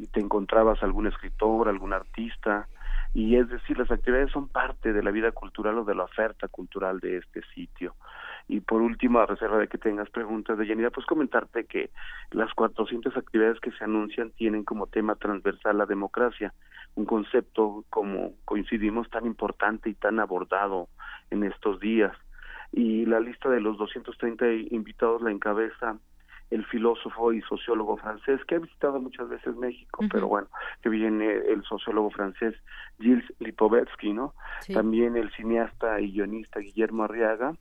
y 0.00 0.06
te 0.08 0.20
encontrabas 0.20 0.82
algún 0.82 1.06
escritor, 1.06 1.68
algún 1.68 1.92
artista, 1.92 2.68
y 3.14 3.36
es 3.36 3.48
decir, 3.48 3.76
las 3.78 3.90
actividades 3.90 4.32
son 4.32 4.48
parte 4.48 4.92
de 4.92 5.02
la 5.02 5.10
vida 5.10 5.32
cultural 5.32 5.78
o 5.78 5.84
de 5.84 5.94
la 5.94 6.04
oferta 6.04 6.48
cultural 6.48 6.98
de 6.98 7.18
este 7.18 7.42
sitio. 7.54 7.94
Y 8.48 8.60
por 8.60 8.82
último, 8.82 9.20
a 9.20 9.26
reserva 9.26 9.58
de 9.58 9.68
que 9.68 9.78
tengas 9.78 10.10
preguntas 10.10 10.58
de 10.58 10.66
Yanira, 10.66 10.90
pues 10.90 11.06
comentarte 11.06 11.64
que 11.64 11.90
las 12.30 12.52
400 12.54 13.16
actividades 13.16 13.60
que 13.60 13.72
se 13.72 13.84
anuncian 13.84 14.30
tienen 14.32 14.64
como 14.64 14.86
tema 14.86 15.14
transversal 15.14 15.78
la 15.78 15.86
democracia, 15.86 16.52
un 16.94 17.06
concepto 17.06 17.84
como 17.90 18.32
coincidimos 18.44 19.08
tan 19.10 19.26
importante 19.26 19.90
y 19.90 19.94
tan 19.94 20.20
abordado 20.20 20.88
en 21.30 21.44
estos 21.44 21.80
días. 21.80 22.16
Y 22.72 23.06
la 23.06 23.20
lista 23.20 23.48
de 23.48 23.60
los 23.60 23.78
230 23.78 24.74
invitados 24.74 25.22
la 25.22 25.30
encabeza 25.30 25.96
el 26.52 26.66
filósofo 26.66 27.32
y 27.32 27.40
sociólogo 27.42 27.96
francés 27.96 28.44
que 28.46 28.56
ha 28.56 28.58
visitado 28.58 29.00
muchas 29.00 29.28
veces 29.28 29.56
México, 29.56 30.04
pero 30.10 30.28
bueno, 30.28 30.48
que 30.82 30.90
viene 30.90 31.32
el 31.32 31.64
sociólogo 31.64 32.10
francés 32.10 32.54
Gilles 33.00 33.24
Lipovetsky, 33.38 34.12
¿no? 34.12 34.34
También 34.72 35.16
el 35.16 35.32
cineasta 35.32 35.98
y 36.00 36.12
guionista 36.12 36.60
Guillermo 36.60 37.04
Arriaga, 37.04 37.54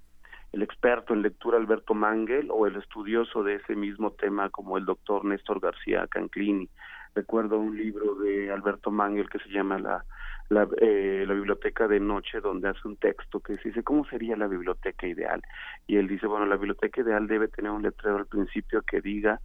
el 0.51 0.63
experto 0.63 1.13
en 1.13 1.21
lectura 1.21 1.57
Alberto 1.57 1.93
Mangel 1.93 2.49
o 2.51 2.67
el 2.67 2.75
estudioso 2.75 3.43
de 3.43 3.55
ese 3.55 3.75
mismo 3.75 4.11
tema 4.11 4.49
como 4.49 4.77
el 4.77 4.85
doctor 4.85 5.23
Néstor 5.23 5.59
García 5.59 6.07
Canclini. 6.07 6.69
Recuerdo 7.15 7.59
un 7.59 7.77
libro 7.77 8.15
de 8.15 8.51
Alberto 8.51 8.91
Mangel 8.91 9.29
que 9.29 9.39
se 9.39 9.49
llama 9.49 9.79
la, 9.79 10.03
la, 10.51 10.67
eh, 10.81 11.23
la 11.25 11.33
biblioteca 11.33 11.87
de 11.87 11.99
noche 11.99 12.41
donde 12.41 12.69
hace 12.69 12.85
un 12.85 12.97
texto 12.97 13.39
que 13.39 13.57
dice 13.63 13.83
cómo 13.83 14.05
sería 14.05 14.35
la 14.35 14.47
biblioteca 14.47 15.07
ideal 15.07 15.41
y 15.87 15.95
él 15.95 16.07
dice 16.07 16.27
bueno 16.27 16.45
la 16.45 16.57
biblioteca 16.57 17.01
ideal 17.01 17.27
debe 17.27 17.47
tener 17.47 17.71
un 17.71 17.81
letrero 17.81 18.17
al 18.17 18.25
principio 18.25 18.81
que 18.81 18.99
diga 18.99 19.39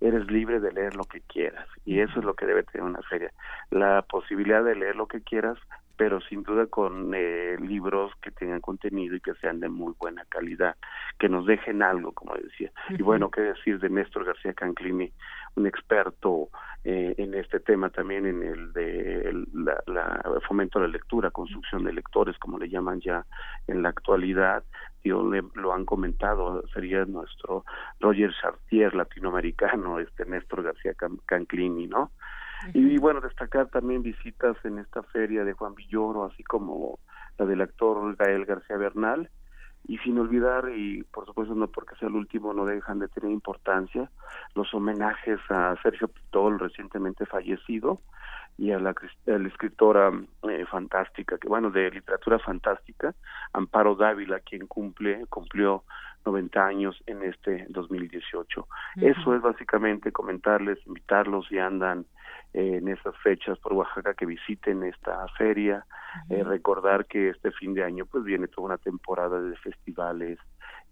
eres 0.00 0.30
libre 0.30 0.60
de 0.60 0.72
leer 0.72 0.96
lo 0.96 1.04
que 1.04 1.22
quieras 1.22 1.66
y 1.86 2.00
eso 2.00 2.18
es 2.18 2.24
lo 2.24 2.34
que 2.34 2.46
debe 2.46 2.62
tener 2.62 2.86
una 2.86 3.02
feria 3.02 3.32
la 3.70 4.02
posibilidad 4.02 4.62
de 4.62 4.74
leer 4.74 4.96
lo 4.96 5.06
que 5.06 5.22
quieras 5.22 5.58
pero 6.00 6.18
sin 6.22 6.42
duda 6.42 6.64
con 6.64 7.12
eh, 7.14 7.58
libros 7.60 8.10
que 8.22 8.30
tengan 8.30 8.62
contenido 8.62 9.16
y 9.16 9.20
que 9.20 9.34
sean 9.34 9.60
de 9.60 9.68
muy 9.68 9.92
buena 9.98 10.24
calidad, 10.30 10.74
que 11.18 11.28
nos 11.28 11.44
dejen 11.44 11.82
algo, 11.82 12.12
como 12.12 12.34
decía. 12.36 12.72
Y 12.88 13.02
bueno, 13.02 13.30
qué 13.30 13.42
decir 13.42 13.78
de 13.80 13.90
Néstor 13.90 14.24
García 14.24 14.54
Canclini, 14.54 15.12
un 15.56 15.66
experto 15.66 16.48
eh, 16.84 17.14
en 17.18 17.34
este 17.34 17.60
tema 17.60 17.90
también 17.90 18.24
en 18.24 18.42
el 18.42 18.72
de 18.72 19.44
la, 19.52 20.22
fomento 20.48 20.80
de 20.80 20.86
la 20.86 20.92
lectura, 20.92 21.30
construcción 21.30 21.84
de 21.84 21.92
lectores, 21.92 22.38
como 22.38 22.58
le 22.58 22.70
llaman 22.70 23.02
ya 23.02 23.26
en 23.66 23.82
la 23.82 23.90
actualidad, 23.90 24.64
lo 25.04 25.74
han 25.74 25.84
comentado, 25.84 26.66
sería 26.72 27.04
nuestro 27.04 27.66
Roger 28.00 28.32
Chartier 28.40 28.94
latinoamericano, 28.94 29.98
este 29.98 30.24
Néstor 30.24 30.62
García 30.62 30.94
Canclini, 31.26 31.88
¿no? 31.88 32.10
Y 32.74 32.98
bueno, 32.98 33.20
destacar 33.20 33.68
también 33.68 34.02
visitas 34.02 34.56
en 34.64 34.78
esta 34.78 35.02
feria 35.02 35.44
de 35.44 35.52
Juan 35.52 35.74
Villoro, 35.74 36.24
así 36.24 36.42
como 36.44 36.98
la 37.38 37.46
del 37.46 37.62
actor 37.62 38.16
Gael 38.16 38.44
García 38.44 38.76
Bernal, 38.76 39.30
y 39.86 39.98
sin 39.98 40.18
olvidar, 40.18 40.68
y 40.74 41.02
por 41.04 41.26
supuesto 41.26 41.54
no 41.54 41.68
porque 41.68 41.96
sea 41.96 42.08
el 42.08 42.14
último, 42.14 42.52
no 42.52 42.66
dejan 42.66 42.98
de 42.98 43.08
tener 43.08 43.30
importancia, 43.30 44.10
los 44.54 44.72
homenajes 44.74 45.40
a 45.48 45.74
Sergio 45.82 46.08
Pitol, 46.08 46.58
recientemente 46.58 47.24
fallecido, 47.26 48.00
y 48.58 48.72
a 48.72 48.78
la, 48.78 48.94
escritora 49.46 50.12
eh, 50.42 50.66
fantástica, 50.70 51.38
que 51.38 51.48
bueno, 51.48 51.70
de 51.70 51.90
literatura 51.90 52.38
fantástica, 52.38 53.14
Amparo 53.54 53.94
Dávila, 53.94 54.40
quien 54.40 54.66
cumple, 54.66 55.24
cumplió 55.30 55.84
90 56.26 56.66
años 56.66 57.02
en 57.06 57.22
este 57.22 57.64
2018. 57.70 58.68
Eso 58.96 59.34
es 59.34 59.40
básicamente 59.40 60.12
comentarles, 60.12 60.78
invitarlos 60.86 61.46
si 61.48 61.58
andan 61.58 62.04
en 62.52 62.88
esas 62.88 63.16
fechas 63.18 63.58
por 63.58 63.72
Oaxaca 63.74 64.14
que 64.14 64.26
visiten 64.26 64.82
esta 64.82 65.26
feria, 65.38 65.86
eh, 66.28 66.42
recordar 66.42 67.06
que 67.06 67.28
este 67.30 67.52
fin 67.52 67.74
de 67.74 67.84
año 67.84 68.06
pues 68.06 68.24
viene 68.24 68.48
toda 68.48 68.66
una 68.66 68.78
temporada 68.78 69.40
de 69.40 69.56
festivales, 69.56 70.38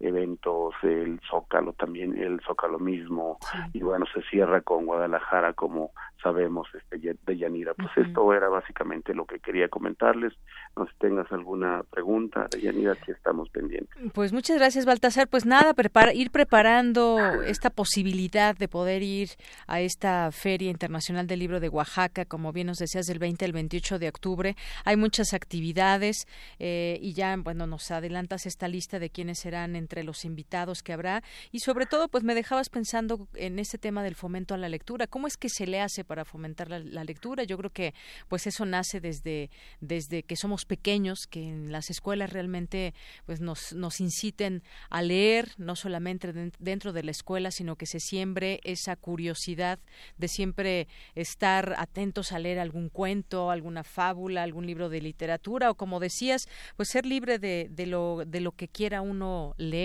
eventos, 0.01 0.75
el 0.83 1.21
Zócalo 1.29 1.73
también, 1.73 2.17
el 2.17 2.41
Zócalo 2.41 2.79
mismo, 2.79 3.39
y 3.73 3.81
bueno, 3.81 4.07
se 4.15 4.23
cierra 4.23 4.61
con 4.61 4.87
Guadalajara 4.87 5.53
como 5.53 5.93
sabemos 6.23 6.69
este 6.75 6.99
de 6.99 7.37
Yanira. 7.37 7.75
Pues 7.75 7.91
esto 7.97 8.33
era 8.33 8.49
básicamente 8.49 9.15
lo 9.15 9.25
que 9.25 9.39
quería 9.39 9.69
comentarles. 9.69 10.33
No 10.77 10.85
sé 10.87 10.93
si 10.93 10.99
tengas 10.99 11.31
alguna 11.33 11.83
pregunta 11.91 12.47
de 12.51 12.61
Yanira, 12.61 12.93
aquí 12.93 13.13
estamos 13.13 13.49
pendientes. 13.51 13.89
Pues 14.13 14.33
muchas 14.33 14.59
gracias, 14.59 14.85
Baltasar. 14.85 15.29
Pues 15.29 15.47
nada, 15.47 15.75
ir 16.13 16.31
preparando 16.31 17.19
esta 17.43 17.71
posibilidad 17.71 18.57
de 18.57 18.69
poder 18.69 19.03
ir 19.03 19.31
a 19.67 19.81
esta 19.81 20.31
Feria 20.33 20.71
Internacional 20.71 21.27
del 21.27 21.39
Libro 21.39 21.61
de 21.61 21.69
Oaxaca, 21.69 22.25
como 22.25 22.53
bien 22.53 22.69
nos 22.69 22.79
decías, 22.79 23.07
del 23.07 23.19
20 23.19 23.45
al 23.45 23.53
28 23.53 23.99
de 23.99 24.09
octubre. 24.09 24.57
Hay 24.85 24.97
muchas 24.97 25.35
actividades 25.35 26.27
eh, 26.59 26.99
y 27.01 27.13
ya, 27.15 27.37
bueno, 27.37 27.67
nos 27.67 27.91
adelantas 27.91 28.47
esta 28.47 28.69
lista 28.69 28.99
de 28.99 29.11
quiénes 29.11 29.39
serán 29.39 29.77
entre 29.89 30.05
los 30.05 30.27
invitados 30.27 30.83
que 30.83 30.93
habrá 30.93 31.23
y 31.51 31.61
sobre 31.61 31.87
todo, 31.87 32.09
pues 32.09 32.25
me 32.25 32.35
dejabas 32.35 32.69
pensando 32.69 33.27
en 33.35 33.59
este 33.59 33.79
tema 33.79 34.03
del 34.03 34.15
fomento 34.15 34.53
a 34.53 34.59
la 34.59 34.69
lectura. 34.69 35.07
¿Cómo 35.07 35.27
es 35.27 35.39
que 35.39 35.49
se 35.49 35.67
le 35.67 35.81
hace 35.81 36.05
para 36.05 36.25
fomentar 36.25 36.69
la, 36.69 37.05
lectura. 37.05 37.45
Yo 37.45 37.57
creo 37.57 37.71
que 37.71 37.95
pues 38.29 38.47
eso 38.47 38.67
nace 38.67 39.01
desde, 39.01 39.51
desde 39.81 40.23
que 40.23 40.37
somos 40.37 40.67
pequeños, 40.67 41.27
que 41.27 41.49
en 41.49 41.73
las 41.73 41.91
escuelas 41.91 42.33
realmente 42.33 42.93
pues 43.25 43.41
nos, 43.41 43.73
nos 43.73 44.01
inciten 44.01 44.63
a 44.91 45.01
leer, 45.01 45.53
no 45.57 45.75
solamente 45.75 46.53
dentro 46.59 46.93
de 46.93 47.03
la 47.03 47.11
escuela, 47.11 47.51
sino 47.51 47.77
que 47.77 47.87
se 47.87 48.01
siembre 48.01 48.61
esa 48.65 48.97
curiosidad 48.97 49.79
de 50.19 50.29
siempre 50.29 50.89
estar 51.15 51.75
atentos 51.79 52.33
a 52.33 52.39
leer 52.39 52.59
algún 52.59 52.89
cuento, 52.89 53.51
alguna 53.51 53.85
fábula, 53.85 54.43
algún 54.43 54.67
libro 54.67 54.89
de 54.89 55.01
literatura 55.01 55.71
o 55.71 55.75
como 55.75 56.01
decías, 56.01 56.49
pues 56.77 56.89
ser 56.89 57.07
libre 57.07 57.39
de, 57.39 57.87
lo, 57.87 58.25
de 58.27 58.41
lo 58.41 58.53
que 58.53 58.69
quiera 58.69 59.01
uno 59.01 59.55
leer, 59.57 59.78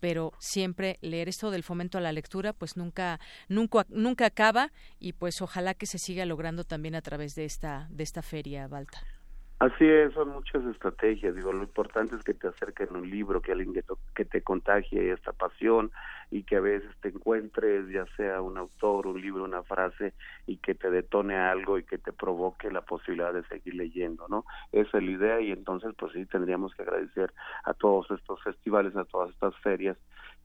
pero 0.00 0.32
siempre 0.38 0.98
leer 1.00 1.28
esto 1.28 1.50
del 1.50 1.62
fomento 1.62 1.98
a 1.98 2.00
la 2.00 2.12
lectura 2.12 2.52
pues 2.52 2.76
nunca 2.76 3.20
nunca 3.48 3.86
nunca 3.88 4.26
acaba 4.26 4.72
y 4.98 5.12
pues 5.12 5.40
ojalá 5.42 5.74
que 5.74 5.86
se 5.86 5.98
siga 5.98 6.24
logrando 6.26 6.64
también 6.64 6.94
a 6.94 7.02
través 7.02 7.34
de 7.34 7.44
esta 7.44 7.88
de 7.90 8.04
esta 8.04 8.22
feria 8.22 8.68
Balta. 8.68 9.17
Así 9.60 9.84
es, 9.84 10.14
son 10.14 10.28
muchas 10.28 10.64
estrategias. 10.66 11.34
Digo, 11.34 11.52
lo 11.52 11.64
importante 11.64 12.14
es 12.14 12.22
que 12.22 12.32
te 12.32 12.46
acerquen 12.46 12.94
un 12.94 13.10
libro, 13.10 13.42
que 13.42 13.50
alguien 13.50 13.74
que, 14.14 14.24
te 14.24 14.42
contagie 14.42 15.10
esta 15.12 15.32
pasión 15.32 15.90
y 16.30 16.44
que 16.44 16.56
a 16.56 16.60
veces 16.60 16.88
te 17.00 17.08
encuentres, 17.08 17.88
ya 17.88 18.06
sea 18.16 18.40
un 18.40 18.56
autor, 18.56 19.08
un 19.08 19.20
libro, 19.20 19.42
una 19.42 19.64
frase, 19.64 20.14
y 20.46 20.58
que 20.58 20.76
te 20.76 20.90
detone 20.90 21.36
algo 21.36 21.76
y 21.76 21.82
que 21.82 21.98
te 21.98 22.12
provoque 22.12 22.70
la 22.70 22.82
posibilidad 22.82 23.32
de 23.32 23.42
seguir 23.44 23.74
leyendo, 23.74 24.28
¿no? 24.28 24.44
Esa 24.70 24.98
es 24.98 25.04
la 25.04 25.10
idea 25.10 25.40
y 25.40 25.50
entonces, 25.50 25.92
pues 25.98 26.12
sí, 26.12 26.24
tendríamos 26.26 26.72
que 26.76 26.82
agradecer 26.82 27.32
a 27.64 27.74
todos 27.74 28.08
estos 28.12 28.40
festivales, 28.44 28.94
a 28.94 29.06
todas 29.06 29.30
estas 29.30 29.56
ferias, 29.56 29.96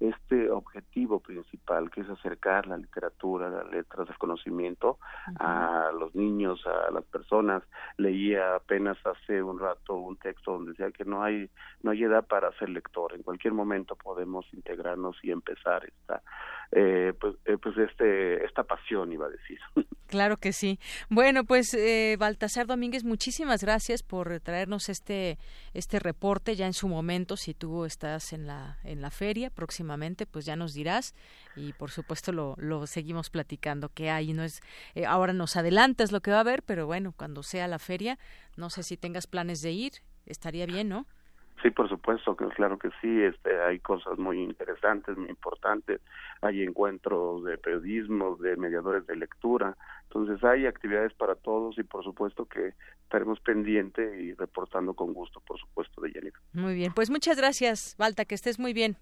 este 0.10 0.52
objetivo 0.52 1.20
principal 1.20 1.90
que 1.90 2.02
es 2.02 2.10
acercar 2.10 2.68
la 2.68 2.78
literatura, 2.78 3.50
las 3.50 3.70
letras, 3.72 4.10
el 4.10 4.18
conocimiento 4.18 5.00
a 5.40 5.92
los 5.98 6.14
niños, 6.14 6.66
a 6.68 6.92
las 6.92 7.06
personas. 7.06 7.64
Leía 7.98 8.56
apenas 8.56 8.98
hace 9.06 9.42
un 9.42 9.60
rato 9.60 9.96
un 9.96 10.18
texto 10.18 10.52
donde 10.52 10.72
decía 10.72 10.92
que 10.92 11.06
no 11.06 11.24
hay 11.24 11.50
no 11.82 11.92
hay 11.92 12.04
edad 12.04 12.26
para 12.28 12.52
ser 12.58 12.70
lector. 12.70 13.14
En 13.14 13.24
cualquier 13.24 13.54
momento 13.54 13.96
podemos 13.96 14.46
integrarnos 14.54 15.18
y 15.24 15.32
empezar 15.32 15.86
esta 15.86 16.22
eh, 16.72 17.14
pues, 17.20 17.36
eh, 17.46 17.58
pues 17.58 17.78
este 17.78 18.44
esta 18.44 18.64
pasión 18.64 19.12
iba 19.14 19.28
a 19.28 19.30
decir. 19.30 19.60
Claro 20.08 20.38
que 20.38 20.54
sí. 20.54 20.80
Bueno, 21.10 21.44
pues 21.44 21.74
eh, 21.74 22.18
Baltasar 22.20 22.68
Domínguez, 22.68 23.04
muchísimas 23.04 23.62
gracias 23.64 24.04
por 24.04 24.40
traernos 24.42 24.90
este 24.90 25.40
este 25.74 26.00
reporte 26.00 26.56
ya 26.56 26.68
en 26.68 26.74
su 26.74 26.88
momento. 26.88 27.36
Si 27.36 27.54
tú 27.54 27.86
estás 27.86 28.34
en 28.34 28.46
la 28.46 28.78
en 28.84 29.02
la 29.02 29.10
feria 29.10 29.50
próximamente, 29.50 30.26
pues 30.26 30.46
ya 30.46 30.56
nos 30.56 30.74
dirás 30.74 31.16
y 31.56 31.74
por 31.74 31.90
supuesto 31.90 32.32
lo, 32.32 32.56
lo 32.58 32.86
seguimos 32.86 33.30
platicando 33.30 33.90
que 33.90 34.10
hay. 34.10 34.34
No 34.34 34.44
es 34.44 34.62
eh, 34.94 35.06
ahora 35.06 35.34
nos 35.34 35.56
adelantas 35.56 36.12
lo 36.12 36.22
que 36.22 36.32
va 36.32 36.38
a 36.38 36.42
haber, 36.42 36.64
pero 36.64 36.86
bueno, 36.86 37.14
cuando 37.18 37.42
sea 37.42 37.68
la 37.68 37.80
feria, 37.80 38.20
no 38.56 38.70
sé 38.70 38.84
si 38.84 38.98
tengas 38.98 39.26
planes 39.26 39.62
de 39.62 39.72
ir, 39.72 39.94
estaría 40.26 40.66
bien, 40.66 40.90
¿no? 40.90 41.08
Sí, 41.64 41.72
por 41.72 41.88
supuesto, 41.88 42.36
claro 42.36 42.78
que 42.78 42.90
sí. 43.02 43.22
Este, 43.24 43.62
hay 43.62 43.80
cosas 43.80 44.20
muy 44.20 44.44
interesantes, 44.44 45.18
muy 45.18 45.30
importantes. 45.30 46.02
Hay 46.42 46.62
encuentros 46.62 47.46
de 47.46 47.58
periodismo, 47.58 48.36
de 48.36 48.58
mediadores 48.58 49.08
de 49.08 49.16
lectura. 49.16 49.78
Entonces 50.04 50.44
hay 50.44 50.66
actividades 50.66 51.14
para 51.14 51.36
todos 51.36 51.80
y 51.80 51.84
por 51.84 52.04
supuesto 52.04 52.46
que 52.46 52.74
estaremos 53.04 53.40
pendientes 53.40 54.14
y 54.20 54.34
reportando 54.34 54.94
con 54.94 55.14
gusto, 55.14 55.40
por 55.40 55.58
supuesto, 55.58 56.02
de 56.02 56.12
Yanira. 56.12 56.38
Muy 56.52 56.76
bien, 56.76 56.92
pues 56.94 57.10
muchas 57.10 57.38
gracias, 57.38 57.96
Balta, 57.98 58.26
que 58.26 58.36
estés 58.36 58.60
muy 58.60 58.74
bien. 58.74 58.98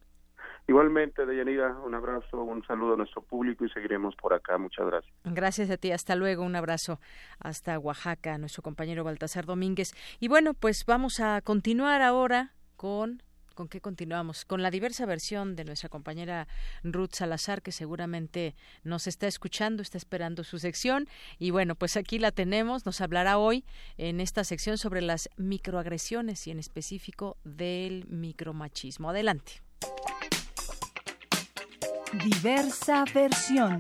Igualmente, 0.68 1.26
Deyanira, 1.26 1.78
un 1.80 1.96
abrazo, 1.96 2.44
un 2.44 2.64
saludo 2.66 2.94
a 2.94 2.98
nuestro 2.98 3.22
público 3.22 3.66
y 3.66 3.70
seguiremos 3.70 4.16
por 4.16 4.34
acá. 4.34 4.58
Muchas 4.58 4.86
gracias. 4.86 5.14
Gracias 5.26 5.70
a 5.70 5.78
ti. 5.78 5.92
Hasta 5.92 6.16
luego. 6.16 6.44
Un 6.44 6.56
abrazo 6.56 7.00
hasta 7.40 7.78
Oaxaca, 7.78 8.38
nuestro 8.38 8.64
compañero 8.64 9.04
Baltasar 9.04 9.46
Domínguez. 9.46 9.94
Y 10.20 10.28
bueno, 10.28 10.54
pues 10.54 10.86
vamos 10.86 11.20
a 11.20 11.42
continuar 11.42 12.02
ahora 12.02 12.54
con 12.78 13.22
¿Con 13.54 13.68
qué 13.68 13.82
continuamos? 13.82 14.46
Con 14.46 14.64
la 14.64 14.72
diversa 14.72 15.06
versión 15.06 15.56
de 15.56 15.66
nuestra 15.66 15.90
compañera 15.90 16.48
Ruth 16.84 17.12
Salazar, 17.14 17.62
que 17.62 17.72
seguramente 17.72 18.56
nos 18.84 19.08
está 19.08 19.28
escuchando, 19.28 19.82
está 19.82 19.98
esperando 19.98 20.44
su 20.44 20.58
sección. 20.58 21.08
Y 21.38 21.52
bueno, 21.52 21.76
pues 21.76 21.98
aquí 21.98 22.18
la 22.18 22.32
tenemos. 22.32 22.86
Nos 22.86 23.02
hablará 23.02 23.38
hoy 23.38 23.66
en 23.98 24.22
esta 24.22 24.44
sección 24.46 24.78
sobre 24.78 25.02
las 25.02 25.30
microagresiones 25.36 26.48
y 26.48 26.52
en 26.52 26.60
específico 26.60 27.38
del 27.44 28.06
micromachismo. 28.08 29.10
Adelante. 29.10 29.62
Diversa 32.14 33.06
versión. 33.14 33.80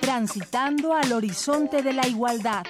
Transitando 0.00 0.94
al 0.94 1.12
horizonte 1.12 1.82
de 1.82 1.92
la 1.92 2.06
igualdad. 2.06 2.62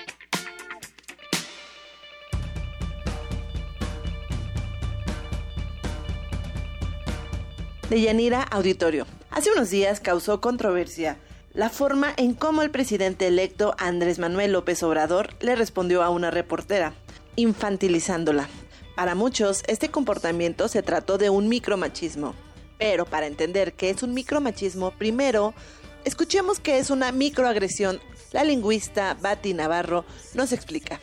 De 7.90 8.00
Yanira 8.00 8.42
Auditorio. 8.42 9.06
Hace 9.30 9.52
unos 9.52 9.68
días 9.68 10.00
causó 10.00 10.40
controversia 10.40 11.18
la 11.52 11.68
forma 11.68 12.14
en 12.16 12.32
cómo 12.32 12.62
el 12.62 12.70
presidente 12.70 13.26
electo 13.26 13.74
Andrés 13.76 14.18
Manuel 14.18 14.52
López 14.52 14.82
Obrador 14.82 15.34
le 15.40 15.54
respondió 15.56 16.02
a 16.02 16.08
una 16.08 16.30
reportera, 16.30 16.94
infantilizándola. 17.36 18.48
Para 18.96 19.14
muchos, 19.14 19.62
este 19.66 19.90
comportamiento 19.90 20.68
se 20.68 20.82
trató 20.82 21.18
de 21.18 21.28
un 21.28 21.48
micromachismo, 21.48 22.34
pero 22.82 23.04
para 23.04 23.28
entender 23.28 23.74
qué 23.74 23.90
es 23.90 24.02
un 24.02 24.12
micromachismo, 24.12 24.90
primero 24.90 25.54
escuchemos 26.04 26.58
qué 26.58 26.78
es 26.78 26.90
una 26.90 27.12
microagresión. 27.12 28.00
La 28.32 28.42
lingüista 28.42 29.16
Bati 29.22 29.54
Navarro 29.54 30.04
nos 30.34 30.52
explica. 30.52 30.98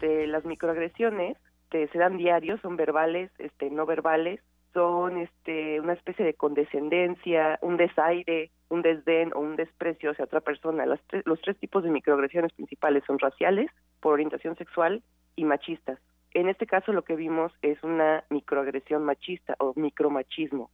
De 0.00 0.28
las 0.28 0.44
microagresiones 0.44 1.36
se 1.72 1.98
dan 1.98 2.18
diarios, 2.18 2.60
son 2.60 2.76
verbales, 2.76 3.32
este, 3.38 3.68
no 3.68 3.84
verbales, 3.84 4.40
son 4.72 5.18
este, 5.18 5.80
una 5.80 5.94
especie 5.94 6.24
de 6.24 6.34
condescendencia, 6.34 7.58
un 7.62 7.76
desaire, 7.78 8.52
un 8.68 8.82
desdén 8.82 9.32
o 9.34 9.40
un 9.40 9.56
desprecio 9.56 10.12
hacia 10.12 10.24
otra 10.24 10.40
persona. 10.40 10.86
Las 10.86 11.00
los 11.24 11.40
tres 11.40 11.58
tipos 11.58 11.82
de 11.82 11.90
microagresiones 11.90 12.52
principales 12.52 13.02
son 13.08 13.18
raciales, 13.18 13.72
por 13.98 14.12
orientación 14.12 14.56
sexual 14.56 15.02
y 15.34 15.44
machistas 15.44 15.98
En 16.38 16.48
este 16.48 16.68
caso 16.68 16.92
lo 16.92 17.02
que 17.02 17.16
vimos 17.16 17.50
es 17.62 17.82
una 17.82 18.22
microagresión 18.30 19.02
machista 19.02 19.56
o 19.58 19.72
micromachismo. 19.74 20.70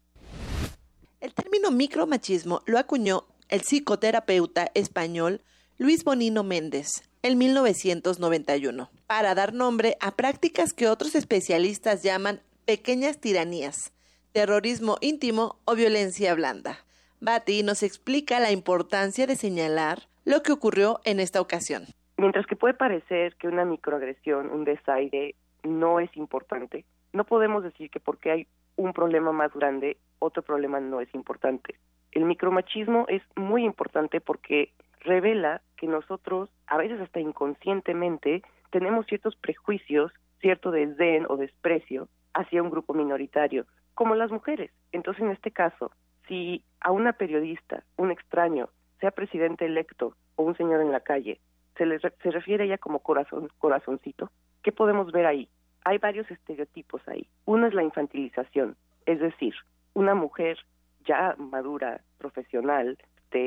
El 1.23 1.33
término 1.33 1.71
micromachismo 1.71 2.61
lo 2.67 2.79
acuñó 2.79 3.25
el 3.49 3.63
psicoterapeuta 3.63 4.67
español 4.75 5.41
Luis 5.79 6.05
Bonino 6.05 6.43
Méndez 6.43 6.89
en 7.23 7.39
1991 7.39 8.91
para 9.07 9.35
dar 9.35 9.55
nombre 9.55 9.97
a 10.03 10.11
prácticas 10.11 10.75
que 10.75 10.87
otros 10.87 11.15
especialistas 11.15 12.03
llaman 12.03 12.41
pequeñas 12.67 13.19
tiranías, 13.19 13.95
terrorismo 14.33 14.99
íntimo 15.01 15.57
o 15.65 15.75
violencia 15.75 16.35
blanda. 16.35 16.77
Bati 17.21 17.63
nos 17.63 17.83
explica 17.83 18.39
la 18.39 18.53
importancia 18.53 19.27
de 19.27 19.37
señalar 19.37 20.01
lo 20.27 20.43
que 20.43 20.53
ocurrió 20.53 21.01
en 21.05 21.21
esta 21.21 21.41
ocasión. 21.41 21.87
Mientras 22.19 22.45
que 22.45 22.55
puede 22.55 22.75
parecer 22.75 23.35
que 23.37 23.49
una 23.49 23.65
microagresión, 23.65 24.51
un 24.51 24.65
desaire, 24.65 25.35
no 25.65 26.01
es 26.01 26.15
importante, 26.17 26.85
no 27.13 27.25
podemos 27.25 27.63
decir 27.63 27.91
que 27.91 28.01
porque 28.01 28.31
hay 28.31 28.47
un 28.77 28.93
problema 28.93 29.33
más 29.33 29.53
grande, 29.53 29.97
otro 30.19 30.43
problema 30.43 30.81
no 30.81 31.01
es 31.01 31.13
importante. 31.15 31.77
El 32.13 32.25
micromachismo 32.25 33.07
es 33.09 33.23
muy 33.37 33.65
importante 33.65 34.21
porque 34.21 34.73
revela 35.01 35.63
que 35.77 35.87
nosotros, 35.87 36.51
a 36.67 36.77
veces 36.77 37.01
hasta 37.01 37.21
inconscientemente, 37.21 38.43
tenemos 38.71 39.07
ciertos 39.07 39.37
prejuicios, 39.37 40.13
cierto 40.41 40.71
desdén 40.71 41.27
o 41.29 41.37
desprecio 41.37 42.09
hacia 42.35 42.63
un 42.63 42.71
grupo 42.71 42.95
minoritario, 42.95 43.67
como 43.95 44.15
las 44.15 44.31
mujeres. 44.31 44.71
Entonces, 44.93 45.23
en 45.23 45.31
este 45.31 45.51
caso, 45.51 45.93
si 46.27 46.65
a 46.81 46.91
una 46.91 47.13
periodista, 47.13 47.85
un 47.97 48.11
extraño, 48.11 48.69
sea 49.01 49.11
presidente 49.11 49.67
electo 49.67 50.17
o 50.37 50.43
un 50.43 50.57
señor 50.57 50.81
en 50.81 50.91
la 50.93 51.01
calle, 51.01 51.41
se, 51.77 51.87
le, 51.87 51.99
se 51.99 52.31
refiere 52.31 52.65
a 52.65 52.67
ella 52.67 52.79
como 52.79 53.01
corazón, 53.01 53.49
corazoncito, 53.59 54.31
¿qué 54.63 54.73
podemos 54.73 55.13
ver 55.13 55.27
ahí? 55.27 55.49
Hay 55.85 55.99
varios 55.99 56.31
estereotipos 56.31 57.07
ahí. 57.09 57.27
Uno 57.45 57.67
es 57.67 57.75
la 57.75 57.83
infantilización, 57.83 58.77
es 59.07 59.21
decir, 59.21 59.55
una 59.93 60.15
mujer 60.15 60.59
ya 61.07 61.35
madura, 61.39 62.01
profesional, 62.19 62.97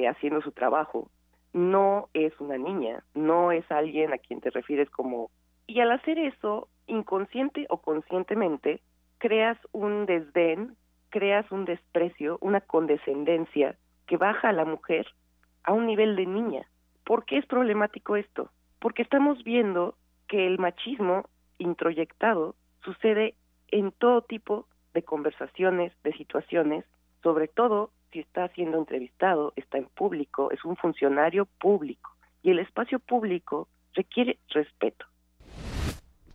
haciendo 0.10 0.42
su 0.42 0.52
trabajo, 0.52 1.10
no 1.54 2.10
es 2.14 2.38
una 2.40 2.58
niña, 2.58 3.04
no 3.14 3.52
es 3.52 3.70
alguien 3.72 4.14
a 4.14 4.18
quien 4.18 4.42
te 4.42 4.50
refieres 4.50 4.90
como... 4.90 5.32
Y 5.66 5.80
al 5.80 5.92
hacer 5.92 6.20
eso, 6.20 6.68
inconsciente 6.88 7.66
o 7.70 7.78
conscientemente, 7.78 8.82
creas 9.18 9.58
un 9.72 10.06
desdén, 10.06 10.76
creas 11.10 11.50
un 11.52 11.66
desprecio, 11.66 12.38
una 12.42 12.62
condescendencia 12.62 13.76
que 14.06 14.18
baja 14.18 14.50
a 14.50 14.54
la 14.54 14.66
mujer 14.66 15.08
a 15.64 15.74
un 15.74 15.86
nivel 15.86 16.16
de 16.16 16.26
niña. 16.26 16.68
¿Por 17.08 17.24
qué 17.24 17.38
es 17.38 17.46
problemático 17.46 18.18
esto? 18.18 18.52
Porque 18.80 19.02
estamos 19.02 19.42
viendo 19.46 19.96
que 20.28 20.46
el 20.46 20.60
machismo 20.60 21.30
introyectado 21.58 22.54
sucede 22.84 23.34
en 23.70 23.94
todo 23.94 24.24
tipo 24.24 24.68
de 24.94 25.04
conversaciones, 25.04 25.94
de 26.04 26.12
situaciones, 26.18 26.84
sobre 27.24 27.48
todo 27.48 27.92
si 28.12 28.20
está 28.20 28.50
siendo 28.50 28.78
entrevistado, 28.78 29.54
está 29.56 29.78
en 29.78 29.86
público, 29.86 30.52
es 30.52 30.66
un 30.66 30.76
funcionario 30.76 31.46
público 31.46 32.12
y 32.44 32.52
el 32.52 32.60
espacio 32.60 33.00
público 33.00 33.70
requiere 33.94 34.38
respeto. 34.50 35.06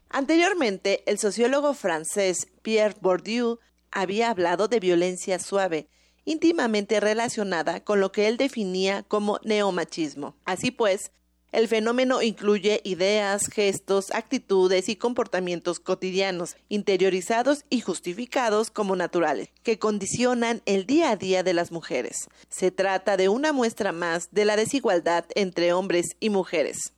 Anteriormente, 0.09 1.03
el 1.05 1.19
sociólogo 1.19 1.75
francés 1.75 2.51
Pierre 2.63 2.97
Bourdieu 2.99 3.59
había 3.91 4.31
hablado 4.31 4.69
de 4.69 4.81
violencia 4.81 5.39
suave, 5.39 5.89
íntimamente 6.25 7.01
relacionada 7.01 7.85
con 7.85 8.01
lo 8.01 8.13
que 8.13 8.29
él 8.29 8.37
definía 8.37 9.03
como 9.03 9.39
neomachismo. 9.45 10.35
Así 10.45 10.71
pues, 10.71 11.13
el 11.53 11.69
fenómeno 11.69 12.23
incluye 12.23 12.81
ideas, 12.83 13.47
gestos, 13.53 14.11
actitudes 14.15 14.89
y 14.89 14.97
comportamientos 14.97 15.81
cotidianos, 15.81 16.57
interiorizados 16.71 17.67
y 17.69 17.81
justificados 17.81 18.71
como 18.71 18.97
naturales, 18.97 19.51
que 19.63 19.79
condicionan 19.79 20.63
el 20.65 20.87
día 20.87 21.11
a 21.11 21.17
día 21.17 21.43
de 21.43 21.53
las 21.53 21.71
mujeres. 21.71 22.31
Se 22.49 22.71
trata 22.71 23.19
de 23.19 23.29
una 23.29 23.53
muestra 23.53 23.93
más 23.93 24.33
de 24.33 24.47
la 24.47 24.57
desigualdad 24.57 25.27
entre 25.35 25.75
hombres 25.75 26.17
y 26.21 26.31
mujeres. 26.31 26.97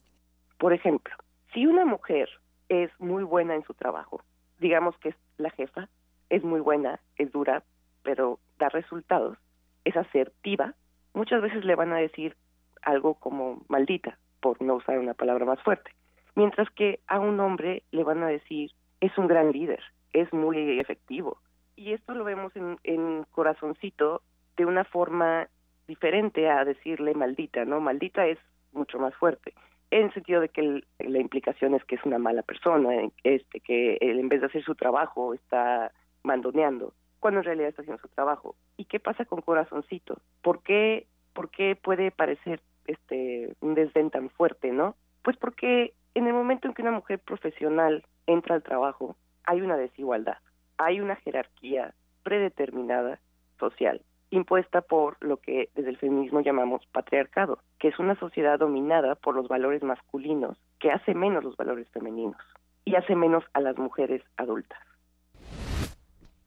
Por 0.59 0.73
ejemplo, 0.73 1.13
si 1.53 1.67
una 1.67 1.85
mujer 1.85 2.29
es 2.69 2.91
muy 3.01 3.25
buena 3.25 3.57
en 3.57 3.65
su 3.65 3.75
trabajo, 3.75 4.23
digamos 4.61 4.97
que 4.99 5.09
es 5.09 5.17
la 5.37 5.51
jefa, 5.51 5.89
es 6.31 6.45
muy 6.45 6.61
buena, 6.61 7.01
es 7.17 7.33
dura, 7.33 7.65
pero 8.05 8.39
da 8.59 8.69
resultados, 8.69 9.37
es 9.85 9.97
asertiva, 9.97 10.75
muchas 11.13 11.43
veces 11.43 11.65
le 11.65 11.75
van 11.75 11.93
a 11.93 11.99
decir 11.99 12.37
algo 12.83 13.15
como 13.15 13.65
maldita, 13.69 14.19
por 14.41 14.61
no 14.63 14.77
usar 14.77 14.99
una 14.99 15.15
palabra 15.15 15.45
más 15.45 15.61
fuerte. 15.63 15.91
Mientras 16.37 16.71
que 16.71 17.01
a 17.09 17.19
un 17.19 17.41
hombre 17.41 17.83
le 17.91 18.05
van 18.05 18.23
a 18.23 18.29
decir, 18.29 18.71
es 19.01 19.17
un 19.19 19.27
gran 19.27 19.51
líder, 19.51 19.81
es 20.13 20.33
muy 20.33 20.79
efectivo. 20.79 21.39
Y 21.77 21.93
esto 21.93 22.15
lo 22.15 22.25
vemos 22.25 22.53
en, 22.55 23.25
Corazoncito 23.33 24.23
de 24.57 24.67
una 24.67 24.85
forma 24.85 25.49
diferente 25.89 26.49
a 26.49 26.65
decirle 26.65 27.15
maldita, 27.15 27.65
¿no? 27.65 27.81
Maldita 27.81 28.27
es 28.27 28.39
mucho 28.73 28.99
más 28.99 29.15
fuerte 29.17 29.55
en 29.91 30.07
el 30.07 30.15
sentido 30.15 30.41
de 30.41 30.49
que 30.49 30.83
la 30.99 31.21
implicación 31.21 31.75
es 31.75 31.85
que 31.85 31.95
es 31.95 32.05
una 32.05 32.19
mala 32.19 32.43
persona, 32.43 32.91
este 33.23 33.61
que 33.61 33.97
en 34.01 34.29
vez 34.29 34.41
de 34.41 34.47
hacer 34.47 34.65
su 34.65 34.75
trabajo 34.75 35.35
está 35.35 35.93
mandoneando, 36.25 36.95
cuando 37.25 37.41
en 37.41 37.45
realidad 37.45 37.71
está 37.71 37.81
haciendo 37.81 38.03
su 38.03 38.09
trabajo. 38.09 38.55
¿Y 38.77 38.85
qué 38.85 39.01
pasa 39.01 39.25
con 39.25 39.41
corazoncito? 39.41 40.21
¿Por 40.43 40.63
qué, 40.63 41.07
por 41.33 41.49
qué 41.49 41.75
puede 41.75 42.11
parecer 42.11 42.61
este 42.85 43.57
un 43.63 43.73
desdén 43.73 44.11
tan 44.11 44.29
fuerte, 44.29 44.73
¿no? 44.73 44.95
Pues 45.23 45.39
porque 45.39 45.95
en 46.15 46.27
el 46.27 46.35
momento 46.35 46.69
en 46.69 46.75
que 46.75 46.83
una 46.83 46.91
mujer 46.91 47.19
profesional 47.19 48.05
entra 48.27 48.57
al 48.57 48.63
trabajo, 48.63 49.17
hay 49.45 49.63
una 49.63 49.79
desigualdad, 49.79 50.37
hay 50.77 51.01
una 51.01 51.17
jerarquía 51.17 51.95
predeterminada 52.25 53.21
social, 53.59 54.03
impuesta 54.29 54.83
por 54.83 55.17
lo 55.25 55.39
que 55.39 55.71
desde 55.75 55.89
el 55.89 55.97
feminismo 55.97 56.43
llamamos 56.43 56.85
patriarcado, 56.93 57.59
que 57.79 57.89
es 57.89 57.99
una 57.99 58.17
sociedad 58.17 58.59
dominada 58.59 59.15
por 59.15 59.35
los 59.35 59.49
valores 59.49 59.83
masculinos, 59.83 60.59
que 60.79 60.91
hace 60.91 61.15
menos 61.15 61.43
los 61.43 61.57
valores 61.57 61.89
femeninos 61.89 62.43
y 62.85 62.97
hace 62.97 63.17
menos 63.17 63.45
a 63.55 63.63
las 63.63 63.79
mujeres 63.79 64.23
adultas. 64.37 64.79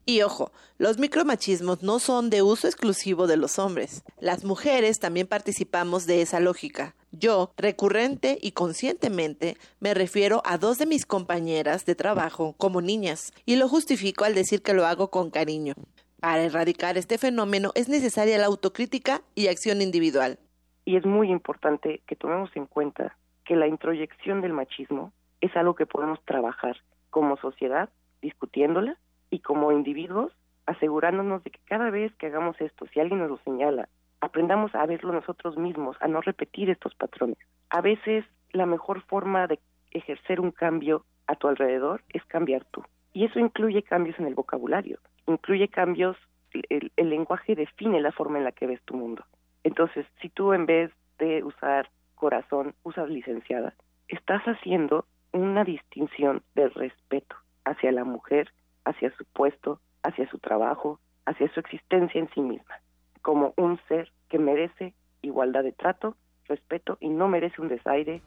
Y 0.08 0.22
ojo, 0.22 0.52
los 0.78 0.98
micromachismos 0.98 1.82
no 1.82 1.98
son 1.98 2.30
de 2.30 2.40
uso 2.40 2.66
exclusivo 2.66 3.26
de 3.26 3.36
los 3.36 3.58
hombres. 3.58 4.02
Las 4.18 4.42
mujeres 4.42 4.98
también 4.98 5.26
participamos 5.26 6.06
de 6.06 6.22
esa 6.22 6.40
lógica. 6.40 6.94
Yo, 7.12 7.52
recurrente 7.58 8.38
y 8.40 8.52
conscientemente, 8.52 9.58
me 9.80 9.92
refiero 9.92 10.40
a 10.46 10.56
dos 10.56 10.78
de 10.78 10.86
mis 10.86 11.04
compañeras 11.04 11.84
de 11.84 11.94
trabajo 11.94 12.54
como 12.56 12.80
niñas, 12.80 13.34
y 13.44 13.56
lo 13.56 13.68
justifico 13.68 14.24
al 14.24 14.34
decir 14.34 14.62
que 14.62 14.72
lo 14.72 14.86
hago 14.86 15.10
con 15.10 15.28
cariño. 15.30 15.74
Para 16.20 16.42
erradicar 16.42 16.96
este 16.96 17.18
fenómeno 17.18 17.72
es 17.74 17.90
necesaria 17.90 18.38
la 18.38 18.46
autocrítica 18.46 19.20
y 19.34 19.48
acción 19.48 19.82
individual. 19.82 20.38
Y 20.86 20.96
es 20.96 21.04
muy 21.04 21.30
importante 21.30 22.00
que 22.06 22.16
tomemos 22.16 22.48
en 22.56 22.64
cuenta 22.64 23.18
que 23.44 23.56
la 23.56 23.66
introyección 23.66 24.40
del 24.40 24.54
machismo 24.54 25.12
es 25.42 25.54
algo 25.54 25.74
que 25.74 25.84
podemos 25.84 26.18
trabajar 26.24 26.78
como 27.10 27.36
sociedad 27.36 27.90
discutiéndola 28.22 28.96
y 29.30 29.40
como 29.40 29.72
individuos 29.72 30.32
asegurándonos 30.66 31.42
de 31.44 31.50
que 31.50 31.60
cada 31.64 31.90
vez 31.90 32.14
que 32.16 32.26
hagamos 32.26 32.60
esto, 32.60 32.86
si 32.92 33.00
alguien 33.00 33.20
nos 33.20 33.30
lo 33.30 33.38
señala, 33.38 33.88
aprendamos 34.20 34.74
a 34.74 34.84
verlo 34.84 35.12
nosotros 35.12 35.56
mismos, 35.56 35.96
a 36.00 36.08
no 36.08 36.20
repetir 36.20 36.68
estos 36.68 36.94
patrones. 36.94 37.38
A 37.70 37.80
veces 37.80 38.24
la 38.52 38.66
mejor 38.66 39.00
forma 39.02 39.46
de 39.46 39.58
ejercer 39.92 40.40
un 40.40 40.50
cambio 40.50 41.04
a 41.26 41.36
tu 41.36 41.48
alrededor 41.48 42.02
es 42.10 42.24
cambiar 42.26 42.64
tú. 42.66 42.82
Y 43.14 43.24
eso 43.24 43.38
incluye 43.38 43.82
cambios 43.82 44.18
en 44.18 44.26
el 44.26 44.34
vocabulario, 44.34 44.98
incluye 45.26 45.68
cambios, 45.68 46.16
el, 46.52 46.92
el 46.96 47.10
lenguaje 47.10 47.54
define 47.54 48.00
la 48.00 48.12
forma 48.12 48.38
en 48.38 48.44
la 48.44 48.52
que 48.52 48.66
ves 48.66 48.82
tu 48.82 48.94
mundo. 48.94 49.24
Entonces, 49.64 50.06
si 50.20 50.28
tú 50.28 50.52
en 50.52 50.66
vez 50.66 50.90
de 51.18 51.42
usar 51.42 51.88
corazón, 52.14 52.74
usas 52.82 53.08
licenciada, 53.08 53.74
estás 54.08 54.42
haciendo 54.44 55.06
una 55.32 55.64
distinción 55.64 56.42
de 56.54 56.68
respeto 56.68 57.36
hacia 57.64 57.92
la 57.92 58.04
mujer 58.04 58.50
hacia 58.88 59.14
su 59.16 59.24
puesto, 59.26 59.80
hacia 60.02 60.28
su 60.30 60.38
trabajo, 60.38 60.98
hacia 61.26 61.52
su 61.52 61.60
existencia 61.60 62.20
en 62.20 62.28
sí 62.30 62.40
misma, 62.40 62.80
como 63.22 63.52
un 63.56 63.78
ser 63.88 64.10
que 64.28 64.38
merece 64.38 64.94
igualdad 65.22 65.62
de 65.62 65.72
trato, 65.72 66.16
respeto 66.46 66.96
y 67.00 67.08
no 67.08 67.28
merece 67.28 67.60
un 67.60 67.68
desaire. 67.68 68.22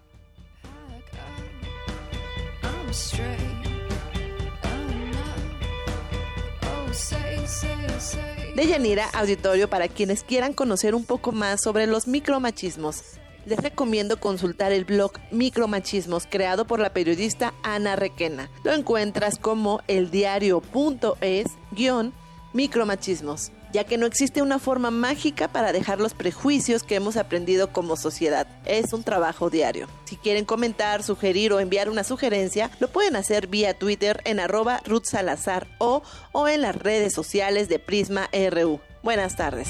De 8.56 8.68
Yanira 8.68 9.06
Auditorio 9.14 9.70
para 9.70 9.88
quienes 9.88 10.24
quieran 10.24 10.54
conocer 10.54 10.94
un 10.94 11.06
poco 11.06 11.32
más 11.32 11.62
sobre 11.62 11.88
los 11.88 12.08
micromachismos 12.08 13.20
les 13.46 13.60
recomiendo 13.60 14.20
consultar 14.20 14.72
el 14.72 14.86
blog 14.86 15.14
Micromachismos 15.32 16.28
creado 16.30 16.66
por 16.66 16.80
la 16.80 16.94
periodista 16.94 17.54
Ana 17.64 17.96
Requena. 17.96 18.50
Lo 18.64 18.74
encuentras 18.74 19.38
como 19.38 19.82
eldiario.es 19.88 21.48
guion 21.72 22.14
micromachismos. 22.54 23.52
ya 23.72 23.86
que 23.86 23.98
no 23.98 24.06
existe 24.06 24.42
una 24.42 24.60
forma 24.60 24.92
mágica 24.92 25.48
para 25.48 25.72
dejar 25.72 26.02
los 26.02 26.14
prejuicios 26.14 26.84
que 26.84 26.96
hemos 26.96 27.16
aprendido 27.16 27.72
como 27.72 27.96
sociedad. 27.96 28.46
Es 28.66 28.92
un 28.92 29.04
trabajo 29.04 29.50
diario. 29.50 29.88
Si 30.04 30.18
quieren 30.18 30.44
comentar, 30.44 31.04
sugerir 31.04 31.54
o 31.54 31.62
enviar 31.62 31.90
una 31.90 32.04
sugerencia, 32.04 32.70
lo 32.82 32.90
pueden 32.90 33.16
hacer 33.16 33.48
vía 33.48 33.74
Twitter 33.74 34.20
en 34.26 34.42
arroba 34.42 34.82
Ruth 34.86 35.06
Salazar 35.06 35.68
o, 35.78 36.04
o 36.34 36.50
en 36.50 36.62
las 36.62 36.76
redes 36.76 37.14
sociales 37.14 37.70
de 37.70 37.80
Prisma 37.80 38.30
RU. 38.52 38.82
Buenas 39.04 39.38
tardes. 39.38 39.70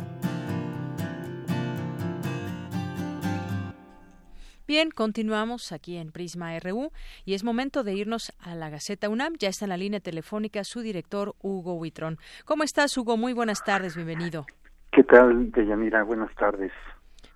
Bien, 4.71 4.89
continuamos 4.89 5.73
aquí 5.73 5.97
en 5.97 6.13
Prisma 6.13 6.57
RU 6.57 6.93
y 7.25 7.33
es 7.33 7.43
momento 7.43 7.83
de 7.83 7.93
irnos 7.93 8.31
a 8.39 8.55
la 8.55 8.69
Gaceta 8.69 9.09
UNAM. 9.09 9.33
Ya 9.37 9.49
está 9.49 9.65
en 9.65 9.69
la 9.69 9.75
línea 9.75 9.99
telefónica 9.99 10.63
su 10.63 10.79
director 10.79 11.35
Hugo 11.41 11.73
Huitrón. 11.73 12.19
¿Cómo 12.45 12.63
estás, 12.63 12.97
Hugo? 12.97 13.17
Muy 13.17 13.33
buenas 13.33 13.65
tardes, 13.65 13.97
bienvenido. 13.97 14.45
¿Qué 14.93 15.03
tal, 15.03 15.51
Deyanira? 15.51 16.03
Buenas 16.03 16.33
tardes. 16.35 16.71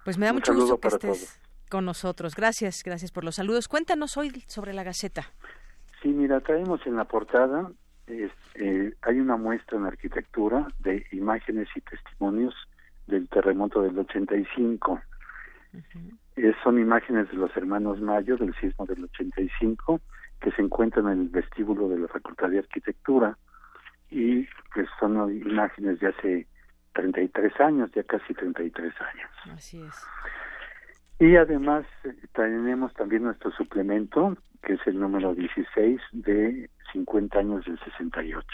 Pues 0.05 0.17
me 0.17 0.27
da 0.27 0.31
mucho 0.31 0.53
gusto 0.53 0.79
que 0.79 0.87
estés 0.87 1.41
con 1.69 1.83
nosotros. 1.83 2.37
Gracias, 2.37 2.81
gracias 2.85 3.11
por 3.11 3.25
los 3.25 3.35
saludos. 3.35 3.67
Cuéntanos 3.67 4.15
hoy 4.15 4.29
sobre 4.47 4.71
la 4.71 4.83
Gaceta. 4.83 5.23
Sí, 6.01 6.07
mira, 6.07 6.39
traemos 6.39 6.87
en 6.87 6.95
la 6.95 7.03
portada, 7.03 7.69
eh, 8.07 8.93
hay 9.01 9.19
una 9.19 9.35
muestra 9.35 9.77
en 9.77 9.83
arquitectura 9.83 10.69
de 10.79 11.05
imágenes 11.11 11.67
y 11.75 11.81
testimonios 11.81 12.55
del 13.07 13.27
terremoto 13.27 13.81
del 13.81 13.99
85. 13.99 15.01
Eh, 16.35 16.53
son 16.63 16.79
imágenes 16.79 17.29
de 17.29 17.37
los 17.37 17.55
hermanos 17.55 18.01
Mayo 18.01 18.35
del 18.37 18.53
sismo 18.55 18.85
del 18.85 19.05
85 19.05 20.01
que 20.41 20.51
se 20.51 20.61
encuentran 20.61 21.07
en 21.07 21.21
el 21.21 21.29
vestíbulo 21.29 21.87
de 21.87 21.97
la 21.97 22.07
Facultad 22.07 22.49
de 22.49 22.59
Arquitectura 22.59 23.37
y 24.09 24.47
pues 24.73 24.87
son 24.99 25.31
imágenes 25.31 25.99
de 25.99 26.07
hace 26.07 26.47
33 26.93 27.59
años, 27.61 27.91
ya 27.93 28.03
casi 28.03 28.33
33 28.33 28.93
años. 29.01 29.31
Así 29.53 29.81
es. 29.81 30.05
Y 31.19 31.35
además 31.37 31.85
eh, 32.03 32.13
tenemos 32.33 32.93
también 32.93 33.23
nuestro 33.23 33.51
suplemento, 33.51 34.37
que 34.61 34.73
es 34.73 34.87
el 34.87 34.99
número 34.99 35.33
16 35.33 36.01
de 36.11 36.69
50 36.91 37.39
años 37.39 37.65
del 37.65 37.79
68, 37.79 38.47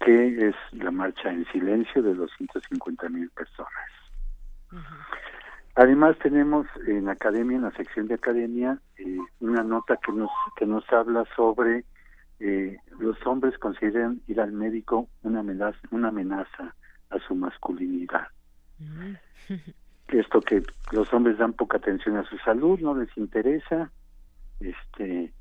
que 0.00 0.48
es 0.48 0.56
la 0.72 0.90
marcha 0.90 1.30
en 1.30 1.46
silencio 1.52 2.02
de 2.02 2.14
250 2.14 3.08
mil 3.08 3.30
personas. 3.30 3.70
Además 5.76 6.16
tenemos 6.18 6.66
en 6.86 7.08
academia, 7.08 7.56
en 7.56 7.62
la 7.64 7.70
sección 7.72 8.08
de 8.08 8.14
academia, 8.14 8.78
eh, 8.96 9.18
una 9.40 9.62
nota 9.62 9.98
que 9.98 10.10
nos 10.10 10.30
que 10.56 10.64
nos 10.64 10.90
habla 10.90 11.24
sobre 11.36 11.84
eh, 12.40 12.78
los 12.98 13.16
hombres 13.26 13.58
consideran 13.58 14.22
ir 14.26 14.40
al 14.40 14.52
médico 14.52 15.08
una 15.22 15.40
amenaza, 15.40 15.78
una 15.90 16.08
amenaza 16.08 16.74
a 17.10 17.18
su 17.26 17.34
masculinidad. 17.34 18.28
Esto 20.08 20.40
que 20.40 20.62
los 20.92 21.12
hombres 21.12 21.36
dan 21.36 21.52
poca 21.52 21.76
atención 21.76 22.16
a 22.16 22.24
su 22.24 22.38
salud, 22.38 22.80
no 22.80 22.94
les 22.94 23.14
interesa, 23.16 23.90
este, 24.60 25.32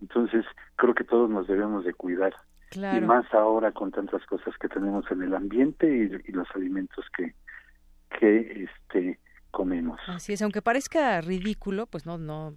entonces 0.00 0.44
creo 0.76 0.94
que 0.94 1.04
todos 1.04 1.28
nos 1.28 1.48
debemos 1.48 1.84
de 1.84 1.94
cuidar. 1.94 2.34
Y 2.76 3.00
más 3.00 3.32
ahora 3.32 3.72
con 3.72 3.92
tantas 3.92 4.24
cosas 4.26 4.56
que 4.58 4.68
tenemos 4.68 5.08
en 5.10 5.22
el 5.22 5.34
ambiente 5.34 5.86
y, 5.88 6.30
y 6.30 6.32
los 6.32 6.48
alimentos 6.54 7.04
que 7.16 7.34
que 8.18 8.64
este 8.64 9.18
comemos. 9.54 9.98
Así 10.06 10.34
es, 10.34 10.42
aunque 10.42 10.60
parezca 10.60 11.20
ridículo, 11.20 11.86
pues 11.86 12.04
no, 12.04 12.18
no, 12.18 12.54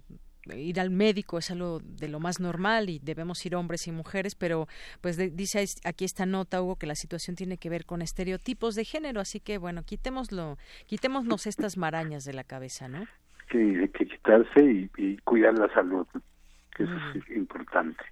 ir 0.56 0.80
al 0.80 0.90
médico 0.90 1.38
es 1.38 1.50
algo 1.50 1.80
de 1.82 2.08
lo 2.08 2.20
más 2.20 2.40
normal 2.40 2.88
y 2.90 2.98
debemos 2.98 3.44
ir 3.46 3.54
hombres 3.54 3.86
y 3.86 3.92
mujeres, 3.92 4.34
pero 4.34 4.66
pues 5.00 5.16
dice 5.36 5.64
aquí 5.84 6.04
esta 6.04 6.26
nota, 6.26 6.62
Hugo, 6.62 6.76
que 6.76 6.86
la 6.86 6.94
situación 6.94 7.36
tiene 7.36 7.58
que 7.58 7.70
ver 7.70 7.84
con 7.84 8.02
estereotipos 8.02 8.74
de 8.74 8.84
género, 8.84 9.20
así 9.20 9.40
que 9.40 9.58
bueno, 9.58 9.82
quitémoslo, 9.84 10.56
quitémonos 10.86 11.46
estas 11.46 11.76
marañas 11.76 12.24
de 12.24 12.34
la 12.34 12.44
cabeza, 12.44 12.88
¿no? 12.88 13.04
Sí, 13.50 13.58
hay 13.58 13.88
que 13.88 14.06
quitarse 14.06 14.90
y, 14.96 15.16
cuidar 15.18 15.54
la 15.54 15.72
salud, 15.72 16.06
que 16.76 16.84
eso 16.84 16.92
es 17.14 17.36
importante. 17.36 18.04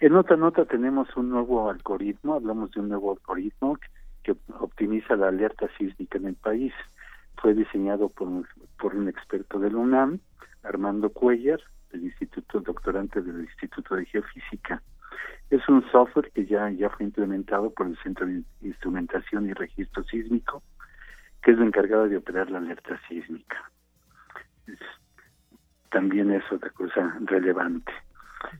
En 0.00 0.14
otra 0.14 0.36
nota 0.36 0.64
tenemos 0.64 1.08
un 1.16 1.30
nuevo 1.30 1.70
algoritmo, 1.70 2.34
hablamos 2.34 2.72
de 2.72 2.80
un 2.80 2.88
nuevo 2.88 3.12
algoritmo 3.12 3.78
que 4.24 4.34
optimiza 4.58 5.14
la 5.14 5.28
alerta 5.28 5.68
sísmica 5.78 6.18
en 6.18 6.26
el 6.26 6.34
país 6.34 6.72
fue 7.40 7.54
diseñado 7.54 8.08
por 8.08 8.28
un, 8.28 8.46
por 8.78 8.94
un 8.94 9.08
experto 9.08 9.58
del 9.58 9.76
UNAM, 9.76 10.20
Armando 10.62 11.10
Cuellar, 11.10 11.60
del 11.92 12.04
Instituto 12.04 12.60
Doctorante 12.60 13.22
del 13.22 13.42
Instituto 13.42 13.94
de 13.94 14.04
Geofísica. 14.06 14.82
Es 15.50 15.66
un 15.68 15.84
software 15.90 16.30
que 16.32 16.44
ya, 16.44 16.70
ya 16.70 16.90
fue 16.90 17.06
implementado 17.06 17.70
por 17.70 17.86
el 17.86 17.96
Centro 17.98 18.26
de 18.26 18.42
Instrumentación 18.62 19.48
y 19.48 19.52
Registro 19.52 20.02
Sísmico, 20.04 20.62
que 21.42 21.52
es 21.52 21.58
el 21.58 21.64
encargado 21.64 22.08
de 22.08 22.16
operar 22.16 22.50
la 22.50 22.58
alerta 22.58 23.00
sísmica. 23.08 23.70
también 25.90 26.32
es 26.32 26.42
otra 26.50 26.70
cosa 26.70 27.16
relevante. 27.20 27.92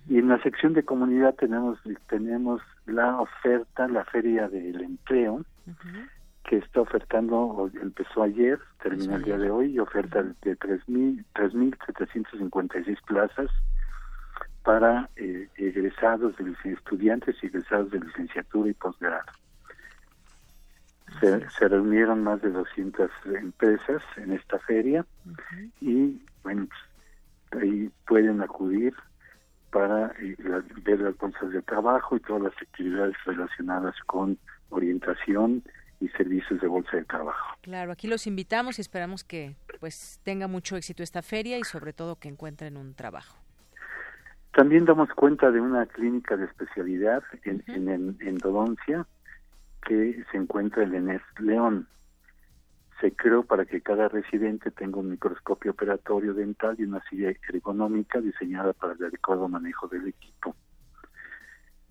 Y 0.08 0.18
en 0.18 0.28
la 0.28 0.40
sección 0.42 0.72
de 0.72 0.84
comunidad 0.84 1.34
tenemos 1.34 1.78
tenemos 2.08 2.62
la 2.86 3.20
oferta, 3.20 3.88
la 3.88 4.04
feria 4.04 4.48
del 4.48 4.80
empleo, 4.80 5.44
que 6.48 6.58
está 6.58 6.80
ofertando, 6.80 7.68
empezó 7.82 8.22
ayer, 8.22 8.60
termina 8.82 9.16
el 9.16 9.24
día 9.24 9.36
de 9.36 9.50
hoy, 9.50 9.72
y 9.72 9.80
oferta 9.80 10.22
de 10.22 10.58
3.756 10.58 12.96
plazas 13.06 13.50
para 14.62 15.10
eh, 15.16 15.48
egresados, 15.56 16.34
de 16.36 16.54
estudiantes 16.72 17.36
y 17.42 17.46
egresados 17.46 17.90
de 17.90 17.98
licenciatura 18.00 18.70
y 18.70 18.74
posgrado. 18.74 19.26
Se, 21.20 21.48
se, 21.50 21.68
reunieron 21.68 22.24
más 22.24 22.42
de 22.42 22.50
200 22.50 23.10
empresas 23.40 24.02
en 24.16 24.32
esta 24.32 24.58
feria 24.60 25.04
y, 25.80 26.20
bueno, 26.42 26.66
pues, 26.68 26.80
ahí 27.62 27.90
pueden 28.06 28.42
acudir 28.42 28.94
para 29.70 30.12
eh, 30.20 30.36
ver 30.82 31.00
las 31.00 31.16
bolsas 31.16 31.50
de 31.50 31.62
trabajo 31.62 32.16
y 32.16 32.20
todas 32.20 32.42
las 32.42 32.52
actividades 32.60 33.16
relacionadas 33.24 33.94
con 34.06 34.36
orientación, 34.70 35.62
y 36.00 36.08
servicios 36.08 36.60
de 36.60 36.66
bolsa 36.66 36.96
de 36.96 37.04
trabajo. 37.04 37.56
Claro, 37.62 37.92
aquí 37.92 38.06
los 38.08 38.26
invitamos 38.26 38.78
y 38.78 38.82
esperamos 38.82 39.24
que 39.24 39.56
pues 39.80 40.20
tenga 40.22 40.46
mucho 40.46 40.76
éxito 40.76 41.02
esta 41.02 41.22
feria 41.22 41.58
y 41.58 41.64
sobre 41.64 41.92
todo 41.92 42.16
que 42.16 42.28
encuentren 42.28 42.76
un 42.76 42.94
trabajo. 42.94 43.36
También 44.52 44.86
damos 44.86 45.10
cuenta 45.10 45.50
de 45.50 45.60
una 45.60 45.84
clínica 45.86 46.36
de 46.36 46.46
especialidad 46.46 47.22
en, 47.44 47.62
en, 47.66 48.16
endodoncia 48.20 49.06
que 49.86 50.24
se 50.30 50.38
encuentra 50.38 50.84
en 50.84 50.94
Enes 50.94 51.22
León. 51.38 51.86
Se 53.00 53.12
creó 53.12 53.42
para 53.42 53.66
que 53.66 53.82
cada 53.82 54.08
residente 54.08 54.70
tenga 54.70 54.98
un 54.98 55.10
microscopio 55.10 55.72
operatorio 55.72 56.32
dental 56.32 56.74
y 56.78 56.84
una 56.84 57.02
silla 57.10 57.34
ergonómica 57.52 58.20
diseñada 58.22 58.72
para 58.72 58.94
el 58.94 59.04
adecuado 59.04 59.46
manejo 59.46 59.88
del 59.88 60.08
equipo. 60.08 60.56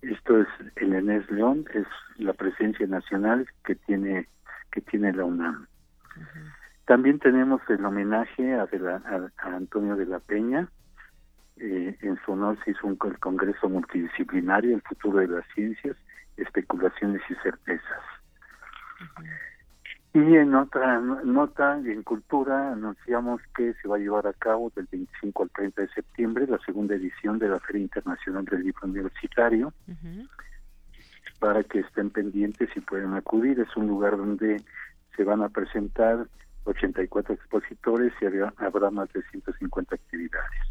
Esto 0.02 0.40
es 0.40 0.48
el 0.76 0.94
Enes 0.94 1.28
León, 1.30 1.64
es 1.74 1.86
la 2.18 2.32
presencia 2.32 2.86
nacional 2.86 3.46
que 3.64 3.74
tiene 3.74 4.28
que 4.70 4.80
tiene 4.82 5.12
la 5.12 5.24
UNAM. 5.24 5.66
También 6.84 7.18
tenemos 7.18 7.60
el 7.68 7.84
homenaje 7.84 8.54
a, 8.54 8.68
Antonio 9.38 9.96
de 9.96 10.06
la 10.06 10.20
Peña. 10.20 10.68
Eh, 11.56 11.96
en 12.02 12.18
su 12.24 12.32
honor 12.32 12.58
se 12.64 12.72
hizo 12.72 12.86
un 12.86 12.98
el 13.04 13.18
Congreso 13.18 13.68
Multidisciplinario, 13.68 14.76
el 14.76 14.82
futuro 14.82 15.18
de 15.18 15.28
las 15.28 15.44
ciencias, 15.54 15.96
especulaciones 16.36 17.22
y 17.30 17.34
certezas. 17.36 18.02
Y 20.16 20.34
en 20.34 20.54
otra 20.54 20.98
nota, 20.98 21.78
en 21.78 22.02
cultura, 22.02 22.72
anunciamos 22.72 23.42
que 23.54 23.74
se 23.74 23.86
va 23.86 23.96
a 23.96 23.98
llevar 23.98 24.26
a 24.26 24.32
cabo 24.32 24.72
del 24.74 24.88
25 24.90 25.42
al 25.42 25.50
30 25.50 25.82
de 25.82 25.88
septiembre 25.88 26.46
la 26.46 26.58
segunda 26.64 26.94
edición 26.94 27.38
de 27.38 27.50
la 27.50 27.60
Feria 27.60 27.82
Internacional 27.82 28.46
del 28.46 28.62
Libro 28.62 28.88
Universitario, 28.88 29.74
para 31.38 31.62
que 31.64 31.80
estén 31.80 32.08
pendientes 32.08 32.70
y 32.74 32.80
puedan 32.80 33.12
acudir. 33.12 33.60
Es 33.60 33.76
un 33.76 33.88
lugar 33.88 34.16
donde 34.16 34.62
se 35.14 35.22
van 35.22 35.42
a 35.42 35.50
presentar 35.50 36.26
84 36.64 37.34
expositores 37.34 38.14
y 38.22 38.24
habrá, 38.24 38.90
más 38.90 39.12
de 39.12 39.22
150 39.22 39.96
actividades. 39.96 40.62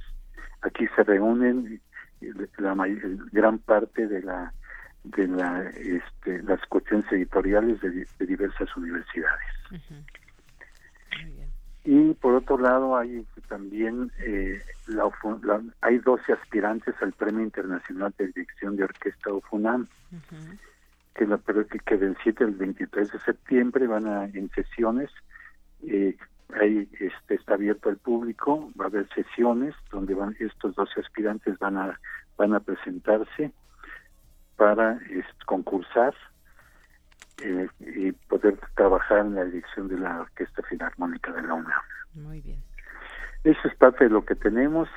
Aquí 0.64 0.88
se 0.96 1.04
reúnen 1.04 1.80
la 2.58 2.76
gran 3.32 3.60
parte 3.60 4.08
de 4.08 4.24
la 4.24 4.52
de 5.06 5.28
la, 5.28 5.62
este, 5.70 6.42
las 6.44 6.64
cuestiones 6.66 7.10
editoriales 7.12 7.80
de, 7.82 8.08
diversas 8.26 8.76
universidades. 8.76 9.42
Y 11.84 12.14
por 12.16 12.34
otro 12.34 12.58
lado 12.58 12.98
hay 12.98 13.26
también 13.48 14.12
eh, 14.20 14.60
la, 14.88 15.10
hay 15.82 16.00
12 16.00 16.34
aspirantes 16.34 16.96
al 17.02 17.14
Premio 17.14 17.44
Internacional 17.44 18.14
de 18.18 18.28
Dirección 18.28 18.76
de 18.76 18.86
Orquesta 18.86 19.32
UFUNAM, 19.32 19.88
que, 21.14 21.28
la, 21.28 21.40
que 21.86 21.98
del 21.98 22.18
7 22.24 22.44
al 22.44 22.52
23 22.52 23.12
de 23.12 23.20
septiembre 23.20 23.86
van 23.86 24.08
a 24.08 24.26
en 24.26 24.50
sesiones 24.50 25.12
eh, 25.88 26.18
ahí 26.60 26.90
este, 27.00 27.36
está 27.36 27.54
abierto 27.54 27.90
al 27.90 27.98
público, 27.98 28.72
va 28.80 28.86
a 28.86 28.88
haber 28.88 29.08
sesiones 29.14 29.76
donde 29.92 30.16
van 30.16 30.36
estos 30.40 30.76
12 30.76 31.02
aspirantes 31.02 31.60
van 31.60 31.78
a 31.78 32.00
van 32.38 32.54
a 32.54 32.60
presentarse 32.60 33.52
para 34.56 35.00
concursar 35.46 36.14
eh, 37.44 37.68
y 37.80 38.12
poder 38.12 38.58
trabajar 38.76 39.20
en 39.20 39.36
la 39.36 39.44
dirección 39.46 39.88
de 39.88 40.00
la 40.00 40.22
Orquesta 40.22 40.62
Filarmónica 40.64 41.32
de 41.32 41.42
la 41.42 41.54
UNAM. 41.54 41.82
Muy 42.14 42.42
bien. 42.42 42.62
Eso 43.44 43.68
es 43.68 43.76
parte 43.76 44.06
de 44.06 44.10
lo 44.10 44.26
que 44.26 44.36
tenemos 44.36 44.90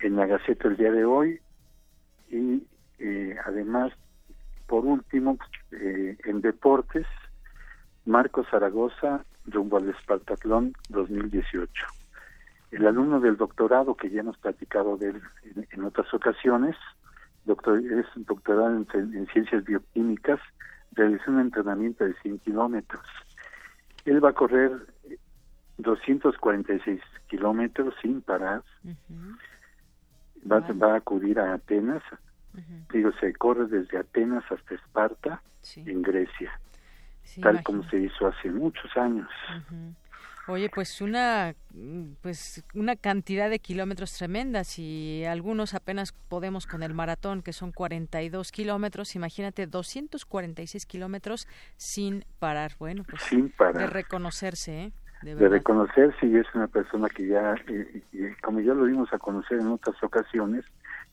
en 0.00 0.16
la 0.16 0.26
Gaceta 0.26 0.68
el 0.68 0.76
día 0.76 0.90
de 0.90 1.04
hoy 1.04 1.40
y 2.30 2.66
eh, 2.98 3.36
además, 3.44 3.92
por 4.66 4.84
último, 4.84 5.38
eh, 5.72 6.16
en 6.24 6.40
deportes, 6.40 7.06
Marco 8.06 8.44
Zaragoza 8.44 9.24
rumbo 9.46 9.78
al 9.78 9.88
Espartatlón 9.90 10.74
2018. 10.88 11.86
El 12.70 12.86
alumno 12.86 13.20
del 13.20 13.36
doctorado, 13.36 13.96
que 13.96 14.10
ya 14.10 14.20
hemos 14.20 14.38
platicado 14.38 14.96
de 14.96 15.10
él 15.10 15.22
en, 15.70 15.84
otras 15.84 16.12
ocasiones, 16.14 16.76
doctor, 17.44 17.78
es 17.78 18.06
doctorado 18.26 18.76
en, 18.94 19.26
ciencias 19.32 19.64
bioquímicas, 19.64 20.40
realizó 20.92 21.30
un 21.30 21.40
entrenamiento 21.40 22.04
de 22.04 22.14
100 22.22 22.38
kilómetros. 22.40 23.04
Él 24.04 24.24
va 24.24 24.30
a 24.30 24.34
correr 24.34 24.72
246 25.78 27.00
kilómetros 27.28 27.94
sin 28.02 28.22
parar. 28.22 28.62
va, 30.50 30.60
va, 30.60 30.94
a 30.94 30.96
acudir 30.96 31.38
a 31.38 31.54
Atenas. 31.54 32.02
Digo, 32.92 33.12
se 33.20 33.32
corre 33.34 33.66
desde 33.66 33.98
Atenas 33.98 34.44
hasta 34.50 34.74
Esparta, 34.74 35.42
en 35.76 36.02
Grecia, 36.02 36.58
tal 37.40 37.62
como 37.62 37.84
se 37.84 37.98
hizo 38.00 38.26
hace 38.26 38.50
muchos 38.50 38.96
años. 38.96 39.28
Oye, 40.50 40.68
pues 40.68 41.00
una, 41.00 41.54
pues 42.22 42.64
una 42.74 42.96
cantidad 42.96 43.48
de 43.48 43.60
kilómetros 43.60 44.16
tremendas 44.16 44.78
y 44.78 45.24
algunos 45.24 45.74
apenas 45.74 46.12
podemos 46.28 46.66
con 46.66 46.82
el 46.82 46.92
maratón, 46.92 47.42
que 47.42 47.52
son 47.52 47.70
42 47.70 48.50
kilómetros. 48.50 49.14
Imagínate, 49.14 49.66
246 49.66 50.86
kilómetros 50.86 51.46
sin 51.76 52.24
parar. 52.40 52.72
Bueno, 52.78 53.04
pues 53.08 53.22
sin 53.22 53.50
parar. 53.50 53.78
de 53.78 53.86
reconocerse, 53.86 54.84
¿eh? 54.84 54.92
De, 55.22 55.48
reconocer 55.48 56.14
si 56.18 56.34
es 56.34 56.46
una 56.54 56.66
persona 56.66 57.08
que 57.08 57.26
ya, 57.26 57.54
como 58.42 58.60
ya 58.60 58.72
lo 58.72 58.84
vimos 58.84 59.12
a 59.12 59.18
conocer 59.18 59.60
en 59.60 59.66
otras 59.66 60.02
ocasiones, 60.02 60.64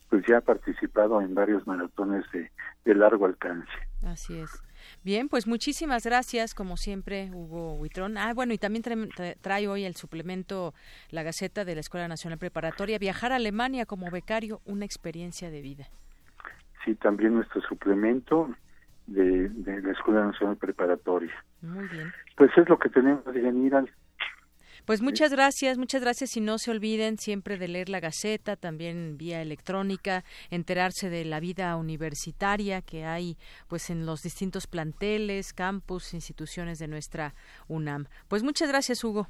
pues 0.08 0.24
ya 0.26 0.38
ha 0.38 0.40
participado 0.40 1.20
en 1.20 1.34
varios 1.34 1.66
maratones 1.66 2.24
de, 2.32 2.50
de 2.86 2.94
largo 2.94 3.26
alcance. 3.26 3.70
Así 4.02 4.38
es. 4.38 4.62
Bien, 5.04 5.28
pues 5.28 5.46
muchísimas 5.46 6.04
gracias, 6.04 6.54
como 6.54 6.76
siempre, 6.76 7.30
Hugo 7.32 7.74
Huitrón. 7.74 8.18
Ah, 8.18 8.34
bueno, 8.34 8.52
y 8.52 8.58
también 8.58 8.82
trae, 9.40 9.68
hoy 9.68 9.84
el 9.84 9.94
suplemento 9.94 10.74
La 11.10 11.22
Gaceta 11.22 11.64
de 11.64 11.74
la 11.74 11.80
Escuela 11.80 12.08
Nacional 12.08 12.38
Preparatoria, 12.38 12.98
Viajar 12.98 13.32
a 13.32 13.36
Alemania 13.36 13.86
como 13.86 14.10
becario, 14.10 14.60
una 14.64 14.84
experiencia 14.84 15.50
de 15.50 15.62
vida. 15.62 15.88
Sí, 16.84 16.94
también 16.94 17.34
nuestro 17.34 17.60
suplemento 17.62 18.54
de, 19.06 19.50
la 19.64 19.92
Escuela 19.92 20.26
Nacional 20.26 20.56
Preparatoria. 20.56 21.32
Muy 21.62 21.86
bien. 21.88 22.12
Pues 22.36 22.50
es 22.56 22.68
lo 22.68 22.78
que 22.78 22.88
tenemos, 22.88 23.26
al 23.26 23.90
pues 24.88 25.02
muchas 25.02 25.30
gracias, 25.30 25.76
muchas 25.76 26.00
gracias 26.00 26.34
y 26.38 26.40
no 26.40 26.56
se 26.56 26.70
olviden 26.70 27.18
siempre 27.18 27.58
de 27.58 27.68
leer 27.68 27.90
la 27.90 28.00
Gaceta, 28.00 28.56
también 28.56 29.18
vía 29.18 29.42
electrónica, 29.42 30.24
enterarse 30.50 31.10
de 31.10 31.26
la 31.26 31.40
vida 31.40 31.76
universitaria 31.76 32.80
que 32.80 33.04
hay 33.04 33.36
pues 33.68 33.90
en 33.90 34.06
los 34.06 34.22
distintos 34.22 34.66
planteles, 34.66 35.52
campus, 35.52 36.14
instituciones 36.14 36.78
de 36.78 36.88
nuestra 36.88 37.34
UNAM. 37.68 38.06
Pues 38.28 38.42
muchas 38.42 38.70
gracias, 38.70 39.04
Hugo. 39.04 39.26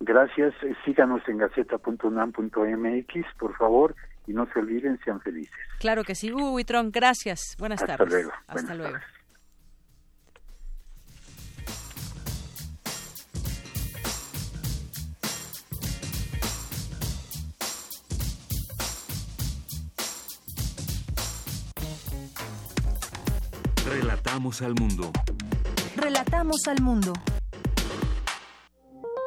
Gracias, 0.00 0.52
eh, 0.62 0.74
síganos 0.84 1.26
en 1.28 1.38
gaceta.unam.mx, 1.38 3.26
por 3.38 3.56
favor, 3.56 3.96
y 4.26 4.34
no 4.34 4.46
se 4.52 4.58
olviden, 4.58 5.00
sean 5.02 5.22
felices. 5.22 5.56
Claro 5.78 6.04
que 6.04 6.14
sí, 6.14 6.30
Hugo 6.30 6.52
Huitrón, 6.52 6.90
gracias. 6.90 7.56
Buenas 7.58 7.80
Hasta 7.80 7.96
tardes. 7.96 8.12
Luego. 8.12 8.32
Hasta 8.48 8.74
luego. 8.74 8.98
Relatamos 23.90 24.62
al 24.62 24.74
mundo. 24.76 25.10
Relatamos 25.96 26.68
al 26.68 26.80
mundo. 26.80 27.12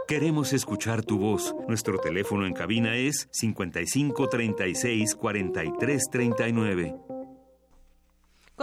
Queremos 0.07 0.53
escuchar 0.53 1.03
tu 1.03 1.19
voz. 1.19 1.53
Nuestro 1.67 1.97
teléfono 1.97 2.45
en 2.45 2.53
cabina 2.53 2.95
es 2.95 3.27
55 3.31 4.29
36 4.29 5.15
43 5.15 6.03
39. 6.09 6.95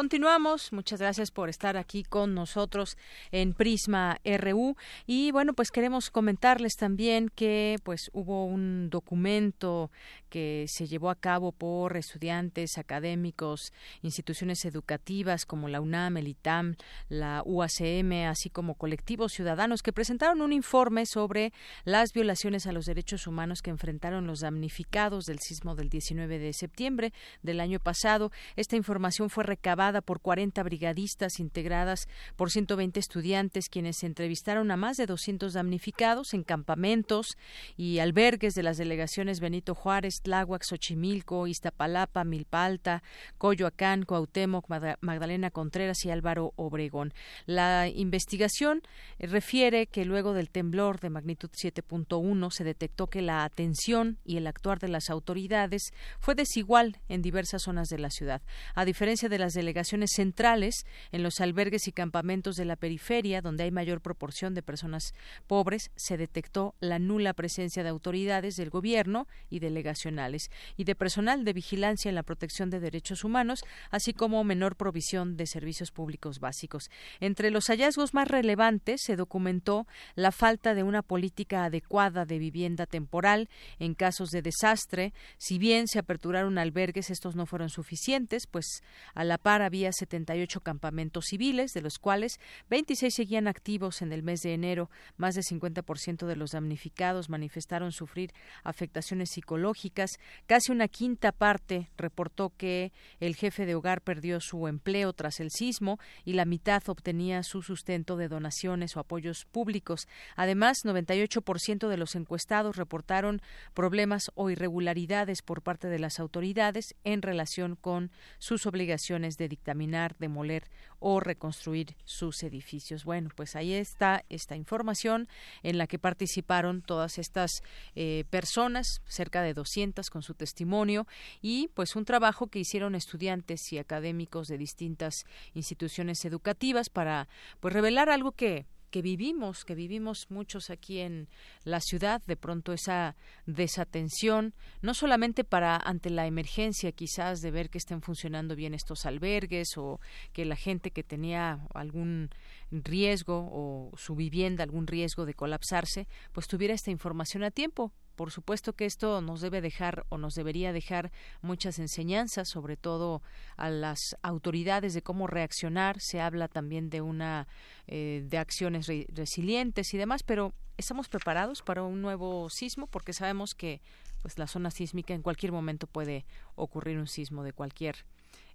Continuamos. 0.00 0.72
Muchas 0.72 0.98
gracias 0.98 1.30
por 1.30 1.50
estar 1.50 1.76
aquí 1.76 2.04
con 2.04 2.32
nosotros 2.34 2.96
en 3.32 3.52
Prisma 3.52 4.18
RU 4.24 4.74
y 5.06 5.30
bueno, 5.30 5.52
pues 5.52 5.70
queremos 5.70 6.08
comentarles 6.08 6.76
también 6.76 7.28
que 7.28 7.76
pues 7.84 8.10
hubo 8.14 8.46
un 8.46 8.88
documento 8.88 9.90
que 10.30 10.64
se 10.68 10.86
llevó 10.86 11.10
a 11.10 11.16
cabo 11.16 11.52
por 11.52 11.98
estudiantes, 11.98 12.78
académicos, 12.78 13.74
instituciones 14.00 14.64
educativas 14.64 15.44
como 15.44 15.68
la 15.68 15.82
UNAM, 15.82 16.16
el 16.16 16.28
ITAM, 16.28 16.76
la 17.10 17.42
UACM, 17.44 18.28
así 18.28 18.48
como 18.48 18.76
colectivos 18.76 19.32
ciudadanos 19.32 19.82
que 19.82 19.92
presentaron 19.92 20.40
un 20.40 20.54
informe 20.54 21.04
sobre 21.04 21.52
las 21.84 22.12
violaciones 22.14 22.66
a 22.66 22.72
los 22.72 22.86
derechos 22.86 23.26
humanos 23.26 23.60
que 23.60 23.70
enfrentaron 23.70 24.26
los 24.26 24.40
damnificados 24.40 25.26
del 25.26 25.40
sismo 25.40 25.74
del 25.74 25.90
19 25.90 26.38
de 26.38 26.54
septiembre 26.54 27.12
del 27.42 27.60
año 27.60 27.80
pasado. 27.80 28.30
Esta 28.56 28.76
información 28.76 29.28
fue 29.28 29.44
recabada 29.44 29.89
por 30.00 30.20
40 30.20 30.62
brigadistas 30.62 31.40
integradas 31.40 32.08
por 32.36 32.50
120 32.50 33.00
estudiantes 33.00 33.68
quienes 33.68 34.02
entrevistaron 34.04 34.70
a 34.70 34.76
más 34.76 34.96
de 34.96 35.06
200 35.06 35.52
damnificados 35.52 36.32
en 36.34 36.44
campamentos 36.44 37.36
y 37.76 37.98
albergues 37.98 38.54
de 38.54 38.62
las 38.62 38.76
delegaciones 38.76 39.40
Benito 39.40 39.74
Juárez, 39.74 40.20
Tláhuac, 40.22 40.62
Xochimilco, 40.62 41.46
Iztapalapa, 41.46 42.24
Milpa 42.24 42.64
Alta, 42.64 43.02
Coyoacán, 43.38 44.04
Cuauhtémoc, 44.04 44.66
Magdalena 45.00 45.50
Contreras 45.50 46.04
y 46.04 46.10
Álvaro 46.10 46.52
Obregón. 46.56 47.12
La 47.46 47.88
investigación 47.88 48.82
refiere 49.18 49.86
que 49.86 50.04
luego 50.04 50.34
del 50.34 50.50
temblor 50.50 51.00
de 51.00 51.10
magnitud 51.10 51.50
7.1 51.50 52.50
se 52.50 52.64
detectó 52.64 53.08
que 53.08 53.22
la 53.22 53.44
atención 53.44 54.18
y 54.24 54.36
el 54.36 54.46
actuar 54.46 54.78
de 54.78 54.88
las 54.88 55.10
autoridades 55.10 55.92
fue 56.18 56.34
desigual 56.34 56.98
en 57.08 57.22
diversas 57.22 57.62
zonas 57.62 57.88
de 57.88 57.98
la 57.98 58.10
ciudad. 58.10 58.42
A 58.74 58.84
diferencia 58.84 59.28
de 59.28 59.38
las 59.38 59.52
delegaciones 59.54 59.69
delegaciones 59.70 60.10
centrales, 60.16 60.84
en 61.12 61.22
los 61.22 61.40
albergues 61.40 61.86
y 61.86 61.92
campamentos 61.92 62.56
de 62.56 62.64
la 62.64 62.74
periferia, 62.74 63.40
donde 63.40 63.62
hay 63.62 63.70
mayor 63.70 64.00
proporción 64.00 64.52
de 64.52 64.62
personas 64.62 65.14
pobres, 65.46 65.92
se 65.94 66.16
detectó 66.16 66.74
la 66.80 66.98
nula 66.98 67.34
presencia 67.34 67.84
de 67.84 67.88
autoridades 67.88 68.56
del 68.56 68.68
gobierno 68.68 69.28
y 69.48 69.60
delegacionales 69.60 70.50
y 70.76 70.82
de 70.82 70.96
personal 70.96 71.44
de 71.44 71.52
vigilancia 71.52 72.08
en 72.08 72.16
la 72.16 72.24
protección 72.24 72.68
de 72.68 72.80
derechos 72.80 73.22
humanos, 73.22 73.60
así 73.90 74.12
como 74.12 74.42
menor 74.42 74.74
provisión 74.74 75.36
de 75.36 75.46
servicios 75.46 75.92
públicos 75.92 76.40
básicos. 76.40 76.90
Entre 77.20 77.52
los 77.52 77.66
hallazgos 77.68 78.12
más 78.12 78.26
relevantes 78.26 79.02
se 79.04 79.14
documentó 79.14 79.86
la 80.16 80.32
falta 80.32 80.74
de 80.74 80.82
una 80.82 81.02
política 81.02 81.64
adecuada 81.64 82.24
de 82.24 82.40
vivienda 82.40 82.86
temporal 82.86 83.48
en 83.78 83.94
casos 83.94 84.30
de 84.30 84.42
desastre. 84.42 85.12
Si 85.38 85.58
bien 85.58 85.86
se 85.86 86.00
aperturaron 86.00 86.58
albergues, 86.58 87.10
estos 87.10 87.36
no 87.36 87.46
fueron 87.46 87.68
suficientes, 87.68 88.48
pues 88.48 88.82
a 89.14 89.22
la 89.22 89.38
par 89.38 89.59
había 89.62 89.92
78 89.92 90.60
campamentos 90.60 91.26
civiles, 91.26 91.72
de 91.72 91.82
los 91.82 91.98
cuales 91.98 92.38
26 92.68 93.14
seguían 93.14 93.48
activos 93.48 94.02
en 94.02 94.12
el 94.12 94.22
mes 94.22 94.42
de 94.42 94.54
enero. 94.54 94.90
Más 95.16 95.34
del 95.34 95.44
50% 95.44 96.26
de 96.26 96.36
los 96.36 96.52
damnificados 96.52 97.28
manifestaron 97.28 97.92
sufrir 97.92 98.32
afectaciones 98.64 99.30
psicológicas. 99.30 100.18
Casi 100.46 100.72
una 100.72 100.88
quinta 100.88 101.32
parte 101.32 101.90
reportó 101.96 102.52
que 102.56 102.92
el 103.18 103.36
jefe 103.36 103.66
de 103.66 103.74
hogar 103.74 104.00
perdió 104.02 104.40
su 104.40 104.68
empleo 104.68 105.12
tras 105.12 105.40
el 105.40 105.50
sismo 105.50 105.98
y 106.24 106.34
la 106.34 106.44
mitad 106.44 106.82
obtenía 106.88 107.42
su 107.42 107.62
sustento 107.62 108.16
de 108.16 108.28
donaciones 108.28 108.96
o 108.96 109.00
apoyos 109.00 109.44
públicos. 109.44 110.08
Además, 110.36 110.78
98% 110.84 111.88
de 111.88 111.96
los 111.96 112.14
encuestados 112.14 112.76
reportaron 112.76 113.42
problemas 113.74 114.30
o 114.34 114.50
irregularidades 114.50 115.42
por 115.42 115.62
parte 115.62 115.88
de 115.88 115.98
las 115.98 116.20
autoridades 116.20 116.94
en 117.04 117.22
relación 117.22 117.76
con 117.76 118.10
sus 118.38 118.66
obligaciones 118.66 119.36
de 119.36 119.48
dictaminar, 119.50 120.16
demoler 120.18 120.64
o 120.98 121.20
reconstruir 121.20 121.94
sus 122.04 122.42
edificios. 122.42 123.04
Bueno, 123.04 123.28
pues 123.34 123.56
ahí 123.56 123.74
está 123.74 124.24
esta 124.30 124.56
información 124.56 125.28
en 125.62 125.76
la 125.76 125.86
que 125.86 125.98
participaron 125.98 126.80
todas 126.80 127.18
estas 127.18 127.50
eh, 127.94 128.24
personas, 128.30 128.86
cerca 129.04 129.42
de 129.42 129.52
200 129.52 130.08
con 130.08 130.22
su 130.22 130.32
testimonio 130.32 131.06
y 131.42 131.68
pues 131.74 131.96
un 131.96 132.06
trabajo 132.06 132.46
que 132.46 132.60
hicieron 132.60 132.94
estudiantes 132.94 133.72
y 133.72 133.78
académicos 133.78 134.46
de 134.46 134.56
distintas 134.56 135.14
instituciones 135.54 136.24
educativas 136.24 136.88
para 136.88 137.28
pues 137.60 137.74
revelar 137.74 138.08
algo 138.08 138.32
que 138.32 138.66
que 138.90 139.02
vivimos, 139.02 139.64
que 139.64 139.74
vivimos 139.74 140.26
muchos 140.30 140.70
aquí 140.70 140.98
en 140.98 141.28
la 141.64 141.80
ciudad, 141.80 142.22
de 142.26 142.36
pronto 142.36 142.72
esa 142.72 143.16
desatención, 143.46 144.54
no 144.82 144.94
solamente 144.94 145.44
para 145.44 145.76
ante 145.76 146.10
la 146.10 146.26
emergencia 146.26 146.92
quizás 146.92 147.40
de 147.40 147.50
ver 147.50 147.70
que 147.70 147.78
estén 147.78 148.02
funcionando 148.02 148.56
bien 148.56 148.74
estos 148.74 149.06
albergues 149.06 149.76
o 149.76 150.00
que 150.32 150.44
la 150.44 150.56
gente 150.56 150.90
que 150.90 151.02
tenía 151.02 151.60
algún 151.74 152.30
riesgo 152.70 153.48
o 153.52 153.92
su 153.96 154.14
vivienda 154.14 154.64
algún 154.64 154.86
riesgo 154.86 155.24
de 155.24 155.34
colapsarse, 155.34 156.08
pues 156.32 156.46
tuviera 156.46 156.74
esta 156.74 156.90
información 156.90 157.44
a 157.44 157.50
tiempo, 157.50 157.92
por 158.20 158.32
supuesto 158.32 158.74
que 158.74 158.84
esto 158.84 159.22
nos 159.22 159.40
debe 159.40 159.62
dejar 159.62 160.04
o 160.10 160.18
nos 160.18 160.34
debería 160.34 160.74
dejar 160.74 161.10
muchas 161.40 161.78
enseñanzas, 161.78 162.50
sobre 162.50 162.76
todo 162.76 163.22
a 163.56 163.70
las 163.70 164.14
autoridades 164.20 164.92
de 164.92 165.00
cómo 165.00 165.26
reaccionar. 165.26 165.98
Se 166.00 166.20
habla 166.20 166.46
también 166.46 166.90
de 166.90 167.00
una 167.00 167.48
eh, 167.86 168.22
de 168.28 168.36
acciones 168.36 168.88
resilientes 169.08 169.94
y 169.94 169.96
demás, 169.96 170.22
pero 170.22 170.52
estamos 170.76 171.08
preparados 171.08 171.62
para 171.62 171.82
un 171.82 172.02
nuevo 172.02 172.50
sismo 172.50 172.88
porque 172.88 173.14
sabemos 173.14 173.54
que 173.54 173.80
pues 174.20 174.36
la 174.36 174.46
zona 174.46 174.70
sísmica 174.70 175.14
en 175.14 175.22
cualquier 175.22 175.52
momento 175.52 175.86
puede 175.86 176.26
ocurrir 176.56 176.98
un 176.98 177.06
sismo 177.08 177.42
de 177.42 177.54
cualquier 177.54 178.04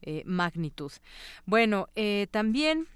eh, 0.04 0.22
magnitud. 0.28 0.92
Bueno, 1.48 1.90
eh, 1.96 2.28
también 2.30 2.88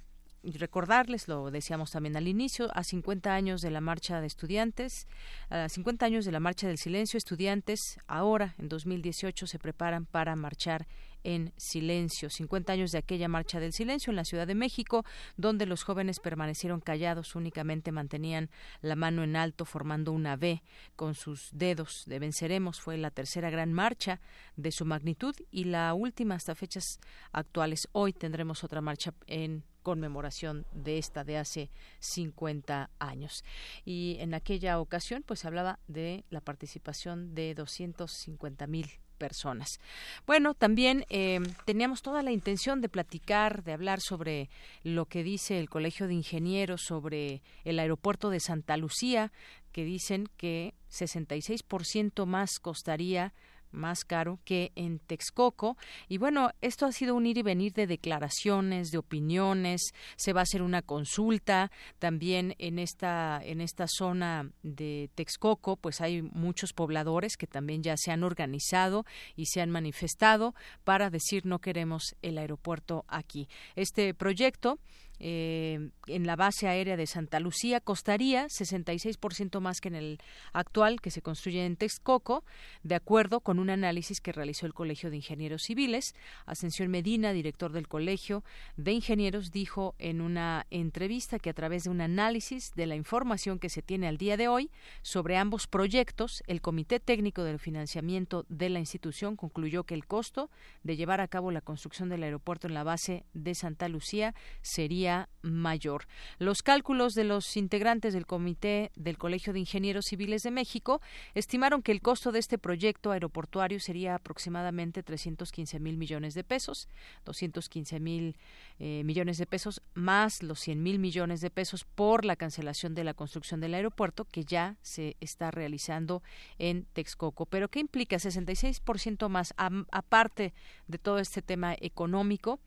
recordarles, 0.44 1.28
lo 1.28 1.52
decíamos 1.52 1.92
también 1.92 2.16
al 2.18 2.28
inicio, 2.28 2.70
a 2.74 2.84
50 2.84 3.34
años 3.34 3.62
de 3.62 3.72
la 3.72 3.82
marcha 3.82 4.22
de 4.22 4.28
estudiantes, 4.28 5.08
a 5.50 5.70
50 5.70 6.06
años 6.06 6.26
de 6.26 6.32
la 6.32 6.40
marcha 6.40 6.68
del 6.68 6.78
silencio, 6.78 7.18
estudiantes 7.18 8.00
ahora, 8.08 8.56
en 8.58 8.70
2018, 8.70 9.48
se 9.48 9.60
preparan 9.60 10.06
para 10.06 10.36
marchar 10.36 10.88
en 11.24 11.52
silencio. 11.58 12.30
50 12.30 12.74
años 12.74 12.92
de 12.92 13.00
aquella 13.00 13.28
marcha 13.28 13.60
del 13.60 13.74
silencio 13.74 14.12
en 14.12 14.16
la 14.16 14.26
Ciudad 14.26 14.48
de 14.48 14.56
México, 14.56 15.04
donde 15.38 15.66
los 15.66 15.84
jóvenes 15.84 16.20
permanecieron 16.20 16.80
callados, 16.80 17.36
únicamente 17.36 17.92
mantenían 17.92 18.50
la 18.82 18.96
mano 18.96 19.24
en 19.24 19.36
alto 19.36 19.66
formando 19.66 20.12
una 20.12 20.36
V 20.36 20.64
con 20.96 21.16
sus 21.16 21.50
dedos 21.52 22.04
de 22.06 22.20
venceremos. 22.20 22.80
Fue 22.80 22.98
la 22.98 23.12
tercera 23.12 23.50
gran 23.50 23.74
marcha 23.74 24.20
de 24.56 24.72
su 24.72 24.86
magnitud 24.86 25.36
y 25.52 25.66
la 25.66 25.94
última 25.94 26.36
hasta 26.36 26.56
fechas 26.56 27.00
actuales. 27.32 27.88
Hoy 27.92 28.14
tendremos 28.14 28.64
otra 28.64 28.82
marcha 28.82 29.14
en 29.28 29.64
conmemoración 29.84 30.66
de 30.72 30.98
esta 30.98 31.24
de 31.24 31.38
hace 31.38 31.70
50 32.00 32.90
años. 33.00 33.44
Y 33.86 34.18
en 34.20 34.34
aquella 34.34 34.80
ocasión, 34.80 35.24
pues 35.26 35.46
hablaba 35.46 35.80
de 35.88 36.24
la 36.30 36.42
participación 36.42 37.36
de 37.36 37.54
250 37.56 38.68
mil 38.68 38.88
personas. 39.20 39.80
Bueno, 40.26 40.56
también 40.56 41.06
eh, 41.10 41.40
teníamos 41.66 42.02
toda 42.02 42.24
la 42.24 42.32
intención 42.32 42.82
de 42.82 42.90
platicar, 42.90 43.64
de 43.64 43.74
hablar 43.74 44.00
sobre 44.02 44.50
lo 44.84 45.06
que 45.06 45.24
dice 45.24 45.60
el 45.60 45.70
Colegio 45.70 46.08
de 46.08 46.16
Ingenieros 46.16 46.82
sobre 46.82 47.44
el 47.66 47.78
aeropuerto 47.78 48.32
de 48.32 48.40
Santa 48.40 48.78
Lucía, 48.78 49.32
que 49.72 49.84
dicen 49.84 50.28
que 50.38 50.74
66% 50.90 52.26
más 52.26 52.60
costaría 52.60 53.34
más 53.72 54.06
caro 54.06 54.40
que 54.46 54.72
en 54.76 55.00
Texcoco. 55.00 55.78
Y 56.08 56.18
bueno, 56.18 56.52
esto 56.62 56.86
ha 56.86 56.92
sido 56.92 57.16
un 57.16 57.26
ir 57.26 57.38
y 57.38 57.44
venir 57.44 57.74
de 57.74 57.88
declaraciones, 57.88 58.92
de 58.92 58.98
opiniones, 58.98 59.94
se 60.16 60.34
va 60.34 60.42
a 60.42 60.44
hacer 60.44 60.62
una 60.62 60.82
consulta 60.82 61.72
también 62.00 62.56
en 62.60 62.80
esta, 62.80 63.42
en 63.44 63.62
esta 63.62 63.88
zona 63.88 64.52
de 64.64 65.10
Texcoco, 65.16 65.78
pues 65.78 66.02
hay 66.02 66.22
muchos 66.22 66.74
pobladores 66.74 67.38
que 67.38 67.48
también 67.48 67.84
ya 67.84 67.98
se 67.98 68.12
han 68.12 68.24
organizado 68.24 69.06
y 69.36 69.48
se 69.48 69.62
han 69.62 69.70
manifestado 69.70 70.56
para 70.84 71.10
decir 71.10 71.46
no 71.46 71.60
queremos 71.60 72.16
el 72.22 72.38
aeropuerto 72.38 73.06
aquí. 73.08 73.48
Este 73.76 74.14
proyecto 74.14 74.80
eh, 75.20 75.90
en 76.08 76.26
la 76.26 76.36
base 76.36 76.68
aérea 76.68 76.98
de 76.98 77.08
Santa 77.08 77.40
Lucía 77.40 77.80
costaría 77.80 78.48
66% 78.48 79.60
más 79.60 79.82
que 79.82 79.90
en 79.90 79.96
el 79.96 80.20
actual 80.54 81.02
que 81.02 81.12
se 81.12 81.22
construye 81.22 81.66
en 81.66 81.76
Texcoco, 81.76 82.44
de 82.84 82.96
acuerdo 82.96 83.42
con 83.42 83.60
un 83.60 83.70
análisis 83.70 84.22
que 84.22 84.32
realizó 84.32 84.66
el 84.66 84.74
Colegio 84.74 85.10
de 85.10 85.18
Ingenieros 85.18 85.64
Civiles. 85.64 86.14
Ascensión 86.46 86.90
Medina, 86.90 87.34
director 87.34 87.72
del 87.72 87.88
Colegio 87.88 88.44
de 88.78 88.94
Ingenieros, 88.94 89.52
dijo 89.52 89.96
en 90.00 90.22
una 90.22 90.66
entrevista 90.70 91.40
que 91.40 91.50
a 91.50 91.54
través 91.54 91.84
de 91.84 91.90
un 91.90 92.02
análisis 92.02 92.72
de 92.76 92.86
la 92.86 92.96
información 92.96 93.60
que 93.60 93.70
se 93.70 93.82
tiene 93.82 94.08
al 94.08 94.18
día 94.18 94.38
de 94.38 94.48
hoy 94.48 94.72
sobre 95.02 95.38
ambos 95.38 95.68
proyectos, 95.68 96.44
el 96.48 96.62
Comité 96.62 97.00
Técnico 97.00 97.44
del 97.44 97.60
Financiamiento 97.60 98.46
de 98.50 98.70
la 98.70 98.80
institución 98.80 99.36
concluyó 99.36 99.84
que 99.84 99.96
el 99.96 100.06
costo 100.06 100.50
de 100.84 100.96
llevar 100.96 101.22
a 101.22 101.28
cabo 101.28 101.52
la 101.52 101.62
construcción 101.62 102.10
del 102.10 102.24
aeropuerto 102.24 102.68
en 102.68 102.74
la 102.74 102.84
base 102.84 103.26
de 103.34 103.56
Santa 103.56 103.90
Lucía 103.90 104.34
sería 104.62 105.09
mayor. 105.42 106.06
Los 106.38 106.62
cálculos 106.64 107.16
de 107.16 107.24
los 107.24 107.56
integrantes 107.58 108.14
del 108.14 108.26
Comité 108.26 108.92
del 108.96 109.18
Colegio 109.18 109.54
de 109.54 109.60
Ingenieros 109.60 110.06
Civiles 110.06 110.44
de 110.44 110.52
México 110.52 111.02
estimaron 111.34 111.82
que 111.82 111.92
el 111.92 112.02
costo 112.02 112.32
de 112.32 112.40
este 112.40 112.58
proyecto 112.58 113.12
aeroportuario 113.12 113.80
sería 113.80 114.16
aproximadamente 114.16 115.04
315 115.04 115.80
mil 115.80 115.98
millones 115.98 116.34
de 116.34 116.44
pesos, 116.44 116.90
215 117.26 118.00
mil 118.00 118.36
eh, 118.80 119.04
millones 119.06 119.38
de 119.38 119.46
pesos 119.46 119.82
más 119.94 120.44
los 120.44 120.60
100 120.60 120.84
mil 120.84 121.00
millones 121.00 121.42
de 121.42 121.50
pesos 121.50 121.86
por 121.86 122.26
la 122.26 122.36
cancelación 122.36 122.94
de 122.94 123.04
la 123.04 123.14
construcción 123.14 123.60
del 123.60 123.74
aeropuerto 123.74 124.26
que 124.26 124.44
ya 124.44 124.76
se 124.82 125.16
está 125.20 125.52
realizando 125.52 126.22
en 126.58 126.86
Texcoco. 126.94 127.46
Pero 127.46 127.70
¿qué 127.70 127.80
implica 127.80 128.18
66% 128.18 129.30
más 129.30 129.54
aparte 129.92 130.54
de 130.88 130.98
todo 130.98 131.20
este 131.20 131.42
tema 131.42 131.76
económico? 131.80 132.60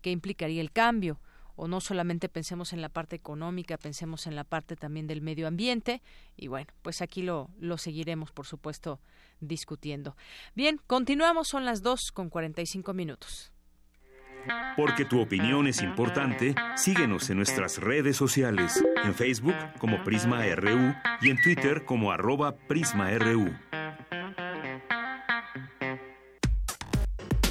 ¿Qué 0.00 0.10
implicaría 0.10 0.60
el 0.60 0.72
cambio? 0.72 1.20
O 1.56 1.68
no 1.68 1.80
solamente 1.80 2.28
pensemos 2.28 2.72
en 2.72 2.80
la 2.80 2.88
parte 2.88 3.16
económica, 3.16 3.76
pensemos 3.76 4.26
en 4.26 4.36
la 4.36 4.44
parte 4.44 4.76
también 4.76 5.06
del 5.06 5.22
medio 5.22 5.46
ambiente 5.46 6.02
y 6.36 6.48
bueno, 6.48 6.72
pues 6.82 7.02
aquí 7.02 7.22
lo, 7.22 7.50
lo 7.58 7.78
seguiremos, 7.78 8.32
por 8.32 8.46
supuesto, 8.46 9.00
discutiendo. 9.40 10.16
Bien, 10.54 10.80
continuamos, 10.86 11.48
son 11.48 11.64
las 11.64 11.82
2 11.82 12.12
con 12.12 12.30
45 12.30 12.94
minutos. 12.94 13.52
Porque 14.76 15.04
tu 15.04 15.20
opinión 15.20 15.66
es 15.66 15.82
importante, 15.82 16.54
síguenos 16.76 17.28
en 17.30 17.36
nuestras 17.36 17.78
redes 17.78 18.16
sociales, 18.16 18.82
en 19.04 19.14
Facebook 19.14 19.54
como 19.78 20.02
Prisma 20.02 20.44
RU 20.54 20.94
y 21.20 21.30
en 21.30 21.40
Twitter 21.42 21.84
como 21.84 22.10
arroba 22.10 22.56
PrismaRU. 22.56 23.52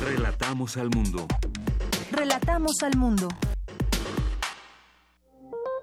Relatamos 0.02 0.78
al 0.78 0.90
mundo. 0.90 1.28
Relatamos 2.12 2.82
al 2.82 2.98
mundo. 2.98 3.28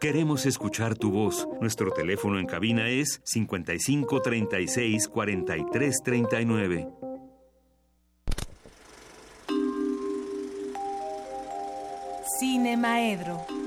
Queremos 0.06 0.46
escuchar 0.46 0.94
tu 0.94 1.10
voz. 1.10 1.48
Nuestro 1.60 1.90
teléfono 1.90 2.38
en 2.38 2.46
cabina 2.46 2.88
es 2.88 3.20
55 3.24 4.22
36 4.22 5.08
43 5.08 5.96
39. 6.04 6.88
Cine 12.38 12.76
Maedro. 12.76 13.65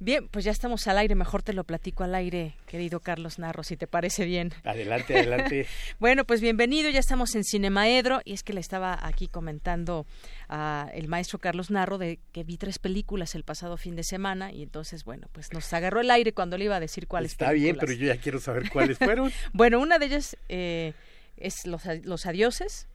Bien, 0.00 0.28
pues 0.28 0.44
ya 0.44 0.52
estamos 0.52 0.86
al 0.86 0.96
aire, 0.96 1.16
mejor 1.16 1.42
te 1.42 1.52
lo 1.52 1.64
platico 1.64 2.04
al 2.04 2.14
aire, 2.14 2.54
querido 2.66 3.00
Carlos 3.00 3.40
Narro, 3.40 3.64
si 3.64 3.76
te 3.76 3.88
parece 3.88 4.24
bien. 4.24 4.52
Adelante, 4.62 5.18
adelante. 5.18 5.66
bueno, 5.98 6.24
pues 6.24 6.40
bienvenido, 6.40 6.88
ya 6.88 7.00
estamos 7.00 7.34
en 7.34 7.42
Cinemaedro 7.42 8.20
y 8.24 8.34
es 8.34 8.44
que 8.44 8.52
le 8.52 8.60
estaba 8.60 8.96
aquí 9.02 9.26
comentando 9.26 10.06
a 10.48 10.88
el 10.94 11.08
maestro 11.08 11.40
Carlos 11.40 11.72
Narro 11.72 11.98
de 11.98 12.20
que 12.30 12.44
vi 12.44 12.58
tres 12.58 12.78
películas 12.78 13.34
el 13.34 13.42
pasado 13.42 13.76
fin 13.76 13.96
de 13.96 14.04
semana 14.04 14.52
y 14.52 14.62
entonces, 14.62 15.02
bueno, 15.02 15.26
pues 15.32 15.52
nos 15.52 15.72
agarró 15.72 16.00
el 16.00 16.12
aire 16.12 16.32
cuando 16.32 16.56
le 16.56 16.66
iba 16.66 16.76
a 16.76 16.80
decir 16.80 17.08
cuáles 17.08 17.32
Está 17.32 17.50
bien, 17.50 17.76
pero 17.76 17.92
yo 17.92 18.06
ya 18.06 18.18
quiero 18.18 18.38
saber 18.38 18.70
cuáles 18.70 18.98
fueron. 18.98 19.32
bueno, 19.52 19.80
una 19.80 19.98
de 19.98 20.06
ellas 20.06 20.36
eh, 20.48 20.92
es 21.36 21.66
Los, 21.66 21.82
los 22.04 22.24
Adioses, 22.24 22.86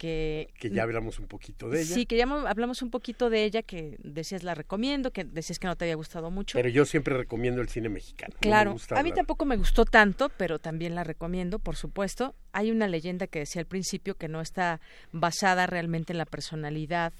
que... 0.00 0.48
ya 0.62 0.82
hablamos 0.82 1.18
un 1.18 1.26
poquito 1.26 1.68
de 1.68 1.82
ella. 1.82 1.94
Sí, 1.94 2.06
que 2.06 2.16
ya 2.16 2.24
hablamos 2.24 2.80
un 2.80 2.90
poquito 2.90 3.28
de 3.28 3.44
ella, 3.44 3.62
que 3.62 3.98
decías 4.02 4.42
la 4.42 4.54
recomiendo, 4.54 5.12
que 5.12 5.24
decías 5.24 5.58
que 5.58 5.66
no 5.66 5.76
te 5.76 5.84
había 5.84 5.94
gustado 5.94 6.30
mucho. 6.30 6.56
Pero 6.56 6.70
yo 6.70 6.86
siempre 6.86 7.18
recomiendo 7.18 7.60
el 7.60 7.68
cine 7.68 7.90
mexicano. 7.90 8.34
Claro, 8.40 8.76
a 8.96 9.02
mí 9.02 9.12
tampoco 9.12 9.44
me 9.44 9.58
gustó 9.58 9.84
tanto, 9.84 10.30
pero 10.38 10.58
también 10.58 10.94
la 10.94 11.04
recomiendo, 11.04 11.58
por 11.58 11.76
supuesto. 11.76 12.34
Hay 12.52 12.70
una 12.70 12.88
leyenda 12.88 13.26
que 13.26 13.40
decía 13.40 13.60
al 13.60 13.66
principio 13.66 14.16
que 14.16 14.28
no 14.28 14.40
está 14.40 14.80
basada 15.12 15.66
realmente 15.66 16.14
en 16.14 16.18
la 16.18 16.24
personalidad 16.24 17.12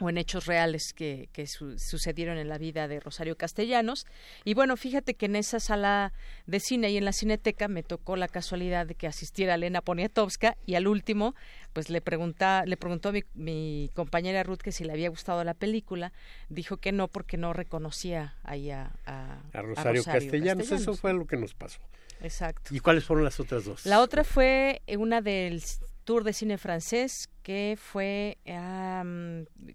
o 0.00 0.08
en 0.08 0.18
hechos 0.18 0.46
reales 0.46 0.92
que, 0.92 1.28
que 1.32 1.46
sucedieron 1.46 2.38
en 2.38 2.48
la 2.48 2.58
vida 2.58 2.88
de 2.88 3.00
Rosario 3.00 3.36
Castellanos. 3.36 4.06
Y 4.44 4.54
bueno, 4.54 4.76
fíjate 4.76 5.14
que 5.14 5.26
en 5.26 5.36
esa 5.36 5.60
sala 5.60 6.12
de 6.46 6.60
cine 6.60 6.90
y 6.90 6.96
en 6.96 7.04
la 7.04 7.12
cineteca 7.12 7.68
me 7.68 7.82
tocó 7.82 8.16
la 8.16 8.28
casualidad 8.28 8.86
de 8.86 8.94
que 8.94 9.06
asistiera 9.06 9.54
Elena 9.54 9.80
Poniatowska 9.80 10.56
y 10.66 10.74
al 10.74 10.88
último, 10.88 11.34
pues 11.72 11.90
le, 11.90 12.00
pregunta, 12.00 12.64
le 12.66 12.76
preguntó 12.76 13.12
mi, 13.12 13.24
mi 13.34 13.90
compañera 13.94 14.42
Ruth 14.42 14.58
que 14.58 14.72
si 14.72 14.84
le 14.84 14.92
había 14.92 15.08
gustado 15.08 15.44
la 15.44 15.54
película. 15.54 16.12
Dijo 16.48 16.78
que 16.78 16.92
no 16.92 17.08
porque 17.08 17.36
no 17.36 17.52
reconocía 17.52 18.34
ahí 18.42 18.70
a, 18.70 18.92
a, 19.06 19.40
Rosario, 19.52 20.02
Castellanos. 20.04 20.70
Eso 20.72 20.94
fue 20.94 21.12
lo 21.12 21.26
que 21.26 21.36
nos 21.36 21.54
pasó. 21.54 21.80
Exacto. 22.20 22.74
¿Y 22.74 22.80
cuáles 22.80 23.04
fueron 23.04 23.24
las 23.24 23.38
otras 23.38 23.64
dos? 23.64 23.86
La 23.86 24.00
otra 24.00 24.24
fue 24.24 24.82
una 24.96 25.20
del 25.20 25.62
tour 26.04 26.24
de 26.24 26.32
cine 26.32 26.58
francés 26.58 27.28
que 27.42 27.76
fue 27.80 28.38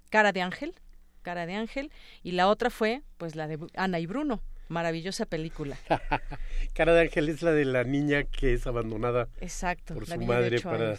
Cara 0.09 0.31
de 0.31 0.41
Ángel, 0.41 0.73
Cara 1.21 1.45
de 1.45 1.55
Ángel, 1.55 1.91
y 2.23 2.31
la 2.31 2.47
otra 2.47 2.69
fue 2.69 3.01
pues 3.17 3.35
la 3.35 3.47
de 3.47 3.59
Ana 3.75 3.99
y 3.99 4.05
Bruno, 4.05 4.41
maravillosa 4.69 5.25
película. 5.25 5.77
Cara 6.73 6.93
de 6.93 7.01
Ángel 7.01 7.29
es 7.29 7.41
la 7.41 7.51
de 7.51 7.65
la 7.65 7.83
niña 7.83 8.23
que 8.23 8.53
es 8.53 8.65
abandonada 8.67 9.27
Exacto, 9.41 9.93
por 9.93 10.05
su 10.05 10.19
madre 10.21 10.61
para 10.61 10.95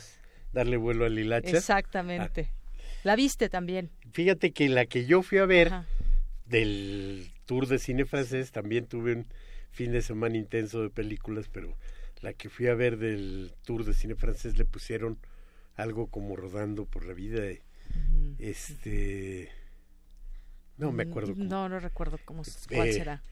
darle 0.53 0.77
vuelo 0.77 1.05
al 1.05 1.19
hilacha. 1.19 1.57
Exactamente. 1.57 2.53
La 3.03 3.17
viste 3.17 3.49
también. 3.49 3.91
Fíjate 4.13 4.53
que 4.53 4.69
la 4.69 4.85
que 4.85 5.07
yo 5.07 5.23
fui 5.23 5.39
a 5.39 5.47
ver 5.47 5.73
del 6.45 7.31
tour 7.47 7.67
de 7.67 7.79
cine 7.79 8.05
francés 8.05 8.53
también 8.53 8.87
tuve 8.87 9.15
un 9.15 9.27
fin 9.71 9.93
de 9.93 10.03
semana 10.03 10.37
intenso 10.37 10.83
de 10.83 10.91
películas, 10.91 11.49
pero 11.51 11.77
la 12.21 12.33
que 12.33 12.49
fui 12.49 12.67
a 12.67 12.75
ver 12.75 12.99
del 12.99 13.53
tour 13.65 13.85
de 13.85 13.95
cine 13.95 14.15
francés 14.15 14.59
le 14.59 14.65
pusieron 14.65 15.19
algo 15.77 16.09
como 16.09 16.37
rodando 16.37 16.85
por 16.85 17.05
la 17.05 17.15
vida 17.15 17.43
este 18.39 19.51
no 20.77 20.93
me 20.93 21.05
acuerdo 21.05 21.35
no 21.37 21.69
no 21.69 21.81
recuerdo 21.81 22.19
cómo 22.25 22.43
cuál 22.69 22.89
eh, 22.89 22.93
será 22.93 23.23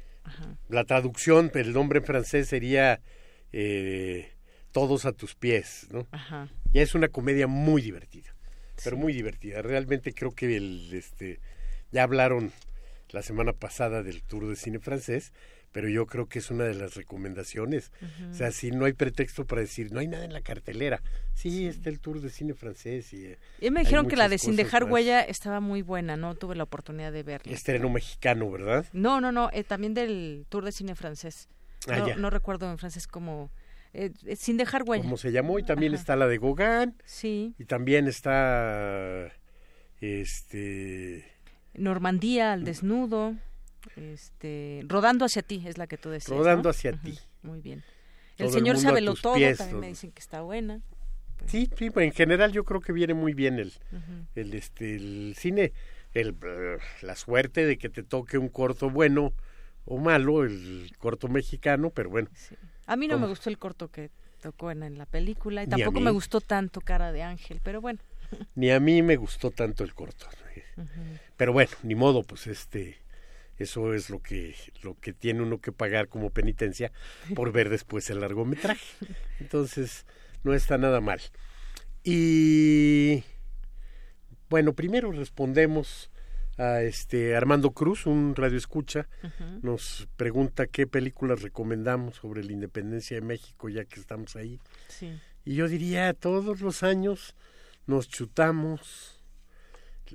la 0.69 0.85
traducción 0.85 1.51
el 1.55 1.73
nombre 1.73 2.01
en 2.01 2.05
francés 2.05 2.49
sería 2.49 3.01
eh, 3.53 4.33
todos 4.73 5.05
a 5.07 5.13
tus 5.13 5.35
pies 5.35 5.89
no 5.91 6.07
Ajá. 6.11 6.49
ya 6.73 6.83
es 6.83 6.95
una 6.95 7.09
comedia 7.09 7.47
muy 7.47 7.83
divertida 7.83 8.35
pero 8.85 8.97
muy 8.97 9.13
divertida. 9.13 9.63
Realmente 9.63 10.13
creo 10.13 10.33
que 10.33 10.57
el 10.57 10.93
este 10.93 11.41
ya 11.91 12.03
hablaron 12.03 12.53
la 13.11 13.23
semana 13.23 13.53
pasada 13.53 14.03
del 14.03 14.23
tour 14.23 14.49
de 14.49 14.57
cine 14.57 14.79
francés 14.79 15.33
pero 15.79 15.89
yo 15.89 16.07
creo 16.07 16.27
que 16.27 16.41
es 16.41 16.51
una 16.51 16.65
de 16.65 16.75
las 16.75 16.97
recomendaciones. 16.97 17.93
O 18.33 18.35
sea, 18.35 18.51
si 18.51 18.73
no 18.73 18.87
hay 18.87 18.95
pretexto 18.95 19.47
para 19.47 19.61
decir, 19.61 19.93
no 19.93 20.01
hay 20.01 20.09
nada 20.09 20.25
en 20.25 20.33
la 20.33 20.41
cartelera. 20.41 21.01
Sí, 21.35 21.69
está 21.69 21.89
el 21.89 22.01
tour 22.01 22.21
de 22.21 22.31
cine 22.31 22.55
francés. 22.55 23.13
Y, 23.13 23.37
y 23.61 23.71
me 23.71 23.83
dijeron 23.83 24.09
que 24.09 24.17
la 24.17 24.29
de 24.29 24.39
Sin 24.39 24.57
dejar 24.57 24.83
huella 24.83 25.21
estaba 25.21 25.61
muy 25.61 25.83
buena, 25.83 26.17
no 26.17 26.35
tuve 26.35 26.57
la 26.57 26.65
oportunidad 26.65 27.13
de 27.13 27.23
verla. 27.23 27.53
Estreno 27.53 27.89
mexicano, 27.91 28.51
¿verdad? 28.51 28.87
No, 28.93 29.21
no, 29.21 29.31
no, 29.31 29.51
eh, 29.53 29.63
también 29.63 29.95
del 29.95 30.47
tour 30.49 30.65
de 30.65 30.73
cine 30.73 30.97
francés. 30.97 31.49
Ah, 31.87 31.99
no, 31.99 32.17
no 32.17 32.31
recuerdo 32.31 32.69
en 32.69 32.77
francés 32.77 33.07
cómo... 33.07 33.53
Eh, 33.95 34.11
eh, 34.27 34.35
sin 34.35 34.57
dejar 34.57 34.83
huella. 34.85 35.05
¿Cómo 35.05 35.17
se 35.17 35.31
llamó? 35.31 35.61
Y 35.61 35.63
también 35.63 35.95
está 35.95 36.17
la 36.17 36.27
de 36.27 36.39
Gauguin. 36.39 36.97
Sí. 37.05 37.55
Y 37.57 37.67
también 37.67 38.09
está... 38.09 39.31
Este... 40.01 41.25
Normandía 41.75 42.53
al 42.53 42.65
desnudo. 42.65 43.37
Este, 43.97 44.83
rodando 44.87 45.25
hacia 45.25 45.43
ti 45.43 45.63
es 45.67 45.79
la 45.79 45.87
que 45.87 45.97
tú 45.97 46.11
decías. 46.11 46.37
Rodando 46.37 46.69
hacia 46.69 46.93
ti. 46.93 47.19
Muy 47.43 47.61
bien. 47.61 47.85
El 48.39 48.51
señor 48.51 48.79
sabe 48.79 49.01
lo 49.01 49.15
todo, 49.15 49.35
también 49.35 49.81
me 49.81 49.89
dicen 49.89 50.13
que 50.13 50.21
está 50.21 50.43
buena. 50.43 50.81
Sí, 51.47 51.69
sí, 51.77 51.91
en 51.95 52.13
general 52.13 52.53
yo 52.53 52.65
creo 52.65 52.81
que 52.81 52.93
viene 52.93 53.15
muy 53.15 53.33
bien 53.33 53.59
el, 53.59 53.73
el, 54.35 54.55
este, 54.55 54.97
el 54.97 55.35
cine, 55.37 55.73
el, 56.15 56.37
la 57.03 57.17
suerte 57.17 57.65
de 57.65 57.79
que 57.79 57.89
te 57.89 58.03
toque 58.03 58.39
un 58.39 58.49
corto 58.49 58.91
bueno 58.91 59.33
o 59.85 59.99
malo, 59.99 60.45
el 60.45 60.91
corto 60.99 61.29
mexicano, 61.29 61.91
pero 61.91 62.11
bueno. 62.11 62.29
A 62.87 62.97
mí 62.97 63.09
no 63.09 63.19
me 63.19 63.27
gustó 63.27 63.51
el 63.51 63.59
corto 63.59 63.89
que 63.89 64.11
tocó 64.41 64.71
en, 64.71 64.99
la 64.99 65.07
película 65.07 65.63
y 65.63 65.67
tampoco 65.67 66.01
me 66.01 66.11
gustó 66.11 66.41
tanto 66.41 66.81
Cara 66.81 67.13
de 67.13 67.23
Ángel, 67.23 67.61
pero 67.63 67.81
bueno. 67.81 68.01
Ni 68.55 68.71
a 68.71 68.81
mí 68.81 69.03
me 69.03 69.17
gustó 69.17 69.51
tanto 69.51 69.85
el 69.85 69.95
corto. 69.95 70.27
Pero 71.37 71.53
bueno, 71.53 71.71
ni 71.83 71.95
modo, 71.95 72.23
pues 72.23 72.47
este 72.47 72.99
eso 73.59 73.95
es 73.95 74.11
lo 74.11 74.21
que, 74.21 74.55
lo 74.83 74.95
que 74.99 75.13
tiene 75.13 75.43
uno 75.43 75.61
que 75.61 75.73
pagar 75.73 76.09
como 76.09 76.31
penitencia 76.31 76.93
por 77.35 77.53
ver 77.53 77.69
después 77.69 78.09
el 78.11 78.21
largometraje. 78.21 78.87
Entonces, 79.41 80.07
no 80.45 80.55
está 80.55 80.79
nada 80.79 81.01
mal. 81.01 81.21
Y 82.05 83.25
bueno, 84.49 84.73
primero 84.73 85.13
respondemos 85.13 86.11
a 86.57 86.83
este 86.83 87.37
Armando 87.37 87.71
Cruz, 87.71 88.07
un 88.07 88.35
radio 88.35 88.59
escucha, 88.59 89.09
nos 89.63 90.09
pregunta 90.17 90.67
qué 90.67 90.87
películas 90.87 91.43
recomendamos 91.43 92.17
sobre 92.17 92.43
la 92.43 92.53
independencia 92.53 93.17
de 93.17 93.21
México 93.21 93.69
ya 93.69 93.85
que 93.85 94.01
estamos 94.01 94.37
ahí. 94.37 94.61
Y 95.45 95.55
yo 95.55 95.69
diría, 95.69 96.13
todos 96.15 96.61
los 96.61 96.83
años 96.83 97.37
nos 97.87 98.09
chutamos 98.09 99.18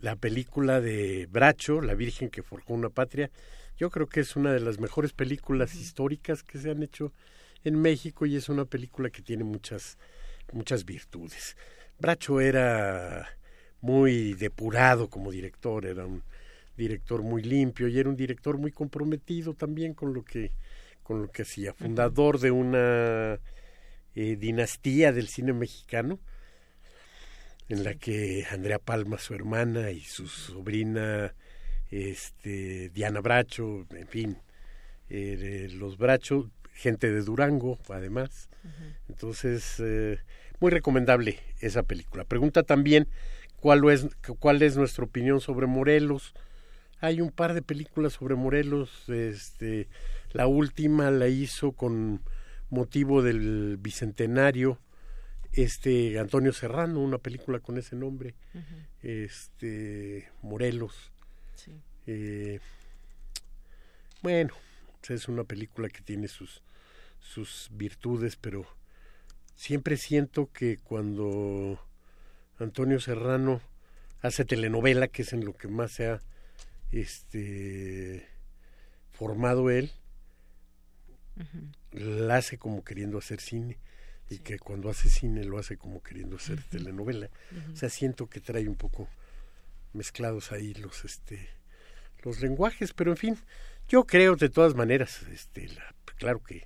la 0.01 0.15
película 0.15 0.81
de 0.81 1.27
Bracho, 1.31 1.81
La 1.81 1.93
Virgen 1.93 2.29
que 2.29 2.43
forjó 2.43 2.73
una 2.73 2.89
patria, 2.89 3.29
yo 3.77 3.89
creo 3.89 4.07
que 4.07 4.19
es 4.19 4.35
una 4.35 4.53
de 4.53 4.59
las 4.59 4.79
mejores 4.79 5.13
películas 5.13 5.75
históricas 5.75 6.43
que 6.43 6.59
se 6.59 6.71
han 6.71 6.83
hecho 6.83 7.11
en 7.63 7.81
México 7.81 8.25
y 8.25 8.35
es 8.35 8.49
una 8.49 8.65
película 8.65 9.09
que 9.09 9.21
tiene 9.21 9.43
muchas 9.43 9.97
muchas 10.51 10.85
virtudes. 10.85 11.55
Bracho 11.99 12.41
era 12.41 13.27
muy 13.81 14.33
depurado 14.33 15.09
como 15.09 15.31
director, 15.31 15.85
era 15.85 16.05
un 16.05 16.23
director 16.77 17.21
muy 17.21 17.43
limpio 17.43 17.87
y 17.87 17.99
era 17.99 18.09
un 18.09 18.15
director 18.15 18.57
muy 18.57 18.71
comprometido 18.71 19.53
también 19.53 19.93
con 19.93 20.13
lo 20.13 20.23
que 20.23 20.51
con 21.03 21.21
lo 21.21 21.27
que 21.29 21.41
hacía, 21.41 21.73
fundador 21.73 22.39
de 22.39 22.51
una 22.51 23.39
eh, 24.15 24.37
dinastía 24.37 25.11
del 25.11 25.27
cine 25.27 25.51
mexicano 25.51 26.19
en 27.69 27.83
la 27.83 27.93
que 27.95 28.45
Andrea 28.51 28.79
Palma, 28.79 29.17
su 29.17 29.33
hermana, 29.33 29.91
y 29.91 30.01
su 30.01 30.27
sobrina 30.27 31.33
este, 31.91 32.89
Diana 32.89 33.21
Bracho, 33.21 33.85
en 33.91 34.07
fin, 34.07 34.37
eh, 35.09 35.69
los 35.73 35.97
Bracho, 35.97 36.49
gente 36.73 37.11
de 37.11 37.21
Durango, 37.21 37.79
además. 37.89 38.49
Entonces, 39.09 39.75
eh, 39.79 40.19
muy 40.59 40.71
recomendable 40.71 41.39
esa 41.59 41.83
película. 41.83 42.23
Pregunta 42.23 42.63
también 42.63 43.07
cuál 43.59 43.83
es, 43.89 44.07
cuál 44.39 44.61
es 44.61 44.77
nuestra 44.77 45.03
opinión 45.03 45.39
sobre 45.41 45.67
Morelos. 45.67 46.33
Hay 46.99 47.21
un 47.21 47.31
par 47.31 47.53
de 47.53 47.61
películas 47.61 48.13
sobre 48.13 48.35
Morelos. 48.35 49.09
Este, 49.09 49.87
la 50.31 50.47
última 50.47 51.11
la 51.11 51.27
hizo 51.27 51.73
con 51.73 52.21
motivo 52.69 53.21
del 53.21 53.77
bicentenario 53.79 54.79
este 55.53 56.17
Antonio 56.19 56.51
Serrano, 56.51 56.99
una 56.99 57.19
película 57.19 57.59
con 57.59 57.77
ese 57.77 57.95
nombre, 57.95 58.35
este 59.01 60.29
Morelos. 60.41 61.11
Eh, 62.05 62.59
bueno, 64.21 64.53
es 65.07 65.27
una 65.27 65.43
película 65.43 65.89
que 65.89 66.01
tiene 66.01 66.27
sus 66.27 66.63
sus 67.19 67.69
virtudes, 67.71 68.35
pero 68.35 68.65
siempre 69.55 69.97
siento 69.97 70.51
que 70.51 70.77
cuando 70.77 71.79
Antonio 72.59 72.99
Serrano 72.99 73.61
hace 74.21 74.45
telenovela, 74.45 75.07
que 75.07 75.21
es 75.21 75.33
en 75.33 75.45
lo 75.45 75.53
que 75.53 75.67
más 75.67 75.91
se 75.91 76.07
ha 76.07 76.21
este 76.91 78.27
formado 79.11 79.69
él, 79.69 79.91
la 81.91 82.37
hace 82.37 82.57
como 82.57 82.83
queriendo 82.83 83.17
hacer 83.17 83.39
cine 83.39 83.77
y 84.33 84.39
que 84.39 84.59
cuando 84.59 84.89
hace 84.89 85.09
cine 85.09 85.43
lo 85.43 85.59
hace 85.59 85.77
como 85.77 86.01
queriendo 86.01 86.37
hacer 86.37 86.61
telenovela. 86.63 87.29
O 87.71 87.75
sea, 87.75 87.89
siento 87.89 88.27
que 88.27 88.39
trae 88.39 88.67
un 88.67 88.75
poco 88.75 89.07
mezclados 89.93 90.51
ahí 90.51 90.73
los 90.73 91.05
este 91.05 91.49
los 92.23 92.41
lenguajes, 92.41 92.93
pero 92.93 93.11
en 93.11 93.17
fin, 93.17 93.37
yo 93.87 94.05
creo 94.05 94.35
de 94.35 94.49
todas 94.49 94.75
maneras, 94.75 95.23
este 95.31 95.67
la, 95.67 95.93
claro 96.17 96.41
que 96.41 96.65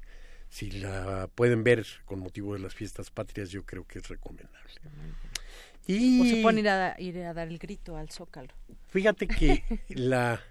si 0.49 0.71
la 0.71 1.27
pueden 1.33 1.63
ver 1.63 1.85
con 2.05 2.19
motivo 2.19 2.53
de 2.53 2.59
las 2.59 2.73
fiestas 2.73 3.09
patrias, 3.09 3.49
yo 3.49 3.65
creo 3.65 3.85
que 3.85 3.99
es 3.99 4.07
recomendable. 4.07 4.73
Y... 5.87 6.21
O 6.21 6.25
se 6.25 6.41
pueden 6.41 6.59
ir 6.59 6.69
a, 6.69 6.95
ir 6.99 7.17
a 7.23 7.33
dar 7.33 7.47
el 7.47 7.57
grito 7.57 7.97
al 7.97 8.09
Zócalo. 8.09 8.53
Fíjate 8.87 9.27
que 9.27 9.63
la... 9.89 10.41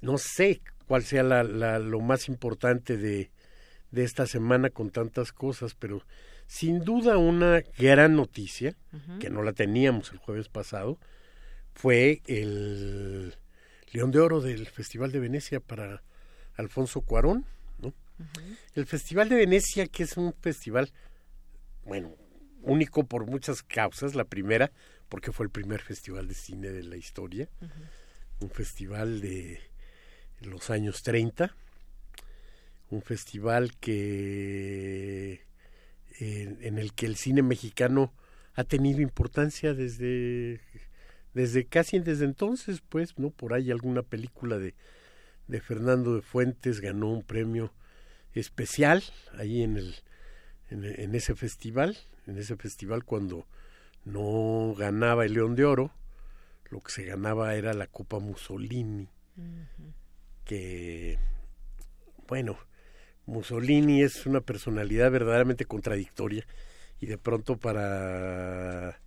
No 0.00 0.18
sé 0.18 0.60
cuál 0.86 1.02
sea 1.02 1.22
la, 1.22 1.42
la, 1.42 1.78
lo 1.78 2.00
más 2.00 2.28
importante 2.28 2.98
de, 2.98 3.30
de 3.94 4.04
esta 4.04 4.26
semana 4.26 4.70
con 4.70 4.90
tantas 4.90 5.32
cosas, 5.32 5.74
pero 5.74 6.02
sin 6.46 6.84
duda 6.84 7.16
una 7.16 7.62
gran 7.78 8.16
noticia, 8.16 8.74
que 9.20 9.30
no 9.30 9.42
la 9.42 9.52
teníamos 9.52 10.12
el 10.12 10.18
jueves 10.18 10.48
pasado, 10.48 10.98
fue 11.74 12.22
el 12.26 13.34
León 13.92 14.10
de 14.10 14.20
Oro 14.20 14.40
del 14.40 14.66
Festival 14.66 15.12
de 15.12 15.20
Venecia 15.20 15.60
para 15.60 16.02
Alfonso 16.56 17.00
Cuarón. 17.00 17.46
¿no? 17.78 17.94
El 18.74 18.86
Festival 18.86 19.28
de 19.28 19.36
Venecia, 19.36 19.86
que 19.86 20.02
es 20.02 20.16
un 20.16 20.34
festival, 20.34 20.90
bueno, 21.84 22.14
único 22.62 23.04
por 23.04 23.26
muchas 23.26 23.62
causas. 23.62 24.14
La 24.14 24.24
primera, 24.24 24.72
porque 25.08 25.32
fue 25.32 25.46
el 25.46 25.50
primer 25.50 25.80
festival 25.80 26.28
de 26.28 26.34
cine 26.34 26.70
de 26.70 26.82
la 26.82 26.96
historia, 26.96 27.48
un 28.40 28.50
festival 28.50 29.20
de 29.20 29.60
los 30.40 30.70
años 30.70 31.02
30, 31.02 31.54
un 32.94 33.02
festival 33.02 33.76
que 33.78 35.42
en 36.20 36.78
el 36.78 36.92
que 36.94 37.06
el 37.06 37.16
cine 37.16 37.42
mexicano 37.42 38.12
ha 38.54 38.64
tenido 38.64 39.00
importancia 39.00 39.74
desde 39.74 40.60
desde 41.34 41.66
casi 41.66 41.98
desde 41.98 42.24
entonces, 42.24 42.80
pues, 42.88 43.18
¿no? 43.18 43.30
Por 43.30 43.52
ahí 43.52 43.70
alguna 43.72 44.02
película 44.02 44.56
de, 44.58 44.74
de 45.48 45.60
Fernando 45.60 46.14
de 46.14 46.22
Fuentes 46.22 46.80
ganó 46.80 47.12
un 47.12 47.24
premio 47.24 47.72
especial 48.32 49.02
ahí 49.36 49.62
en 49.62 49.76
el 49.76 49.96
en, 50.70 51.14
ese 51.14 51.34
festival, 51.34 51.96
en 52.26 52.38
ese 52.38 52.56
festival 52.56 53.04
cuando 53.04 53.46
no 54.04 54.74
ganaba 54.76 55.24
el 55.24 55.34
León 55.34 55.54
de 55.54 55.64
Oro, 55.64 55.92
lo 56.70 56.80
que 56.80 56.90
se 56.90 57.04
ganaba 57.04 57.54
era 57.54 57.74
la 57.74 57.86
Copa 57.86 58.18
Mussolini, 58.18 59.08
que 60.44 61.18
bueno, 62.26 62.58
Mussolini 63.26 64.02
es 64.02 64.26
una 64.26 64.40
personalidad 64.40 65.10
verdaderamente 65.10 65.64
contradictoria 65.64 66.46
y 67.00 67.06
de 67.06 67.18
pronto 67.18 67.56
para 67.56 69.00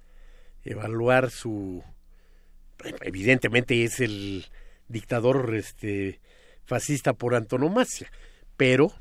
evaluar 0.63 1.29
su 1.31 1.83
evidentemente 3.01 3.83
es 3.83 3.99
el 3.99 4.45
dictador 4.87 5.55
este 5.55 6.19
fascista 6.65 7.13
por 7.13 7.35
antonomasia, 7.35 8.11
pero 8.55 8.91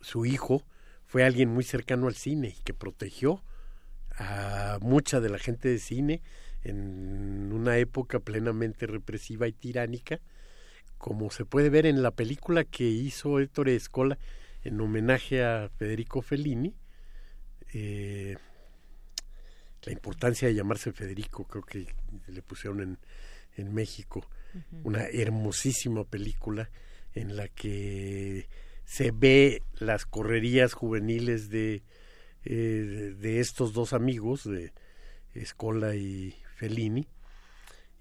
su 0.00 0.26
hijo 0.26 0.62
fue 1.04 1.24
alguien 1.24 1.50
muy 1.50 1.64
cercano 1.64 2.08
al 2.08 2.14
cine 2.14 2.54
y 2.58 2.62
que 2.62 2.74
protegió 2.74 3.42
a 4.18 4.78
mucha 4.80 5.20
de 5.20 5.28
la 5.28 5.38
gente 5.38 5.68
de 5.68 5.78
cine 5.78 6.22
en 6.62 7.52
una 7.52 7.78
época 7.78 8.18
plenamente 8.18 8.86
represiva 8.86 9.46
y 9.46 9.52
tiránica, 9.52 10.20
como 10.98 11.30
se 11.30 11.44
puede 11.44 11.70
ver 11.70 11.86
en 11.86 12.02
la 12.02 12.10
película 12.10 12.64
que 12.64 12.84
hizo 12.84 13.38
Héctor 13.38 13.68
Escola 13.68 14.18
en 14.64 14.80
homenaje 14.80 15.44
a 15.44 15.68
Federico 15.76 16.22
Fellini. 16.22 16.74
Eh, 17.72 18.36
la 19.82 19.92
importancia 19.92 20.48
de 20.48 20.54
llamarse 20.54 20.92
Federico, 20.92 21.44
creo 21.44 21.62
que 21.62 21.86
le 22.26 22.42
pusieron 22.42 22.80
en, 22.80 22.98
en 23.56 23.72
México, 23.72 24.28
una 24.84 25.04
hermosísima 25.06 26.04
película 26.04 26.70
en 27.14 27.36
la 27.36 27.48
que 27.48 28.48
se 28.84 29.10
ve 29.10 29.62
las 29.74 30.06
correrías 30.06 30.72
juveniles 30.72 31.50
de, 31.50 31.82
eh, 32.44 33.14
de 33.18 33.40
estos 33.40 33.72
dos 33.72 33.92
amigos, 33.92 34.44
de 34.44 34.72
Escola 35.34 35.94
y 35.94 36.34
Fellini, 36.56 37.06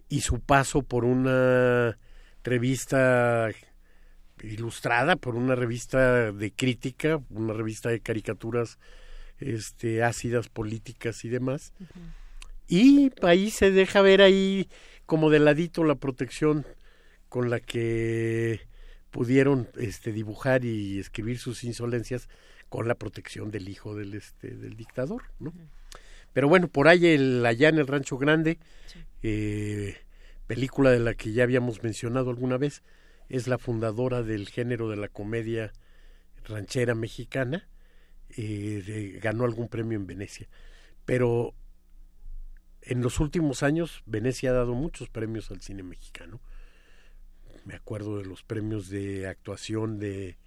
y 0.07 0.22
su 0.22 0.39
paso 0.39 0.81
por 0.81 1.05
una 1.05 1.97
revista 2.45 3.49
ilustrada, 4.41 5.15
por 5.15 5.35
una 5.35 5.55
revista 5.55 6.31
de 6.31 6.51
crítica, 6.51 7.19
una 7.30 7.53
revista 7.53 7.89
de 7.89 7.99
caricaturas 7.99 8.77
este, 9.39 10.03
ácidas 10.03 10.47
políticas 10.47 11.26
y 11.26 11.30
demás. 11.30 11.73
Y 12.67 13.11
ahí 13.22 13.49
se 13.49 13.72
deja 13.72 14.01
ver 14.01 14.22
ahí 14.22 14.69
como 15.05 15.30
de 15.30 15.39
ladito 15.39 15.84
la 15.84 15.95
protección 15.95 16.65
con 17.30 17.49
la 17.49 17.59
que 17.59 18.61
pudieron 19.11 19.67
este, 19.77 20.11
dibujar 20.11 20.65
y 20.65 20.99
escribir 20.99 21.39
sus 21.39 21.63
insolencias 21.63 22.30
con 22.69 22.88
la 22.88 22.95
protección 22.95 23.51
del 23.51 23.69
hijo 23.69 23.95
del, 23.95 24.13
este, 24.13 24.51
del 24.55 24.76
dictador, 24.76 25.23
¿no? 25.39 25.53
Pero 26.34 26.49
bueno, 26.49 26.67
por 26.67 26.89
ahí 26.89 27.07
el, 27.07 27.45
allá 27.45 27.69
en 27.69 27.77
el 27.77 27.88
Rancho 27.88 28.17
Grande, 28.17 28.59
eh, 29.23 29.95
película 30.47 30.91
de 30.91 30.99
la 30.99 31.13
que 31.13 31.34
ya 31.34 31.43
habíamos 31.43 31.84
mencionado 31.84 32.30
alguna 32.30 32.57
vez, 32.57 32.84
es 33.30 33.47
la 33.47 33.57
fundadora 33.57 34.23
del 34.23 34.47
género 34.49 34.89
de 34.89 34.97
la 34.97 35.07
comedia 35.07 35.73
ranchera 36.43 36.95
mexicana, 36.95 37.67
eh, 38.38 39.19
ganó 39.22 39.45
algún 39.45 39.67
premio 39.67 39.97
en 39.97 40.07
Venecia. 40.07 40.47
Pero 41.05 41.53
en 42.81 43.01
los 43.01 43.19
últimos 43.19 43.63
años 43.63 44.03
Venecia 44.05 44.51
ha 44.51 44.53
dado 44.53 44.73
muchos 44.73 45.09
premios 45.09 45.49
al 45.51 45.61
cine 45.61 45.84
mexicano. 45.84 46.39
Me 47.65 47.76
acuerdo 47.76 48.19
de 48.19 48.26
los 48.26 48.43
premios 48.43 48.89
de 48.89 49.27
actuación 49.27 49.97
de 49.97 50.38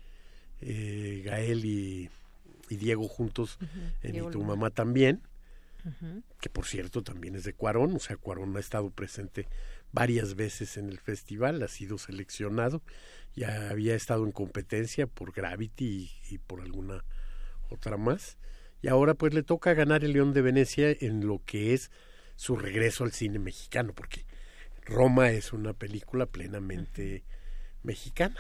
eh, 0.61 1.23
Gael 1.25 1.65
y, 1.65 2.11
Diego 2.69 3.09
juntos 3.09 3.59
en 4.03 4.17
Y 4.17 4.31
tu 4.31 4.43
mamá 4.43 4.69
también, 4.69 5.23
que 6.39 6.51
por 6.51 6.67
cierto 6.67 7.03
también 7.03 7.35
es 7.35 7.45
de 7.45 7.55
Cuarón, 7.55 7.97
o 7.97 7.99
sea, 7.99 8.19
Cuarón 8.19 8.55
ha 8.59 8.61
estado 8.61 8.91
presente 8.91 9.49
varias 9.93 10.35
veces 10.35 10.77
en 10.77 10.89
el 10.89 10.99
festival, 10.99 11.63
ha 11.63 11.69
sido 11.69 11.99
seleccionado, 11.99 12.83
ya 13.35 13.71
había 13.71 13.95
estado 13.95 14.25
en 14.25 14.33
competencia 14.33 15.07
por 15.07 15.33
Gravity 15.33 16.11
y 16.31 16.39
por 16.39 16.61
alguna 16.61 17.05
otra 17.71 17.97
más. 17.97 18.37
Y 18.83 18.89
ahora 18.89 19.15
pues 19.15 19.35
le 19.35 19.43
toca 19.43 19.75
ganar 19.75 20.05
el 20.05 20.13
León 20.13 20.33
de 20.33 20.43
Venecia 20.43 20.91
en 21.01 21.27
lo 21.27 21.43
que 21.45 21.75
es 21.75 21.91
su 22.37 22.57
regreso 22.57 23.05
al 23.05 23.13
cine 23.13 23.39
mexicano, 23.39 23.93
porque 23.93 24.25
Roma 24.85 25.31
es 25.31 25.53
una 25.53 25.73
película 25.73 26.27
plenamente 26.27 27.25
mexicana. 27.83 28.37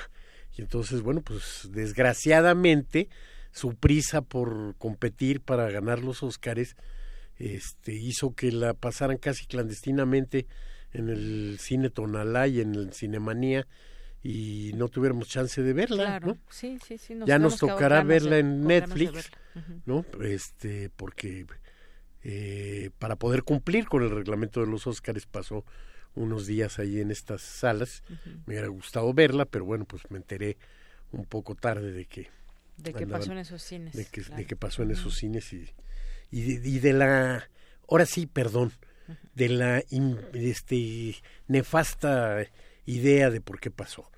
Y 0.56 0.62
entonces, 0.62 1.02
bueno, 1.02 1.22
pues 1.22 1.68
desgraciadamente 1.72 3.08
su 3.52 3.74
prisa 3.74 4.22
por 4.22 4.76
competir 4.76 5.40
para 5.40 5.70
ganar 5.70 6.00
los 6.00 6.22
Óscares 6.22 6.76
este, 7.36 7.94
hizo 7.94 8.34
que 8.34 8.52
la 8.52 8.74
pasaran 8.74 9.18
casi 9.18 9.46
clandestinamente 9.46 10.46
en 10.92 11.08
el 11.08 11.58
cine 11.60 11.90
Tonalá 11.90 12.46
y 12.46 12.60
en 12.60 12.74
el 12.74 12.92
Cinemanía 12.92 13.66
y 14.22 14.72
no 14.74 14.88
tuviéramos 14.88 15.28
chance 15.28 15.62
de 15.62 15.72
verla, 15.72 16.20
¿no? 16.20 16.36
Sí, 16.50 16.78
sí, 16.86 16.98
sí, 16.98 17.18
ya 17.24 17.38
nos 17.38 17.58
tocará 17.58 18.02
verla 18.02 18.38
en 18.38 18.64
Netflix, 18.66 19.30
¿no? 19.86 20.04
Este, 20.22 20.90
porque 20.90 21.46
eh, 22.24 22.90
para 22.98 23.16
poder 23.16 23.44
cumplir 23.44 23.86
con 23.86 24.02
el 24.02 24.10
reglamento 24.10 24.60
de 24.60 24.66
los 24.66 24.86
Óscares 24.86 25.26
pasó 25.26 25.64
unos 26.14 26.46
días 26.46 26.78
ahí 26.78 27.00
en 27.00 27.10
estas 27.10 27.42
salas. 27.42 28.02
Me 28.46 28.54
hubiera 28.54 28.68
gustado 28.68 29.12
verla, 29.14 29.44
pero 29.44 29.64
bueno, 29.64 29.84
pues 29.84 30.02
me 30.10 30.18
enteré 30.18 30.56
un 31.12 31.24
poco 31.24 31.54
tarde 31.54 31.92
de 31.92 32.04
que 32.06 32.28
de 32.76 32.92
que 32.92 33.06
pasó 33.06 33.32
en 33.32 33.38
esos 33.38 33.62
cines, 33.62 33.94
de 33.94 34.04
que, 34.04 34.22
de 34.22 34.46
que 34.46 34.56
pasó 34.56 34.82
en 34.82 34.92
esos 34.92 35.16
cines 35.16 35.52
y 35.52 35.68
y 36.30 36.56
de, 36.56 36.68
y 36.68 36.78
de 36.78 36.92
la 36.92 37.48
ahora 37.88 38.06
sí, 38.06 38.26
perdón, 38.26 38.72
de 39.34 39.48
la 39.48 39.82
este 40.34 41.16
nefasta 41.46 42.46
idea 42.86 43.30
de 43.30 43.40
por 43.40 43.60
qué 43.60 43.70
pasó. 43.70 44.10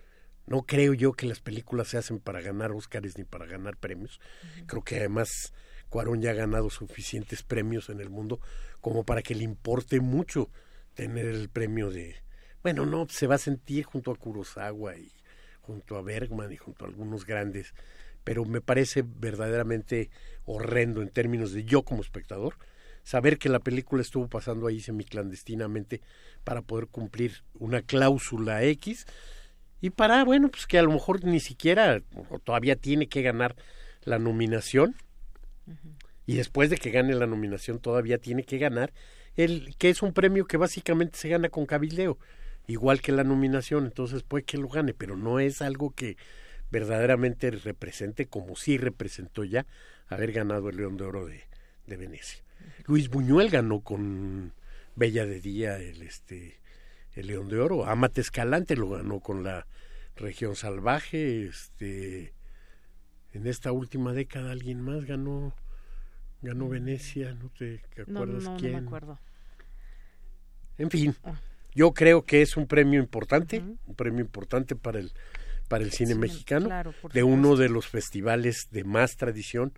No 0.47 0.63
creo 0.63 0.95
yo 0.95 1.13
que 1.13 1.27
las 1.27 1.41
películas 1.41 1.89
se 1.89 1.99
hacen 1.99 2.19
para 2.19 2.41
ganar 2.41 2.73
Óscares 2.73 3.17
ni 3.19 3.25
para 3.25 3.47
ganar 3.47 3.77
premios. 3.77 4.21
Creo 4.67 4.83
que 4.83 4.97
además 4.97 5.53
Cuarón 5.89 6.23
ya 6.23 6.31
ha 6.31 6.35
ganado 6.35 6.71
suficientes 6.71 7.43
premios 7.43 7.89
en 7.89 8.01
el 8.01 8.11
mundo 8.11 8.41
como 8.81 9.05
para 9.05 9.23
que 9.23 9.35
le 9.35 9.45
importe 9.45 10.01
mucho 10.01 10.49
tener 10.95 11.27
el 11.27 11.49
premio 11.49 11.91
de... 11.91 12.17
Bueno, 12.63 12.87
no, 12.87 13.07
se 13.09 13.27
va 13.27 13.37
a 13.37 13.39
sentir 13.39 13.85
junto 13.85 14.11
a 14.11 14.17
Kurosawa 14.17 14.97
y 14.97 15.13
junto 15.61 15.97
a 15.97 16.03
Bergman 16.03 16.53
y 16.53 16.57
junto 16.57 16.85
a 16.85 16.89
algunos 16.89 17.25
grandes, 17.25 17.75
pero 18.25 18.45
me 18.45 18.61
parece 18.61 19.05
verdaderamente 19.05 20.11
horrendo 20.45 21.03
en 21.03 21.11
términos 21.11 21.53
de 21.53 21.65
yo 21.65 21.85
como 21.85 22.03
espectador 22.03 22.57
saber 23.03 23.39
que 23.39 23.49
la 23.49 23.61
película 23.61 24.03
estuvo 24.03 24.29
pasando 24.29 24.67
ahí 24.67 24.81
semiclandestinamente 24.81 26.01
para 26.45 26.63
poder 26.63 26.87
cumplir 26.87 27.43
una 27.55 27.83
cláusula 27.83 28.63
X. 28.65 29.07
Y 29.81 29.91
para, 29.91 30.25
bueno, 30.25 30.51
pues 30.51 30.67
que 30.67 30.79
a 30.79 30.83
lo 30.83 30.93
mejor 30.93 31.25
ni 31.25 31.41
siquiera 31.41 32.03
o 32.29 32.39
todavía 32.39 32.77
tiene 32.77 33.09
que 33.09 33.23
ganar 33.23 33.57
la 34.03 34.19
nominación. 34.19 34.95
Y 36.27 36.37
después 36.37 36.71
de 36.71 36.77
que 36.77 36.91
gane 36.91 37.15
la 37.15 37.27
nominación 37.27 37.79
todavía 37.79 38.19
tiene 38.19 38.45
que 38.45 38.59
ganar 38.59 38.93
el 39.37 39.77
que 39.77 39.91
es 39.91 40.03
un 40.03 40.13
premio 40.13 40.47
que 40.47 40.57
básicamente 40.57 41.17
se 41.17 41.29
gana 41.29 41.49
con 41.49 41.67
cabildeo 41.67 42.19
igual 42.67 43.01
que 43.01 43.13
la 43.13 43.25
nominación. 43.25 43.87
Entonces 43.87 44.23
puede 44.23 44.45
que 44.45 44.59
lo 44.59 44.69
gane 44.69 44.95
pero 44.95 45.17
no 45.17 45.41
es 45.41 45.63
algo 45.63 45.91
que 45.93 46.17
verdaderamente 46.71 47.51
represente 47.51 48.27
como 48.27 48.55
sí 48.57 48.79
representó 48.79 49.45
ya 49.45 49.67
haber 50.07 50.33
ganado 50.33 50.69
el 50.69 50.77
León 50.77 50.97
de 50.97 51.05
Oro 51.05 51.27
de, 51.27 51.43
de 51.87 51.97
Venecia 51.97 52.45
Luis 52.87 53.09
Buñuel 53.09 53.51
ganó 53.51 53.81
con 53.81 54.53
Bella 54.97 55.27
de 55.27 55.41
Día 55.41 55.79
el 55.79 56.03
este 56.03 56.61
el 57.15 57.27
León 57.27 57.49
de 57.49 57.59
Oro. 57.59 57.87
Amate 57.87 58.21
Escalante 58.21 58.77
lo 58.77 58.91
ganó 58.91 59.21
con 59.21 59.43
la 59.43 59.67
Región 60.17 60.57
Salvaje. 60.57 61.47
Este 61.47 62.35
en 63.33 63.47
esta 63.47 63.73
última 63.73 64.13
década 64.13 64.53
alguien 64.53 64.81
más 64.81 65.05
ganó 65.05 65.55
ganó 66.43 66.67
mm. 66.67 66.71
Venecia, 66.71 67.35
no 67.35 67.51
te 67.51 67.83
acuerdas 68.01 68.45
no, 68.45 68.57
quién. 68.57 68.73
No 68.73 68.81
me 68.81 68.87
acuerdo. 68.87 69.19
En 70.79 70.91
fin, 70.91 71.15
ah. 71.25 71.39
yo 71.75 71.93
creo 71.93 72.25
que 72.25 72.43
es 72.43 72.57
un 72.57 72.67
premio 72.67 72.99
importante, 73.01 73.63
un 73.87 73.95
premio 73.95 74.21
importante 74.21 74.77
para 74.77 74.99
el 74.99 75.13
para 75.71 75.85
el 75.85 75.93
cine 75.93 76.17
mexicano, 76.17 76.69
de 77.15 77.23
uno 77.23 77.55
de 77.55 77.69
los 77.69 77.87
festivales 77.87 78.67
de 78.73 78.83
más 78.83 79.17
tradición 79.17 79.73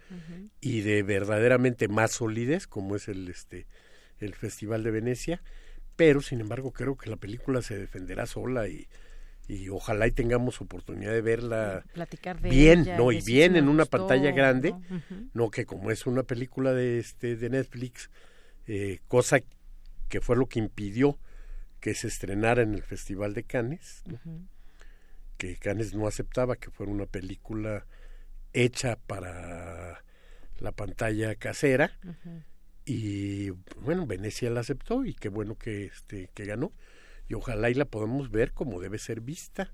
y 0.59 0.81
de 0.81 1.03
verdaderamente 1.03 1.87
más 1.87 2.13
solidez, 2.13 2.67
como 2.67 2.97
es 2.97 3.09
el 3.09 3.29
este 3.29 3.67
el 4.19 4.35
Festival 4.35 4.85
de 4.85 4.91
Venecia, 4.91 5.43
pero 5.95 6.23
sin 6.23 6.41
embargo 6.41 6.73
creo 6.73 6.97
que 6.97 7.11
la 7.11 7.17
película 7.17 7.61
se 7.61 7.77
defenderá 7.77 8.25
sola 8.25 8.69
y, 8.69 8.89
y 9.49 9.69
ojalá 9.69 10.07
y 10.07 10.13
tengamos 10.13 10.63
oportunidad 10.63 11.13
de 11.13 11.21
verla 11.21 11.85
Platicar 11.93 12.41
de 12.41 12.49
bien, 12.49 12.83
ella, 12.83 12.97
no 12.97 13.13
y 13.13 13.21
bien 13.21 13.57
en 13.57 13.69
una 13.69 13.83
gustó, 13.83 13.99
pantalla 13.99 14.31
grande, 14.31 14.75
¿no? 15.35 15.51
Que 15.51 15.67
como 15.67 15.91
es 15.91 16.07
una 16.07 16.23
película 16.23 16.73
de 16.73 17.01
este 17.01 17.37
de 17.37 17.51
Netflix, 17.51 18.09
eh, 18.67 19.01
cosa 19.09 19.41
que 20.09 20.23
fue 20.23 20.37
lo 20.37 20.47
que 20.47 20.59
impidió 20.59 21.19
que 21.81 21.95
se 21.95 22.09
estrenara 22.09 22.63
en 22.63 22.73
el 22.73 22.83
Festival 22.83 23.35
de 23.35 23.43
Cannes. 23.43 24.05
Que 25.37 25.57
Cannes 25.57 25.95
no 25.95 26.07
aceptaba 26.07 26.57
que 26.57 26.71
fuera 26.71 26.93
una 26.93 27.07
película 27.07 27.87
hecha 28.53 28.97
para 28.97 30.05
la 30.59 30.73
pantalla 30.73 31.35
casera 31.35 31.99
y 32.85 33.51
bueno 33.81 34.07
Venecia 34.07 34.51
la 34.51 34.61
aceptó 34.61 35.05
y 35.05 35.15
qué 35.15 35.29
bueno 35.29 35.57
que 35.57 35.87
este 35.87 36.29
que 36.35 36.45
ganó 36.45 36.73
y 37.29 37.35
ojalá 37.35 37.71
y 37.71 37.75
la 37.75 37.85
podamos 37.87 38.31
ver 38.31 38.53
como 38.53 38.81
debe 38.81 38.99
ser 38.99 39.21
vista 39.21 39.73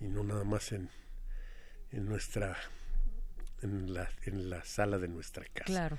y 0.00 0.08
no 0.08 0.22
nada 0.24 0.44
más 0.44 0.72
en 0.72 0.90
en 1.90 2.06
nuestra 2.06 2.56
en 3.62 3.92
la 3.94 4.08
en 4.24 4.48
la 4.50 4.64
sala 4.64 4.98
de 4.98 5.08
nuestra 5.08 5.44
casa 5.52 5.64
Claro. 5.66 5.98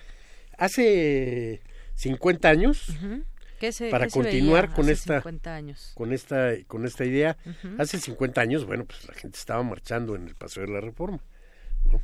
hace 0.58 1.62
50 1.96 2.50
años 2.50 2.90
Ujú. 2.90 3.24
¿Qué 3.24 3.35
se- 3.72 3.90
para 3.90 4.08
continuar 4.10 4.74
con 4.74 4.90
esta 4.90 5.16
50 5.20 5.56
años? 5.56 5.92
con 5.96 6.12
esta 6.14 6.52
con 6.68 6.86
esta 6.86 7.06
idea 7.06 7.38
hace 7.78 8.00
50 8.00 8.42
años 8.42 8.66
bueno 8.66 8.86
pues 8.86 9.08
la 9.08 9.14
gente 9.14 9.38
estaba 9.38 9.64
marchando 9.64 10.16
en 10.16 10.28
el 10.28 10.36
paseo 10.36 10.64
de 10.66 10.72
la 10.74 10.82
Reforma 10.82 11.24
¿no? 11.92 12.02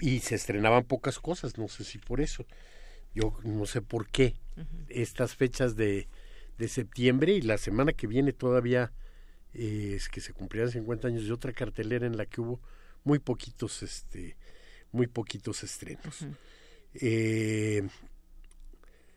y 0.00 0.20
se 0.20 0.34
estrenaban 0.34 0.84
pocas 0.84 1.18
cosas 1.18 1.56
no 1.58 1.68
sé 1.68 1.84
si 1.84 1.98
por 1.98 2.20
eso. 2.20 2.44
Yo 3.14 3.38
no 3.44 3.64
sé 3.64 3.80
por 3.80 4.08
qué 4.10 4.34
estas 4.88 5.34
fechas 5.36 5.74
de, 5.74 6.06
de 6.58 6.68
septiembre 6.68 7.32
y 7.32 7.40
la 7.40 7.56
semana 7.56 7.94
que 7.94 8.06
viene 8.06 8.34
todavía 8.34 8.92
eh, 9.54 9.94
es 9.96 10.10
que 10.10 10.20
se 10.20 10.34
cumplirán 10.34 10.70
50 10.70 11.08
años 11.08 11.24
de 11.26 11.32
otra 11.32 11.54
cartelera 11.54 12.06
en 12.06 12.18
la 12.18 12.26
que 12.26 12.42
hubo 12.42 12.60
muy 13.04 13.18
poquitos 13.18 13.82
este 13.82 14.36
muy 14.92 15.06
poquitos 15.06 15.62
estrenos. 15.64 16.26
Eh, 16.94 17.88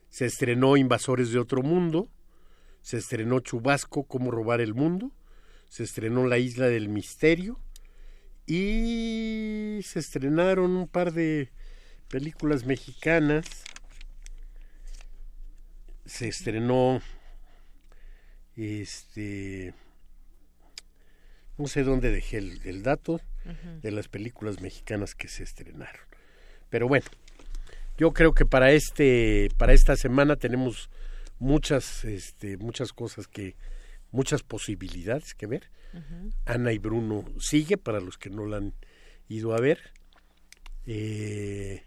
se 0.10 0.26
estrenó 0.26 0.78
Invasores 0.78 1.32
de 1.32 1.40
Otro 1.40 1.62
Mundo, 1.62 2.10
se 2.82 2.98
estrenó 2.98 3.40
Chubasco, 3.40 4.04
Cómo 4.04 4.32
robar 4.32 4.62
el 4.62 4.74
mundo, 4.74 5.12
se 5.68 5.84
estrenó 5.84 6.28
La 6.28 6.38
Isla 6.38 6.68
del 6.68 6.90
Misterio 6.90 7.60
y 8.46 9.80
se 9.84 10.00
estrenaron 10.00 10.72
un 10.72 10.88
par 10.88 11.14
de 11.14 11.52
películas 12.10 12.66
mexicanas. 12.66 13.46
Se 16.06 16.28
estrenó 16.28 17.02
este 18.56 19.76
no 21.60 21.68
sé 21.68 21.84
dónde 21.84 22.10
dejé 22.10 22.38
el, 22.38 22.62
el 22.66 22.84
dato 22.84 23.22
de 23.82 23.92
las 23.92 24.08
películas 24.08 24.62
mexicanas 24.62 25.14
que 25.14 25.28
se 25.28 25.44
estrenaron. 25.44 26.02
Pero 26.70 26.88
bueno, 26.88 27.06
yo 28.00 28.14
creo 28.14 28.34
que 28.34 28.46
para 28.46 28.72
este 28.72 29.50
para 29.58 29.74
esta 29.74 29.98
semana 29.98 30.38
tenemos 30.38 30.90
muchas 31.38 32.06
este 32.06 32.56
muchas 32.56 32.94
cosas 32.94 33.28
que 33.28 33.58
muchas 34.12 34.42
posibilidades 34.42 35.36
que 35.36 35.48
ver. 35.48 35.70
Ana 36.46 36.72
y 36.72 36.78
Bruno 36.78 37.26
sigue 37.40 37.78
para 37.78 38.00
los 38.00 38.18
que 38.18 38.30
no 38.30 38.46
la 38.46 38.58
han 38.58 38.74
ido 39.28 39.54
a 39.54 39.60
ver. 39.60 39.80
Eh, 40.86 41.84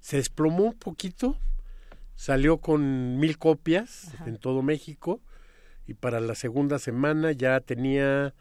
se 0.00 0.16
desplomó 0.16 0.64
un 0.64 0.78
poquito, 0.78 1.38
salió 2.14 2.58
con 2.58 3.18
mil 3.18 3.38
copias 3.38 4.08
en 4.26 4.36
todo 4.36 4.60
México 4.62 5.22
y 5.86 5.94
para 5.94 6.20
la 6.20 6.34
segunda 6.34 6.78
semana 6.78 7.32
ya 7.32 7.60
tenía 7.60 8.34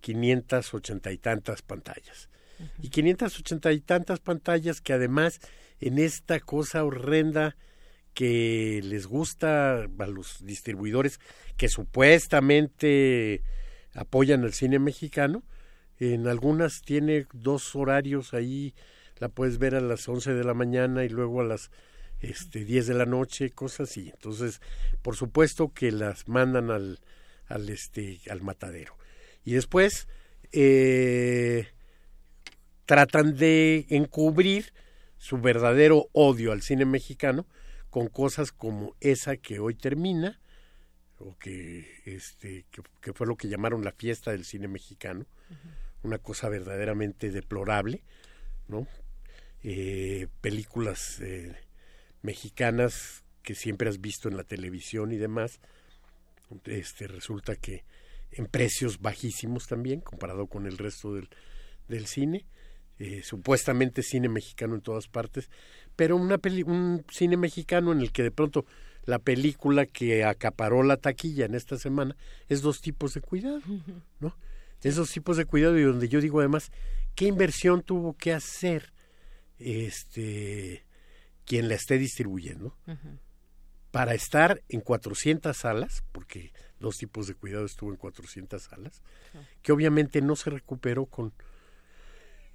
580 0.00 1.12
y 1.12 1.18
tantas 1.18 1.62
pantallas. 1.62 2.30
Y 2.82 2.88
580 2.88 3.72
y 3.72 3.80
tantas 3.80 4.18
pantallas 4.18 4.80
que 4.80 4.92
además 4.92 5.40
en 5.80 5.98
esta 5.98 6.40
cosa 6.40 6.84
horrenda 6.84 7.56
que 8.14 8.80
les 8.82 9.06
gusta 9.06 9.84
a 9.84 10.06
los 10.06 10.44
distribuidores 10.44 11.20
que 11.56 11.68
supuestamente 11.68 13.42
apoyan 13.94 14.44
el 14.44 14.52
cine 14.52 14.78
mexicano, 14.78 15.44
en 15.98 16.26
algunas 16.26 16.82
tiene 16.82 17.26
dos 17.32 17.74
horarios 17.74 18.34
ahí, 18.34 18.74
la 19.18 19.28
puedes 19.28 19.58
ver 19.58 19.74
a 19.74 19.80
las 19.80 20.08
11 20.08 20.34
de 20.34 20.44
la 20.44 20.54
mañana 20.54 21.04
y 21.04 21.08
luego 21.08 21.40
a 21.40 21.44
las 21.44 21.70
este 22.20 22.64
10 22.64 22.88
de 22.88 22.94
la 22.94 23.06
noche, 23.06 23.50
cosas 23.50 23.90
así. 23.90 24.10
Entonces, 24.12 24.60
por 25.02 25.16
supuesto 25.16 25.72
que 25.72 25.92
las 25.92 26.28
mandan 26.28 26.70
al 26.70 27.00
al 27.46 27.68
este 27.68 28.20
al 28.30 28.42
matadero. 28.42 28.96
Y 29.44 29.52
después 29.52 30.08
eh, 30.52 31.68
tratan 32.84 33.36
de 33.36 33.86
encubrir 33.88 34.72
su 35.18 35.38
verdadero 35.38 36.08
odio 36.12 36.52
al 36.52 36.62
cine 36.62 36.84
mexicano 36.84 37.46
con 37.90 38.08
cosas 38.08 38.50
como 38.52 38.96
esa 39.00 39.36
que 39.36 39.58
hoy 39.58 39.74
termina 39.74 40.40
o 41.18 41.36
que 41.38 42.00
este 42.04 42.64
que, 42.70 42.82
que 43.00 43.12
fue 43.12 43.26
lo 43.26 43.36
que 43.36 43.48
llamaron 43.48 43.84
la 43.84 43.92
fiesta 43.92 44.30
del 44.30 44.44
cine 44.44 44.68
mexicano 44.68 45.26
una 46.02 46.18
cosa 46.18 46.48
verdaderamente 46.48 47.30
deplorable 47.30 48.02
no 48.68 48.86
Eh, 49.64 50.28
películas 50.40 51.18
eh, 51.20 51.52
mexicanas 52.22 53.24
que 53.42 53.56
siempre 53.56 53.88
has 53.88 53.98
visto 53.98 54.28
en 54.28 54.36
la 54.36 54.44
televisión 54.44 55.10
y 55.10 55.16
demás 55.16 55.58
este 56.64 57.08
resulta 57.08 57.56
que 57.56 57.82
en 58.30 58.46
precios 58.46 59.00
bajísimos 59.00 59.66
también 59.66 60.00
comparado 60.00 60.46
con 60.46 60.66
el 60.66 60.78
resto 60.78 61.12
del, 61.12 61.28
del 61.88 62.06
cine 62.06 62.46
eh, 62.98 63.22
supuestamente 63.22 64.02
cine 64.02 64.28
mexicano 64.28 64.74
en 64.74 64.80
todas 64.80 65.08
partes 65.08 65.50
pero 65.96 66.16
una 66.16 66.38
peli 66.38 66.62
un 66.62 67.04
cine 67.10 67.36
mexicano 67.36 67.92
en 67.92 68.00
el 68.00 68.12
que 68.12 68.22
de 68.22 68.30
pronto 68.30 68.66
la 69.04 69.18
película 69.18 69.86
que 69.86 70.24
acaparó 70.24 70.82
la 70.82 70.96
taquilla 70.96 71.46
en 71.46 71.54
esta 71.54 71.78
semana 71.78 72.16
es 72.48 72.62
dos 72.62 72.80
tipos 72.80 73.14
de 73.14 73.20
cuidado 73.20 73.60
no 74.20 74.36
esos 74.82 75.10
tipos 75.10 75.36
de 75.36 75.44
cuidado 75.44 75.78
y 75.78 75.82
donde 75.82 76.08
yo 76.08 76.20
digo 76.20 76.40
además 76.40 76.70
qué 77.14 77.26
inversión 77.26 77.82
tuvo 77.82 78.14
que 78.14 78.32
hacer 78.32 78.92
este 79.58 80.84
quien 81.44 81.68
la 81.68 81.74
esté 81.74 81.98
distribuyendo 81.98 82.76
para 83.90 84.14
estar 84.14 84.62
en 84.68 84.80
400 84.80 85.56
salas, 85.56 86.04
porque 86.12 86.52
dos 86.78 86.98
tipos 86.98 87.26
de 87.26 87.34
cuidado 87.34 87.64
estuvo 87.64 87.90
en 87.90 87.96
400 87.96 88.62
salas, 88.62 89.02
que 89.62 89.72
obviamente 89.72 90.20
no 90.20 90.36
se 90.36 90.50
recuperó 90.50 91.06
con 91.06 91.32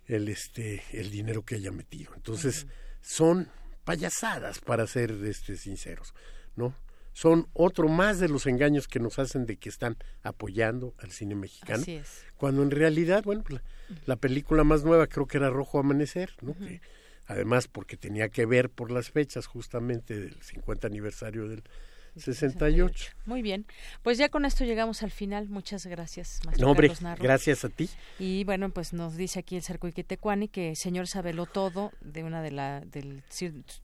el 0.08 0.28
este 0.28 0.84
el 0.92 1.12
dinero 1.12 1.44
que 1.44 1.56
haya 1.56 1.72
metido. 1.72 2.14
Entonces, 2.16 2.68
son 3.02 3.50
payasadas 3.84 4.60
para 4.60 4.88
ser 4.88 5.12
este 5.26 5.58
sinceros, 5.58 6.14
¿no? 6.56 6.76
Son 7.14 7.48
otro 7.54 7.88
más 7.90 8.20
de 8.20 8.28
los 8.28 8.48
engaños 8.48 8.88
que 8.88 9.00
nos 9.00 9.20
hacen 9.20 9.46
de 9.46 9.58
que 9.58 9.70
están 9.70 9.98
apoyando 10.24 10.96
al 10.98 11.12
cine 11.12 11.36
mexicano, 11.36 11.84
Así 11.84 11.94
es. 11.96 12.26
cuando 12.38 12.64
en 12.64 12.72
realidad, 12.72 13.24
bueno, 13.24 13.44
la, 13.50 13.62
la 14.08 14.16
película 14.16 14.64
más 14.64 14.84
nueva 14.84 15.06
creo 15.06 15.28
que 15.28 15.38
era 15.38 15.52
Rojo 15.52 15.78
Amanecer, 15.80 16.32
¿no? 16.42 16.56
Que 16.58 16.82
además 17.28 17.68
porque 17.68 17.98
tenía 17.98 18.30
que 18.30 18.46
ver 18.48 18.70
por 18.70 18.90
las 18.90 19.12
fechas 19.12 19.46
justamente 19.46 20.20
del 20.20 20.42
50 20.42 20.88
aniversario 20.88 21.48
del 21.48 21.64
68. 22.22 23.12
Muy 23.26 23.42
bien. 23.42 23.66
Pues 24.02 24.18
ya 24.18 24.30
con 24.30 24.46
esto 24.46 24.64
llegamos 24.66 25.04
al 25.04 25.12
final. 25.12 25.50
Muchas 25.50 25.86
gracias, 25.86 26.40
maestro 26.46 26.66
No, 26.66 26.72
hombre, 26.72 26.88
Carlos 26.88 27.02
Narro. 27.02 27.24
gracias 27.24 27.66
a 27.66 27.70
ti. 27.70 27.90
Y 28.20 28.44
bueno, 28.44 28.70
pues 28.70 28.94
nos 28.94 29.16
dice 29.16 29.40
aquí 29.40 29.56
el 29.56 29.64
Cercuiquetecuani 29.64 30.48
que 30.48 30.76
señor 30.76 31.08
Sabelo 31.08 31.46
Todo, 31.46 31.92
de 32.02 32.24
una 32.24 32.42
de 32.42 32.52
la 32.52 32.82
del 32.82 33.24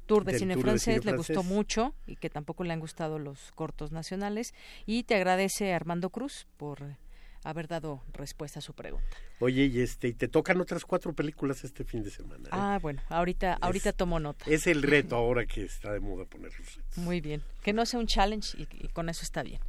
Tour 0.05 0.25
de 0.25 0.31
Del 0.33 0.39
Cine 0.39 0.53
Tour 0.53 0.63
de 0.63 0.69
Francés, 0.69 0.99
Cine 1.01 1.11
le 1.11 1.17
gustó 1.17 1.43
mucho 1.43 1.93
y 2.05 2.15
que 2.15 2.29
tampoco 2.29 2.63
le 2.63 2.73
han 2.73 2.79
gustado 2.79 3.19
los 3.19 3.51
cortos 3.53 3.91
nacionales. 3.91 4.53
Y 4.85 5.03
te 5.03 5.15
agradece 5.15 5.73
Armando 5.73 6.09
Cruz 6.09 6.47
por 6.57 6.97
haber 7.43 7.67
dado 7.67 8.03
respuesta 8.13 8.59
a 8.59 8.61
su 8.61 8.73
pregunta. 8.73 9.17
Oye, 9.39 9.65
y 9.65 9.81
este, 9.81 10.09
y 10.09 10.13
te 10.13 10.27
tocan 10.27 10.59
otras 10.61 10.85
cuatro 10.85 11.13
películas 11.13 11.63
este 11.63 11.83
fin 11.83 12.03
de 12.03 12.11
semana. 12.11 12.45
¿eh? 12.45 12.51
Ah, 12.51 12.79
bueno, 12.81 13.01
ahorita, 13.09 13.57
ahorita 13.61 13.93
tomo 13.93 14.19
nota. 14.19 14.45
Es 14.47 14.67
el 14.67 14.83
reto 14.83 15.15
ahora 15.15 15.45
que 15.45 15.63
está 15.63 15.93
de 15.93 15.99
moda 15.99 16.25
poner 16.25 16.51
los 16.57 16.75
retos. 16.75 16.97
Muy 16.97 17.21
bien. 17.21 17.41
Que 17.63 17.73
no 17.73 17.85
sea 17.85 17.99
un 17.99 18.07
challenge 18.07 18.57
y, 18.57 18.67
y 18.83 18.87
con 18.89 19.09
eso 19.09 19.23
está 19.23 19.43
bien. 19.43 19.61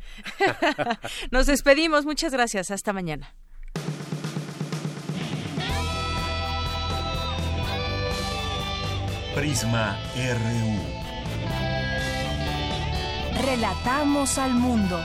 Nos 1.31 1.47
despedimos. 1.47 2.05
Muchas 2.05 2.33
gracias. 2.33 2.71
Hasta 2.71 2.93
mañana. 2.93 3.35
Prisma 9.35 9.97
RU. 10.17 11.01
Relatamos 13.43 14.39
al 14.39 14.53
mundo. 14.55 15.01